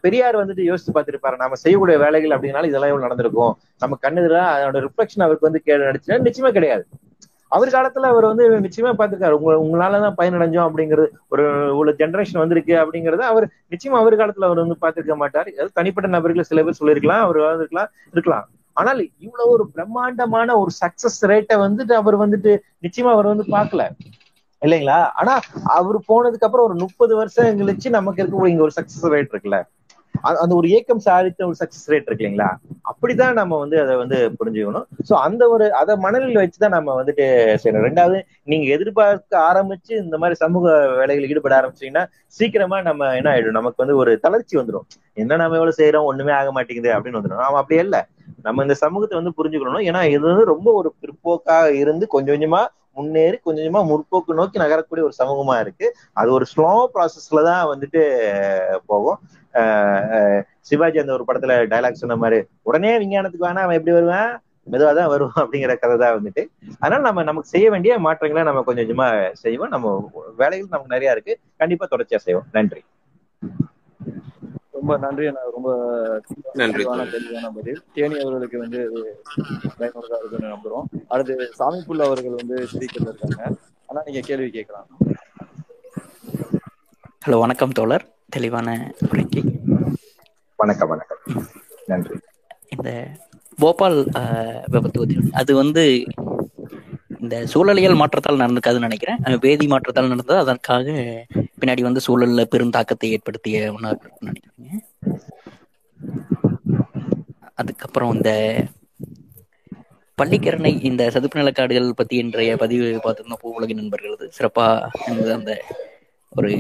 பெரியார் 0.06 0.42
வந்துட்டு 0.42 0.68
யோசிச்சு 0.70 0.96
பார்த்துருப்பாரு 0.98 1.42
நாம 1.44 1.58
செய்யக்கூடிய 1.64 1.98
வேலைகள் 2.06 2.36
அப்படின்னால 2.36 2.70
இதெல்லாம் 2.72 2.92
இவ்வளவு 2.92 3.08
நடந்திருக்கும். 3.08 3.54
நம்ம 3.84 3.98
கண்ணுதுல 4.06 4.42
அதனோட 4.54 4.82
ரிஃப்ளெக்ஷன் 4.88 5.26
அவருக்கு 5.28 5.50
வந்து 5.50 5.64
நடிச்சுன்னா 5.90 6.20
நிச்சயமா 6.30 6.52
கிடையாது. 6.60 6.86
அவர் 7.56 7.70
காலத்துல 7.70 8.08
அவர் 8.12 8.26
வந்து 8.26 8.46
நிச்சயமா 8.66 8.92
பார்த்திருக்காரு. 9.00 9.36
உங்க 9.40 9.54
உங்களாலதான் 9.64 10.18
பயனடைஞ்சோம் 10.22 10.68
அப்படிங்கிறது. 10.68 11.06
ஒரு 11.30 11.46
உள்ள 11.78 11.92
ஜென்ரேஷன் 11.92 12.42
வந்திருக்கு 12.44 12.76
அப்படிங்கறத 12.76 13.24
அவர் 13.32 13.46
நிச்சயமா 13.72 14.00
அவர் 14.02 14.18
காலத்துல 14.18 14.48
அவர் 14.50 14.62
வந்து 14.64 14.78
பார்த்திருக்க 14.82 15.16
மாட்டார். 15.16 15.50
தனிப்பட்ட 15.74 16.10
நபர்கள் 16.10 16.50
சில 16.52 16.64
பேர் 16.64 16.80
சொல்லியிருக்கலாம் 16.82 17.24
அவர் 17.24 17.40
இருக்கலாம் 17.56 17.92
இருக்கலாம். 18.12 18.48
ஆனால் 18.78 19.02
இவ்வளவு 19.20 19.50
ஒரு 19.50 19.66
பிரம்மாண்டமான 19.68 20.56
ஒரு 20.58 20.72
சக்சஸ் 20.80 21.20
ரேட்டை 21.22 21.56
வந்துட்டு 21.66 21.94
அவர் 22.02 22.18
வந்துட்டு 22.18 22.52
நிச்சயமா 22.86 23.12
அவர் 23.16 23.32
வந்து 23.32 23.46
பார்க்கல. 23.56 23.84
இல்லைங்களா? 24.62 24.98
ஆனா 25.14 25.34
அவர் 25.78 25.98
போனதுக்கு 25.98 26.48
அப்புறம் 26.48 26.68
ஒரு 26.68 26.76
முப்பது 26.76 27.14
வருஷம் 27.16 27.60
கழிச்சு 27.60 27.90
நமக்கு 27.90 28.22
இருக்கக்கூடிய 28.24 28.54
இங்க 28.54 28.62
ஒரு 28.62 28.76
சக்சஸ் 28.76 29.08
ரேட் 29.08 29.32
இருக்குல்ல. 29.32 29.58
அந்த 30.24 30.54
ஒரு 30.60 30.68
ஏக்கம் 30.78 31.02
சாதித்த 31.06 31.48
ஒரு 31.50 31.58
சக்சஸ் 31.62 31.88
ரேட் 31.92 32.08
இருக்கு 32.10 32.24
இல்லைங்களா? 32.24 32.50
அப்படிதான் 32.92 33.38
நம்ம 33.40 33.58
வந்து 33.64 33.78
அதை 33.84 33.94
வந்து 34.02 34.18
புரிஞ்சுக்கணும். 34.40 34.86
சோ 35.10 35.14
அந்த 35.28 35.44
ஒரு 35.54 35.66
அதை 35.82 35.94
மனநிலையில் 36.06 36.42
வச்சுதான் 36.44 36.76
நம்ம 36.78 36.96
வந்துட்டு 37.00 37.26
செய்யணும். 37.64 37.86
ரெண்டாவது 37.88 38.20
நீங்க 38.52 38.66
எதிர்பார்க்க 38.76 39.42
ஆரம்பிச்சு 39.50 39.94
இந்த 40.04 40.18
மாதிரி 40.24 40.38
சமூக 40.44 40.76
வேலைகள் 41.00 41.30
ஈடுபட 41.32 41.56
ஆரம்பிச்சீங்கன்னா 41.60 42.06
சீக்கிரமா 42.38 42.80
நம்ம 42.90 43.12
என்ன 43.20 43.32
ஆயிடும்? 43.34 43.58
நமக்கு 43.60 43.84
வந்து 43.84 43.98
ஒரு 44.04 44.14
தளர்ச்சி 44.26 44.58
வந்துடும் 44.62 44.88
என்ன 45.24 45.40
நம்ம 45.44 45.58
எவ்வளவு 45.60 45.80
செய்யறோம் 45.82 46.08
ஒண்ணுமே 46.12 46.34
ஆக 46.40 46.52
மாட்டேங்குது 46.58 46.92
அப்படின்னு 46.96 47.20
வந்துடும் 47.20 47.44
நாம 47.46 47.60
அப்படி 47.64 47.80
இல்ல 47.86 47.98
நம்ம 48.48 48.64
இந்த 48.68 48.76
சமூகத்தை 48.84 49.16
வந்து 49.20 49.36
புரிஞ்சுக்கணும். 49.40 49.84
ஏன்னா 49.90 50.02
இது 50.16 50.24
வந்து 50.32 50.46
ரொம்ப 50.54 50.70
ஒரு 50.80 50.90
பிற்போக்கா 51.02 51.58
இருந்து 51.82 52.08
கொஞ்சம் 52.16 52.36
கொஞ்சமா 52.36 52.62
முன்னேறி 52.98 53.38
கொஞ்சம் 53.46 53.64
கொஞ்சமா 53.64 53.82
முற்போக்கு 53.92 54.38
நோக்கி 54.40 54.58
நகரக்கூடிய 54.62 55.04
ஒரு 55.08 55.16
சமூகமா 55.20 55.56
இருக்கு. 55.64 55.88
அது 56.20 56.30
ஒரு 56.38 56.46
ஸ்லோ 56.52 56.72
ப்ராசஸ்ல 56.96 57.44
தான் 57.48 57.64
வந்துட்டு 57.72 58.02
போகும். 58.92 59.20
சிவாஜி 60.70 61.00
அந்த 61.02 61.14
ஒரு 61.18 61.26
படத்துல 61.28 61.56
டைலாக் 61.74 62.02
சொன்ன 62.02 62.16
மாதிரி 62.24 62.40
உடனே 62.70 62.92
விஞ்ஞானத்துக்கு 63.04 63.48
வேணா 63.48 63.64
அவன் 63.66 63.78
எப்படி 63.80 63.96
வருவான்? 63.98 64.32
மெதுவாக 64.72 64.94
தான் 64.98 65.12
வருவோம் 65.14 65.40
அப்படிங்கிற 65.44 65.74
கதை 65.80 65.96
தான் 66.02 66.16
வந்துட்டு. 66.18 66.44
அதனால 66.80 67.02
நம்ம 67.08 67.24
நமக்கு 67.30 67.54
செய்ய 67.54 67.68
வேண்டிய 67.74 67.94
மாற்றங்களை 68.06 68.44
நம்ம 68.50 68.64
கொஞ்சம் 68.68 68.86
கொஞ்சமா 68.86 69.08
செய்வோம். 69.44 69.74
நம்ம 69.76 69.88
வேலைகள் 70.42 70.74
நமக்கு 70.76 70.96
நிறைய 70.96 71.16
இருக்கு. 71.16 71.34
கண்டிப்பா 71.62 71.88
தொடர்ச்சியா 71.92 72.22
செய்வோம். 72.28 72.48
நன்றி. 72.58 72.82
ரொம்ப 74.78 74.96
நன்றி. 75.04 75.26
ரொம்ப 75.56 75.70
தெளிவான 76.62 77.06
தெளிவான 77.12 77.50
பதில். 77.58 77.82
தேனி 77.96 78.16
அவர்களுக்கு 78.24 78.58
வந்து 78.64 78.80
பயனுள்ளதா 79.80 80.18
இருக்குன்னு 80.22 80.54
நம்புறோம். 80.56 80.88
அடுத்து 81.14 81.36
சாமிப்புள்ள 81.60 82.04
அவர்கள் 82.10 82.40
வந்து 82.42 82.58
ஸ்பீக்கர்ல 82.72 83.12
இருக்காங்க. 83.12 83.42
ஆனா 83.90 84.02
நீங்க 84.08 84.24
கேள்வி 84.30 84.50
கேட்கலாம். 84.58 84.88
ஹலோ 87.26 87.40
வணக்கம் 87.40 87.76
தோழர். 87.80 88.06
தெளிவான 88.34 88.70
உரைக்கு. 89.08 89.42
வணக்கம் 90.62 90.92
வணக்கம். 90.92 91.20
நன்றி. 91.92 92.16
இந்த 92.74 92.90
போபால் 93.62 93.98
விபத்து 94.74 95.06
அது 95.42 95.52
வந்து 95.60 95.84
இந்த 97.24 97.36
சூழலியல் 97.54 98.00
மாற்றத்தால் 98.02 98.42
நடந்திருக்காதுன்னு 98.42 98.88
நினைக்கிறேன். 98.88 99.20
வேதி 99.46 99.68
மாற்றத்தால் 99.74 100.10
நடந்தது. 100.14 100.40
அதற்காக 100.44 100.96
பின்னாடி 101.60 101.82
வந்து 101.88 102.04
சூழல்ல 102.08 102.46
பெரும் 102.54 102.74
தாக்கத்தை 102.78 103.12
ஏற்படுத்திய 103.16 103.74
ஒன்றா 103.76 103.92
நினைக்கிறேங்க. 104.28 104.72
அதுக்கப்புறம் 107.62 108.14
இந்த 108.18 108.32
பள்ளிக்கரணை 110.22 110.72
இந்த 110.92 111.04
சதுப்பு 111.16 111.40
நிலக்காடுகள் 111.40 111.98
பத்தி 112.02 112.16
இன்றைய 112.24 112.58
பதிவு 112.66 112.88
பார்த்திருந்தோம். 113.06 113.42
பூ 113.44 113.56
உலக 113.60 113.74
நண்பர்களது 113.80 114.28
சிறப்பா 114.38 114.68
அந்த 115.38 115.54
ஒரு 116.38 116.52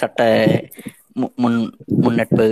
சட்ட 0.00 0.20
முன் 1.42 1.58
முன்னெடுப்பு 2.04 2.46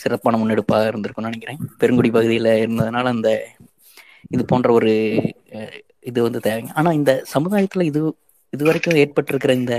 சிறப்பான 0.00 0.38
முன்னெடுப்பாக 0.40 0.90
இருந்திருக்கும்னு 0.90 1.30
நினைக்கிறேன். 1.30 1.60
பெருங்குடி 1.80 2.10
பகுதியில் 2.16 2.50
இருந்ததுனால 2.62 3.12
அந்த 3.16 3.30
இது 4.34 4.42
போன்ற 4.52 4.68
ஒரு 4.78 4.92
இது 6.10 6.18
வந்து 6.26 6.40
தேவைங்க. 6.46 6.72
ஆனால் 6.78 6.98
இந்த 7.00 7.12
சமுதாயத்தில் 7.34 7.88
இது 7.90 8.00
இது 8.52 8.64
வரைக்கும் 8.68 8.98
ஏற்பட்டிருக்கிற 9.02 9.52
இந்த 9.62 9.76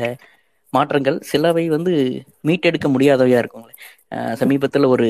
மாற்றங்கள் 0.73 1.17
சிலவை 1.31 1.65
வந்து 1.75 1.91
மீட்டெடுக்க 2.47 2.87
முடியாதவையா 2.95 3.41
இருக்குங்களே. 3.41 3.75
சமீபத்தில் 4.41 4.91
ஒரு 4.93 5.09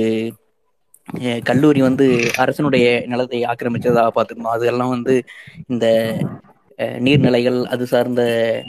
கல்லூரி 1.50 1.82
வந்து 1.88 2.06
அரசனுடைய 2.44 2.86
நிலத்தை 3.12 3.40
ஆக்கிரமிச்சதா 3.52 4.04
பார்த்துருந்தோம். 4.16 4.56
அதெல்லாம் 4.58 4.94
வந்து 4.96 5.16
இந்த 5.74 5.86
நீர்நிலைகள் 7.06 7.60
அது 7.74 7.84
சார்ந்த 7.92 8.22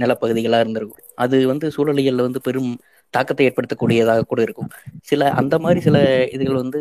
நிலப்பகுதிகளாக 0.02 0.64
இருந்திருக்கும். 0.64 1.04
அது 1.24 1.36
வந்து 1.52 1.66
சூழலியல்ல 1.76 2.26
வந்து 2.28 2.40
பெரும் 2.48 2.72
தாக்கத்தை 3.14 3.46
ஏற்படுத்தக்கூடியதாக 3.48 4.26
கூட 4.32 4.40
இருக்கும். 4.46 4.70
சில 5.10 5.30
அந்த 5.40 5.54
மாதிரி 5.64 5.80
சில 5.88 5.98
இதுகள் 6.36 6.62
வந்து 6.62 6.80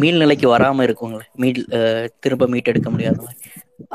மீள்நிலைக்கு 0.00 0.46
வராம 0.54 0.84
இருக்குங்களே. 0.86 1.26
மீள் 1.42 1.60
திரும்ப 2.24 2.46
மீட்டெடுக்க 2.52 2.88
முடியாத 2.94 3.18
மாதிரி. 3.26 3.38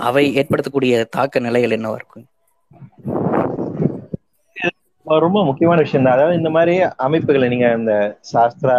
அவை 0.07 0.23
ஏற்படுத்தக்கூடிய 0.39 0.93
தாக்க 1.17 1.45
நிலைகள் 1.47 1.75
என்னவா 1.77 1.99
இருக்கும்? 2.01 2.27
ரொம்ப 5.25 5.39
முக்கியமான 5.47 5.79
விஷயம் 5.85 6.05
தான். 6.05 6.15
அதாவது 6.17 6.37
இந்த 6.39 6.49
மாதிரி 6.57 6.73
அமைப்புகளை 7.05 7.47
நீங்க 7.53 7.67
அந்த 7.77 7.93
சாஸ்திரா 8.31 8.75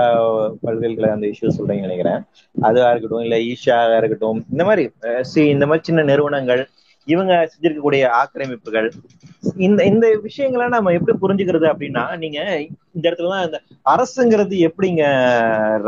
பல்கலைகளை 0.62 1.08
அந்த 1.14 1.26
இஷ்யூ 1.32 1.50
சொல்றீங்க 1.56 1.86
நினைக்கிறேன். 1.86 2.20
அதுவா 2.68 2.88
இருக்கட்டும் 2.92 3.24
இல்ல 3.26 3.36
ஈஷாவா 3.50 3.96
இருக்கட்டும் 4.00 4.40
இந்த 4.52 4.64
மாதிரி 4.68 4.84
சி 5.32 5.42
இந்த 5.54 5.66
மாதிரி 5.70 5.86
சின்ன 5.88 6.04
நிறுவனங்கள் 6.10 6.62
இவங்க 7.04 7.48
செஞ்சிருக்கக்கூடிய 7.52 8.02
ஆக்கிரமிப்புகள். 8.20 8.88
இந்த 9.56 9.84
இந்த 9.84 10.06
விஷயங்களை 10.22 10.68
நம்ம 10.68 10.92
எப்படி 10.92 11.14
புரிஞ்சுக்கிறது 11.24 11.66
அப்படின்னா 11.72 12.16
நீங்க 12.16 12.38
இந்த 12.92 13.04
இடத்துலதான் 13.10 13.44
இந்த 13.44 13.60
அரசுங்கிறது 13.94 14.58
எப்படிங்க 14.68 15.02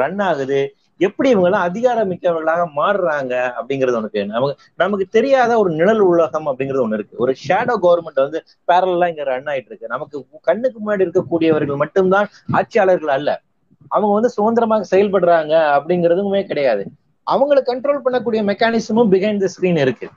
ரன் 0.01 0.19
ஆகுது? 0.19 0.61
எப்படி 0.99 1.29
இவங்க 1.31 1.49
எல்லாம் 1.49 1.63
அதிகாரம் 1.63 2.11
மிக்கவர்களாக 2.11 2.63
மாறுறாங்க 2.77 3.33
அப்படிங்கிறது 3.59 3.97
உனக்கு 3.97 4.27
நமக்கு 4.27 4.63
நமக்கு 4.77 5.07
தெரியாத 5.11 5.59
ஒரு 5.59 5.71
நிழல் 5.71 5.99
உலகம் 5.99 6.47
அப்படிங்கிறது 6.47 6.85
ஒண்ணு 6.85 6.93
இருக்கு. 6.93 7.17
ஒரு 7.17 7.35
ஷேடோ 7.49 7.75
கவர்மெண்ட் 7.83 8.23
வந்து 8.25 8.43
பேரலா 8.73 9.09
இங்க 9.09 9.25
ரன் 9.25 9.45
ஆயிட்டு 9.45 9.71
இருக்கு. 9.73 9.87
நமக்கு 9.89 10.27
கண்ணுக்கு 10.43 10.79
முன்னாடி 10.85 11.05
இருக்கக்கூடியவர்கள் 11.07 11.77
மட்டும்தான் 11.77 12.29
ஆட்சியாளர்கள் 12.53 13.09
அல்ல. 13.09 13.41
அவங்க 13.89 14.13
வந்து 14.15 14.29
சுதந்திரமாக 14.29 14.97
செயல்படுறாங்க 14.97 15.55
அப்படிங்கிறதுமே 15.77 16.43
கிடையாது. 16.45 16.85
அவங்களை 17.27 17.61
கண்ட்ரோல் 17.71 18.05
பண்ணக்கூடிய 18.07 18.41
மெக்கானிசமும் 18.51 19.11
பிஹைண்ட் 19.13 19.43
த 19.45 19.49
ஸ்கிரீன் 19.55 19.81
இருக்கு. 19.81 20.09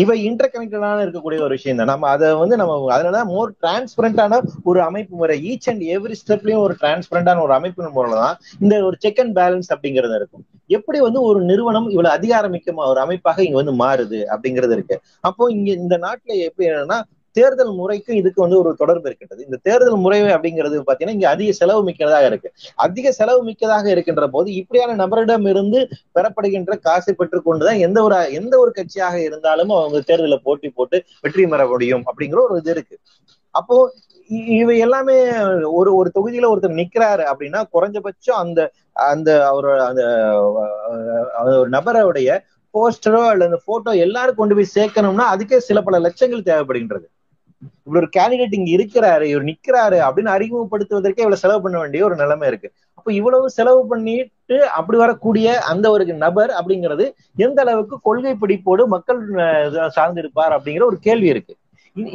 இவை 0.00 0.14
இன்டர் 0.26 0.50
கனெக்டடான 0.52 1.02
இருக்கக்கூடிய 1.04 1.38
ஒரு 1.46 1.54
விஷயம் 1.56 1.80
தான் 1.80 1.90
நம்ம 1.92 2.08
அதை 2.14 2.28
வந்து 2.42 2.56
நம்ம 2.60 2.76
அதனால 2.94 3.18
மோர் 3.32 3.50
டிரான்ஸ்பரண்டான 3.62 4.38
ஒரு 4.70 4.80
அமைப்பு 4.88 5.14
முறை 5.16 5.36
ஈச் 5.50 5.68
அண்ட் 5.70 5.82
எவ்ரி 5.94 6.16
ஸ்டெப்லயும் 6.20 6.62
ஒரு 6.66 6.74
டிரான்ஸ்பரண்டான 6.82 7.42
ஒரு 7.46 7.54
அமைப்பு 7.58 7.90
முறை 7.96 8.12
தான் 8.22 8.36
இந்த 8.64 8.74
ஒரு 8.88 8.96
செக் 9.04 9.20
அண்ட் 9.24 9.34
பேலன்ஸ் 9.40 9.70
அப்படிங்கிறது 9.74 10.16
இருக்கும். 10.20 10.44
எப்படி 10.70 10.98
வந்து 11.06 11.20
ஒரு 11.28 11.40
நிறுவனம் 11.50 11.88
இவ்வளவு 11.94 12.14
அதிகாரமிக்க 12.18 12.88
ஒரு 12.92 13.00
அமைப்பாக 13.04 13.42
இங்க 13.46 13.58
வந்து 13.62 13.74
மாறுது 13.84 14.20
அப்படிங்கிறது 14.34 14.76
இருக்கு. 14.78 14.96
அப்போ 15.28 15.50
இங்க 15.56 15.68
இந்த 15.84 15.98
நாட்டுல 16.06 16.38
எப்படி 16.48 16.68
என்னன்னா 16.70 16.98
தேர்தல் 17.36 17.72
முறைக்கும் 17.72 18.16
இதுக்கு 18.16 18.40
வந்து 18.40 18.58
ஒரு 18.58 18.70
தொடர்பு 18.76 19.06
இருக்கின்றது. 19.08 19.42
இந்த 19.44 19.58
தேர்தல் 19.62 19.96
முறை 19.96 20.18
அப்படிங்கிறது 20.34 20.82
பாத்தீங்கன்னா 20.88 21.16
இங்க 21.18 21.28
அதிக 21.28 21.52
செலவு 21.52 21.82
மிக்கதாக 21.82 22.26
இருக்கு. 22.26 22.48
அதிக 22.86 23.12
செலவு 23.12 23.42
மிக்கதாக 23.42 23.86
இருக்கின்ற 23.90 24.26
போது 24.28 24.48
இப்படியான 24.54 24.96
நபரிடம் 25.02 25.46
இருந்து 25.46 25.80
பெறப்படுகின்ற 26.16 26.74
காசை 26.80 27.14
பெற்றுக்கொண்டுதான் 27.14 27.78
எந்த 27.78 27.98
ஒரு 28.02 28.18
எந்த 28.32 28.54
ஒரு 28.58 28.72
கட்சியாக 28.78 29.16
இருந்தாலும் 29.28 29.72
அவங்க 29.78 30.00
தேர்தலில் 30.10 30.44
போட்டி 30.44 30.70
போட்டு 30.70 30.98
வெற்றி 31.20 31.46
பெற 31.46 31.64
முடியும் 31.66 32.04
அப்படிங்கிற 32.06 32.40
ஒரு 32.46 32.56
இது 32.56 32.70
இருக்கு. 32.70 32.96
அப்போ 33.54 33.76
இவை 34.58 34.74
எல்லாமே 34.78 35.16
ஒரு 35.78 35.90
ஒரு 35.96 36.08
தொகுதியில 36.14 36.50
ஒருத்தர் 36.52 36.80
நிக்கிறாரு 36.80 37.24
அப்படின்னா 37.32 37.60
குறைஞ்சபட்சம் 37.74 38.40
அந்த 38.44 38.60
அந்த 39.06 39.30
அவரோட 39.50 39.80
அந்த 39.90 40.02
ஒரு 41.58 41.68
நபருடைய 41.70 42.30
போஸ்டரோ 42.74 43.22
அல்லது 43.32 43.56
போட்டோ 43.64 43.92
எல்லாரும் 44.04 44.34
கொண்டு 44.34 44.54
போய் 44.54 44.74
சேர்க்கணும்னா 44.76 45.24
அதுக்கே 45.32 45.58
சில 45.68 45.78
பல 45.82 45.98
லட்சங்கள் 45.98 46.46
தேவைப்படுகின்றது. 46.50 47.06
இவ்வளவு 47.84 48.00
ஒரு 48.00 48.08
கேண்டிடேட் 48.16 48.56
இங்க 48.58 48.70
இருக்கிறாரு 48.76 49.24
இவர் 49.32 49.48
நிக்கிறாரு 49.50 49.98
அப்படின்னு 50.06 50.34
அறிமுகப்படுத்துவதற்கே 50.36 51.22
இவ்வளவு 51.24 51.42
செலவு 51.44 51.62
பண்ண 51.64 51.76
வேண்டிய 51.78 52.06
ஒரு 52.08 52.16
நிலைமை 52.22 52.48
இருக்கு. 52.50 52.68
அப்ப 52.98 53.12
இவ்வளவு 53.18 53.46
செலவு 53.56 53.80
பண்ணிட்டு 53.90 54.56
அப்படி 54.78 54.98
வரக்கூடிய 55.04 55.54
அந்த 55.72 55.86
ஒரு 55.94 56.04
நபர் 56.26 56.52
அப்படிங்கிறது 56.58 57.04
எந்த 57.46 57.58
அளவுக்கு 57.64 57.98
கொள்கை 58.08 58.34
பிடிப்போடு 58.42 58.84
மக்கள் 58.94 59.20
சார்ந்திருப்பார் 59.98 60.56
அப்படிங்கிற 60.56 60.86
ஒரு 60.90 60.98
கேள்வி 61.08 61.28
இருக்கு. 61.34 61.54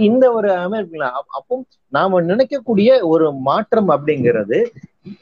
இந்த 0.07 0.25
ஒரு 0.37 0.49
அமைப்புல 0.65 1.07
அப்போ 1.37 1.55
நாம 1.95 2.21
நினைக்கக்கூடிய 2.29 2.89
ஒரு 3.13 3.25
மாற்றம் 3.49 3.89
அப்படிங்கிறது 3.95 4.59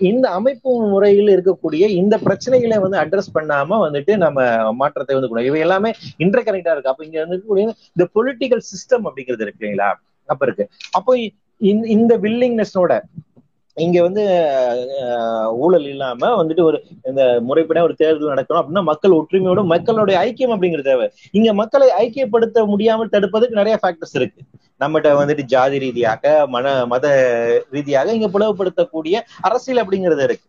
இந்த 0.10 0.26
அமைப்பு 0.38 0.70
முறையில் 0.94 1.30
இருக்கக்கூடிய 1.34 1.84
இந்த 2.02 2.16
பிரச்சனைகளை 2.26 2.78
வந்து 2.84 2.98
அட்ரஸ் 3.02 3.36
பண்ணாம 3.36 3.78
வந்துட்டு 3.84 4.14
நம்ம 4.24 4.46
மாற்றத்தை 4.80 5.16
வந்து 5.18 5.48
இவை 5.50 5.60
எல்லாமே 5.66 5.92
இன்டர் 6.24 6.46
கனெக்டா 6.48 6.74
இருக்கு. 6.76 6.92
அப்ப 6.92 7.06
இங்க 7.08 7.18
இருக்கக்கூடிய 7.22 7.66
இந்த 7.96 8.06
பொலிட்டிக்கல் 8.16 8.64
சிஸ்டம் 8.72 9.06
அப்படிங்கிறது 9.08 9.46
இருக்கு 9.46 9.62
இல்லைங்களா? 9.62 9.90
அப்ப 10.30 10.42
இருக்கு. 10.48 10.66
அப்போ 10.98 11.12
இந்த 11.96 12.14
வில்லிங்னஸோட 12.26 12.94
இங்க 13.78 13.98
வந்து 14.06 14.24
ஊழல் 15.64 15.88
இல்லாம 15.94 16.28
வந்துட்டு 16.42 16.64
ஒரு 16.68 16.78
இந்த 17.10 17.22
முறைப்பட 17.48 17.80
ஒரு 17.88 17.96
தேர்தல் 18.02 18.32
நடக்கணும் 18.34 18.60
அப்படின்னா 18.62 18.84
மக்கள் 18.90 19.16
ஒற்றுமையோட 19.18 19.64
மக்களுடைய 19.74 20.18
ஐக்கியம் 20.28 20.54
அப்படிங்கிறது 20.56 20.90
தேவை. 20.92 21.08
இங்க 21.38 21.50
மக்களை 21.62 21.88
ஐக்கியப்படுத்த 22.04 22.66
முடியாமல் 22.74 23.14
தடுப்பதற்கு 23.16 23.60
நிறைய 23.62 23.78
ஃபேக்டர்ஸ் 23.82 24.16
இருக்கு. 24.20 24.40
நம்மகிட்ட 24.84 25.10
வந்துட்டு 25.22 25.44
ஜாதி 25.56 25.78
ரீதியாக 25.86 26.24
மன 26.56 26.76
மத 26.94 27.06
ரீதியாக 27.76 28.16
இங்க 28.18 28.30
பிளவுபடுத்தக்கூடிய 28.36 29.16
அரசியல் 29.50 29.82
அப்படிங்கிறது 29.84 30.24
இருக்கு. 30.28 30.48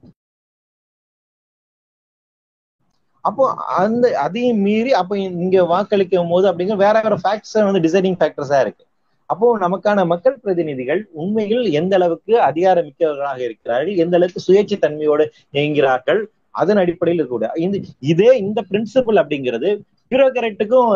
அப்போ 3.25 3.45
அந்த 3.83 4.07
அதையும் 4.25 4.61
மீறி 4.67 4.93
அப்போ 5.01 5.15
இங்க 5.45 5.63
வாக்களிக்கும் 5.75 6.33
போது 6.35 6.47
அப்படிங்கிற 6.51 6.79
வேற 6.87 6.97
வேற 7.07 7.17
ஃபேக்டர்ஸ் 7.25 7.57
வந்து 7.69 7.85
டிசைடிங் 7.87 8.19
ஃபேக்டர்ஸா 8.21 8.59
இருக்கு. 8.65 8.85
அப்போ 9.27 9.47
நமக்கான 9.59 10.07
மக்கள் 10.07 10.41
பிரதிநிதிகள் 10.43 11.01
உண்மையில் 11.13 11.65
எந்த 11.71 11.95
அளவுக்கு 11.97 12.35
அதிகார 12.41 12.83
மிக்கவர்களாக 12.83 13.39
இருக்கிறார்கள் 13.39 13.97
எந்த 13.97 14.17
அளவுக்கு 14.17 14.47
சுயேட்சை 14.49 14.79
தன்மையோடு 14.79 15.25
இயங்குகிறார்கள் 15.53 16.21
அதன் 16.51 16.77
அடிப்படையில் 16.77 17.21
இருக்கக்கூடிய 17.21 17.51
இந்த 17.57 17.79
இதே 18.13 18.31
இந்த 18.39 18.61
பிரின்சிபல் 18.71 19.21
அப்படிங்கிறது 19.23 19.71
பியூரோகிராட்டுக்கும் 20.11 20.91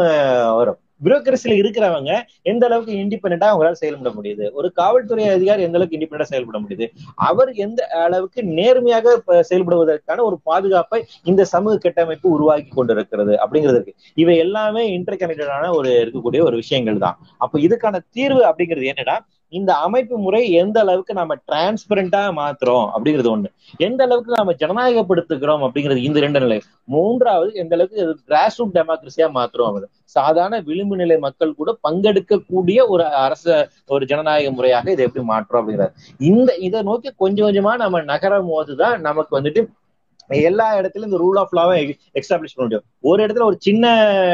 வரும். 0.57 0.81
பியூரோக்ரஸில 1.05 1.55
இருக்கிறவங்க 1.61 2.13
எந்த 2.43 2.65
அளவுக்கு 2.69 2.93
இண்டிபெண்டா 3.03 3.47
அவங்களால 3.51 3.79
செயல்பட 3.83 4.11
முடியுது? 4.19 4.45
ஒரு 4.53 4.69
காவல்துறை 4.73 5.27
அதிகாரி 5.29 5.63
எந்த 5.69 5.79
அளவுக்கு 5.79 5.99
இண்டிபெண்டா 5.99 6.27
செயல்பட 6.33 6.59
முடியுது? 6.59 6.89
அவர் 7.29 7.53
எந்த 7.67 7.81
அளவுக்கு 8.07 8.41
நேர்மையாக 8.59 9.17
செயல்படுவதற்கான 9.51 10.25
ஒரு 10.29 10.39
பாதுகாப்பை 10.43 11.01
இந்த 11.25 11.45
சமூக 11.55 11.77
கட்டமைப்பு 11.77 12.29
உருவாக்கி 12.31 12.71
கொண்டிருக்கிறது 12.79 13.35
அப்படிங்கிறது 13.43 13.79
இருக்கு. 13.81 13.97
இவை 14.15 14.37
எல்லாமே 14.37 14.85
இன்டர் 14.93 15.21
கனெக்டடான 15.23 15.73
ஒரு 15.79 15.91
இருக்கக்கூடிய 16.05 16.43
ஒரு 16.49 16.57
விஷயங்கள் 16.57 17.05
தான். 17.07 17.19
அப்ப 17.39 17.59
இதுக்கான 17.59 18.01
தீர்வு 18.11 18.43
அப்படிங்கிறது 18.51 18.91
என்னன்னா 18.95 19.19
இந்த 19.51 19.75
அமைப்பு 19.75 20.19
முறை 20.19 20.51
எந்த 20.51 20.81
அளவுக்கு 20.81 21.15
நம்ம 21.15 21.35
டிரான்ஸ்பரண்டா 21.49 22.21
மாத்துறோம் 22.39 22.89
அப்படிங்கிறது 22.95 23.31
ஒண்ணு. 23.35 23.49
எந்த 23.77 24.01
அளவுக்கு 24.05 24.37
நம்ம 24.37 24.53
ஜனநாயகப்படுத்துகிறோம் 24.63 25.65
அப்படிங்கிறது 25.67 25.97
இந்த 25.97 26.21
ரெண்டு 26.21 26.41
நிலை. 26.41 26.59
மூன்றாவது 26.85 27.51
எந்த 27.55 27.75
அளவுக்கு 27.75 28.19
கிராஸ் 28.27 28.59
ரூட் 28.59 28.77
டெமோக்ரஸியா 28.79 29.29
மாத்துறோம் 29.39 29.81
சாதாரண 30.17 30.61
விளிம்பு 30.61 30.97
நிலை 30.97 31.19
மக்கள் 31.19 31.55
கூட 31.55 31.71
பங்கெடுக்கக்கூடிய 31.89 32.79
ஒரு 32.89 33.05
அரச 33.05 33.69
ஒரு 33.87 34.07
ஜனநாயக 34.07 34.51
முறையாக 34.51 34.91
இதை 34.91 35.05
எப்படி 35.05 35.25
மாற்றோம் 35.27 35.61
அப்படிங்கிறது. 35.61 35.93
இந்த 36.19 36.55
இதை 36.69 36.83
நோக்கி 36.83 37.11
கொஞ்சம் 37.17 37.49
கொஞ்சமா 37.49 37.75
நம்ம 37.85 38.03
நகரும் 38.03 38.51
போதுதான் 38.55 39.01
நமக்கு 39.01 39.41
வந்துட்டு 39.41 39.63
எல்லா 40.29 40.67
இடத்துலயும் 40.79 41.09
இந்த 41.11 41.21
ரூல் 41.25 41.39
ஆஃப் 41.39 41.55
லாவை 41.57 41.77
எக்ஸ்டாப்ளிஷ் 42.19 42.57
பண்ண 42.57 42.67
முடியும். 42.67 42.85
ஒரு 43.01 43.27
இடத்துல 43.27 43.43
ஒரு 43.43 43.57
சின்ன 43.59 43.85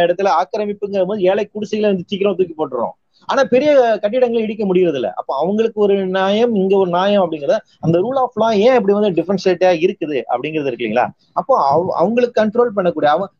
இடத்துல 0.06 0.30
ஆக்கிரமிப்புங்கிற 0.40 1.04
போது 1.06 1.20
ஏழை 1.22 1.44
குடிசைகளை 1.52 1.90
வந்து 1.90 2.08
சீக்கிரம் 2.10 2.36
தூக்கி 2.36 2.54
போட்டுறோம். 2.58 2.94
ஆனா 3.28 3.42
பெரிய 3.52 3.70
கட்டிடங்களை 4.02 4.42
இடிக்க 4.42 4.64
முடியறது 4.66 4.98
இல்ல 5.00 5.08
அப்ப 5.20 5.30
அவங்களுக்கு 5.42 5.78
ஒரு 5.86 5.94
நியாயம் 6.16 6.52
இங்க 6.54 6.74
ஒரு 6.76 6.90
நியாயம் 6.90 7.22
அப்படிங்கறத 7.24 7.56
அந்த 7.84 7.96
ரூல் 8.04 8.20
ஆஃப் 8.24 8.38
லா 8.42 8.48
ஏன் 8.66 8.76
இப்படி 8.78 8.94
வந்து 8.98 9.10
டிஃபரன்ஷியேட்டா 9.18 9.70
இருக்குது 9.84 10.18
அப்படிங்கிறது 10.32 10.70
இருக்கு 10.70 10.84
இல்லைங்களா? 10.84 11.06
அப்போ 11.40 11.54
அவங்களுக்கு 12.02 12.40
கண்ட்ரோல் 12.42 12.76
பண்ணக்கூடிய 12.78 13.10
அவன் 13.16 13.32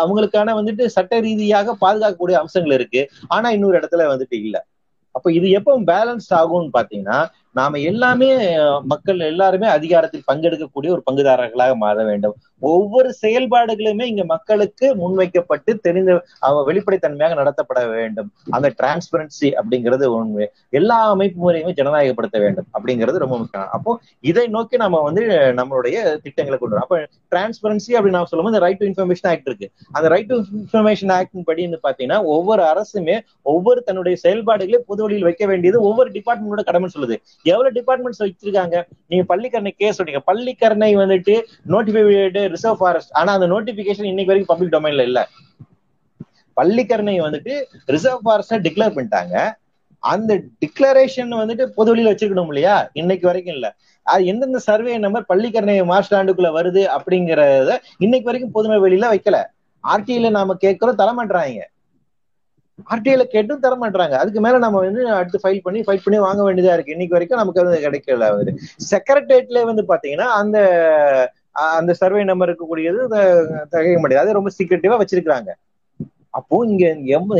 அவங்களுக்கான 0.00 0.54
வந்துட்டு 0.58 0.84
சட்ட 0.94 1.20
ரீதியாக 1.20 1.74
பாதுகாக்கக்கூடிய 1.82 2.36
அம்சங்கள் 2.42 2.76
இருக்கு. 2.78 3.02
ஆனா 3.28 3.48
இன்னொரு 3.56 3.76
இடத்துல 3.80 4.06
வந்துட்டு 4.12 4.36
இல்ல. 4.44 4.56
அப்ப 5.14 5.28
இது 5.32 5.46
எப்போ 5.58 5.72
பேலன்ஸ்ட் 5.90 6.34
ஆகும்னு 6.40 6.70
பாத்தீங்கன்னா 6.76 7.18
நாம 7.58 7.78
எல்லாமே 7.90 8.28
மக்கள் 8.92 9.20
எல்லாருமே 9.30 9.68
அதிகாரத்தில் 9.76 10.28
பங்கெடுக்கக்கூடிய 10.30 10.90
ஒரு 10.96 11.02
பங்குதாரர்களாக 11.08 11.72
மாற 11.76 11.96
வேண்டும். 12.10 12.36
ஒவ்வொரு 12.60 13.14
செயல்பாடுகளுமே 13.22 14.02
இங்க 14.02 14.24
மக்களுக்கு 14.24 14.86
முன்வைக்கப்பட்டு 15.02 15.74
தெரிந்த 15.86 16.24
வெளிப்படைத்தன்மையாக 16.68 17.38
நடத்தப்பட 17.40 17.80
வேண்டும். 17.90 18.28
அந்த 18.50 18.68
டிரான்ஸ்பரன்சி 18.82 19.48
அப்படிங்கிறது 19.60 20.04
உண்மை. 20.04 20.48
எல்லா 20.70 20.98
அமைப்பு 21.10 21.38
முறையுமே 21.42 21.72
ஜனநாயகப்படுத்த 21.80 22.38
வேண்டும் 22.44 22.66
அப்படிங்கிறது 22.78 23.22
ரொம்ப 23.24 23.38
முக்கியம். 23.38 23.68
அப்போ 23.70 24.00
இதை 24.20 24.46
நோக்கி 24.46 24.76
நம்ம 24.76 25.00
வந்து 25.08 25.22
நம்மளுடைய 25.60 25.96
திட்டங்களை 26.26 26.58
கொண்டு 26.58 26.76
வரோம். 26.76 26.86
அப்ப 26.86 26.98
டிரான்ஸ்பரன்சி 27.34 27.90
அப்படின்னு 27.94 28.18
நான் 28.18 28.30
சொல்லும்போது 28.32 28.62
ரைட் 28.64 28.80
டு 28.82 28.86
இன்ஃபர்மேஷன் 28.86 29.30
ஆக்ட் 29.32 29.48
இருக்கு. 29.50 29.70
அந்த 29.92 30.06
ரைட் 30.14 30.30
டு 30.32 30.38
இன்ஃபர்மேஷன் 30.62 31.12
ஆக்ட் 31.12 31.44
படி 31.44 31.66
பாத்தீங்கன்னா 31.86 32.18
ஒவ்வொரு 32.34 32.62
அரசுமே 32.72 33.16
ஒவ்வொரு 33.42 33.82
தன்னுடைய 33.82 34.16
செயல்பாடுகளை 34.24 34.78
பொது 34.86 35.02
வழியில் 35.02 35.26
வைக்க 35.28 35.46
வேண்டியது 35.46 35.78
ஒவ்வொரு 35.88 36.10
டிபார்ட்மெண்டோட 36.10 36.62
கடமை 36.68 36.88
சொல்லுது. 36.96 37.16
எவ்வளவு 37.42 37.76
டிபார்ட்மெண்ட்ஸ் 37.78 38.22
வச்சிருக்காங்க? 38.24 38.76
நீங்க 39.06 39.24
பள்ளிக்கரணை 39.32 39.72
கேஸ் 39.76 39.98
சொன்னீங்க 40.00 40.22
பள்ளிக்கரணை 40.32 40.90
வந்துட்டு 41.02 41.34
நோட்டிபிகேட் 41.74 42.38
ரிசர்வ் 42.52 42.80
ஃபாரஸ்ட் 42.80 43.12
ஆனா 43.20 43.30
அந்த 43.36 43.48
நோட்டிபிகேஷன் 43.52 44.10
இன்னைக்கு 44.10 44.32
வரைக்கும் 44.32 44.52
பப்ளிக் 44.52 44.74
டொமைன்ல 44.74 45.04
இல்ல. 45.04 45.20
பள்ளிக்கரணை 46.56 47.14
வந்துட்டு 47.20 47.54
ரிசர்வ் 47.88 48.22
ஃபாரஸ்ட் 48.22 48.46
டிக்ளேர் 48.66 48.94
பண்ணிட்டாங்க. 48.94 49.34
அந்த 50.02 50.32
டிக்ளரேஷன் 50.62 51.32
வந்துட்டு 51.40 51.64
பொது 51.74 51.90
வழியில 51.90 52.12
வச்சிருக்கணும் 52.12 52.50
இல்லையா? 52.52 52.76
இன்னைக்கு 53.00 53.26
வரைக்கும் 53.26 53.56
இல்ல. 53.56 53.68
அது 54.06 54.22
எந்தெந்த 54.30 54.58
சர்வே 54.66 54.92
நம்பர் 54.98 55.28
பள்ளிக்கரணை 55.30 55.74
மாஸ்டாண்டுக்குள்ள 55.90 56.50
வருது 56.54 56.82
அப்படிங்கறத 56.96 57.72
இன்னைக்கு 58.00 58.28
வரைக்கும் 58.30 58.54
பொதுமை 58.56 58.78
வெளியில 58.84 59.08
வைக்கல. 59.12 59.38
ஆர்டிஐல 59.84 60.30
நாம 60.36 60.56
கேட்கிறோம் 60.64 61.00
தரமாட்டாங்க 61.00 61.60
ஆர்டிஐல 62.88 63.24
கேட்டும் 63.32 63.62
தர 63.62 63.74
மாட்டாங்க 63.76 64.14
அதுக்கு 64.20 64.40
மேல 64.40 64.58
நம்ம 64.62 64.78
வந்து 64.82 65.02
அடுத்து 65.16 65.38
ஃபைல் 65.42 65.62
பண்ணி 65.62 65.80
ஃபைல் 65.82 66.02
பண்ணி 66.04 66.18
வாங்க 66.20 66.40
வேண்டியதா 66.46 66.74
இருக்கு. 66.76 66.94
இன்னைக்கு 66.94 67.16
வரைக்கும் 67.16 67.40
நமக்கு 67.40 67.60
அது 67.62 67.80
கிடைக்கல. 67.80 68.28
வந்து 68.36 68.52
செக்ரட்டேரியட்ல 68.90 69.62
வந்து 69.70 69.82
பாத்தீங்கன்னா 69.90 70.28
அந்த 70.40 70.58
அந்த 71.78 71.92
சர்வே 72.02 72.22
நம்பர் 72.30 72.50
இருக்கக்கூடியது 72.50 73.00
தகைய 73.74 73.98
முடியாது 74.04 74.26
அது 74.26 74.38
ரொம்ப 74.38 74.52
சீக்கிரட்டிவா 74.58 75.00
வச்சிருக்கிறாங்க. 75.02 75.50
அப்போ 76.38 76.56
இங்க 76.70 76.84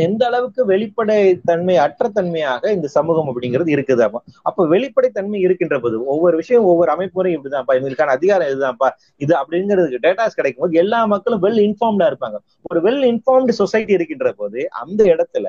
எந்த 0.05 0.21
அளவுக்கு 0.29 0.61
வெளிப்படை 0.71 1.17
தன்மை 1.49 1.75
அற்ற 1.83 2.07
தன்மையாக 2.15 2.71
இந்த 2.77 2.87
சமூகம் 2.95 3.29
அப்படிங்கிறது 3.31 3.69
இருக்குது. 3.75 4.01
அப்போ 4.07 4.19
அப்ப 4.49 4.65
வெளிப்படை 4.73 5.09
தன்மை 5.17 5.39
இருக்கின்ற 5.45 5.75
போது 5.83 5.95
ஒவ்வொரு 6.13 6.35
விஷயம் 6.41 6.67
ஒவ்வொரு 6.71 6.91
அமைப்புறையும் 6.95 7.37
இப்படிதான்ப்பா. 7.37 7.75
இவங்களுக்கான 7.77 8.15
அதிகாரம் 8.17 8.49
இதுதான்ப்பா. 8.51 8.89
இது 9.25 9.33
அப்படிங்கிறதுக்கு 9.41 10.03
டேட்டாஸ் 10.07 10.37
கிடைக்கும் 10.39 10.65
போது 10.65 10.81
எல்லா 10.83 10.99
மக்களும் 11.13 11.43
வெல் 11.45 11.61
இன்ஃபார்ம்டா 11.67 12.09
இருப்பாங்க. 12.11 12.39
ஒரு 12.71 12.81
வெல் 12.87 13.05
இன்ஃபார்ம்டு 13.11 13.55
சொசைட்டி 13.61 13.95
இருக்கின்ற 13.99 14.31
போது 14.41 14.59
அந்த 14.81 15.01
இடத்துல 15.13 15.47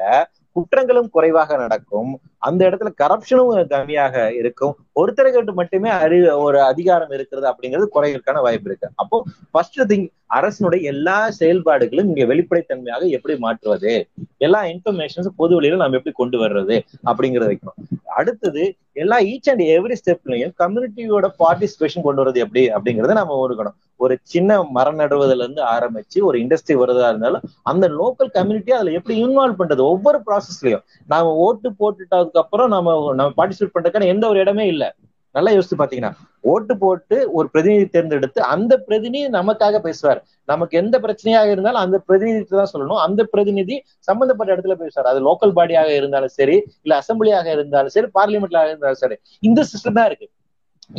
குற்றங்களும் 0.57 1.11
குறைவாக 1.17 1.57
நடக்கும். 1.65 2.11
அந்த 2.47 2.61
இடத்துல 2.69 2.91
கரப்ஷனும் 3.03 3.53
கம்மியாக 3.75 4.25
இருக்கும். 4.41 4.75
ஒருத்தருக்கு 4.97 5.55
மட்டுமே 5.61 5.89
அறிவு 5.89 6.41
ஒரு 6.41 6.63
அதிகாரம் 6.63 7.11
இருக்கிறது 7.11 7.47
அப்படிங்கிறது 7.51 7.87
குறைகளுக்கான 7.95 8.41
வாய்ப்பு 8.41 8.69
இருக்கு. 8.71 8.89
அப்போ 8.95 9.25
ஃபர்ஸ்ட் 9.51 9.81
திங் 9.81 10.09
அரசனுடைய 10.27 10.91
எல்லா 10.91 11.31
செயல்பாடுகளும் 11.39 12.11
இங்க 12.11 12.35
வெளிப்படைத்தன்மையாக 12.35 13.09
எப்படி 13.09 13.39
மாற்றுவது? 13.39 14.09
எல்லா 14.39 14.65
இன்ஃபர்மேஷன்ஸ் 14.65 15.29
பொது 15.37 15.55
வழியில 15.55 15.77
நம்ம 15.77 15.97
எப்படி 15.97 16.15
கொண்டு 16.15 16.39
வர்றது? 16.45 16.81
அப்படிங்கறத 17.11 17.49
வைக்கணும். 17.53 18.01
அடுத்தது 18.05 18.75
எல்லா 18.93 19.19
ஈச் 19.19 19.51
அண்ட் 19.51 19.61
எவ்ரி 19.61 19.97
ஸ்டெப்லயும் 20.01 20.53
கம்யூனிட்டியோட 20.59 21.29
பார்ட்டிசிபேஷன் 21.39 22.03
கொண்டு 22.03 22.25
வர்றது 22.25 22.35
எப்படி? 22.35 22.69
அப்படிங்கறத 22.69 23.13
நம்ம 23.13 23.49
ஒருக்கணும் 23.49 23.77
ஒரு 23.97 24.19
சின்ன 24.23 24.63
மரம் 24.63 24.99
நடுவதுல 24.99 25.45
இருந்து 25.45 25.63
ஆரம்பிச்சு 25.63 26.23
ஒரு 26.23 26.39
இண்டஸ்ட்ரி 26.39 26.75
வருதா 26.81 27.09
இருந்தாலும் 27.09 27.41
அந்த 27.63 27.89
லோக்கல் 27.89 28.31
கம்யூனிட்டி 28.33 28.73
அதுல 28.73 28.91
எப்படி 28.91 29.25
இன்வால்வ் 29.25 29.61
பண்றது? 29.61 29.79
ஒவ்வொரு 29.79 30.21
ப்ராசஸ்லயும் 30.27 30.83
நாம 31.07 31.35
ஓட்டு 31.35 31.71
போட்டுட்டதுக்கு 31.71 32.43
அப்புறம் 32.45 32.69
நம்ம 32.69 33.15
நம்ம 33.15 33.33
பார்ட்டிசிபேட் 33.37 33.75
பண்றதுக்கான 33.75 34.07
எந்த 34.07 34.29
ஒரு 34.29 34.41
இடமே 34.41 34.67
இல்லை. 34.67 34.92
நல்லா 35.35 35.51
யோசிச்சு 35.57 35.77
பாத்தீங்கன்னா 35.81 36.13
ஓட்டு 36.53 36.75
போட்டு 36.83 37.17
ஒரு 37.37 37.47
பிரதிநிதி 37.53 37.87
தேர்ந்தெடுத்து 37.95 38.41
அந்த 38.55 38.73
பிரதிநிதி 38.87 39.29
நமக்காக 39.39 39.79
பேசுவார். 39.87 40.21
நமக்கு 40.51 40.75
எந்த 40.83 40.97
பிரச்சனையாக 41.05 41.49
இருந்தாலும் 41.55 41.83
அந்த 41.85 41.97
பிரதிநிதி 42.07 42.57
தான் 42.61 42.73
சொல்லணும். 42.73 43.01
அந்த 43.07 43.21
பிரதிநிதி 43.33 43.77
சம்பந்தப்பட்ட 44.09 44.55
இடத்துல 44.55 44.77
பேசுவார். 44.83 45.09
அது 45.13 45.21
லோக்கல் 45.29 45.57
பாடியாக 45.59 45.91
இருந்தாலும் 46.01 46.35
சரி 46.39 46.57
இல்ல 46.85 46.93
அசம்பிளியாக 47.03 47.49
இருந்தாலும் 47.57 47.95
சரி 47.97 48.09
பார்லிமெண்ட்ல 48.19 48.67
இருந்தாலும் 48.71 49.03
சரி. 49.05 49.19
இந்த 49.49 49.61
சிஸ்டம் 49.73 49.99
தான் 49.99 50.09
இருக்கு. 50.11 50.29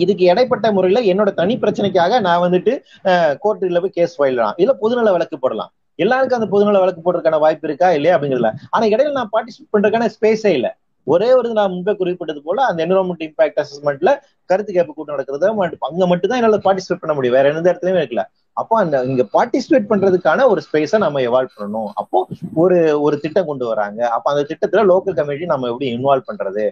இதுக்கு 0.04 0.24
இடைப்பட்ட 0.32 0.68
முறையில 0.76 1.00
என்னோட 1.12 1.32
தனி 1.40 1.56
பிரச்சனைக்காக 1.64 2.20
நான் 2.28 2.44
வந்துட்டு 2.46 2.74
கோர்ட்டுல 3.44 3.82
போய் 3.84 3.98
கேஸ் 3.98 4.16
ஃபைல்லாம் 4.20 4.56
இல்ல 4.64 4.74
பொதுநல 4.84 5.12
வழக்கு 5.16 5.38
போடலாம். 5.44 5.72
எல்லாருக்கும் 6.00 6.40
அந்த 6.40 6.48
பொதுநல 6.54 6.80
வழக்கு 6.84 7.02
போடுறதுக்கான 7.06 7.40
வாய்ப்பு 7.44 7.68
இருக்கா? 7.70 7.90
இல்லையா? 7.98 8.14
அப்படிங்கிறதுல. 8.16 8.52
ஆனா 8.76 8.86
இடையில 8.94 9.14
நான் 9.20 9.34
பார்ட்டிசிபேட் 9.36 9.74
பண்றதுக்கான 9.76 10.08
ஸ்பேஸே 10.16 10.52
இல்லை. 10.58 10.72
ஒரே 11.08 11.30
ஒரு 11.40 11.50
நான் 11.58 11.74
முன்பே 11.74 11.94
குறிப்பிட்டது 12.02 12.42
போல 12.48 12.66
அந்த 12.70 12.80
என்விரான்மெண்ட் 12.86 13.26
இம்பாக்ட் 13.28 13.60
அசஸ்மெண்ட்ல 13.64 14.12
கருத்து 14.52 14.72
கேட்பு 14.78 14.94
கூட்டம் 14.94 15.16
நடக்கிறது 15.16 15.50
அங்க 15.90 16.06
மட்டும் 16.12 16.30
தான் 16.32 16.40
என்னால 16.40 16.60
பார்ட்டிசிபேட் 16.68 17.04
பண்ண 17.04 17.14
முடியும். 17.18 17.36
வேற 17.38 17.52
எந்த 17.54 17.68
இடத்துலயும் 17.72 18.02
இருக்கல. 18.04 18.24
அப்போ 18.58 18.74
அந்த 18.80 18.96
இங்க 19.10 19.24
பார்ட்டிசிபேட் 19.36 19.88
பண்றதுக்கான 19.92 20.46
ஒரு 20.52 20.62
ஸ்பேஸை 20.66 20.98
நம்ம 21.04 21.22
எவால்வ் 21.28 21.54
பண்ணணும். 21.54 21.88
அப்போ 22.02 22.18
ஒரு 22.64 22.78
ஒரு 23.06 23.16
திட்டம் 23.24 23.48
கொண்டு 23.50 23.66
வராங்க. 23.70 24.00
அப்ப 24.16 24.26
அந்த 24.32 24.44
திட்டத்துல 24.50 24.82
லோக்கல் 24.92 25.16
கம்யூனிட்டி 25.20 25.48
நம்ம 25.54 25.70
எப்படி 25.72 25.88
இன்வால்வ் 25.96 26.28
பண்றது? 26.30 26.64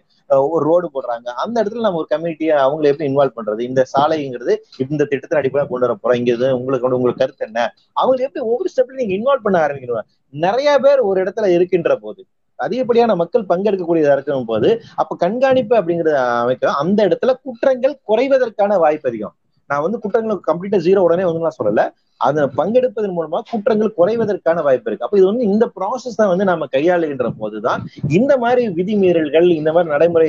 ஒரு 0.54 0.64
ரோடு 0.70 0.90
போடுறாங்க. 0.96 1.28
அந்த 1.44 1.56
இடத்துல 1.62 1.86
நம்ம 1.88 2.00
ஒரு 2.02 2.10
கம்யூனிட்டியை 2.14 2.54
அவங்களை 2.66 2.90
எப்படி 2.92 3.10
இன்வால்வ் 3.12 3.38
பண்றது? 3.40 3.62
இந்த 3.70 3.86
சாலைங்கிறது 3.94 4.56
இந்த 4.86 5.02
திட்டத்தின் 5.12 5.40
அடிப்படையில் 5.40 5.72
கொண்டு 5.72 5.88
வர 5.88 5.96
போறோம். 5.98 6.20
இங்க 6.22 6.32
இது 6.38 6.50
உங்களுக்கு 6.60 6.98
உங்களுக்கு 7.00 7.24
கருத்து 7.24 7.48
என்ன? 7.50 7.66
அவங்களை 8.02 8.28
எப்படி 8.28 8.46
ஒவ்வொரு 8.52 8.72
ஸ்டெப்ல 8.74 9.00
நீங்க 9.02 9.16
இன்வால்வ் 9.20 9.46
பண்ண 9.48 9.60
ஆரம்பிக்கணும்? 9.66 10.08
நிறைய 10.34 10.72
பேர் 10.86 11.02
ஒரு 11.10 11.18
இடத்துல 11.24 11.48
இருக்கின்ற 11.58 11.96
போது 12.06 12.22
அதிகப்படியான 12.66 13.16
மக்கள் 13.22 13.50
பங்கெடுக்கக்கூடியதா 13.52 14.16
இருக்கும் 14.18 14.50
போது 14.54 14.70
அப்ப 15.02 15.18
கண்காணிப்பு 15.26 15.76
அப்படிங்கறத 15.80 16.18
அமைக்கிறோம் 16.44 16.80
அந்த 16.84 17.00
இடத்துல 17.10 17.34
குற்றங்கள் 17.46 17.96
குறைவதற்கான 18.10 18.78
வாய்ப்பு 18.86 19.10
அதிகம். 19.12 19.36
நான் 19.70 19.84
வந்து 19.84 20.00
குற்றங்கள் 20.04 20.40
கம்ப்ளீட்டா 20.48 20.80
ஜீரோ 20.86 21.02
உடனே 21.08 21.26
வந்து 21.28 21.44
நான் 21.44 21.60
சொல்லல. 21.60 21.84
அதை 22.22 22.42
பங்கெடுப்பதன் 22.58 23.16
மூலமா 23.18 23.40
குற்றங்கள் 23.52 23.92
குறைவதற்கான 24.00 24.62
வாய்ப்பு 24.66 24.90
இருக்கு. 24.90 25.06
அப்ப 25.08 25.18
இது 25.20 25.28
வந்து 25.30 25.46
இந்த 25.52 25.66
ப்ராசஸ் 25.78 26.18
தான் 26.20 26.32
வந்து 26.32 26.46
நாம 26.50 26.68
கையாளுகின்ற 26.76 27.30
போதுதான் 27.42 27.82
இந்த 28.18 28.34
மாதிரி 28.44 28.64
விதிமீறல்கள் 28.80 29.48
இந்த 29.60 29.72
மாதிரி 29.76 29.92
நடைமுறை 29.94 30.28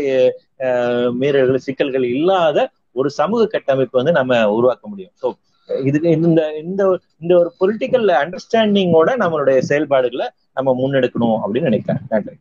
மீறல்கள் 1.23 1.65
சிக்கல்கள் 1.67 2.07
இல்லாத 2.17 2.69
ஒரு 3.01 3.11
சமூக 3.21 3.43
கட்டமைப்பு 3.55 4.01
வந்து 4.01 4.15
நம்ம 4.21 4.39
உருவாக்க 4.59 4.85
முடியும். 4.93 5.15
ஸோ 5.23 5.29
இதுக்கு 5.69 6.09
இந்த 6.19 6.43
இந்த 6.63 6.83
இந்த 7.23 7.33
ஒரு 7.39 7.51
பொலிட்டிக்கல் 7.61 8.09
அண்டர்ஸ்டாண்டிங்கோட 8.23 9.11
நம்மளுடைய 9.23 9.59
செயல்பாடுகளை 9.71 10.27
நம்ம 10.57 10.75
முன்னெடுக்கணும் 10.81 11.37
அப்படின்னு 11.43 11.71
நினைக்கிறேன். 11.71 12.03
நன்றி. 12.09 12.37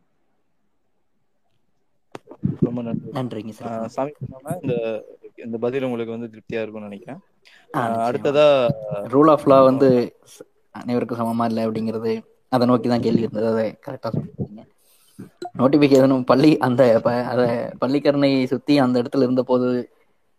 ரொம்ப 2.66 2.82
நன்றி. 2.82 3.10
நன்றிங்க 3.18 3.54
சார். 3.60 3.88
சாமி 3.96 4.12
இந்த 4.64 4.76
இந்த 5.46 5.58
பதில் 5.58 5.86
உங்களுக்கு 5.88 6.16
வந்து 6.16 6.32
திருப்தியா 6.34 6.62
இருக்கும்னு 6.62 6.90
நினைக்கிறேன். 6.90 7.20
அடுத்ததா 8.06 8.46
ரூல் 9.14 9.32
ஆஃப் 9.34 9.48
லா 9.48 9.58
வந்து 9.70 9.90
அனைவருக்கும் 10.76 11.22
சமமா 11.22 11.46
இல்லை 11.52 11.64
அப்படிங்கிறது 11.68 12.12
அதை 12.52 12.66
நோக்கி 12.68 12.88
தான் 12.90 13.06
கேள்வி 13.06 13.26
இருந்தது. 13.26 13.48
அதை 13.54 13.66
கரெக்டா 13.86 14.10
சொல்லிருக்கீங்க 14.16 14.64
நோட்டிபிகேஷனும் 15.60 16.28
பள்ளி 16.32 16.52
அந்த 16.68 16.82
அதை 17.32 17.48
பள்ளிக்கரணை 17.82 18.32
சுத்தி 18.54 18.74
அந்த 18.86 18.96
இடத்துல 19.02 19.26
இருந்த 19.28 19.44
போது 19.44 19.68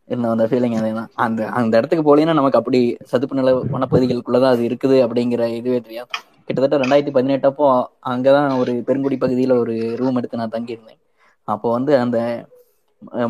இருந்த 0.09 0.31
அந்த 0.31 0.45
ஃபீலிங் 0.49 0.77
அதே 0.79 0.91
தான் 0.93 1.11
அந்த 1.24 1.41
அந்த 1.59 1.73
இடத்துக்கு 1.79 2.05
போலீங்கன்னா 2.09 2.39
நமக்கு 2.41 2.61
அப்படி 2.61 2.81
சதுப்பு 3.11 3.39
நில 3.39 3.53
வனப்பகுதிகளுக்குள்ளதான் 3.74 4.55
அது 4.55 4.62
இருக்குது 4.70 4.97
அப்படிங்கிற 5.05 5.43
இதுவே 5.59 5.79
தெரியாது. 5.81 6.11
கிட்டத்தட்ட 6.49 6.81
ரெண்டாயிரத்தி 6.83 7.12
பதினெட்டப்போ 7.12 7.66
அங்கதான் 8.11 8.49
ஒரு 8.61 8.73
பெருங்குடி 8.89 9.16
பகுதியில 9.19 9.57
ஒரு 9.62 9.74
ரூம் 10.01 10.19
எடுத்து 10.20 10.41
நான் 10.41 10.55
தங்கியிருந்தேன். 10.55 11.01
அப்போ 11.49 11.69
வந்து 11.73 11.93
அந்த 12.03 12.19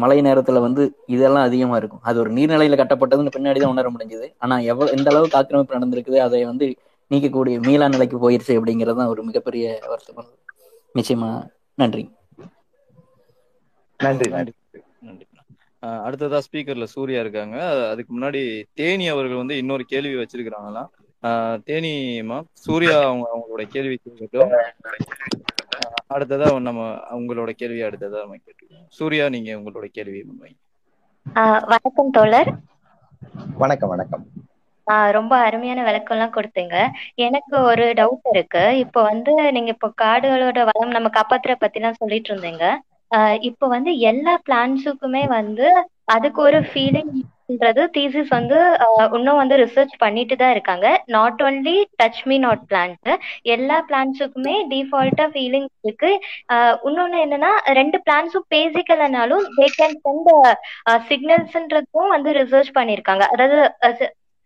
மழை 0.02 0.16
நேரத்துல 0.22 0.60
வந்து 0.64 0.82
இதெல்லாம் 1.14 1.46
அதிகமா 1.48 1.76
இருக்கும். 1.76 2.02
அது 2.02 2.16
ஒரு 2.20 2.30
நீர்நிலையில 2.36 2.78
கட்டப்பட்டதுன்னு 2.80 3.34
பின்னாடி 3.34 3.60
தான் 3.60 3.74
உணர 3.74 3.90
முடிஞ்சது. 3.90 4.26
ஆனா 4.38 4.56
எவ்வளவு 4.70 4.94
எந்த 4.96 5.10
அளவுக்கு 5.12 5.38
ஆக்கிரமிப்பு 5.40 5.76
நடந்திருக்குது 5.76 6.18
அதை 6.26 6.40
வந்து 6.44 6.66
நீக்கக்கூடிய 7.10 7.56
மீளா 7.66 7.86
நிலைக்கு 7.88 8.18
போயிருச்சு 8.18 8.58
அப்படிங்கிறது 8.58 9.00
தான் 9.00 9.12
ஒரு 9.14 9.22
மிகப்பெரிய 9.28 9.64
வருத்தம். 9.86 10.28
நிச்சயமா 10.94 11.30
நன்றி. 11.78 12.04
நன்றி. 14.00 14.32
நன்றி. 14.32 14.52
அடுத்ததா 16.06 16.38
ஸ்பீக்கர்ல 16.46 16.86
சூர்யா 16.94 17.20
இருக்காங்க. 17.24 17.56
அதுக்கு 17.92 18.10
முன்னாடி 18.16 18.40
தேனி 18.80 19.06
அவர்கள் 19.14 19.40
வந்து 19.42 19.56
இன்னொரு 19.62 19.84
கேள்வி 19.92 20.14
வச்சிருக்கிறாங்களாம். 20.20 20.90
தேனிமா 21.68 22.38
சூர்யா 22.66 22.94
அவங்க 23.08 23.26
அவங்களோட 23.32 23.64
கேள்வி 23.74 23.96
கேட்கட்டும் 24.04 24.52
அடுத்ததா 26.14 26.48
நம்ம 26.68 26.80
உங்களோட 27.18 27.50
கேள்வி 27.60 27.80
அடுத்ததா 27.88 28.22
நம்ம 28.24 28.38
கேட்டுருக்கோம் 28.44 28.86
சூர்யா 28.98 29.26
நீங்க 29.36 29.50
உங்களோட 29.60 29.86
கேள்வி 29.98 30.20
வணக்கம் 31.72 32.10
தோழர். 32.16 32.50
வணக்கம் 33.62 33.92
வணக்கம். 33.92 34.24
ரொம்ப 35.16 35.32
அருமையான 35.46 35.80
விளக்கம் 35.88 36.16
எல்லாம் 36.16 36.34
கொடுத்தீங்க. 36.36 36.76
எனக்கு 37.26 37.54
ஒரு 37.70 37.84
டவுட் 38.00 38.30
இருக்கு. 38.32 38.64
இப்போ 38.84 39.00
வந்து 39.10 39.32
நீங்க 39.56 39.70
இப்போ 39.76 39.88
காடுகளோட 40.02 40.60
வளம் 40.70 40.94
நம்ம 40.96 41.10
காப்பாத்துற 41.18 41.54
பத்தி 41.62 41.78
எல்லாம் 41.80 42.00
சொல்லிட்டு 42.00 42.30
இருந்தீங்க. 42.32 42.66
இப்போ 43.48 43.66
வந்து 43.74 43.92
எல்லா 44.10 44.34
பிளான்ஸுக்குமே 44.46 45.24
வந்து 45.38 45.66
அதுக்கு 46.14 46.40
ஒரு 46.46 46.58
ஃபீலிங்ன்றது 46.68 47.82
தீசிஸ் 47.96 48.30
வந்து 48.36 48.58
இன்னும் 49.16 49.40
வந்து 49.40 49.56
ரிசர்ச் 49.62 49.94
பண்ணிட்டு 50.02 50.34
தான் 50.40 50.52
இருக்காங்க. 50.54 50.86
Not 51.16 51.40
only 51.46 51.74
touch 52.00 52.22
me 52.30 52.36
not 52.46 52.64
plant 52.70 53.10
எல்லா 53.54 53.76
பிளான்ஸுக்குமே 53.90 54.54
டிஃபால்ட்டா 54.72 55.26
ஃபீலிங் 55.34 55.68
இருக்கு. 55.86 56.10
இன்னொன்னு 56.88 57.18
என்னன்னா 57.26 57.52
ரெண்டு 57.80 58.00
பிளான்ஸும் 58.06 58.48
பேசிக்கலனாலும் 58.56 59.46
தே 59.58 59.68
கேன் 59.78 59.98
சென்ட் 60.06 60.32
சிக்னல்ஸ்ன்றதும் 61.10 62.12
வந்து 62.16 62.32
ரிசர்ச் 62.40 62.72
பண்ணியிருக்காங்க 62.78 63.26
அதாவது 63.34 63.58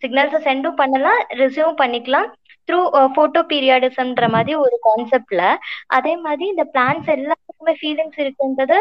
சிக்னல்ஸை 0.02 0.40
சென்டும் 0.48 0.80
பண்ணலாம் 0.80 1.20
ரிசீவும் 1.42 1.80
பண்ணிக்கலாம். 1.82 2.28
த்ரூ 2.68 2.78
போட்டோ 3.16 3.40
பீரியாடிசம்ன்ற 3.50 4.26
மாதிரி 4.34 4.54
ஒரு 4.64 4.76
கான்செப்ட்ல 4.86 5.42
அதே 5.96 6.14
மாதிரி 6.24 6.44
இந்த 6.52 6.64
பிளான்ஸ் 6.74 7.08
எல்லாத்துக்குமே 7.16 7.74
ஃபீலிங்ஸ் 7.80 8.18
இருக்குன்றது 8.24 8.78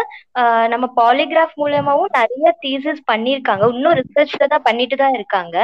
நம்ம 0.74 0.86
பாலிகிராஃப் 1.02 1.56
மூலமாவும் 1.64 2.16
நிறைய 2.20 2.48
தீசஸ் 2.66 3.02
பண்ணியிருக்காங்க. 3.12 3.66
இன்னும் 3.76 3.98
ரிசர்ச்ல 4.02 4.48
தான் 4.54 4.66
பண்ணிட்டு 4.70 4.98
தான் 5.04 5.16
இருக்காங்க. 5.20 5.56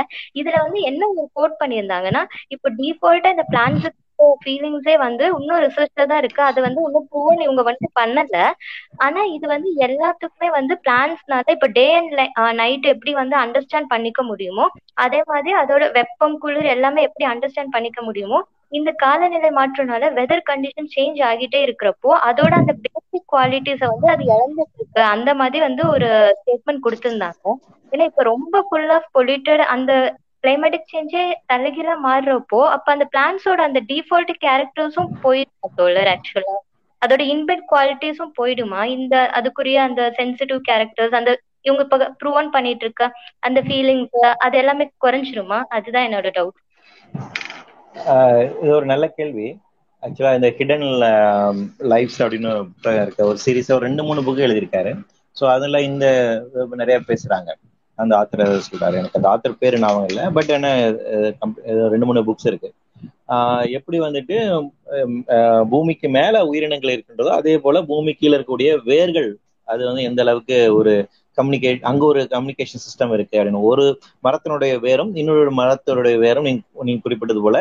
இதுல 0.42 0.56
வந்து 0.66 0.82
என்ன 0.92 1.02
ஒரு 1.16 1.28
கோட் 1.40 1.60
பண்ணியிருந்தாங்கன்னா 1.62 2.24
இப்போ 2.56 2.70
டிஃபால்ட்டா 2.80 3.32
இந்த 3.36 3.46
பிளான்ஸுக்கு 3.54 4.00
ஃபீலிங்ஸே 4.42 4.96
வந்து 4.98 5.26
இன்னும் 5.38 5.62
ரிசர்ச்ல 5.66 6.06
தான் 6.12 6.22
இருக்கு. 6.24 6.42
அது 6.42 6.60
வந்து 6.62 6.82
இன்னும் 6.88 7.08
ப்ரூவன் 7.12 7.44
இவங்க 7.46 7.64
வந்து 7.70 7.88
பண்ணல. 8.00 8.38
ஆனா 8.98 9.22
இது 9.36 9.46
வந்து 9.48 9.70
எல்லாத்துக்குமே 9.88 10.50
வந்து 10.58 10.76
பிளான்ஸ்னால 10.86 11.56
இப்ப 11.58 11.70
டே 11.78 11.86
அண்ட் 11.94 12.16
நைட் 12.62 12.88
எப்படி 12.94 13.14
வந்து 13.14 13.38
அண்டர்ஸ்டாண்ட் 13.38 13.92
பண்ணிக்க 13.94 14.24
முடியுமோ 14.24 14.66
அதே 15.06 15.22
மாதிரி 15.28 15.54
அதோட 15.62 15.84
வெப்பம் 16.00 16.38
குளிர் 16.38 16.74
எல்லாமே 16.76 17.02
எப்படி 17.02 17.26
அண்டர்ஸ்டாண்ட் 17.32 17.76
பண்ணிக்க 17.76 18.02
முடியுமோ 18.02 18.40
இந்த 18.72 18.90
காலநிலை 19.04 19.50
மாற்றம்னால 19.52 20.10
வெதர் 20.18 20.48
கண்டிஷன் 20.50 20.94
சேஞ்ச் 20.94 21.20
ஆகிட்டே 21.30 21.60
இருக்கிறப்போ 21.66 22.12
அதோட 22.30 22.52
அந்த 22.62 22.74
பேசிக் 22.86 23.30
குவாலிட்டிஸை 23.32 23.88
வந்து 23.94 24.08
அது 24.14 24.24
இழந்துட்டு 24.34 24.78
இருக்கு 24.78 25.02
அந்த 25.16 25.32
மாதிரி 25.34 25.62
வந்து 25.68 25.84
ஒரு 25.88 26.10
ஸ்டேட்மெண்ட் 26.40 26.86
கொடுத்திருந்தாங்க. 26.86 27.46
ஏன்னா 27.92 28.06
இப்ப 28.12 28.24
ரொம்ப 28.24 28.62
ஃபுல் 28.68 28.92
ஆஃப் 28.98 29.10
பொல்யூட்டட் 29.18 29.64
அந்த 29.74 29.92
கிளைமேட்டிக் 30.44 30.92
சேஞ்சே 30.92 31.22
தலைகீழா 31.52 31.96
மாறுறப்போ 32.06 32.60
அப்ப 32.76 32.88
அந்த 32.96 33.06
பிளான்ஸோட 33.14 33.62
அந்த 33.70 33.80
டிஃபால்ட் 33.92 34.34
கேரக்டர்ஸும் 34.46 35.12
போயிடும் 35.24 35.76
தோழர் 35.80 36.12
ஆக்சுவலா 36.14 36.56
அதோட 37.02 37.22
இன்பெட் 37.34 37.64
குவாலிட்டிஸும் 37.72 38.34
போயிடுமா? 38.40 38.82
இந்த 38.96 39.16
அதுக்குரிய 39.38 39.78
அந்த 39.88 40.02
சென்சிட்டிவ் 40.20 40.60
கேரக்டர்ஸ் 40.70 41.16
அந்த 41.20 41.32
இவங்க 41.66 41.82
இப்ப 41.88 42.10
ப்ரூவன் 42.22 42.50
பண்ணிட்டு 42.56 42.86
இருக்க 42.86 43.04
அந்த 43.48 43.60
ஃபீலிங் 43.68 44.04
அது 44.46 44.56
எல்லாமே 44.62 44.86
குறைஞ்சிருமா? 45.06 45.60
அதுதான் 45.78 46.08
என்னோட 46.08 46.30
டவுட் 46.38 46.60
இது 48.62 48.72
ஒரு 48.78 48.88
நல்ல 48.92 49.06
கேள்வி. 49.18 49.48
ஆக்சுவலா 50.04 50.36
இந்த 50.38 50.50
ஹிடன் 50.58 50.86
லைஃப்ஸ் 51.94 52.20
அப்படின்னு 52.24 52.52
இருக்க. 53.02 53.22
ஒரு 53.32 53.40
சீரீஸ் 53.46 53.74
ஒரு 53.76 53.86
ரெண்டு 53.88 54.06
மூணு 54.08 54.26
புக்கு 54.28 54.46
எழுதியிருக்காரு. 54.48 54.92
ஸோ 55.38 55.44
அதுல 55.56 55.82
இந்த 55.90 56.06
நிறைய 56.82 56.98
பேசுறாங்க. 57.10 57.50
அந்த 58.04 58.14
ஆத்தர் 58.22 58.44
சொல்றாரு. 58.68 58.96
எனக்கு 59.00 59.20
அந்த 59.20 59.30
ஆத்தர் 59.34 59.62
பேரு 59.64 59.82
ஞாபகம் 59.84 60.10
இல்லை. 60.12 60.26
பட் 60.38 60.52
என்ன 60.58 60.70
ரெண்டு 61.94 62.08
மூணு 62.10 62.28
புக்ஸ் 62.30 62.50
இருக்கு. 62.52 62.70
எப்படி 63.78 63.98
வந்துட்டு 64.06 64.38
பூமிக்கு 65.72 66.08
மேல 66.18 66.36
உயிரினங்கள் 66.50 66.94
இருக்கின்றதோ 66.96 67.32
அதே 67.40 67.54
போல 67.66 67.82
பூமி 67.92 68.14
கீழே 68.14 68.34
இருக்கக்கூடிய 68.38 68.72
வேர்கள் 68.92 69.30
அது 69.68 69.82
வந்து 69.90 70.04
எந்த 70.10 70.22
அளவுக்கு 70.26 70.58
ஒரு 70.78 70.94
கம்யூனிகேட் 71.38 71.86
அங்க 71.90 72.04
ஒரு 72.12 72.22
கம்யூனிகேஷன் 72.32 72.84
சிஸ்டம் 72.86 73.14
இருக்கு 73.18 73.36
அப்படின்னு. 73.40 73.62
ஒரு 73.72 73.84
மரத்தினுடைய 74.26 74.74
வேரும் 74.86 75.12
இன்னொரு 75.22 75.52
மரத்தினுடைய 75.60 76.16
வேரும் 76.26 76.48
நீங்க 76.88 77.02
குறிப்பிட்டது 77.06 77.42
போல 77.46 77.58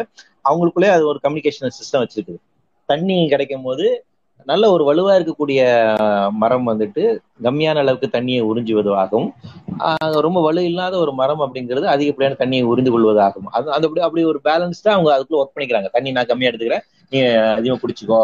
அவங்களுக்குள்ளே 0.50 0.90
அது 0.94 1.04
ஒரு 1.12 1.20
கம்யூனிகேஷன் 1.24 1.76
சிஸ்டம் 1.80 2.04
வச்சிருக்குது. 2.04 2.40
தண்ணி 2.88 3.18
கிடைக்கும் 3.32 3.66
போது 3.68 3.86
நல்ல 4.50 4.64
ஒரு 4.74 4.82
வலுவா 4.88 5.12
இருக்கக்கூடிய 5.18 5.60
மரம் 6.42 6.68
வந்துட்டு 6.70 7.02
கம்மியான 7.46 7.82
அளவுக்கு 7.84 8.08
தண்ணியை 8.16 8.40
உறிஞ்சுவதாகவும் 8.50 9.28
ரொம்ப 10.26 10.38
வலு 10.46 10.62
இல்லாத 10.70 10.94
ஒரு 11.04 11.12
மரம் 11.20 11.42
அப்படிங்கிறது 11.46 11.86
அதிகப்படியான 11.94 12.38
தண்ணியை 12.42 12.64
உறிந்து 12.72 12.92
கொள்வதாகும் 12.94 13.48
அது 13.56 13.66
அந்த 13.76 13.84
அப்படி 13.88 14.04
அப்படி 14.06 14.22
ஒரு 14.32 14.40
பேலன்ஸ்டா 14.48 14.92
அவங்க 14.96 15.10
அதுக்குள்ள 15.16 15.40
ஒர்க் 15.42 15.54
பண்ணிக்கிறாங்க. 15.56 15.90
தண்ணி 15.96 16.10
நான் 16.16 16.30
கம்மியா 16.30 16.50
எடுத்துக்கிறேன் 16.50 16.84
நீ 17.12 17.18
அதிகமா 17.58 17.78
பிடிச்சிக்கோ 17.82 18.20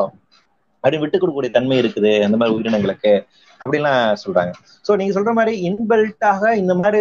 அப்படி 0.85 0.99
விட்டு 1.03 1.17
கொடுக்கக்கூடிய 1.17 1.53
தன்மை 1.55 1.77
இருக்குது 1.83 2.13
அந்த 2.27 2.37
மாதிரி 2.41 2.55
உயிரினங்களுக்கு. 2.57 3.13
அப்படிலாம் 3.61 4.03
சொல்றாங்க. 4.23 4.53
ஸோ 4.87 4.93
நீங்க 4.99 5.13
சொல்ற 5.17 5.31
மாதிரி 5.39 5.55
இன்பில்ட்டாக 5.69 6.53
இந்த 6.63 6.73
மாதிரி 6.81 7.01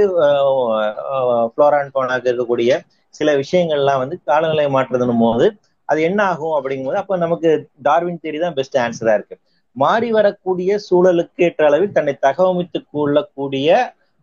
ஃப்ளோரா 1.51 1.79
போனாக்கு 1.97 2.29
இருக்கக்கூடிய 2.31 2.71
சில 3.15 3.31
விஷயங்கள்லாம் 3.41 4.01
வந்து 4.03 4.15
காலநிலை 4.29 4.65
மாற்றுறதும் 4.75 5.23
போது 5.25 5.45
அது 5.89 5.99
என்ன 6.09 6.19
ஆகும் 6.31 6.55
அப்படிங்கும்போது 6.57 7.01
அப்ப 7.01 7.17
நமக்கு 7.25 7.49
டார்வின் 7.87 8.21
தேடி 8.23 8.39
தான் 8.43 8.57
பெஸ்ட் 8.59 8.77
ஆன்சரா 8.85 9.13
இருக்கு. 9.17 9.35
மாறி 9.75 10.09
வரக்கூடிய 10.17 10.71
சூழலுக்கு 10.87 11.43
ஏற்ற 11.47 11.63
அளவில் 11.69 11.95
தன்னை 11.97 12.13
தகவமைத்துக் 12.27 12.89
கொள்ளக்கூடிய 12.95 13.69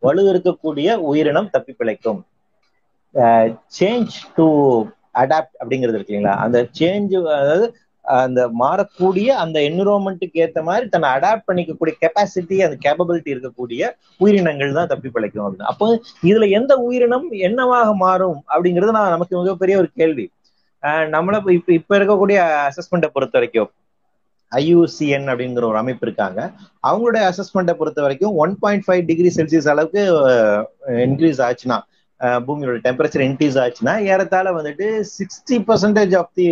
வலு 0.02 0.22
இருக்கக்கூடிய 0.32 0.88
உயிரினம் 1.10 1.52
தப்பி 1.54 1.72
பிழைக்கும். 1.80 2.20
சேஞ்ச் 3.78 4.16
டு 4.36 4.46
அடாப்ட் 5.22 5.56
அப்படிங்கிறது 5.60 5.96
இருக்கு 5.98 6.12
இல்லைங்களா? 6.14 6.36
அந்த 6.44 6.58
சேஞ்ச் 6.78 7.14
அதாவது 7.40 7.66
அந்த 8.04 8.40
மாறக்கூடிய 8.60 9.28
அந்த 9.42 9.58
என்விரான்மெண்ட்டுக்கு 9.68 10.38
ஏற்ற 10.44 10.60
மாதிரி 10.68 10.86
தன்னை 10.94 11.08
அடாப்ட் 11.16 11.46
பண்ணிக்கக்கூடிய 11.48 11.94
கெப்பாசிட்டி 12.02 12.56
அந்த 12.66 12.76
கேப்பபிலிட்டி 12.84 13.30
இருக்கக்கூடிய 13.34 13.82
உயிரினங்கள் 14.24 14.76
தான் 14.78 14.90
தப்பி 14.92 15.08
பிழைக்கும் 15.16 15.44
அப்படின்னு. 15.44 15.70
அப்போ 15.72 15.86
இதுல 16.30 16.48
எந்த 16.58 16.72
உயிரினம் 16.86 17.26
என்னவாக 17.48 17.90
மாறும் 18.04 18.40
அப்படிங்கிறது 18.52 18.96
நான் 18.98 19.14
நமக்கு 19.16 19.34
மிகப்பெரிய 19.42 19.76
ஒரு 19.82 19.90
கேள்வி. 20.00 20.26
நம்மள 21.14 21.36
இப்ப 21.58 21.72
இப்ப 21.72 21.98
இருக்கக்கூடிய 21.98 22.38
அசஸ்மெண்ட்டை 22.68 23.10
பொறுத்த 23.12 23.38
வரைக்கும் 23.38 23.70
ஐயூசிஎன் 24.52 25.26
அப்படிங்கிற 25.32 25.64
ஒரு 25.68 25.78
அமைப்பு 25.80 26.06
இருக்காங்க. 26.06 26.40
அவங்களுடைய 26.88 27.22
அசஸ்மெண்ட்டை 27.30 27.74
பொறுத்த 27.80 28.00
வரைக்கும் 28.02 28.34
one 28.34 28.54
point 28.58 28.84
five 28.86 29.02
degree 29.06 29.30
Celsius 29.36 29.68
அளவுக்கு 29.68 30.02
இன்க்ரீஸ் 31.06 31.40
ஆச்சுன்னா 31.48 31.78
பூமியோட 32.46 32.80
டெம்பரேச்சர் 32.86 33.24
இன்க்ரீஸ் 33.28 33.56
ஆச்சுன்னா 33.62 33.94
ஏறத்தாழ 34.12 34.48
வந்துட்டு 34.58 34.88
சிக்ஸ்டி 35.14 35.56
பர்சன்டேஜ் 35.68 36.14
ஆஃப் 36.16 36.34
தி 36.34 36.46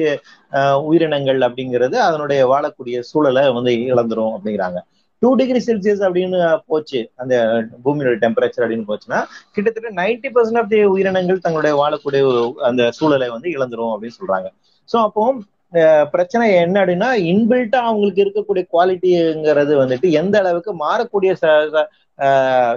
உயிரினங்கள் 0.87 1.41
அப்படிங்கிறது 1.49 1.97
அதனுடைய 2.09 2.41
வாழக்கூடிய 2.53 2.99
சூழலை 3.11 3.45
வந்து 3.53 3.73
இழந்துரும் 3.93 4.35
அப்படிங்கிறாங்க. 4.37 4.81
டூ 5.23 5.31
டிகிரி 5.41 5.61
செல்சியஸ் 5.69 6.03
அப்படின்னு 6.07 6.39
போச்சு. 6.71 7.01
அந்த 7.23 7.35
பூமியோட 7.85 8.15
டெம்பரேச்சர் 8.25 8.65
அப்படின்னு 8.65 8.89
போச்சுன்னா 8.91 9.21
கிட்டத்தட்ட 9.57 9.91
நைன்டி 10.01 10.31
பர்சன்ட் 10.37 10.61
ஆஃப் 10.61 10.71
தி 10.73 10.81
உயிரினங்கள் 10.95 11.45
தங்களுடைய 11.47 11.75
வாழக்கூடிய 11.83 12.23
அந்த 12.69 12.85
சூழலை 12.99 13.29
வந்து 13.37 13.49
இழந்துரும் 13.57 13.95
அப்படின்னு 13.95 14.19
சொல்றாங்க. 14.21 14.51
ஸோ 14.89 14.99
அப்போ 15.07 15.25
பிரச்சனை 16.15 16.45
என்ன 16.63 16.77
அப்படின்னா 16.83 17.09
இன்பில்ட்டா 17.33 17.81
அவங்களுக்கு 17.89 18.23
இருக்கக்கூடிய 18.25 18.65
குவாலிட்டிங்கிறது 18.73 19.75
வந்துட்டு 19.83 20.09
எந்த 20.21 20.37
அளவுக்கு 20.43 20.73
மாறக்கூடிய 20.87 21.33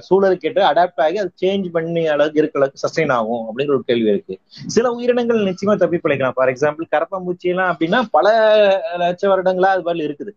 சூழலுக்கேற்று 0.08 0.62
அடாப்ட் 0.68 1.02
ஆகி 1.06 1.18
அது 1.22 1.32
சேஞ்ச் 1.42 1.66
பண்ணி 1.76 2.04
அளவுக்கு 2.14 2.40
இருக்க 2.42 2.60
அளவுக்கு 2.60 2.84
சஸ்டைன் 2.84 3.14
ஆகும் 3.18 3.44
அப்படிங்கிற 3.48 3.76
ஒரு 3.78 3.88
கேள்வி 3.90 4.10
இருக்கு. 4.14 4.36
சில 4.76 4.86
உயிரினங்கள் 4.98 5.48
நிச்சயமா 5.50 5.76
தப்பி 5.82 5.98
பிழைக்கலாம் 6.04 6.38
ஃபார் 6.38 6.52
எக்ஸாம்பிள் 6.54 6.92
கரப்பாம்பூச்சி 6.96 7.52
எல்லாம் 7.54 7.72
அப்படின்னா 7.74 8.00
பல 8.18 8.28
லட்ச 9.04 9.24
வருடங்களா 9.32 9.72
அது 9.76 9.86
மாதிரி 9.88 10.08
இருக்குது. 10.10 10.34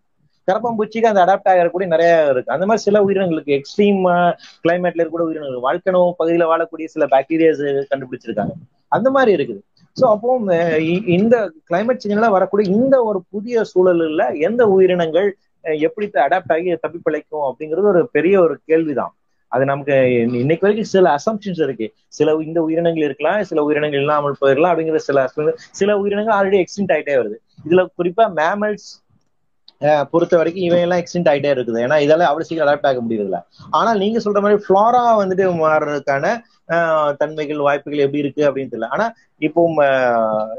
கரப்பாம்பூச்சிக்கு 0.49 1.11
அந்த 1.11 1.21
அடாப்ட் 1.25 1.51
ஆகக்கூடிய 1.53 1.89
நிறைய 1.95 2.13
இருக்கு. 2.33 2.55
அந்த 2.57 2.67
மாதிரி 2.69 2.85
சில 2.87 3.01
உயிரினங்களுக்கு 3.07 3.53
எக்ஸ்ட்ரீம் 3.59 4.03
கிளைமேட்ல 4.65 5.01
இருக்கக்கூடிய 5.01 5.29
உயிரினங்கள் 5.31 5.65
வாழ்க்கணும் 5.69 6.13
பகுதியில் 6.21 6.51
வாழக்கூடிய 6.53 6.89
சில 6.95 7.07
பாக்டீரியாஸ் 7.15 7.65
கண்டுபிடிச்சிருக்காங்க. 7.93 8.55
அந்த 8.97 9.09
மாதிரி 9.17 9.33
இருக்குது. 9.37 9.63
ஸோ 9.97 10.05
அப்போ 10.15 10.31
இந்த 11.17 11.37
கிளைமேட் 11.69 12.03
சேஞ்ச்ல 12.03 12.29
வரக்கூடிய 12.37 12.67
இந்த 12.79 12.97
ஒரு 13.11 13.21
புதிய 13.35 13.65
சூழலில் 13.73 14.27
எந்த 14.49 14.63
உயிரினங்கள் 14.75 15.29
எப்படி 15.87 16.07
அடாப்ட் 16.25 16.53
ஆகி 16.55 16.75
தப்பி 16.83 16.99
பிழைக்கும் 17.07 17.47
அப்படிங்கிறது 17.47 17.89
ஒரு 17.93 18.03
பெரிய 18.17 18.35
ஒரு 18.43 18.55
கேள்விதான். 18.71 19.15
அது 19.53 19.65
நமக்கு 19.71 19.97
இன்னைக்கு 20.43 20.65
வரைக்கும் 20.67 20.91
சில 20.93 21.09
அசம்ஷன்ஸ் 21.19 21.61
இருக்கு. 21.67 21.87
சில 22.19 22.35
இந்த 22.47 22.61
உயிரினங்கள் 22.67 23.07
இருக்கலாம் 23.09 23.41
சில 23.51 23.63
உயிரினங்கள் 23.67 24.03
இல்லாமல் 24.05 24.39
போயிடலாம் 24.41 24.73
அப்படிங்கிற 24.73 25.01
சில 25.09 25.27
சில 25.81 25.91
உயிரினங்கள் 26.03 26.37
ஆல்ரெடி 26.39 26.59
எக்ஸ்டென்ட் 26.63 26.95
ஆகிட்டே 26.95 27.17
வருது. 27.21 27.37
இதுல 27.67 27.85
குறிப்பா 27.99 28.25
மேமல்ஸ் 28.41 28.89
பொறுத்த 30.13 30.35
வரைக்கும் 30.39 30.67
இவன் 30.67 30.83
எல்லாம் 30.85 31.01
எக்ஸ்டென்ட் 31.03 31.29
ஆகிட்டே 31.31 31.51
இருக்குது. 31.55 31.79
ஏன்னா 31.87 31.97
இதெல்லாம் 32.05 32.29
அவ்வளவு 32.31 32.47
சீக்கிரம் 32.49 32.67
அடாப்ட் 32.67 32.89
ஆக 32.91 33.01
முடியுதுல்ல 33.07 33.39
ஆனால் 33.79 34.01
நீங்க 34.03 34.19
சொல்ற 34.27 34.41
மாதிரி 34.45 34.63
ஃபிளாரா 34.67 35.03
வந்துட்டு 35.23 35.47
மாறுறதுக்கான 35.65 36.27
தன்மைகள் 37.23 37.65
வாய்ப்புகள் 37.67 38.05
எப்படி 38.05 38.23
இருக்கு 38.25 38.43
அப்படின்னு 38.49 38.73
தெரியல. 38.73 38.89
ஆனா 38.95 39.07
இப்போ 39.47 39.63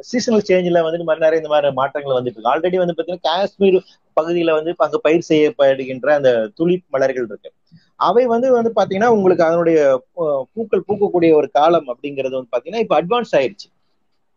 சீசனல் 0.09 0.45
சேஞ்சில் 0.49 0.83
வந்து 0.87 1.07
மாதிரி 1.09 1.25
நிறைய 1.25 1.41
இந்த 1.41 1.51
மாதிரி 1.53 1.71
மாற்றங்கள் 1.81 2.17
வந்துட்டு 2.17 2.37
இருக்கு. 2.37 2.51
ஆல்ரெடி 2.53 2.77
வந்து 2.83 2.95
பாத்தீங்கன்னா 2.97 3.27
காஷ்மீர் 3.29 3.79
பகுதியில 4.17 4.53
வந்து 4.57 4.71
அங்க 4.85 4.99
பயிர் 5.07 5.29
செய்யப்படுகின்ற 5.31 6.11
அந்த 6.19 6.31
துளிப் 6.59 6.85
மலர்கள் 6.95 7.27
இருக்கு. 7.29 7.49
அவை 8.07 8.23
வந்து 8.33 8.47
வந்து 8.57 8.71
பாத்தீங்கன்னா 8.77 9.11
உங்களுக்கு 9.17 9.43
அதனுடைய 9.47 9.79
பூக்கள் 10.55 10.85
பூக்கக்கூடிய 10.87 11.31
ஒரு 11.39 11.47
காலம் 11.59 11.87
அப்படிங்கிறது 11.93 12.35
வந்து 12.37 12.53
பாத்தீங்கன்னா 12.53 12.83
இப்ப 12.85 12.95
அட்வான்ஸ் 13.01 13.33
ஆயிடுச்சு. 13.39 13.67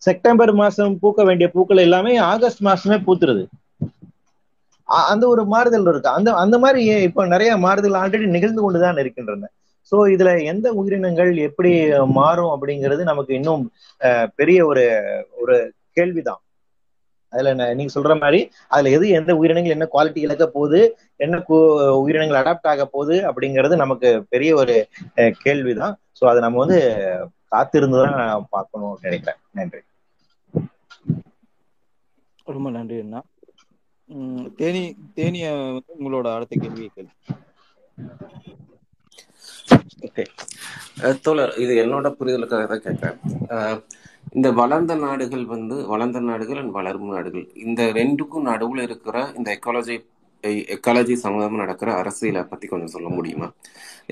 செப்டம்பர் 0.03 0.53
மாசம் 0.61 0.93
பூக்க 1.03 1.25
வேண்டிய 1.29 1.47
பூக்கள் 1.55 1.85
எல்லாமே 1.87 2.13
ஆகஸ்ட் 2.33 2.63
மாசமே 2.69 2.99
பூத்துருது. 3.07 3.43
அந்த 5.13 5.25
ஒரு 5.33 5.43
மாறுதல் 5.55 5.89
இருக்கு. 5.93 6.17
அந்த 6.19 6.31
அந்த 6.43 6.57
மாதிரி 6.65 6.83
இப்போ 7.09 7.23
நிறைய 7.35 7.51
மாறுதல் 7.65 7.99
ஆல்ரெடி 8.03 8.27
நிகழ்ந்து 8.37 8.63
கொண்டுதான் 8.65 9.03
இருக்கின்றன. 9.05 9.51
சோ 9.93 9.97
இதுல 10.15 10.31
எந்த 10.53 10.67
உயிரினங்கள் 10.81 11.31
எப்படி 11.49 11.71
மாறும் 12.19 12.53
அப்படிங்கிறது 12.55 13.03
நமக்கு 13.11 13.33
இன்னும் 13.39 13.65
பெரிய 14.41 14.59
ஒரு 14.71 14.85
ஒரு 15.43 15.57
கேள்விதான். 15.99 16.41
அதுல 17.33 17.51
நீங்க 17.79 17.93
சொல்ற 17.95 18.13
மாதிரி 18.23 18.39
அதுல 18.75 18.93
எது 18.97 19.09
எந்த 19.19 19.33
உயிரினங்கள் 19.41 19.75
என்ன 19.77 19.87
குவாலிட்டி 19.93 20.21
இழக்க 20.27 20.45
போகுது 20.57 20.81
என்ன 21.25 21.43
உயிரினங்கள் 22.03 22.41
அடாப்ட் 22.41 22.71
ஆக 22.73 22.87
போகுது 22.95 23.17
அப்படிங்கிறது 23.31 23.77
நமக்கு 23.85 24.09
பெரிய 24.35 24.51
ஒரு 24.63 24.77
கேள்விதான். 25.45 25.95
ஸோ 26.21 26.25
அதை 26.31 26.41
நம்ம 26.47 26.59
வந்து 26.65 26.79
காத்திருந்து 27.55 28.01
தான் 28.03 28.47
பார்க்கணும் 28.55 28.99
நினைக்கிறேன். 29.07 29.41
நன்றி. 29.59 29.81
ரொம்ப 32.47 32.69
நன்றி 32.77 32.97
அண்ணா. 33.05 33.21
தேனி 34.61 34.83
தேனிய 35.17 35.49
வந்து 35.77 35.93
உங்களோட 35.99 36.29
அடுத்த 36.37 36.55
கேள்வியை 36.63 36.91
கேள்வி 36.97 37.15
ஓகே. 40.07 40.25
தோழர் 41.25 41.53
இது 41.63 41.73
என்னோட 41.83 42.09
புரிதலுக்காக 42.19 42.65
தான் 42.71 42.85
கேட்கிறேன். 42.87 43.19
இந்த 44.37 44.49
வளர்ந்த 44.61 44.95
நாடுகள் 45.05 45.45
வந்து 45.55 45.77
வளர்ந்த 45.93 46.19
நாடுகள் 46.31 46.61
அண்ட் 46.63 46.77
வளரும் 46.79 47.13
நாடுகள் 47.17 47.45
இந்த 47.67 47.83
ரெண்டுக்கும் 47.99 48.49
நடுவில் 48.51 48.87
இருக்கிற 48.89 49.17
இந்த 49.39 49.49
எக்காலஜி 49.57 49.97
எக்காலஜி 50.75 51.15
சம்மந்தமாக 51.23 51.61
நடக்கிற 51.63 51.91
அரசியலை 52.03 52.43
பற்றி 52.53 52.67
கொஞ்சம் 52.69 52.93
சொல்ல 52.95 53.09
முடியுமா? 53.17 53.49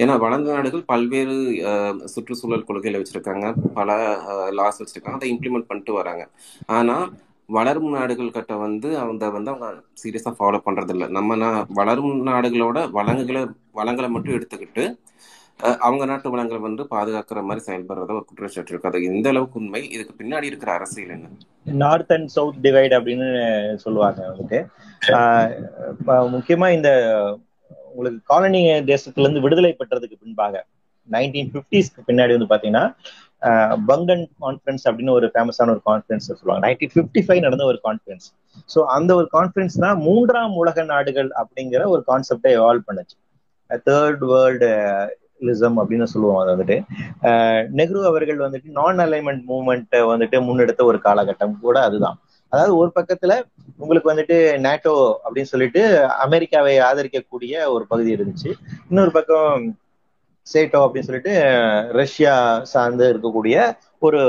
ஏன்னா 0.03 0.15
வளர்ந்த 0.25 0.49
நாடுகள் 0.57 0.83
பல்வேறு 0.91 1.37
சுற்றுச்சூழல் 2.15 2.67
கொள்கைகளை 2.69 2.99
வச்சுருக்காங்க 3.01 3.47
பல 3.79 3.97
லாஸ் 4.59 4.81
வச்சுருக்காங்க 4.83 5.19
அதை 5.21 5.31
இம்ப்ளிமெண்ட் 5.35 5.69
பண்ணிட்டு 5.71 5.95
வராங்க. 6.01 6.25
ஆனால் 6.79 7.07
வளரும் 7.49 7.93
நாடுகள் 7.97 8.35
கிட்ட 8.37 8.55
வந்து 8.65 8.89
அவங்க 9.03 9.31
வந்து 9.37 9.51
அவங்க 9.53 9.69
சீரியஸாக 10.03 10.35
ஃபாலோ 10.39 10.59
பண்ணுறதில்ல 10.67 11.05
நம்ம 11.17 11.37
நான் 11.43 11.61
வளரும் 11.79 12.19
நாடுகளோட 12.27 12.79
வளங்களை 12.99 13.43
வளங்களை 13.79 14.09
மட்டும் 14.15 14.37
எடுத்துக்கிட்டு 14.39 14.85
அவங்க 15.87 16.03
நாட்டு 16.11 16.29
வளங்களை 16.33 16.59
வந்து 16.67 16.83
பாதுகாக்கிற 16.93 17.41
மாதிரி 17.47 17.63
செயல்படுறத 17.69 18.13
ஒரு 18.17 18.25
குற்றச்சாட்டு 18.27 18.71
இருக்கு. 18.73 18.91
அது 18.91 18.99
எந்த 19.13 19.27
அளவுக்கு 19.33 19.59
உண்மை? 19.61 19.81
இதுக்கு 19.95 20.13
பின்னாடி 20.21 20.47
இருக்கிற 20.51 20.71
அரசியல் 20.73 21.15
என்ன? 21.17 21.29
நார்த் 21.83 22.13
அண்ட் 22.17 22.31
சவுத் 22.37 22.61
டிவைட் 22.67 22.95
அப்படின்னு 22.99 23.29
சொல்லுவாங்க. 23.85 24.21
வந்துட்டு 24.31 24.59
முக்கியமா 26.37 26.69
இந்த 26.77 26.91
உங்களுக்கு 27.91 28.21
காலனி 28.33 28.61
தேசத்துல 28.93 29.27
இருந்து 29.27 29.45
விடுதலை 29.47 29.73
பெற்றதுக்கு 29.81 30.23
பின்பாக 30.25 30.63
நைன்டீன் 31.09 31.53
பிப்டிஸ்க்கு 31.55 32.07
பின்னாடி 32.09 32.37
வந்து 32.37 32.53
பாத்தீங்கன்னா 32.53 32.85
பங்கன் 33.89 34.25
கான்ஃபரன்ஸ் 34.45 34.85
அப்படின்னு 34.89 35.15
ஒரு 35.19 35.27
ஃபேமஸான 35.35 35.73
ஒரு 35.75 35.83
கான்ஃபரன்ஸ் 35.91 36.27
சொல்லுவாங்க. 36.29 36.63
நைன்டீன் 36.67 36.93
ஃபிஃப்டி 36.95 37.21
ஃபைவ் 37.27 37.41
நடந்த 37.47 37.65
ஒரு 37.71 37.79
கான்ஃபரன்ஸ் 37.87 38.27
ஸோ 38.75 38.81
அந்த 38.97 39.11
ஒரு 39.21 39.29
கான்ஃபரன்ஸ் 39.37 39.77
தான் 39.85 39.99
மூன்றாம் 40.09 40.55
உலக 40.63 40.85
நாடுகள் 40.93 41.31
அப்படிங்கிற 41.43 41.83
ஒரு 41.95 42.03
கான்செப்டை 42.11 42.53
எவால்வ் 42.59 42.87
பண்ணுச்சு. 42.89 43.17
தேர்ட் 43.89 44.25
வேர்ல்டு 44.33 44.71
லிசம் 45.49 45.77
அப்படின்னு 45.81 46.07
சொல்லுவோம் 46.13 46.41
அது 46.43 46.51
வந்துட்டு. 46.55 46.77
நெஹ்ரு 47.79 48.01
அவர்கள் 48.11 48.45
வந்துட்டு 48.47 48.69
நான் 48.79 49.03
அலைன்மெண்ட் 49.07 49.45
மூவ்மெண்ட்டை 49.51 50.01
வந்துட்டு 50.13 50.39
முன்னெடுத்த 50.47 50.85
ஒரு 50.91 50.99
காலகட்டம் 51.05 51.55
கூட 51.67 51.77
அதுதான். 51.89 52.17
அதாவது 52.53 52.73
ஒரு 52.81 52.91
பக்கத்துல 52.99 53.33
உங்களுக்கு 53.83 54.11
வந்துட்டு 54.11 54.37
நேட்டோ 54.67 54.95
அப்படின்னு 55.25 55.51
சொல்லிட்டு 55.53 55.83
அமெரிக்காவை 56.27 56.75
ஆதரிக்கக்கூடிய 56.89 57.55
ஒரு 57.75 57.85
பகுதி 57.93 58.11
இருந்துச்சு. 58.17 58.51
இன்னொரு 58.91 59.13
பக்கம் 59.19 59.65
சேட்டோ 60.53 60.79
அப்படின்னு 60.85 61.09
சொல்லிட்டு 61.09 61.35
ரஷ்யா 62.01 62.35
சார்ந்து 62.73 63.05
இருக்கக்கூடிய 63.13 63.57
ஒரு 64.07 64.21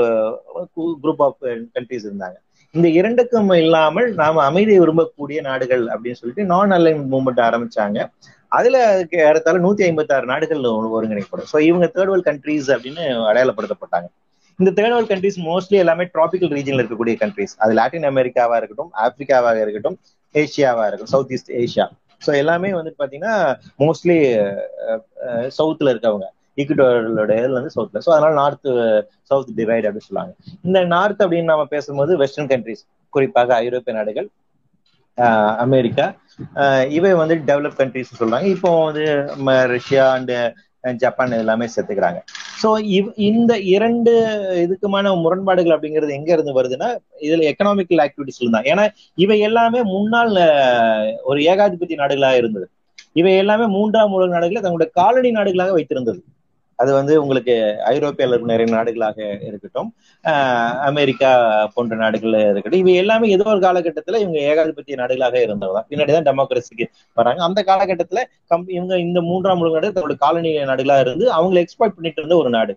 குரூப் 1.04 1.22
ஆஃப் 1.26 1.40
கண்ட்ரிஸ் 1.74 2.06
இருந்தாங்க. 2.08 2.38
இந்த 2.74 2.88
இரண்டுக்கும் 2.98 3.50
இல்லாமல் 3.62 4.08
நாம 4.20 4.42
அமைதியை 4.48 4.80
விரும்பக்கூடிய 4.82 5.38
நாடுகள் 5.48 5.84
அப்படின்னு 5.92 6.20
சொல்லிட்டு 6.20 6.44
நான் 6.52 6.74
அலைன் 6.76 7.00
மூவ்மெண்ட் 7.12 7.42
ஆரம்பிச்சாங்க. 7.48 7.98
அதுல 8.58 8.76
ஏறத்தாழ 9.26 9.58
நூத்தி 9.64 9.82
ஐம்பத்தி 9.88 10.12
ஆறு 10.16 10.26
நாடுகள் 10.32 10.62
ஒருங்கிணைப்படும் 10.96 11.48
ஸோ 11.52 11.58
இவங்க 11.68 11.86
தேர்ட் 11.96 12.10
வேர்ல்ட் 12.12 12.28
கண்ட்ரீஸ் 12.30 12.68
அப்படின்னு 12.76 13.04
அடையாளப்படுத்தப்பட்டாங்க. 13.30 14.08
இந்த 14.58 14.70
தேர்ட் 14.78 14.94
வேர்ல்ட் 14.94 15.10
கண்ட்ரிஸ் 15.12 15.38
மோஸ்ட்லி 15.48 15.76
எல்லாமே 15.82 16.04
டிராபிக்கல் 16.14 16.52
ரீஜன்ல 16.56 16.82
இருக்கக்கூடிய 16.82 17.14
கண்ட்ரிஸ் 17.22 17.54
அது 17.64 17.74
லாட்டின் 17.78 18.08
அமெரிக்காவா 18.12 18.56
இருக்கட்டும் 18.60 18.90
ஆப்பிரிக்காவாக 19.04 19.60
இருக்கட்டும் 19.64 19.96
ஏஷியாவா 20.34 20.84
இருக்கும் 20.88 21.12
சவுத் 21.14 21.32
ஈஸ்ட் 21.36 21.52
ஏஷியா 21.62 21.86
ஸோ 22.20 22.30
எல்லாமே 22.40 22.70
வந்து 22.78 22.92
பாத்தீங்கன்னா 22.98 23.34
மோஸ்ட்லி 23.80 24.16
சவுத்துல 25.58 25.92
இருக்கவங்க. 25.92 26.26
ஈக்குவட்டோட 26.58 26.92
இதுல 27.38 27.56
இருந்து 27.56 27.74
சவுத்ல 27.76 28.02
ஸோ 28.06 28.12
அதனால 28.14 28.32
நார்த் 28.40 28.68
சவுத் 29.30 29.52
டிவைட் 29.58 29.86
அப்படின்னு 29.86 30.08
சொல்லுவாங்க. 30.08 30.32
இந்த 30.66 30.78
நார்த் 30.94 31.22
அப்படின்னு 31.24 31.52
நம்ம 31.52 31.66
பேசும்போது 31.74 32.12
வெஸ்டர்ன் 32.22 32.50
கண்ட்ரிஸ் 32.52 32.82
குறிப்பாக 33.12 33.54
ஐரோப்பிய 33.64 33.94
நாடுகள் 33.98 34.28
அமெரிக்கா 35.64 36.06
இவை 36.98 37.12
வந்து 37.20 37.34
டெவலப் 37.48 37.78
கண்ட்ரிஸ் 37.80 38.12
சொல்றாங்க. 38.12 38.46
இப்போ 38.54 38.70
வந்து 38.80 39.04
ரஷ்யா 39.74 40.04
அண்டு 40.14 40.36
ஜப்பான் 40.84 41.32
எல்லாமே 41.32 41.66
சேர்த்துக்கிறாங்க. 41.74 42.20
ஸோ 42.62 42.68
இவ் 42.96 43.08
இந்த 43.16 43.52
இரண்டு 43.58 44.12
இதுக்குமான 44.64 45.12
முரண்பாடுகள் 45.20 45.74
அப்படிங்கிறது 45.76 46.16
எங்க 46.18 46.30
இருந்து 46.32 46.56
வருதுன்னா 46.58 46.88
இதுல 47.26 47.46
எக்கனாமிக்கல் 47.52 48.02
ஆக்டிவிட்டிஸ்ல 48.06 48.50
தான். 48.50 48.68
ஏன்னா 48.72 48.84
இவை 49.14 49.38
எல்லாமே 49.40 49.82
முன்னாள் 49.94 50.34
ஒரு 51.22 51.40
ஏகாதிபத்திய 51.42 51.98
நாடுகளாக 52.02 52.36
இருந்தது. 52.36 52.68
இவை 53.12 53.36
எல்லாமே 53.36 53.66
மூன்றாம் 53.76 54.12
உலக 54.12 54.30
நாடுகளை 54.34 54.62
தங்களுடைய 54.62 54.92
காலனி 54.92 55.30
நாடுகளாக 55.30 55.72
வைத்திருந்தது. 55.78 56.20
அது 56.80 56.90
வந்து 56.98 57.14
உங்களுக்கு 57.22 57.54
ஐரோப்பியால 57.92 58.32
இருக்கும் 58.32 58.52
நிறைய 58.52 58.68
நாடுகளாக 58.74 59.18
இருக்கட்டும் 59.48 59.88
அமெரிக்கா 60.90 61.30
போன்ற 61.74 61.96
நாடுகள் 62.02 62.36
இருக்கட்டும் 62.52 62.82
இவை 62.82 62.94
எல்லாமே 63.02 63.30
ஏதோ 63.36 63.46
ஒரு 63.54 63.60
காலகட்டத்தில் 63.66 64.20
இவங்க 64.22 64.38
ஏகாதிபத்திய 64.52 64.96
நாடுகளாக 65.02 65.36
இருந்தவங்க 65.46 65.82
பின்னாடிதான் 65.90 66.28
டெமோக்ரஸிக்கு 66.30 66.86
வராங்க. 67.16 67.40
அந்த 67.48 67.60
காலகட்டத்தில் 67.70 68.22
கம் 68.52 68.66
இவங்க 68.76 68.94
இந்த 69.06 69.20
மூன்றாம் 69.30 69.62
உலக 69.64 69.74
நாடு 69.78 69.94
தங்களோட 69.96 70.16
காலனி 70.24 70.52
நாடுகளாக 70.72 71.04
இருந்து 71.06 71.26
அவங்களை 71.38 71.62
எக்ஸ்போர்ட் 71.66 71.96
பண்ணிட்டு 71.98 72.22
இருந்த 72.22 72.36
ஒரு 72.42 72.52
நாடு. 72.56 72.74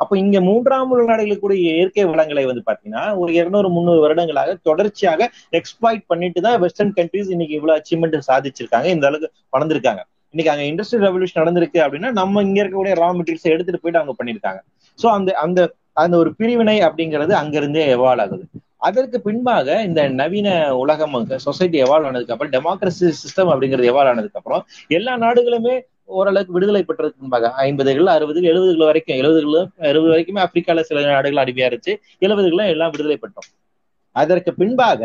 அப்போ 0.00 0.14
இங்க 0.22 0.38
மூன்றாம் 0.48 0.90
உலக 0.94 1.06
நாடுகளுக்கு 1.10 1.44
கூட 1.44 1.54
இயற்கை 1.64 2.04
வளங்களை 2.12 2.44
வந்து 2.50 2.62
பாத்தீங்கன்னா 2.68 3.04
ஒரு 3.22 3.32
இருநூறு 3.40 3.68
முந்நூறு 3.74 4.00
வருடங்களாக 4.04 4.56
தொடர்ச்சியாக 4.68 5.28
எக்ஸ்பிளாய்ட் 5.58 6.04
பண்ணிட்டு 6.12 6.40
தான் 6.46 6.58
வெஸ்டர்ன் 6.64 6.94
கண்ட்ரிஸ் 6.98 7.30
இன்னைக்கு 7.34 7.56
இவ்வளவு 7.58 7.78
அச்சீவ்மெண்ட் 7.80 8.28
சாதிச்சிருக்காங்க. 8.30 8.88
இந்த 8.96 9.06
அளவுக்கு 9.10 9.30
வளர்ந்துருக்காங்க. 9.56 10.02
இன்னைக்கு 10.34 10.52
அங்க 10.52 10.64
இண்டஸ்ட்ரியல் 10.70 11.04
ரெவல்யூஷன் 11.06 11.40
நடந்திருக்கு 11.40 11.78
அப்படின்னா 11.84 12.10
நம்ம 12.12 12.42
இங்க 12.42 12.62
இருக்கக்கூடிய 12.62 12.94
ரா 13.00 13.08
மெட்டீரியல்ஸ் 13.18 13.52
எடுத்துட்டு 13.54 13.80
போயிட்டு 13.80 14.00
அவங்க 14.00 14.14
பண்ணிருக்காங்க 14.20 14.60
சோ 14.98 15.06
அந்த 15.08 15.32
அந்த 15.36 15.60
அந்த 15.92 16.16
ஒரு 16.16 16.34
பிரிவினை 16.34 16.80
அப்படிங்கிறது 16.80 17.32
அங்கிருந்தே 17.32 17.94
எவால்வ் 17.94 18.20
ஆகுது. 18.20 18.44
அதற்கு 18.76 19.20
பின்பாக 19.20 19.82
இந்த 19.82 20.08
நவீன 20.12 20.48
உலகம் 20.76 21.14
சொசைட்டி 21.36 21.82
எவால்வ் 21.82 22.06
ஆனதுக்கு 22.06 22.32
அப்புறம் 22.32 22.54
டெமோக்ரஸி 22.54 23.10
சிஸ்டம் 23.20 23.50
அப்படிங்கிறது 23.52 23.90
எவால்வ் 23.92 24.12
ஆனதுக்கு 24.12 24.38
அப்புறம் 24.38 24.62
எல்லா 24.88 25.16
நாடுகளுமே 25.16 25.74
ஓரளவுக்கு 26.14 26.52
விடுதலை 26.52 26.84
பெற்றதுக்கு 26.88 27.16
முன்பாக 27.16 27.50
ஐம்பதுகள் 27.66 28.06
அறுபதுகள் 28.06 28.50
எழுபதுகள் 28.52 28.84
வரைக்கும் 28.84 29.16
எழுபதுகள் 29.16 29.68
அறுபது 29.90 30.12
வரைக்குமே 30.14 30.42
ஆப்பிரிக்கால 30.44 30.80
சில 30.80 31.04
நாடுகள் 31.06 31.42
அடிமையா 31.44 31.68
இருந்துச்சு 31.68 31.94
எழுபதுகளும் 32.20 32.66
எல்லாம் 32.66 32.90
விடுதலை 32.90 33.18
பெற்றோம். 33.22 33.48
அதற்கு 34.16 34.54
பின்பாக 34.54 35.00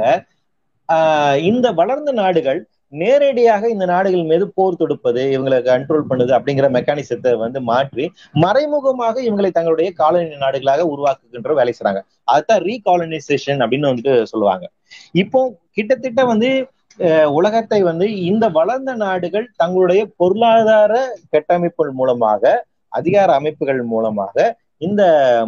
ஆஹ் 0.90 1.38
இந்த 1.42 1.72
வளர்ந்த 1.72 2.12
நாடுகள் 2.12 2.60
நேரடியாக 2.94 3.64
இந்த 3.74 3.86
நாடுகள் 3.92 4.30
மீது 4.32 4.46
போர் 4.58 4.80
தொடுப்பது 4.82 5.22
இவங்களை 5.34 5.58
கண்ட்ரோல் 5.70 6.08
பண்ணுது 6.12 6.32
அப்படிங்கிற 6.38 6.68
மெக்கானிசத்தை 6.78 7.32
வந்து 7.44 7.60
மாற்றி 7.72 8.06
மறைமுகமாக 8.44 9.16
இவங்களை 9.28 9.52
தங்களுடைய 9.58 9.90
காலனி 10.02 10.38
நாடுகளாக 10.46 10.86
உருவாக்குகின்ற 10.94 11.54
வேலை 11.60 11.74
செய்றாங்க. 11.78 12.02
அதுதான் 12.34 12.64
ரீகாலனைசேஷன் 12.70 13.62
அப்படின்னு 13.66 13.92
வந்துட்டு 13.92 14.16
சொல்லுவாங்க. 14.32 14.66
இப்போ 15.24 15.40
கிட்டத்தட்ட 15.78 16.22
வந்து 16.34 16.50
உலகத்தை 17.40 17.80
வந்து 17.90 18.06
இந்த 18.30 18.46
வளர்ந்த 18.58 18.92
நாடுகள் 19.04 19.46
தங்களுடைய 19.62 20.02
பொருளாதார 20.22 20.94
கட்டமைப்புகள் 21.34 21.94
மூலமாக 22.00 22.44
அதிகார 22.98 23.30
அமைப்புகள் 23.40 23.82
மூலமாக 23.94 24.36
இந்த 24.82 25.04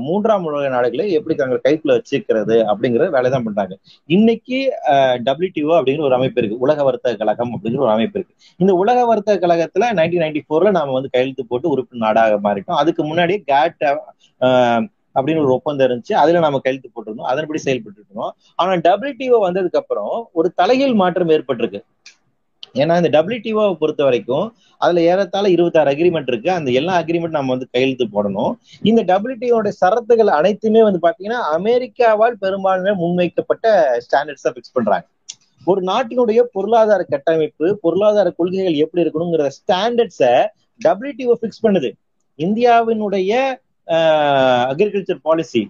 மூன்றாம் 0.06 0.46
உலக 0.50 0.70
நாடுகளை 0.74 1.06
எப்படி 1.18 1.36
தங்கள் 1.36 1.64
கைக்குள்ள 1.68 1.94
வச்சுக்கிறது 1.98 2.56
அப்படிங்கிற 2.72 3.04
வேலைதான் 3.16 3.46
பண்றாங்க. 3.48 3.76
இன்னைக்கு 4.16 4.60
டபிள்யூடிஓ 5.28 5.72
அப்படிங்கிற 5.80 6.06
ஒரு 6.10 6.18
அமைப்பு 6.20 6.40
இருக்கு. 6.42 6.58
உலக 6.66 6.84
வர்த்தக 6.84 7.16
கழகம் 7.22 7.54
அப்படிங்கிற 7.56 7.82
ஒரு 7.86 7.94
அமைப்பு 7.96 8.18
இருக்கு. 8.20 8.36
இந்த 8.58 8.74
உலக 8.84 9.06
வர்த்தக 9.12 9.40
கழகத்துல 9.46 9.90
நைன்டீன் 10.00 10.24
நைன்டி 10.26 10.42
ஃபோர்ல 10.48 10.76
நாம 10.80 10.96
வந்து 10.98 11.14
கையெழுத்து 11.16 11.46
போட்டு 11.52 11.70
உறுப்பு 11.70 12.04
நாடாக 12.06 12.40
மாறிட்டோம். 12.48 12.80
அதுக்கு 12.84 13.04
முன்னாடியே 13.04 13.40
கேட் 13.52 13.86
அப்படின்னு 15.16 15.42
ஒரு 15.44 15.54
ஒப்பந்தம் 15.58 15.88
இருந்துச்சு. 15.88 16.14
அதுல 16.24 16.42
நம்ம 16.46 16.60
கையெழுத்து 16.66 16.92
போட்டிருந்தோம். 16.96 17.32
அதன்படி 17.34 17.60
செயல்பட்டு 17.60 18.04
இருந்தோம். 18.04 18.34
ஆனா 18.62 18.72
டபிள்யூடிஓ 18.88 19.38
வந்ததுக்கு 19.48 19.80
அப்புறம் 19.82 20.14
ஒரு 20.40 20.50
தலைகீழ் 20.62 21.00
மாற்றம் 21.02 21.34
ஏற்பட்டிருக்கு. 21.36 21.82
ஏன்னா 22.74 22.96
இந்த 23.02 23.10
டபிள்யூடிஓவை 23.16 23.74
பொறுத்த 23.82 24.02
வரைக்கும் 24.04 24.46
அதுல 24.78 25.02
ஏறத்தாழ 25.12 25.46
இருபத்தாறு 25.50 25.92
அக்ரிமெண்ட் 25.92 26.30
இருக்கு. 26.32 26.50
அந்த 26.52 26.70
எல்லா 26.80 26.94
அக்ரிமெண்ட் 27.02 27.38
நம்ம 27.38 27.52
வந்து 27.54 27.68
கையெழுத்து 27.72 28.06
போடணும். 28.16 28.54
இந்த 28.90 29.02
டபிள்யூடிஓட 29.12 29.72
சரத்துகள் 29.82 30.32
அனைத்துமே 30.40 30.84
வந்து 30.88 31.02
பாத்தீங்கன்னா 31.08 31.40
அமெரிக்காவால் 31.58 32.38
பெரும்பான்மை 32.44 32.94
முன்வைக்கப்பட்ட 33.02 33.66
ஸ்டாண்டர்ட்ஸ் 34.06 34.48
ஃபிக்ஸ் 34.54 34.76
பண்றாங்க. 34.78 35.06
ஒரு 35.66 35.82
நாட்டினுடைய 35.90 36.40
பொருளாதார 36.56 37.02
கட்டமைப்பு 37.04 37.68
பொருளாதார 37.82 38.30
கொள்கைகள் 38.38 38.78
எப்படி 38.84 39.04
இருக்கணுங்கிற 39.04 39.50
ஸ்டாண்டர்ட்ஸை 39.60 40.34
டபிள்யூடிஓ 40.86 41.34
ஃபிக்ஸ் 41.42 41.64
பண்ணுது. 41.66 41.92
இந்தியாவினுடைய 42.40 43.32
அக்ரிகல்ச்சர் 44.72 45.26
பாலிசி 45.28 45.62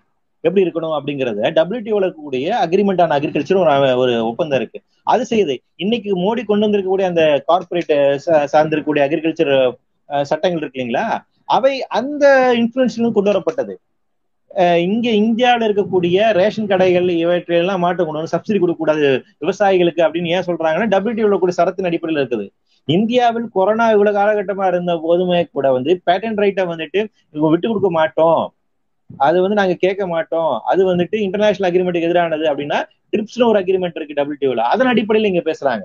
எப்படி 0.45 0.63
இருக்கணும் 0.65 0.95
அப்படிங்கறத 0.97 1.49
டபிள்யூடிஓல 1.57 2.07
இருக்கக்கூடிய 2.07 2.53
அக்ரிமெண்ட் 2.65 3.01
ஆன் 3.03 3.15
அக்ரிகல்ச்சர் 3.18 3.61
ஒரு 3.63 3.97
ஒரு 4.03 4.13
ஒப்பந்தம் 4.30 4.59
இருக்கு. 4.61 4.80
அது 5.13 5.23
செய்யுது. 5.30 5.55
இன்னைக்கு 5.84 6.11
மோடி 6.23 6.43
கொண்டு 6.45 6.65
வந்திருக்கக்கூடிய 6.68 7.07
அந்த 7.11 7.23
கார்பரேட் 7.49 7.93
சார்ந்திருக்கக்கூடிய 8.53 9.03
அக்ரிகல்ச்சர் 9.07 9.53
சட்டங்கள் 10.30 10.61
இருக்கு 10.61 10.80
இல்லைங்களா? 10.80 11.05
அவை 11.57 11.73
அந்த 11.99 12.26
இன்ஃபுளுன்ஸ்ல 12.61 13.11
கொண்டு 13.18 13.31
வரப்பட்டது. 13.31 13.73
இங்க 14.85 15.07
இந்தியாவில 15.23 15.68
இருக்கக்கூடிய 15.68 16.23
ரேஷன் 16.38 16.69
கடைகள் 16.72 17.07
இவற்றையெல்லாம் 17.23 17.84
மாட்ட 17.84 18.01
கொண்டு 18.05 18.19
வந்து 18.19 18.34
சப்சிடி 18.34 18.59
கொடுக்கக்கூடாது 18.61 19.05
விவசாயிகளுக்கு 19.43 20.01
அப்படின்னு 20.05 20.34
ஏன் 20.35 20.47
சொல்றாங்கன்னா 20.47 20.88
டபிள்யூடிஓல 20.93 21.38
கூட 21.43 21.53
சரத்தின் 21.59 21.89
அடிப்படையில் 21.89 22.22
இருக்குது. 22.23 22.47
இந்தியாவில் 22.88 23.47
கொரோனா 23.57 23.85
இவ்வளவு 23.95 24.18
காலகட்டமா 24.18 24.65
இருந்த 24.72 24.93
போதுமே 25.03 25.39
கூட 25.55 25.68
வந்து 25.77 25.91
பேட்டன் 26.09 26.41
ரைட்டை 26.43 26.63
வந்துட்டு 26.72 26.99
விட்டு 27.53 27.68
கொடுக்க 27.68 27.91
மாட்டோம். 27.99 28.41
அது 29.18 29.42
வந்து 29.42 29.56
நாங்க 29.56 29.74
கேட்க 29.74 30.08
மாட்டோம். 30.08 30.60
அது 30.60 30.96
வந்துட்டு 30.96 31.16
இன்டர்நேஷனல் 31.16 31.72
அக்ரிமெண்ட்டுக்கு 31.72 32.10
எதிரானது 32.10 32.46
அப்படின்னா 32.52 32.84
ட்ரிப்ஸ்னு 33.12 33.46
ஒரு 33.46 33.60
அக்ரிமெண்ட் 33.60 33.96
இருக்கு 33.96 34.20
டபிள்யூடிஓல 34.20 34.56
அதன் 34.56 34.88
அடிப்படையில் 34.88 35.34
இங்க 35.34 35.52
பேசுறாங்க. 35.52 35.84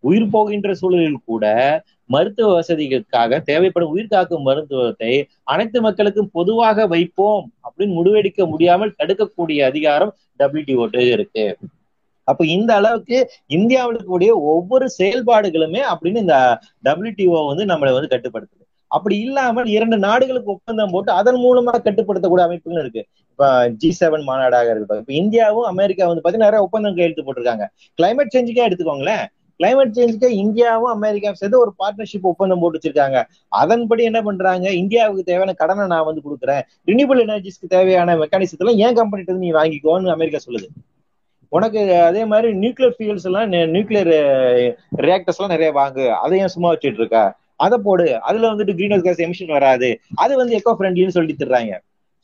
உயிர் 0.00 0.30
போகின்ற 0.30 0.74
சூழலில் 0.74 1.16
கூட 1.24 1.44
மருத்துவ 2.06 2.60
வசதிகளுக்காக 2.60 3.42
தேவைப்படும் 3.42 3.88
உயிர் 3.88 4.06
காக்கும் 4.06 4.42
மருத்துவத்தை 4.42 5.26
அனைத்து 5.42 5.80
மக்களுக்கும் 5.80 6.30
பொதுவாக 6.32 6.86
வைப்போம் 6.86 7.52
அப்படின்னு 7.64 7.94
முடிவெடுக்க 7.98 8.46
முடியாமல் 8.46 8.94
தடுக்கக்கூடிய 8.98 9.64
அதிகாரம் 9.64 10.16
டபிள்யூடிஓ 10.38 10.98
இருக்கு. 10.98 11.56
அப்ப 12.24 12.46
இந்த 12.46 12.74
அளவுக்கு 12.74 13.30
இந்தியாவில் 13.46 13.96
இருக்கக்கூடிய 13.96 14.30
ஒவ்வொரு 14.30 14.90
செயல்பாடுகளுமே 14.98 15.80
அப்படின்னு 15.94 16.16
இந்த 16.16 16.60
டபிள்யூடிஓ 16.84 17.46
வந்து 17.46 17.64
நம்மளை 17.64 17.92
வந்து 17.92 18.12
கட்டுப்படுத்துது. 18.16 18.63
அப்படி 18.96 19.16
இல்லாமல் 19.26 19.68
இரண்டு 19.76 19.96
நாடுகளுக்கு 20.06 20.50
ஒப்பந்தம் 20.54 20.92
போட்டு 20.94 21.10
அதன் 21.20 21.40
மூலமா 21.44 21.72
கட்டுப்படுத்தக்கூடிய 21.86 22.44
அமைப்புகள் 22.48 22.82
இருக்கு. 22.82 23.02
இப்ப 23.30 23.46
ஜி 23.80 23.90
செவன் 24.00 24.24
மாநாடாக 24.28 24.68
இருக்கட்டும் 24.72 25.00
இப்ப 25.02 25.14
இந்தியாவும் 25.22 25.68
அமெரிக்கா 25.72 26.06
வந்து 26.10 26.24
பாத்தீங்கன்னா 26.24 26.48
நிறைய 26.48 26.66
ஒப்பந்தம் 26.66 26.96
கையெழுத்து 26.98 27.24
போட்டிருக்காங்க. 27.26 27.66
கிளைமேட் 27.98 28.34
சேஞ்சுக்கே 28.34 28.66
எடுத்துக்கோங்களேன். 28.68 29.24
கிளைமேட் 29.60 29.96
சேஞ்சுக்கு 29.96 30.28
இந்தியாவும் 30.42 30.92
அமெரிக்காவும் 30.96 31.40
சேர்ந்து 31.40 31.58
ஒரு 31.64 31.72
பார்ட்னர்ஷிப் 31.80 32.30
ஒப்பந்தம் 32.30 32.62
போட்டு 32.62 32.78
வச்சிருக்காங்க. 32.78 33.18
அதன்படி 33.62 34.02
என்ன 34.10 34.20
பண்றாங்க? 34.22 34.66
இந்தியாவுக்கு 34.82 35.28
தேவையான 35.30 35.52
கடனை 35.60 35.84
நான் 35.92 36.08
வந்து 36.08 36.24
கொடுக்குறேன். 36.26 36.62
ரினியூபிள் 36.90 37.20
எனர்ஜிஸ்க்கு 37.26 37.74
தேவையான 37.76 38.16
மெக்கானிசத்துல 38.22 38.74
ஏன் 38.86 38.98
கம்பெனிட்டு 39.00 39.42
நீ 39.44 39.50
வாங்கிக்கோன்னு 39.60 40.14
அமெரிக்கா 40.16 40.40
சொல்லுது. 40.46 40.68
உனக்கு 41.52 41.80
அதே 42.08 42.22
மாதிரி 42.32 42.48
நியூக்ளியர் 42.62 42.96
ஃபியூல்ஸ் 42.96 43.26
எல்லாம் 43.30 43.50
நியூக்ளியர் 43.74 44.12
ரியாக்டர்ஸ் 45.06 45.38
எல்லாம் 45.38 45.54
நிறைய 45.56 45.70
வாங்கு. 45.80 46.06
அதையும் 46.24 46.52
சும்மா 46.54 46.70
வச்சுட்டு 46.72 47.02
இருக்க? 47.02 47.20
அதை 47.56 47.78
போடு. 47.82 48.20
அதுல 48.20 48.52
வந்துட்டு 48.52 48.74
கிரீன் 48.74 48.90
ஹவுஸ் 48.90 49.06
கேஸ் 49.08 49.22
எமிஷன் 49.26 49.52
வராது. 49.52 50.00
அது 50.14 50.36
வந்து 50.36 50.56
எக்கோ 50.56 50.74
ஃப்ரெண்ட்லின்னு 50.78 51.16
சொல்லி 51.18 51.36
தர்றாங்க. 51.38 51.74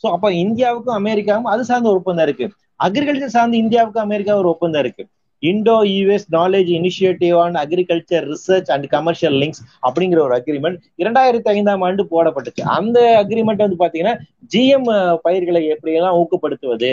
சோ 0.03 0.07
அப்ப 0.17 0.31
இந்தியாவுக்கும் 0.31 0.99
அமெரிக்காவும் 1.03 1.45
அது 1.45 1.65
சார்ந்த 1.65 1.89
ஒரு 1.89 1.99
ஒப்பந்தம் 1.99 2.27
இருக்கு. 2.27 2.47
அக்ரிகல்ச்சர் 2.85 3.35
சார்ந்து 3.37 3.59
இந்தியாவுக்கும் 3.59 4.07
அமெரிக்கா 4.09 4.37
ஒரு 4.37 4.49
ஒப்பந்தம் 4.49 4.81
இருக்கு. 4.81 5.07
Indo 5.43 5.75
US 5.83 6.27
knowledge 6.33 6.71
initiative 6.79 7.35
on 7.37 7.55
agriculture 7.55 8.25
research 8.33 8.71
and 8.71 8.87
commercial 8.87 9.35
links 9.35 9.63
அப்படிங்கிற 9.89 10.19
ஒரு 10.19 10.35
அக்ரிமெண்ட் 10.37 10.79
இரண்டாயிரத்தி 10.99 11.49
ஐந்தாம் 11.55 11.81
ஆண்டு 11.81 12.03
போடப்பட்டுச்சு. 12.11 12.63
அந்த 12.63 13.25
அக்ரிமெண்ட் 13.25 13.65
வந்து 13.67 13.79
பாத்தீங்கன்னா 13.79 14.15
ஜிஎம் 14.55 15.17
பயிர்களை 15.23 15.63
எப்படியெல்லாம் 15.73 16.19
ஊக்கப்படுத்துவது? 16.23 16.93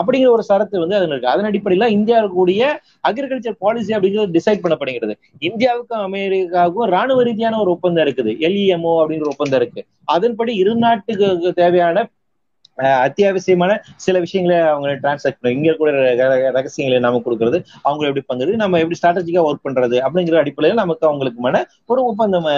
அப்படிங்கிற 0.00 0.30
ஒரு 0.36 0.44
சரத்து 0.48 0.82
வந்து 0.82 0.96
அதுல 0.98 1.12
இருக்கு. 1.12 1.32
அதன் 1.32 1.48
அடிப்படையில 1.50 1.86
இந்தியாவுக்கு 1.96 2.38
கூடிய 2.40 2.62
அக்ரிகல்ச்சர் 3.08 3.62
பாலிசி 3.64 3.94
அப்படிங்கிறது 3.96 4.36
டிசைட் 4.36 4.62
பண்ணப்படுகிறது. 4.64 5.14
இந்தியாவுக்கும் 5.48 6.04
அமெரிக்காவுக்கும் 6.08 6.92
ராணுவ 6.96 7.22
ரீதியான 7.22 7.60
ஒரு 7.60 7.72
ஒப்பந்தம் 7.76 8.04
இருக்குது. 8.06 8.32
எல்இஎம்ஓ 8.48 8.92
அப்படிங்கிற 9.00 9.32
ஒப்பந்தம் 9.34 9.60
இருக்கு. 9.62 9.82
அதன்படி 10.16 10.54
இரு 10.62 10.74
நாட்டுக்கு 10.86 11.52
தேவையான 11.62 12.06
அத்தியாவசியமான 13.06 13.72
சில 14.04 14.16
விஷயங்களை 14.24 14.56
அவங்க 14.72 14.88
டிரான்சாக்ட் 15.02 15.38
பண்ண 15.38 15.54
இங்க 15.56 15.72
கூட 15.78 15.90
ரகசியங்களை 16.56 16.98
நாம 17.06 17.20
கொடுக்கறது. 17.24 17.58
அவங்க 17.82 18.02
எப்படி 18.08 18.22
பங்குறது 18.28 18.60
நம்ம 18.62 18.78
எப்படி 18.82 18.98
ஸ்ட்ராட்டஜிக்கா 19.00 19.42
ஒர்க் 19.48 19.64
பண்றது? 19.66 19.96
அப்படிங்கிற 20.06 20.36
அடிப்படையில் 20.42 20.80
நமக்கு 20.82 21.04
அவங்களுக்குமான 21.08 21.62
ஒரு 21.86 22.02
ஒப்பந்தம் 22.10 22.48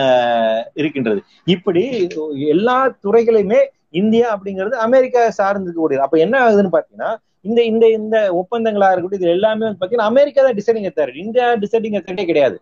இருக்கின்றது. 0.81 1.23
இப்படி 1.55 1.85
எல்லா 2.55 2.77
துறைகளையுமே 3.05 3.61
இந்தியா 4.01 4.27
அப்படிங்கிறது 4.35 4.77
அமெரிக்கா 4.87 5.23
சார்ந்து 5.39 5.73
கூடியது 5.79 6.05
அப்ப 6.07 6.19
என்ன 6.25 6.37
ஆகுதுன்னு 6.45 6.75
பாத்தீங்கன்னா 6.77 7.11
இந்த 7.45 7.61
இந்த 7.73 7.85
இந்த 7.99 8.17
ஒப்பந்தங்களா 8.41 8.89
இருக்கட்டும் 8.93 9.21
இது 9.21 9.35
எல்லாமே 9.37 9.65
வந்து 9.67 9.81
பாத்தீங்கன்னா 9.81 10.11
அமெரிக்கா 10.13 10.41
தான் 10.47 10.59
deciding 10.59 10.89
authority 10.91 11.23
India 11.27 11.47
deciding 11.63 11.97
authority 11.99 12.27
கிடையாது. 12.31 12.57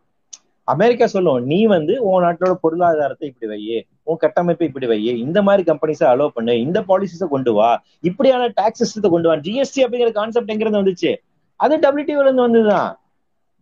அமெரிக்கா 0.69 1.07
சொல்லும் 1.13 1.45
நீ 1.51 1.59
வந்து 1.75 1.95
உன் 2.09 2.25
நாட்டோட 2.25 2.55
பொருளாதாரத்தை 2.65 3.27
இப்படி 3.31 3.47
வையே 3.53 3.79
உன் 4.09 4.21
கட்டமைப்பை 4.25 4.67
இப்படி 4.71 4.87
வையே 4.93 5.13
இந்த 5.25 5.39
மாதிரி 5.47 5.63
கம்பெனிஸை 5.71 6.07
அலோவ் 6.13 6.35
பண்ணு 6.37 6.55
இந்த 6.67 6.79
பாலிசிஸை 6.91 7.27
கொண்டு 7.35 7.53
வா 7.59 7.71
இப்படியான 8.09 8.49
டாக்ஸ் 8.59 8.83
சிஸ்டத்தை 8.83 9.11
கொண்டு 9.15 9.29
வா. 9.31 9.37
ஜிஎஸ்டி 9.47 9.81
அப்படிங்கிற 9.85 10.11
கான்செப்ட் 10.21 10.53
எங்கிறது 10.55 10.81
வந்துச்சு? 10.83 11.13
அது 11.61 11.77
டபிள்யூடிஓல 11.85 12.27
இருந்து 12.29 12.47
வந்துதான் 12.47 12.91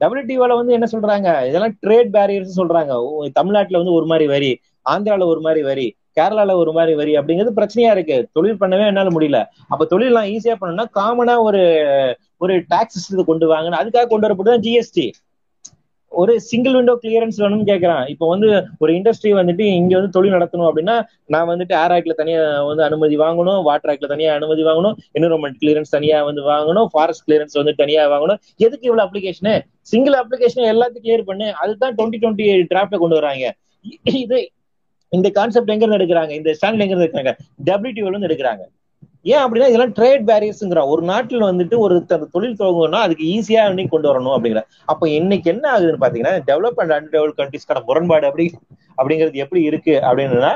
டபிள்யூடிஓல 0.00 0.56
வந்து 0.60 0.72
என்ன 0.76 0.86
சொல்றாங்க? 0.94 1.28
இதெல்லாம் 1.48 1.76
ட்ரேட் 1.84 2.10
பேரியர்ஸ் 2.16 2.58
சொல்றாங்க. 2.60 2.92
தமிழ்நாட்டுல 3.38 3.80
வந்து 3.82 3.96
ஒரு 3.98 4.06
மாதிரி 4.12 4.26
வரி 4.34 4.50
ஆந்திரால 4.86 5.26
ஒரு 5.32 5.40
மாதிரி 5.46 5.62
வரி 5.70 5.86
கேரளால 6.16 6.56
ஒரு 6.62 6.72
மாதிரி 6.72 6.92
வரி 7.00 7.12
அப்படிங்கிறது 7.18 7.58
பிரச்சனையா 7.58 7.90
இருக்கு. 7.96 8.16
தொழில் 8.36 8.60
பண்ணவே 8.60 8.86
என்னால 8.92 9.10
முடியல. 9.16 9.40
அப்ப 9.72 9.86
தொழில் 9.92 10.10
எல்லாம் 10.12 10.30
ஈஸியா 10.34 10.56
பண்ணணும்னா 10.60 10.86
காமனா 10.98 11.36
ஒரு 11.48 11.62
ஒரு 12.44 12.54
டாக்ஸ் 12.72 12.96
சிஸ்டத்தை 12.96 13.24
கொண்டு 13.24 13.46
வாங்கன்னு 13.52 13.80
அதுக்காக 13.82 14.08
கொண்டு 14.10 14.26
வரப்பட்டதான் 14.26 14.64
ஜிஎஸ்டி 14.66 15.06
ஒரு 16.12 16.32
சிங்கிள் 16.40 16.76
விண்டோ 16.76 16.92
கிளியரன்ஸ் 17.02 17.38
வேணும்னு 17.42 17.66
கேட்கறான் 17.70 18.04
இப்போ 18.12 18.26
வந்து 18.32 18.48
ஒரு 18.78 18.90
இண்டஸ்ட்ரி 18.98 19.30
வந்துட்டு 19.38 19.64
இங்க 19.78 19.92
வந்து 19.98 20.12
தொழில் 20.12 20.34
நடத்தணும் 20.36 20.68
அப்படின்னா 20.68 20.94
நான் 21.26 21.48
வந்துட்டு 21.50 21.74
ஏர் 21.80 21.94
ஆக்ட்ல 21.96 22.14
தனியா 22.20 22.40
வந்து 22.68 22.82
அனுமதி 22.82 23.16
வாங்கணும் 23.24 23.60
வாட்டர் 23.68 23.90
ஆக்ட்ல 23.92 24.08
தனியா 24.14 24.30
அனுமதி 24.34 24.62
வாங்கணும் 24.68 24.96
என்விரான்மெண்ட் 25.16 25.58
கிளியரன்ஸ் 25.62 25.94
தனியா 25.96 26.18
வந்து 26.28 26.44
வாங்கணும் 26.52 26.88
ஃபாரஸ்ட் 26.92 27.24
கிளியரன்ஸ் 27.26 27.58
வந்து 27.60 27.74
தனியா 27.82 28.04
வாங்கணும். 28.14 28.40
எதுக்கு 28.66 28.88
இவ்வளவு 28.88 29.06
அப்ளிகேஷனு 29.06 29.54
சிங்கிள் 29.92 30.16
அப்ளிகேஷன் 30.22 30.70
எல்லாத்தையும் 30.72 31.06
கிளியர் 31.06 31.28
பண்ணு. 31.30 31.48
அதுதான் 31.62 31.94
டுவெண்ட்டி 31.98 32.20
டுவெண்ட்டி 32.22 32.46
டிராப்ட்ல 32.72 32.98
கொண்டு 33.02 33.18
வராங்க 33.20 33.46
இது 34.22 34.38
இந்த 35.16 35.28
கான்செப்ட் 35.38 35.72
எங்க 35.74 35.84
இருந்து 35.84 36.00
எடுக்கிறாங்க? 36.00 36.32
இந்த 36.40 36.50
ஸ்டாண்ட் 36.58 36.82
எங்க 36.84 36.92
இருந்து 36.94 37.08
எடுக்கிறாங்க 37.08 37.34
டபிள்யூடிஓல 37.68 38.12
இருந்து 38.12 38.30
எடுக்கிறாங்க. 38.30 38.64
ஏன் 39.32 39.42
அப்படின்னா 39.44 39.68
இதெல்லாம் 39.70 39.94
ட்ரேட் 39.98 40.24
பேரியர்ஸ்ங்கிறான் 40.28 40.90
ஒரு 40.94 41.02
நாட்டில் 41.10 41.46
வந்துட்டு 41.50 41.76
ஒரு 41.84 41.94
தொழில் 42.34 42.58
துவங்கணும்னா 42.58 43.00
அதுக்கு 43.06 43.24
ஈஸியா 43.36 43.62
இன்னைக்கு 43.70 43.94
கொண்டு 43.94 44.10
வரணும் 44.10 44.34
அப்படிங்கிற. 44.36 44.60
அப்ப 44.92 45.08
இன்னைக்கு 45.18 45.48
என்ன 45.54 45.64
ஆகுதுன்னு 45.74 46.02
பாத்தீங்கன்னா 46.04 46.34
டெவலப் 46.50 46.80
அண்ட் 46.82 46.94
அன்டெவலப் 46.98 47.38
கண்ட்ரிஸ்க்கான 47.40 47.82
முரண்பாடு 47.88 48.28
அப்படி 48.30 48.46
அப்படிங்கிறது 48.98 49.42
எப்படி 49.44 49.62
இருக்கு 49.70 49.96
அப்படின்னா 50.08 50.52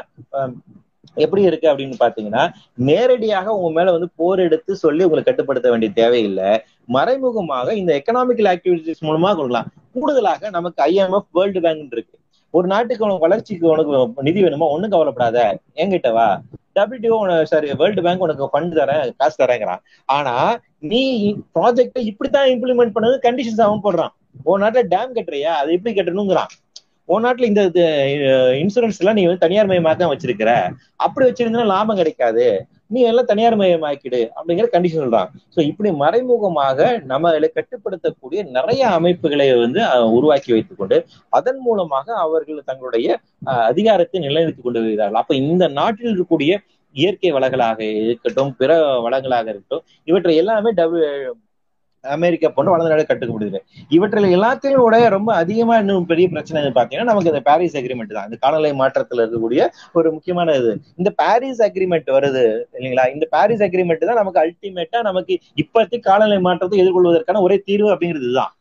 எப்படி 1.25 1.43
இருக்கு 1.49 1.67
அப்படின்னு 1.71 1.97
பாத்தீங்கன்னா 2.03 2.43
நேரடியாக 2.89 3.55
உங்க 3.57 3.71
மேல 3.79 3.93
வந்து 3.97 4.09
போர் 4.21 4.45
எடுத்து 4.47 4.73
சொல்லி 4.85 5.03
உங்களை 5.07 5.23
கட்டுப்படுத்த 5.25 5.71
வேண்டிய 5.73 5.91
தேவையில்லை. 5.99 6.51
மறைமுகமாக 6.97 7.75
இந்த 7.81 7.93
எக்கனாமிக்கல் 8.01 8.51
ஆக்டிவிட்டிஸ் 8.53 9.07
மூலமா 9.09 9.31
கொடுக்கலாம். 9.39 9.69
கூடுதலாக 9.95 10.51
நமக்கு 10.59 10.81
ஐஎம்எஃப் 10.91 11.31
வேர்ல்டு 11.39 11.63
பேங்க் 11.67 11.95
இருக்கு. 11.97 12.17
ஒரு 12.51 12.67
நாட்டுக்கு 12.67 13.05
உனக்கு 13.05 13.29
வளர்ச்சிக்கு 13.29 13.69
உனக்கு 13.69 14.23
நிதி 14.23 14.43
வேணுமா? 14.43 14.59
ஒண்ணும் 14.59 14.91
கவலைப்படாத. 14.91 15.59
என்கிட்ட 15.75 16.13
வா. 16.13 16.41
டபிள்யூடிஓ 16.75 17.43
சாரி 17.43 17.73
வேர்ல்டு 17.73 18.03
பேங்க் 18.03 18.21
உனக்கு 18.21 18.45
ஃபண்ட் 18.53 18.79
தரேன் 18.79 19.11
காசு 19.19 19.45
தரேங்கிறான். 19.45 19.79
ஆனா 20.05 20.61
நீ 20.79 21.35
ப்ராஜெக்டை 21.55 21.99
இப்படித்தான் 21.99 22.49
இம்ப்ளிமெண்ட் 22.49 22.91
பண்ணது 22.95 23.19
கண்டிஷன்ஸ் 23.23 23.61
அவன் 23.61 23.81
போடுறான். 23.85 24.09
உன் 24.43 24.63
நாட்டுல 24.63 24.83
டேம் 24.91 25.13
கட்டுறியா? 25.15 25.53
அதை 25.61 25.75
எப்படி 25.75 26.01
கட்டணுங்கிறான். 26.01 26.51
உன் 27.13 27.25
நாட்டுல 27.27 27.49
இந்த 27.51 27.63
இன்சூரன்ஸ் 28.63 29.01
எல்லாம் 29.03 29.19
நீ 29.19 29.23
வந்து 29.29 29.45
தனியார் 29.45 29.71
மயமாக்க 29.71 30.11
வச்சிருக்கிற. 30.13 30.51
அப்படி 31.05 31.25
வச்சிருந்தா 31.29 31.65
லாபம் 31.73 32.01
கிடைக்காது. 32.01 32.47
நீ 32.95 33.01
எல்லாம் 33.11 33.29
தனியார் 33.31 33.57
மயமாக்கிடு 33.61 34.21
அப்படிங்கிற 34.37 34.67
கண்டிஷன் 34.73 35.03
சொல்றான் 35.03 35.29
சோ 35.55 35.59
இப்படி 35.71 35.91
மறைமுகமாக 36.03 36.89
நம்ம 37.11 37.33
கட்டுப்படுத்தக்கூடிய 37.57 38.41
நிறைய 38.57 38.83
அமைப்புகளை 38.99 39.47
வந்து 39.65 39.81
உருவாக்கி 40.17 40.51
வைத்துக் 40.55 40.81
கொண்டு 40.81 40.99
அதன் 41.39 41.61
மூலமாக 41.67 42.07
அவர்கள் 42.25 42.69
தங்களுடைய 42.71 43.19
அதிகாரத்தை 43.71 44.21
நிலைநிறுத்திக் 44.27 44.67
கொண்டு 44.69 44.83
வருகிறார்கள். 44.85 45.21
அப்ப 45.23 45.35
இந்த 45.43 45.65
நாட்டில் 45.79 46.11
இருக்கக்கூடிய 46.11 46.53
இயற்கை 46.95 47.31
வளங்களாக 47.37 47.81
இருக்கட்டும் 48.07 48.51
பிற 48.61 48.71
வளங்களாக 49.07 49.47
இருக்கட்டும் 49.53 49.85
இவற்றை 50.11 50.35
எல்லாமே 50.43 50.71
டபுள் 50.81 51.05
அமெரிக்கா 52.05 52.49
போன்ற 52.57 52.71
வளர்ந்த 52.73 52.91
நாடு 52.93 53.05
கட்டுக்கப்படுது 53.09 53.59
இவற்றில் 53.97 54.35
எல்லாத்தையும் 54.37 54.85
கூட 54.85 54.97
ரொம்ப 55.17 55.31
அதிகமா 55.43 55.75
இன்னும் 55.83 56.07
பெரிய 56.13 56.27
பிரச்சனை 56.35 56.61
பாத்தீங்கன்னா 56.79 57.11
நமக்கு 57.11 57.33
இந்த 57.33 57.43
பாரிஸ் 57.49 57.77
அக்ரிமெண்ட் 57.81 58.15
தான். 58.19 58.29
இந்த 58.29 58.39
காலநிலை 58.45 58.71
மாற்றத்துல 58.83 59.23
இருக்கக்கூடிய 59.25 59.67
ஒரு 59.99 60.09
முக்கியமான 60.15 60.55
இது. 60.61 60.73
இந்த 61.01 61.11
பாரிஸ் 61.21 61.61
அக்ரிமெண்ட் 61.69 62.09
வருது 62.17 62.45
இல்லைங்களா? 62.79 63.07
இந்த 63.15 63.27
பாரிஸ் 63.35 63.65
அக்ரிமெண்ட் 63.69 64.09
தான் 64.11 64.21
நமக்கு 64.23 64.43
அல்டிமேட்டா 64.45 65.01
நமக்கு 65.11 65.37
இப்பத்தி 65.65 65.99
காலநிலை 66.09 66.41
மாற்றத்தை 66.49 66.81
எதிர்கொள்வதற்கான 66.85 67.43
ஒரே 67.49 67.59
தீர்வு 67.69 67.91
அப்படிங்கிறது 67.95 68.33
தான் 68.41 68.55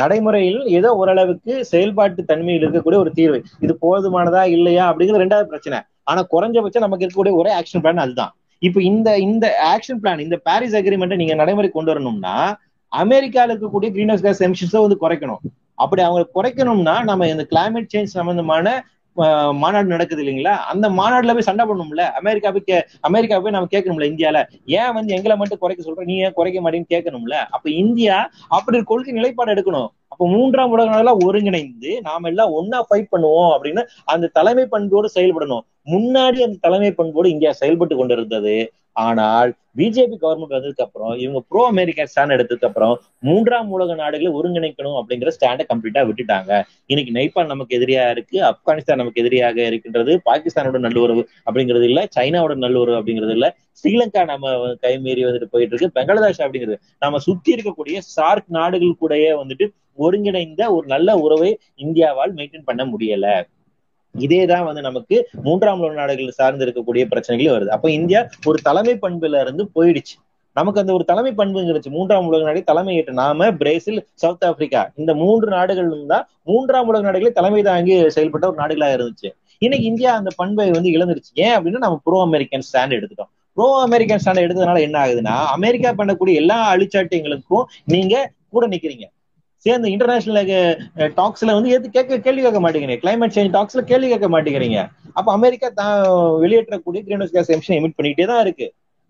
நடைமுறையில் 0.00 0.62
ஏதோ 0.78 0.88
ஓரளவுக்கு 1.00 1.52
செயல்பாட்டு 1.70 2.22
தன்மையில் 2.30 2.64
இருக்கக்கூடிய 2.64 2.98
ஒரு 3.04 3.10
தீர்வு. 3.18 3.38
இது 3.64 3.72
போதுமானதா 3.84 4.42
இல்லையா 4.56 4.84
அப்படிங்கிறது 4.90 5.24
ரெண்டாவது 5.24 5.50
பிரச்சனை. 5.52 5.78
ஆனா 6.10 6.20
குறைஞ்சபட்சம் 6.34 6.84
நமக்கு 6.86 7.04
இருக்கக்கூடிய 7.04 7.34
ஒரே 7.40 7.50
ஆக்ஷன் 7.60 7.82
பிளான் 7.84 8.04
அதுதான். 8.04 8.32
இப்ப 8.62 8.80
இந்த 8.90 9.08
இந்த 9.24 9.46
ஆக்ஷன் 9.72 10.00
பிளான் 10.02 10.22
இந்த 10.26 10.36
பாரிஸ் 10.46 10.76
அக்ரிமெண்ட்டை 10.78 11.18
நீங்க 11.20 11.34
நடைமுறை 11.40 11.68
கொண்டு 11.74 11.92
வரணும்னா 11.92 12.36
அமெரிக்கால 12.92 13.52
இருக்கக்கூடிய 13.54 13.90
கிரீன் 13.94 14.12
ஹவுஸ் 14.12 14.26
கேஸ் 14.26 14.44
எமிஷன்ஸை 14.48 14.80
வந்து 14.84 15.00
குறைக்கணும். 15.00 15.42
அப்படி 15.74 16.02
அவங்க 16.02 16.22
குறைக்கணும்னா 16.36 16.94
நம்ம 17.10 17.28
இந்த 17.28 17.46
கிளைமேட் 17.50 17.92
சேஞ்ச் 17.94 18.16
சம்பந்தமான 18.18 18.68
மாநாடு 19.60 19.88
நடக்குது 19.92 20.22
இல்லைங்களா? 20.22 20.52
அந்த 20.72 20.86
மாநாடுல 20.88 21.32
போய் 21.36 21.46
சண்டை 21.48 21.64
பண்ணணும்ல 21.68 22.02
அமெரிக்கா 22.18 22.48
போய் 22.56 22.84
அமெரிக்கா 23.08 23.38
போய் 23.44 23.54
நம்ம 23.54 23.70
கேட்கணும்ல 23.70 24.08
இந்தியால? 24.12 24.40
ஏன் 24.80 24.92
வந்து 24.92 25.14
எங்களை 25.16 25.36
மட்டும் 25.36 25.60
குறைக்க 25.62 25.86
சொல்ற? 25.86 26.04
நீ 26.10 26.16
ஏன் 26.26 26.32
குறைக்க 26.32 26.58
மாட்டேன்னு 26.60 26.92
கேட்கணும்ல? 26.94 27.36
அப்ப 27.56 27.70
இந்தியா 27.70 28.16
அப்படி 28.48 28.82
கொள்கை 28.82 29.12
நிலைப்பாடு 29.12 29.54
எடுக்கணும். 29.54 29.88
அப்ப 30.12 30.28
மூன்றாம் 30.28 30.70
உலக 30.70 30.88
நாளெல்லாம் 30.90 31.22
ஒருங்கிணைந்து 31.26 32.00
நாம 32.00 32.28
எல்லாம் 32.28 32.52
ஒன்னா 32.60 32.78
ஃபைட் 32.88 33.12
பண்ணுவோம் 33.16 33.50
அப்படின்னு 33.56 33.84
அந்த 34.04 34.30
தலைமை 34.38 34.66
பண்போடு 34.66 35.10
செயல்படணும். 35.14 35.64
முன்னாடி 35.88 36.38
அந்த 36.46 36.58
தலைமை 36.60 36.90
பண்போடு 36.92 37.28
இந்தியா 37.34 37.52
செயல்பட்டு 37.60 37.94
கொண்டிருந்தது. 37.96 38.56
ஆனால் 38.96 39.50
பிஜேபி 39.78 40.16
கவர்மெண்ட் 40.22 40.54
வந்ததுக்கு 40.54 40.84
அப்புறம் 40.84 41.12
இவங்க 41.22 41.40
ப்ரோ 41.50 41.60
அமெரிக்கா 41.72 42.04
ஸ்டாண்ட் 42.12 42.34
எடுத்ததுக்கு 42.36 42.68
அப்புறம் 42.68 42.94
மூன்றாம் 43.18 43.68
உலக 43.76 43.94
நாடுகளை 44.00 44.30
ஒருங்கிணைக்கணும் 44.38 44.96
அப்படிங்கிற 45.00 45.32
ஸ்டாண்டை 45.36 45.64
கம்ப்ளீட்டா 45.70 46.02
விட்டுட்டாங்க. 46.08 46.50
இன்னைக்கு 46.86 47.12
நேபாள் 47.18 47.50
நமக்கு 47.52 47.76
எதிரியா 47.78 48.04
இருக்கு 48.14 48.36
ஆப்கானிஸ்தான் 48.48 49.00
நமக்கு 49.02 49.22
எதிரியாக 49.22 49.58
இருக்கின்றது 49.66 50.14
பாகிஸ்தானோட 50.28 50.78
நல்லுறவு 50.86 51.22
அப்படிங்கிறது 51.46 51.86
இல்ல 51.90 52.02
சைனாவோட 52.16 52.56
நல்லுறவு 52.64 52.98
அப்படிங்கிறது 53.00 53.36
இல்ல 53.38 53.48
ஸ்ரீலங்கா 53.80 54.24
நம்ம 54.32 54.54
கைமீறி 54.84 55.24
வந்துட்டு 55.28 55.50
போயிட்டு 55.50 55.74
இருக்கு 55.74 55.96
பங்களாதேஷ் 55.98 56.42
அப்படிங்கிறது. 56.46 56.78
நம்ம 56.98 57.18
சுத்தி 57.18 57.54
இருக்கக்கூடிய 57.56 57.98
சார்க் 58.16 58.50
நாடுகள் 58.58 58.98
கூடயே 59.02 59.30
வந்துட்டு 59.42 59.68
ஒருங்கிணைந்த 60.06 60.62
ஒரு 60.72 60.86
நல்ல 60.86 61.16
உறவை 61.18 61.52
இந்தியாவால் 61.86 62.34
மெயின்டைன் 62.38 62.68
பண்ண 62.70 62.82
முடியல. 62.84 63.28
இதேதான் 64.14 64.64
வந்து 64.64 64.82
நமக்கு 64.82 65.28
மூன்றாம் 65.42 65.80
உலக 65.80 65.94
நாடுகள் 65.94 66.30
சார்ந்து 66.30 66.64
இருக்கக்கூடிய 66.66 67.04
பிரச்சனைகளும் 67.12 67.56
வருது. 67.56 67.66
அப்ப 67.66 67.90
இந்தியா 67.90 68.28
ஒரு 68.44 68.58
தலைமை 68.62 68.98
பண்புல 69.02 69.40
இருந்து 69.40 69.70
போயிடுச்சு. 69.74 70.16
நமக்கு 70.52 70.80
அந்த 70.80 70.92
ஒரு 70.92 71.04
தலைமை 71.04 71.32
பண்புங்கிறச்சு 71.36 71.90
மூன்றாம் 71.90 72.26
உலக 72.26 72.44
நாடு 72.44 72.64
தலைமை 72.64 72.96
ஏற்று. 72.96 73.12
நாம 73.12 73.52
பிரேசில் 73.52 74.06
சவுத் 74.14 74.44
ஆப்பிரிக்கா 74.44 74.90
இந்த 74.94 75.14
மூன்று 75.14 75.48
நாடுகள் 75.48 76.06
தான் 76.06 76.28
மூன்றாம் 76.42 76.86
உலக 76.86 77.04
நாடுகளே 77.04 77.32
தலைமை 77.32 77.62
தாங்கி 77.62 77.94
செயல்பட்ட 77.94 78.46
ஒரு 78.46 78.58
நாடுகளா 78.58 78.88
இருந்துச்சு. 78.96 79.30
இன்னைக்கு 79.58 79.86
இந்தியா 79.86 80.14
அந்த 80.14 80.30
பண்பை 80.36 80.70
வந்து 80.70 80.90
இழந்துருச்சு. 80.90 81.30
ஏன் 81.34 81.54
அப்படின்னா 81.56 81.78
நம்ம 81.78 82.00
ப்ரோ 82.04 82.20
அமெரிக்கன் 82.20 82.62
ஸ்டாண்ட் 82.72 82.96
எடுத்துட்டோம். 82.98 83.30
ப்ரோ 83.54 83.80
அமெரிக்கன் 83.82 84.20
ஸ்டாண்ட் 84.24 84.44
எடுத்ததுனால 84.46 84.80
என்ன 84.80 85.06
ஆகுதுன்னா 85.06 85.44
அமெரிக்கா 85.44 85.90
பண்ணக்கூடிய 85.90 86.34
எல்லா 86.34 86.74
அழிச்சாட்டியங்களுக்கும் 86.74 87.64
நீங்க 87.84 88.32
கூட 88.48 88.66
நிக்கிறீங்க. 88.66 89.06
சேர்ந்து 89.68 89.92
இன்டர்நேஷனல் 89.94 90.50
டாக்ஸ்ல 91.20 91.54
வந்து 91.58 91.72
எது 91.76 91.94
கேட்க 91.96 92.18
கேள்வி 92.26 92.42
கேட்க 92.46 92.60
மாட்டேங்கிறீங்க? 92.64 93.00
கிளைமேட் 93.04 93.36
சேஞ்ச் 93.36 93.54
டாக்ஸ்ல 93.56 93.82
கேள்வி 93.92 94.10
கேட்க 94.14 94.28
மாட்டேங்கிறீங்க. 94.34 94.80
அப்ப 95.18 95.28
அமெரிக்கா 95.38 95.68
தான் 95.80 95.96
வெளியேற்றக்கூடிய 96.44 97.00
green 97.06 97.22
house 97.22 97.36
gas 97.38 97.54
emission 97.56 97.78
emit 97.80 97.98
பண்ணிட்டே 97.98 98.26
தான் 98.32 98.42
இருக்கு. 98.46 98.68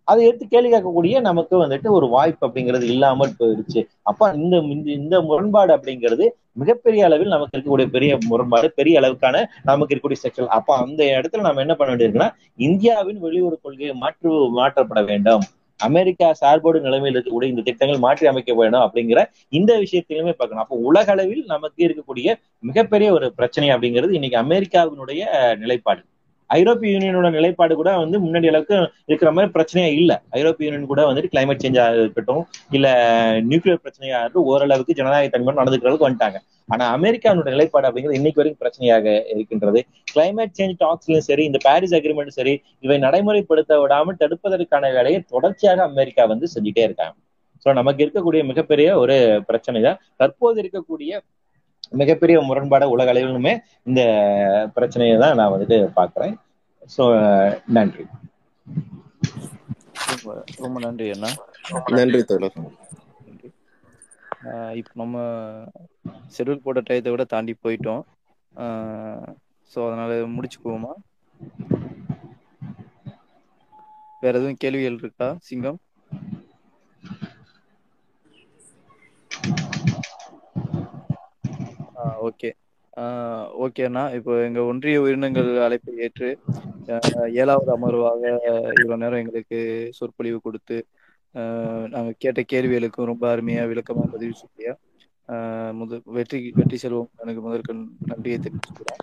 அதை 0.09 0.21
எடுத்து 0.27 0.45
கேள்வி 0.53 0.69
கேட்கக்கூடிய 0.73 1.17
நமக்கு 1.27 1.55
வந்துட்டு 1.63 1.89
ஒரு 1.97 2.07
வாய்ப்பு 2.15 2.45
அப்படிங்கிறது 2.47 2.87
இல்லாமல் 2.93 3.35
போயிடுச்சு. 3.41 3.81
அப்ப 4.11 4.31
இந்த 4.43 4.57
இந்த 4.99 5.17
முரண்பாடு 5.29 5.73
அப்படிங்கிறது 5.77 6.27
மிகப்பெரிய 6.63 7.03
அளவில் 7.09 7.35
நமக்கு 7.35 7.55
இருக்கக்கூடிய 7.57 7.89
பெரிய 7.97 8.13
முரண்பாடு 8.31 8.69
பெரிய 8.79 9.01
அளவுக்கான 9.01 9.43
நமக்கு 9.71 9.93
இருக்கக்கூடிய 9.93 10.21
செக்ஷன் 10.23 10.55
அப்ப 10.59 10.77
அந்த 10.85 11.01
இடத்துல 11.19 11.47
நம்ம 11.49 11.63
என்ன 11.65 11.75
பண்ண 11.81 11.93
வேண்டியிருக்குன்னா 11.93 12.31
இந்தியாவின் 12.69 13.21
வெளியுறவு 13.27 13.59
கொள்கையை 13.67 13.95
மாற்று 14.05 14.33
மாற்றப்பட 14.59 15.03
வேண்டும். 15.11 15.45
அமெரிக்கா 15.81 16.29
சார்போடு 16.33 16.79
நிலைமையில் 16.81 17.17
இருக்கக்கூடிய 17.17 17.49
இந்த 17.55 17.63
திட்டங்கள் 17.63 18.05
மாற்றி 18.05 18.27
அமைக்க 18.27 18.53
வேண்டும் 18.55 18.85
அப்படிங்கிற 18.87 19.21
இந்த 19.59 19.73
விஷயத்திலுமே 19.85 20.33
பார்க்கணும். 20.33 20.65
அப்போ 20.65 20.77
உலக 20.91 21.11
அளவில் 21.13 21.45
நமக்கு 21.55 21.81
இருக்கக்கூடிய 21.89 22.35
மிகப்பெரிய 22.71 23.13
ஒரு 23.13 23.29
பிரச்சனை 23.41 23.69
அப்படிங்கிறது 23.75 24.19
இன்னைக்கு 24.19 24.39
அமெரிக்காவினுடைய 24.45 25.23
நிலைப்பாடு. 25.63 26.03
ஐரோப்பிய 26.51 26.91
யூனியனோட 26.95 27.29
நிலைப்பாடு 27.37 27.75
கூட 27.81 27.91
வந்து 28.03 28.19
முன்னாடி 28.25 28.47
அளவுக்கு 28.51 28.77
இருக்கிற 29.11 29.31
மாதிரி 29.37 29.53
பிரச்சனையா 29.57 29.89
இல்ல. 30.01 30.13
ஐரோப்பிய 30.39 30.67
யூனியன் 30.69 30.91
கூட 30.93 31.03
வந்துட்டு 31.09 31.33
கிளைமேட் 31.33 31.65
சேஞ்சா 31.65 31.85
இருக்கட்டும் 32.03 32.43
இல்ல 32.77 32.87
நியூக்ளியர் 33.51 33.83
பிரச்சனையா 33.85 34.19
இருக்கட்டும் 34.21 34.49
ஓரளவுக்கு 34.53 34.99
ஜனநாயக 35.01 35.31
தன்மை 35.35 35.55
நடந்துக்கிற 35.61 35.91
அளவுக்கு 35.91 36.09
வந்துட்டாங்க. 36.09 36.41
ஆனா 36.69 36.87
அமெரிக்காவோட 36.97 37.51
நிலைப்பாடு 37.55 37.89
அப்படிங்கிறது 37.89 38.19
இன்னைக்கு 38.21 38.41
வரைக்கும் 38.41 38.63
பிரச்சனையாக 38.65 39.07
இருக்கின்றது. 39.35 39.81
கிளைமேட் 40.13 40.57
சேஞ்ச் 40.59 40.77
டாக்ஸ்லயும் 40.85 41.27
சரி 41.29 41.45
இந்த 41.51 41.61
பாரிஸ் 41.67 41.97
அக்ரிமெண்ட் 41.99 42.37
சரி 42.39 42.55
இவை 42.87 42.99
நடைமுறைப்படுத்த 43.07 43.81
விடாமல் 43.85 44.21
தடுப்பதற்கான 44.23 44.93
வேலையை 44.99 45.21
தொடர்ச்சியாக 45.35 45.83
அமெரிக்கா 45.91 46.25
வந்து 46.33 46.49
செஞ்சுட்டே 46.55 46.85
இருக்காங்க. 46.89 47.17
சோ 47.67 47.69
நமக்கு 47.79 48.03
இருக்கக்கூடிய 48.05 48.43
மிகப்பெரிய 48.51 48.89
ஒரு 49.03 49.15
பிரச்சனை 49.49 49.79
தான் 49.87 50.01
தற்போது 50.21 50.59
இருக்கக்கூடிய 50.63 51.13
மிகப்பெரிய 51.93 52.37
முரண்பாடு 52.49 52.87
உலக 52.95 53.13
அளவிலுமே 53.13 53.53
இந்த 53.91 54.01
பிரச்சனையை 54.77 55.17
தான் 55.23 55.39
நான் 55.41 55.55
வந்துட்டு 55.55 55.79
பாக்குறேன் 55.99 56.35
ஸோ 56.91 57.05
நன்றி. 57.77 58.05
ரொம்ப 60.63 60.77
நன்றி 60.85 61.07
அண்ணா. 61.15 61.31
நன்றி 61.97 62.21
தோழர். 62.31 62.59
இப்போ 64.81 64.95
நம்ம 65.01 65.17
ஷெடியூல் 66.35 66.65
போட்ட 66.65 66.81
டயத்தை 66.89 67.13
விட 67.15 67.25
தாண்டி 67.33 67.55
போயிட்டோம். 67.65 68.03
ஸோ 69.71 69.79
அதனால 69.89 70.13
முடிச்சுக்குவோமா 70.37 70.93
வேற 74.23 74.35
எதுவும் 74.39 74.61
கேள்விகள் 74.63 75.01
இருக்கா 75.03 75.29
சிங்கம்? 75.49 75.79
ஓகே. 82.19 82.51
ஓகேண்ணா 83.65 84.03
இப்போ 84.15 84.33
எங்க 84.45 84.61
ஒன்றிய 84.65 85.03
உயிரினங்கள் 85.03 85.51
அழைப்பை 85.67 85.93
ஏற்று 86.07 86.29
ஏழாவது 87.37 87.71
அமர்வாக 87.75 88.23
இவ்வளவு 88.77 89.03
நேரம் 89.03 89.23
எங்களுக்கு 89.23 89.59
சொற்பொழிவு 89.99 90.39
கொடுத்து 90.41 90.77
நாங்க 91.93 92.11
கேட்ட 92.19 92.41
கேள்விகளுக்கும் 92.53 93.11
ரொம்ப 93.11 93.25
அருமையா 93.33 93.63
விளக்கமா 93.73 94.05
பதிவு 94.13 94.35
சொல்லியா. 94.41 94.73
அஹ், 95.29 95.73
முத 95.79 95.99
வெற்றி 96.17 96.39
வெற்றி 96.55 96.77
செல்வம். 96.77 97.11
எனக்கு 97.17 97.41
முதற்கு 97.41 97.73
நன்றியை 98.09 98.39
தெரிவிச்சுக்கிறோம். 98.39 99.01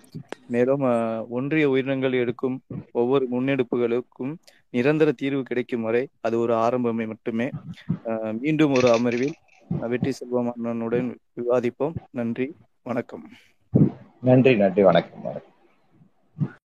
மேலும் 0.50 0.84
ஒன்றிய 1.30 1.66
உயிரினங்கள் 1.70 2.16
எடுக்கும் 2.24 2.58
ஒவ்வொரு 2.94 3.26
முன்னெடுப்புகளுக்கும் 3.32 4.34
நிரந்தர 4.74 5.10
தீர்வு 5.14 5.44
கிடைக்கும் 5.44 5.82
வரை 5.82 6.04
அது 6.22 6.36
ஒரு 6.40 6.54
ஆரம்பமே 6.58 7.06
மட்டுமே. 7.08 7.48
மீண்டும் 8.42 8.74
ஒரு 8.74 8.90
அமர்வில் 8.92 9.36
வெற்றி 9.88 10.12
செல்வம் 10.12 10.52
அண்ணனுடன் 10.52 11.08
விவாதிப்போம். 11.40 11.96
நன்றி. 12.12 12.48
வணக்கம். 12.86 13.30
நன்றி 14.22 14.58
நன்றி. 14.58 14.84
வணக்கம் 14.84 15.22
வணக்கம். 15.22 15.55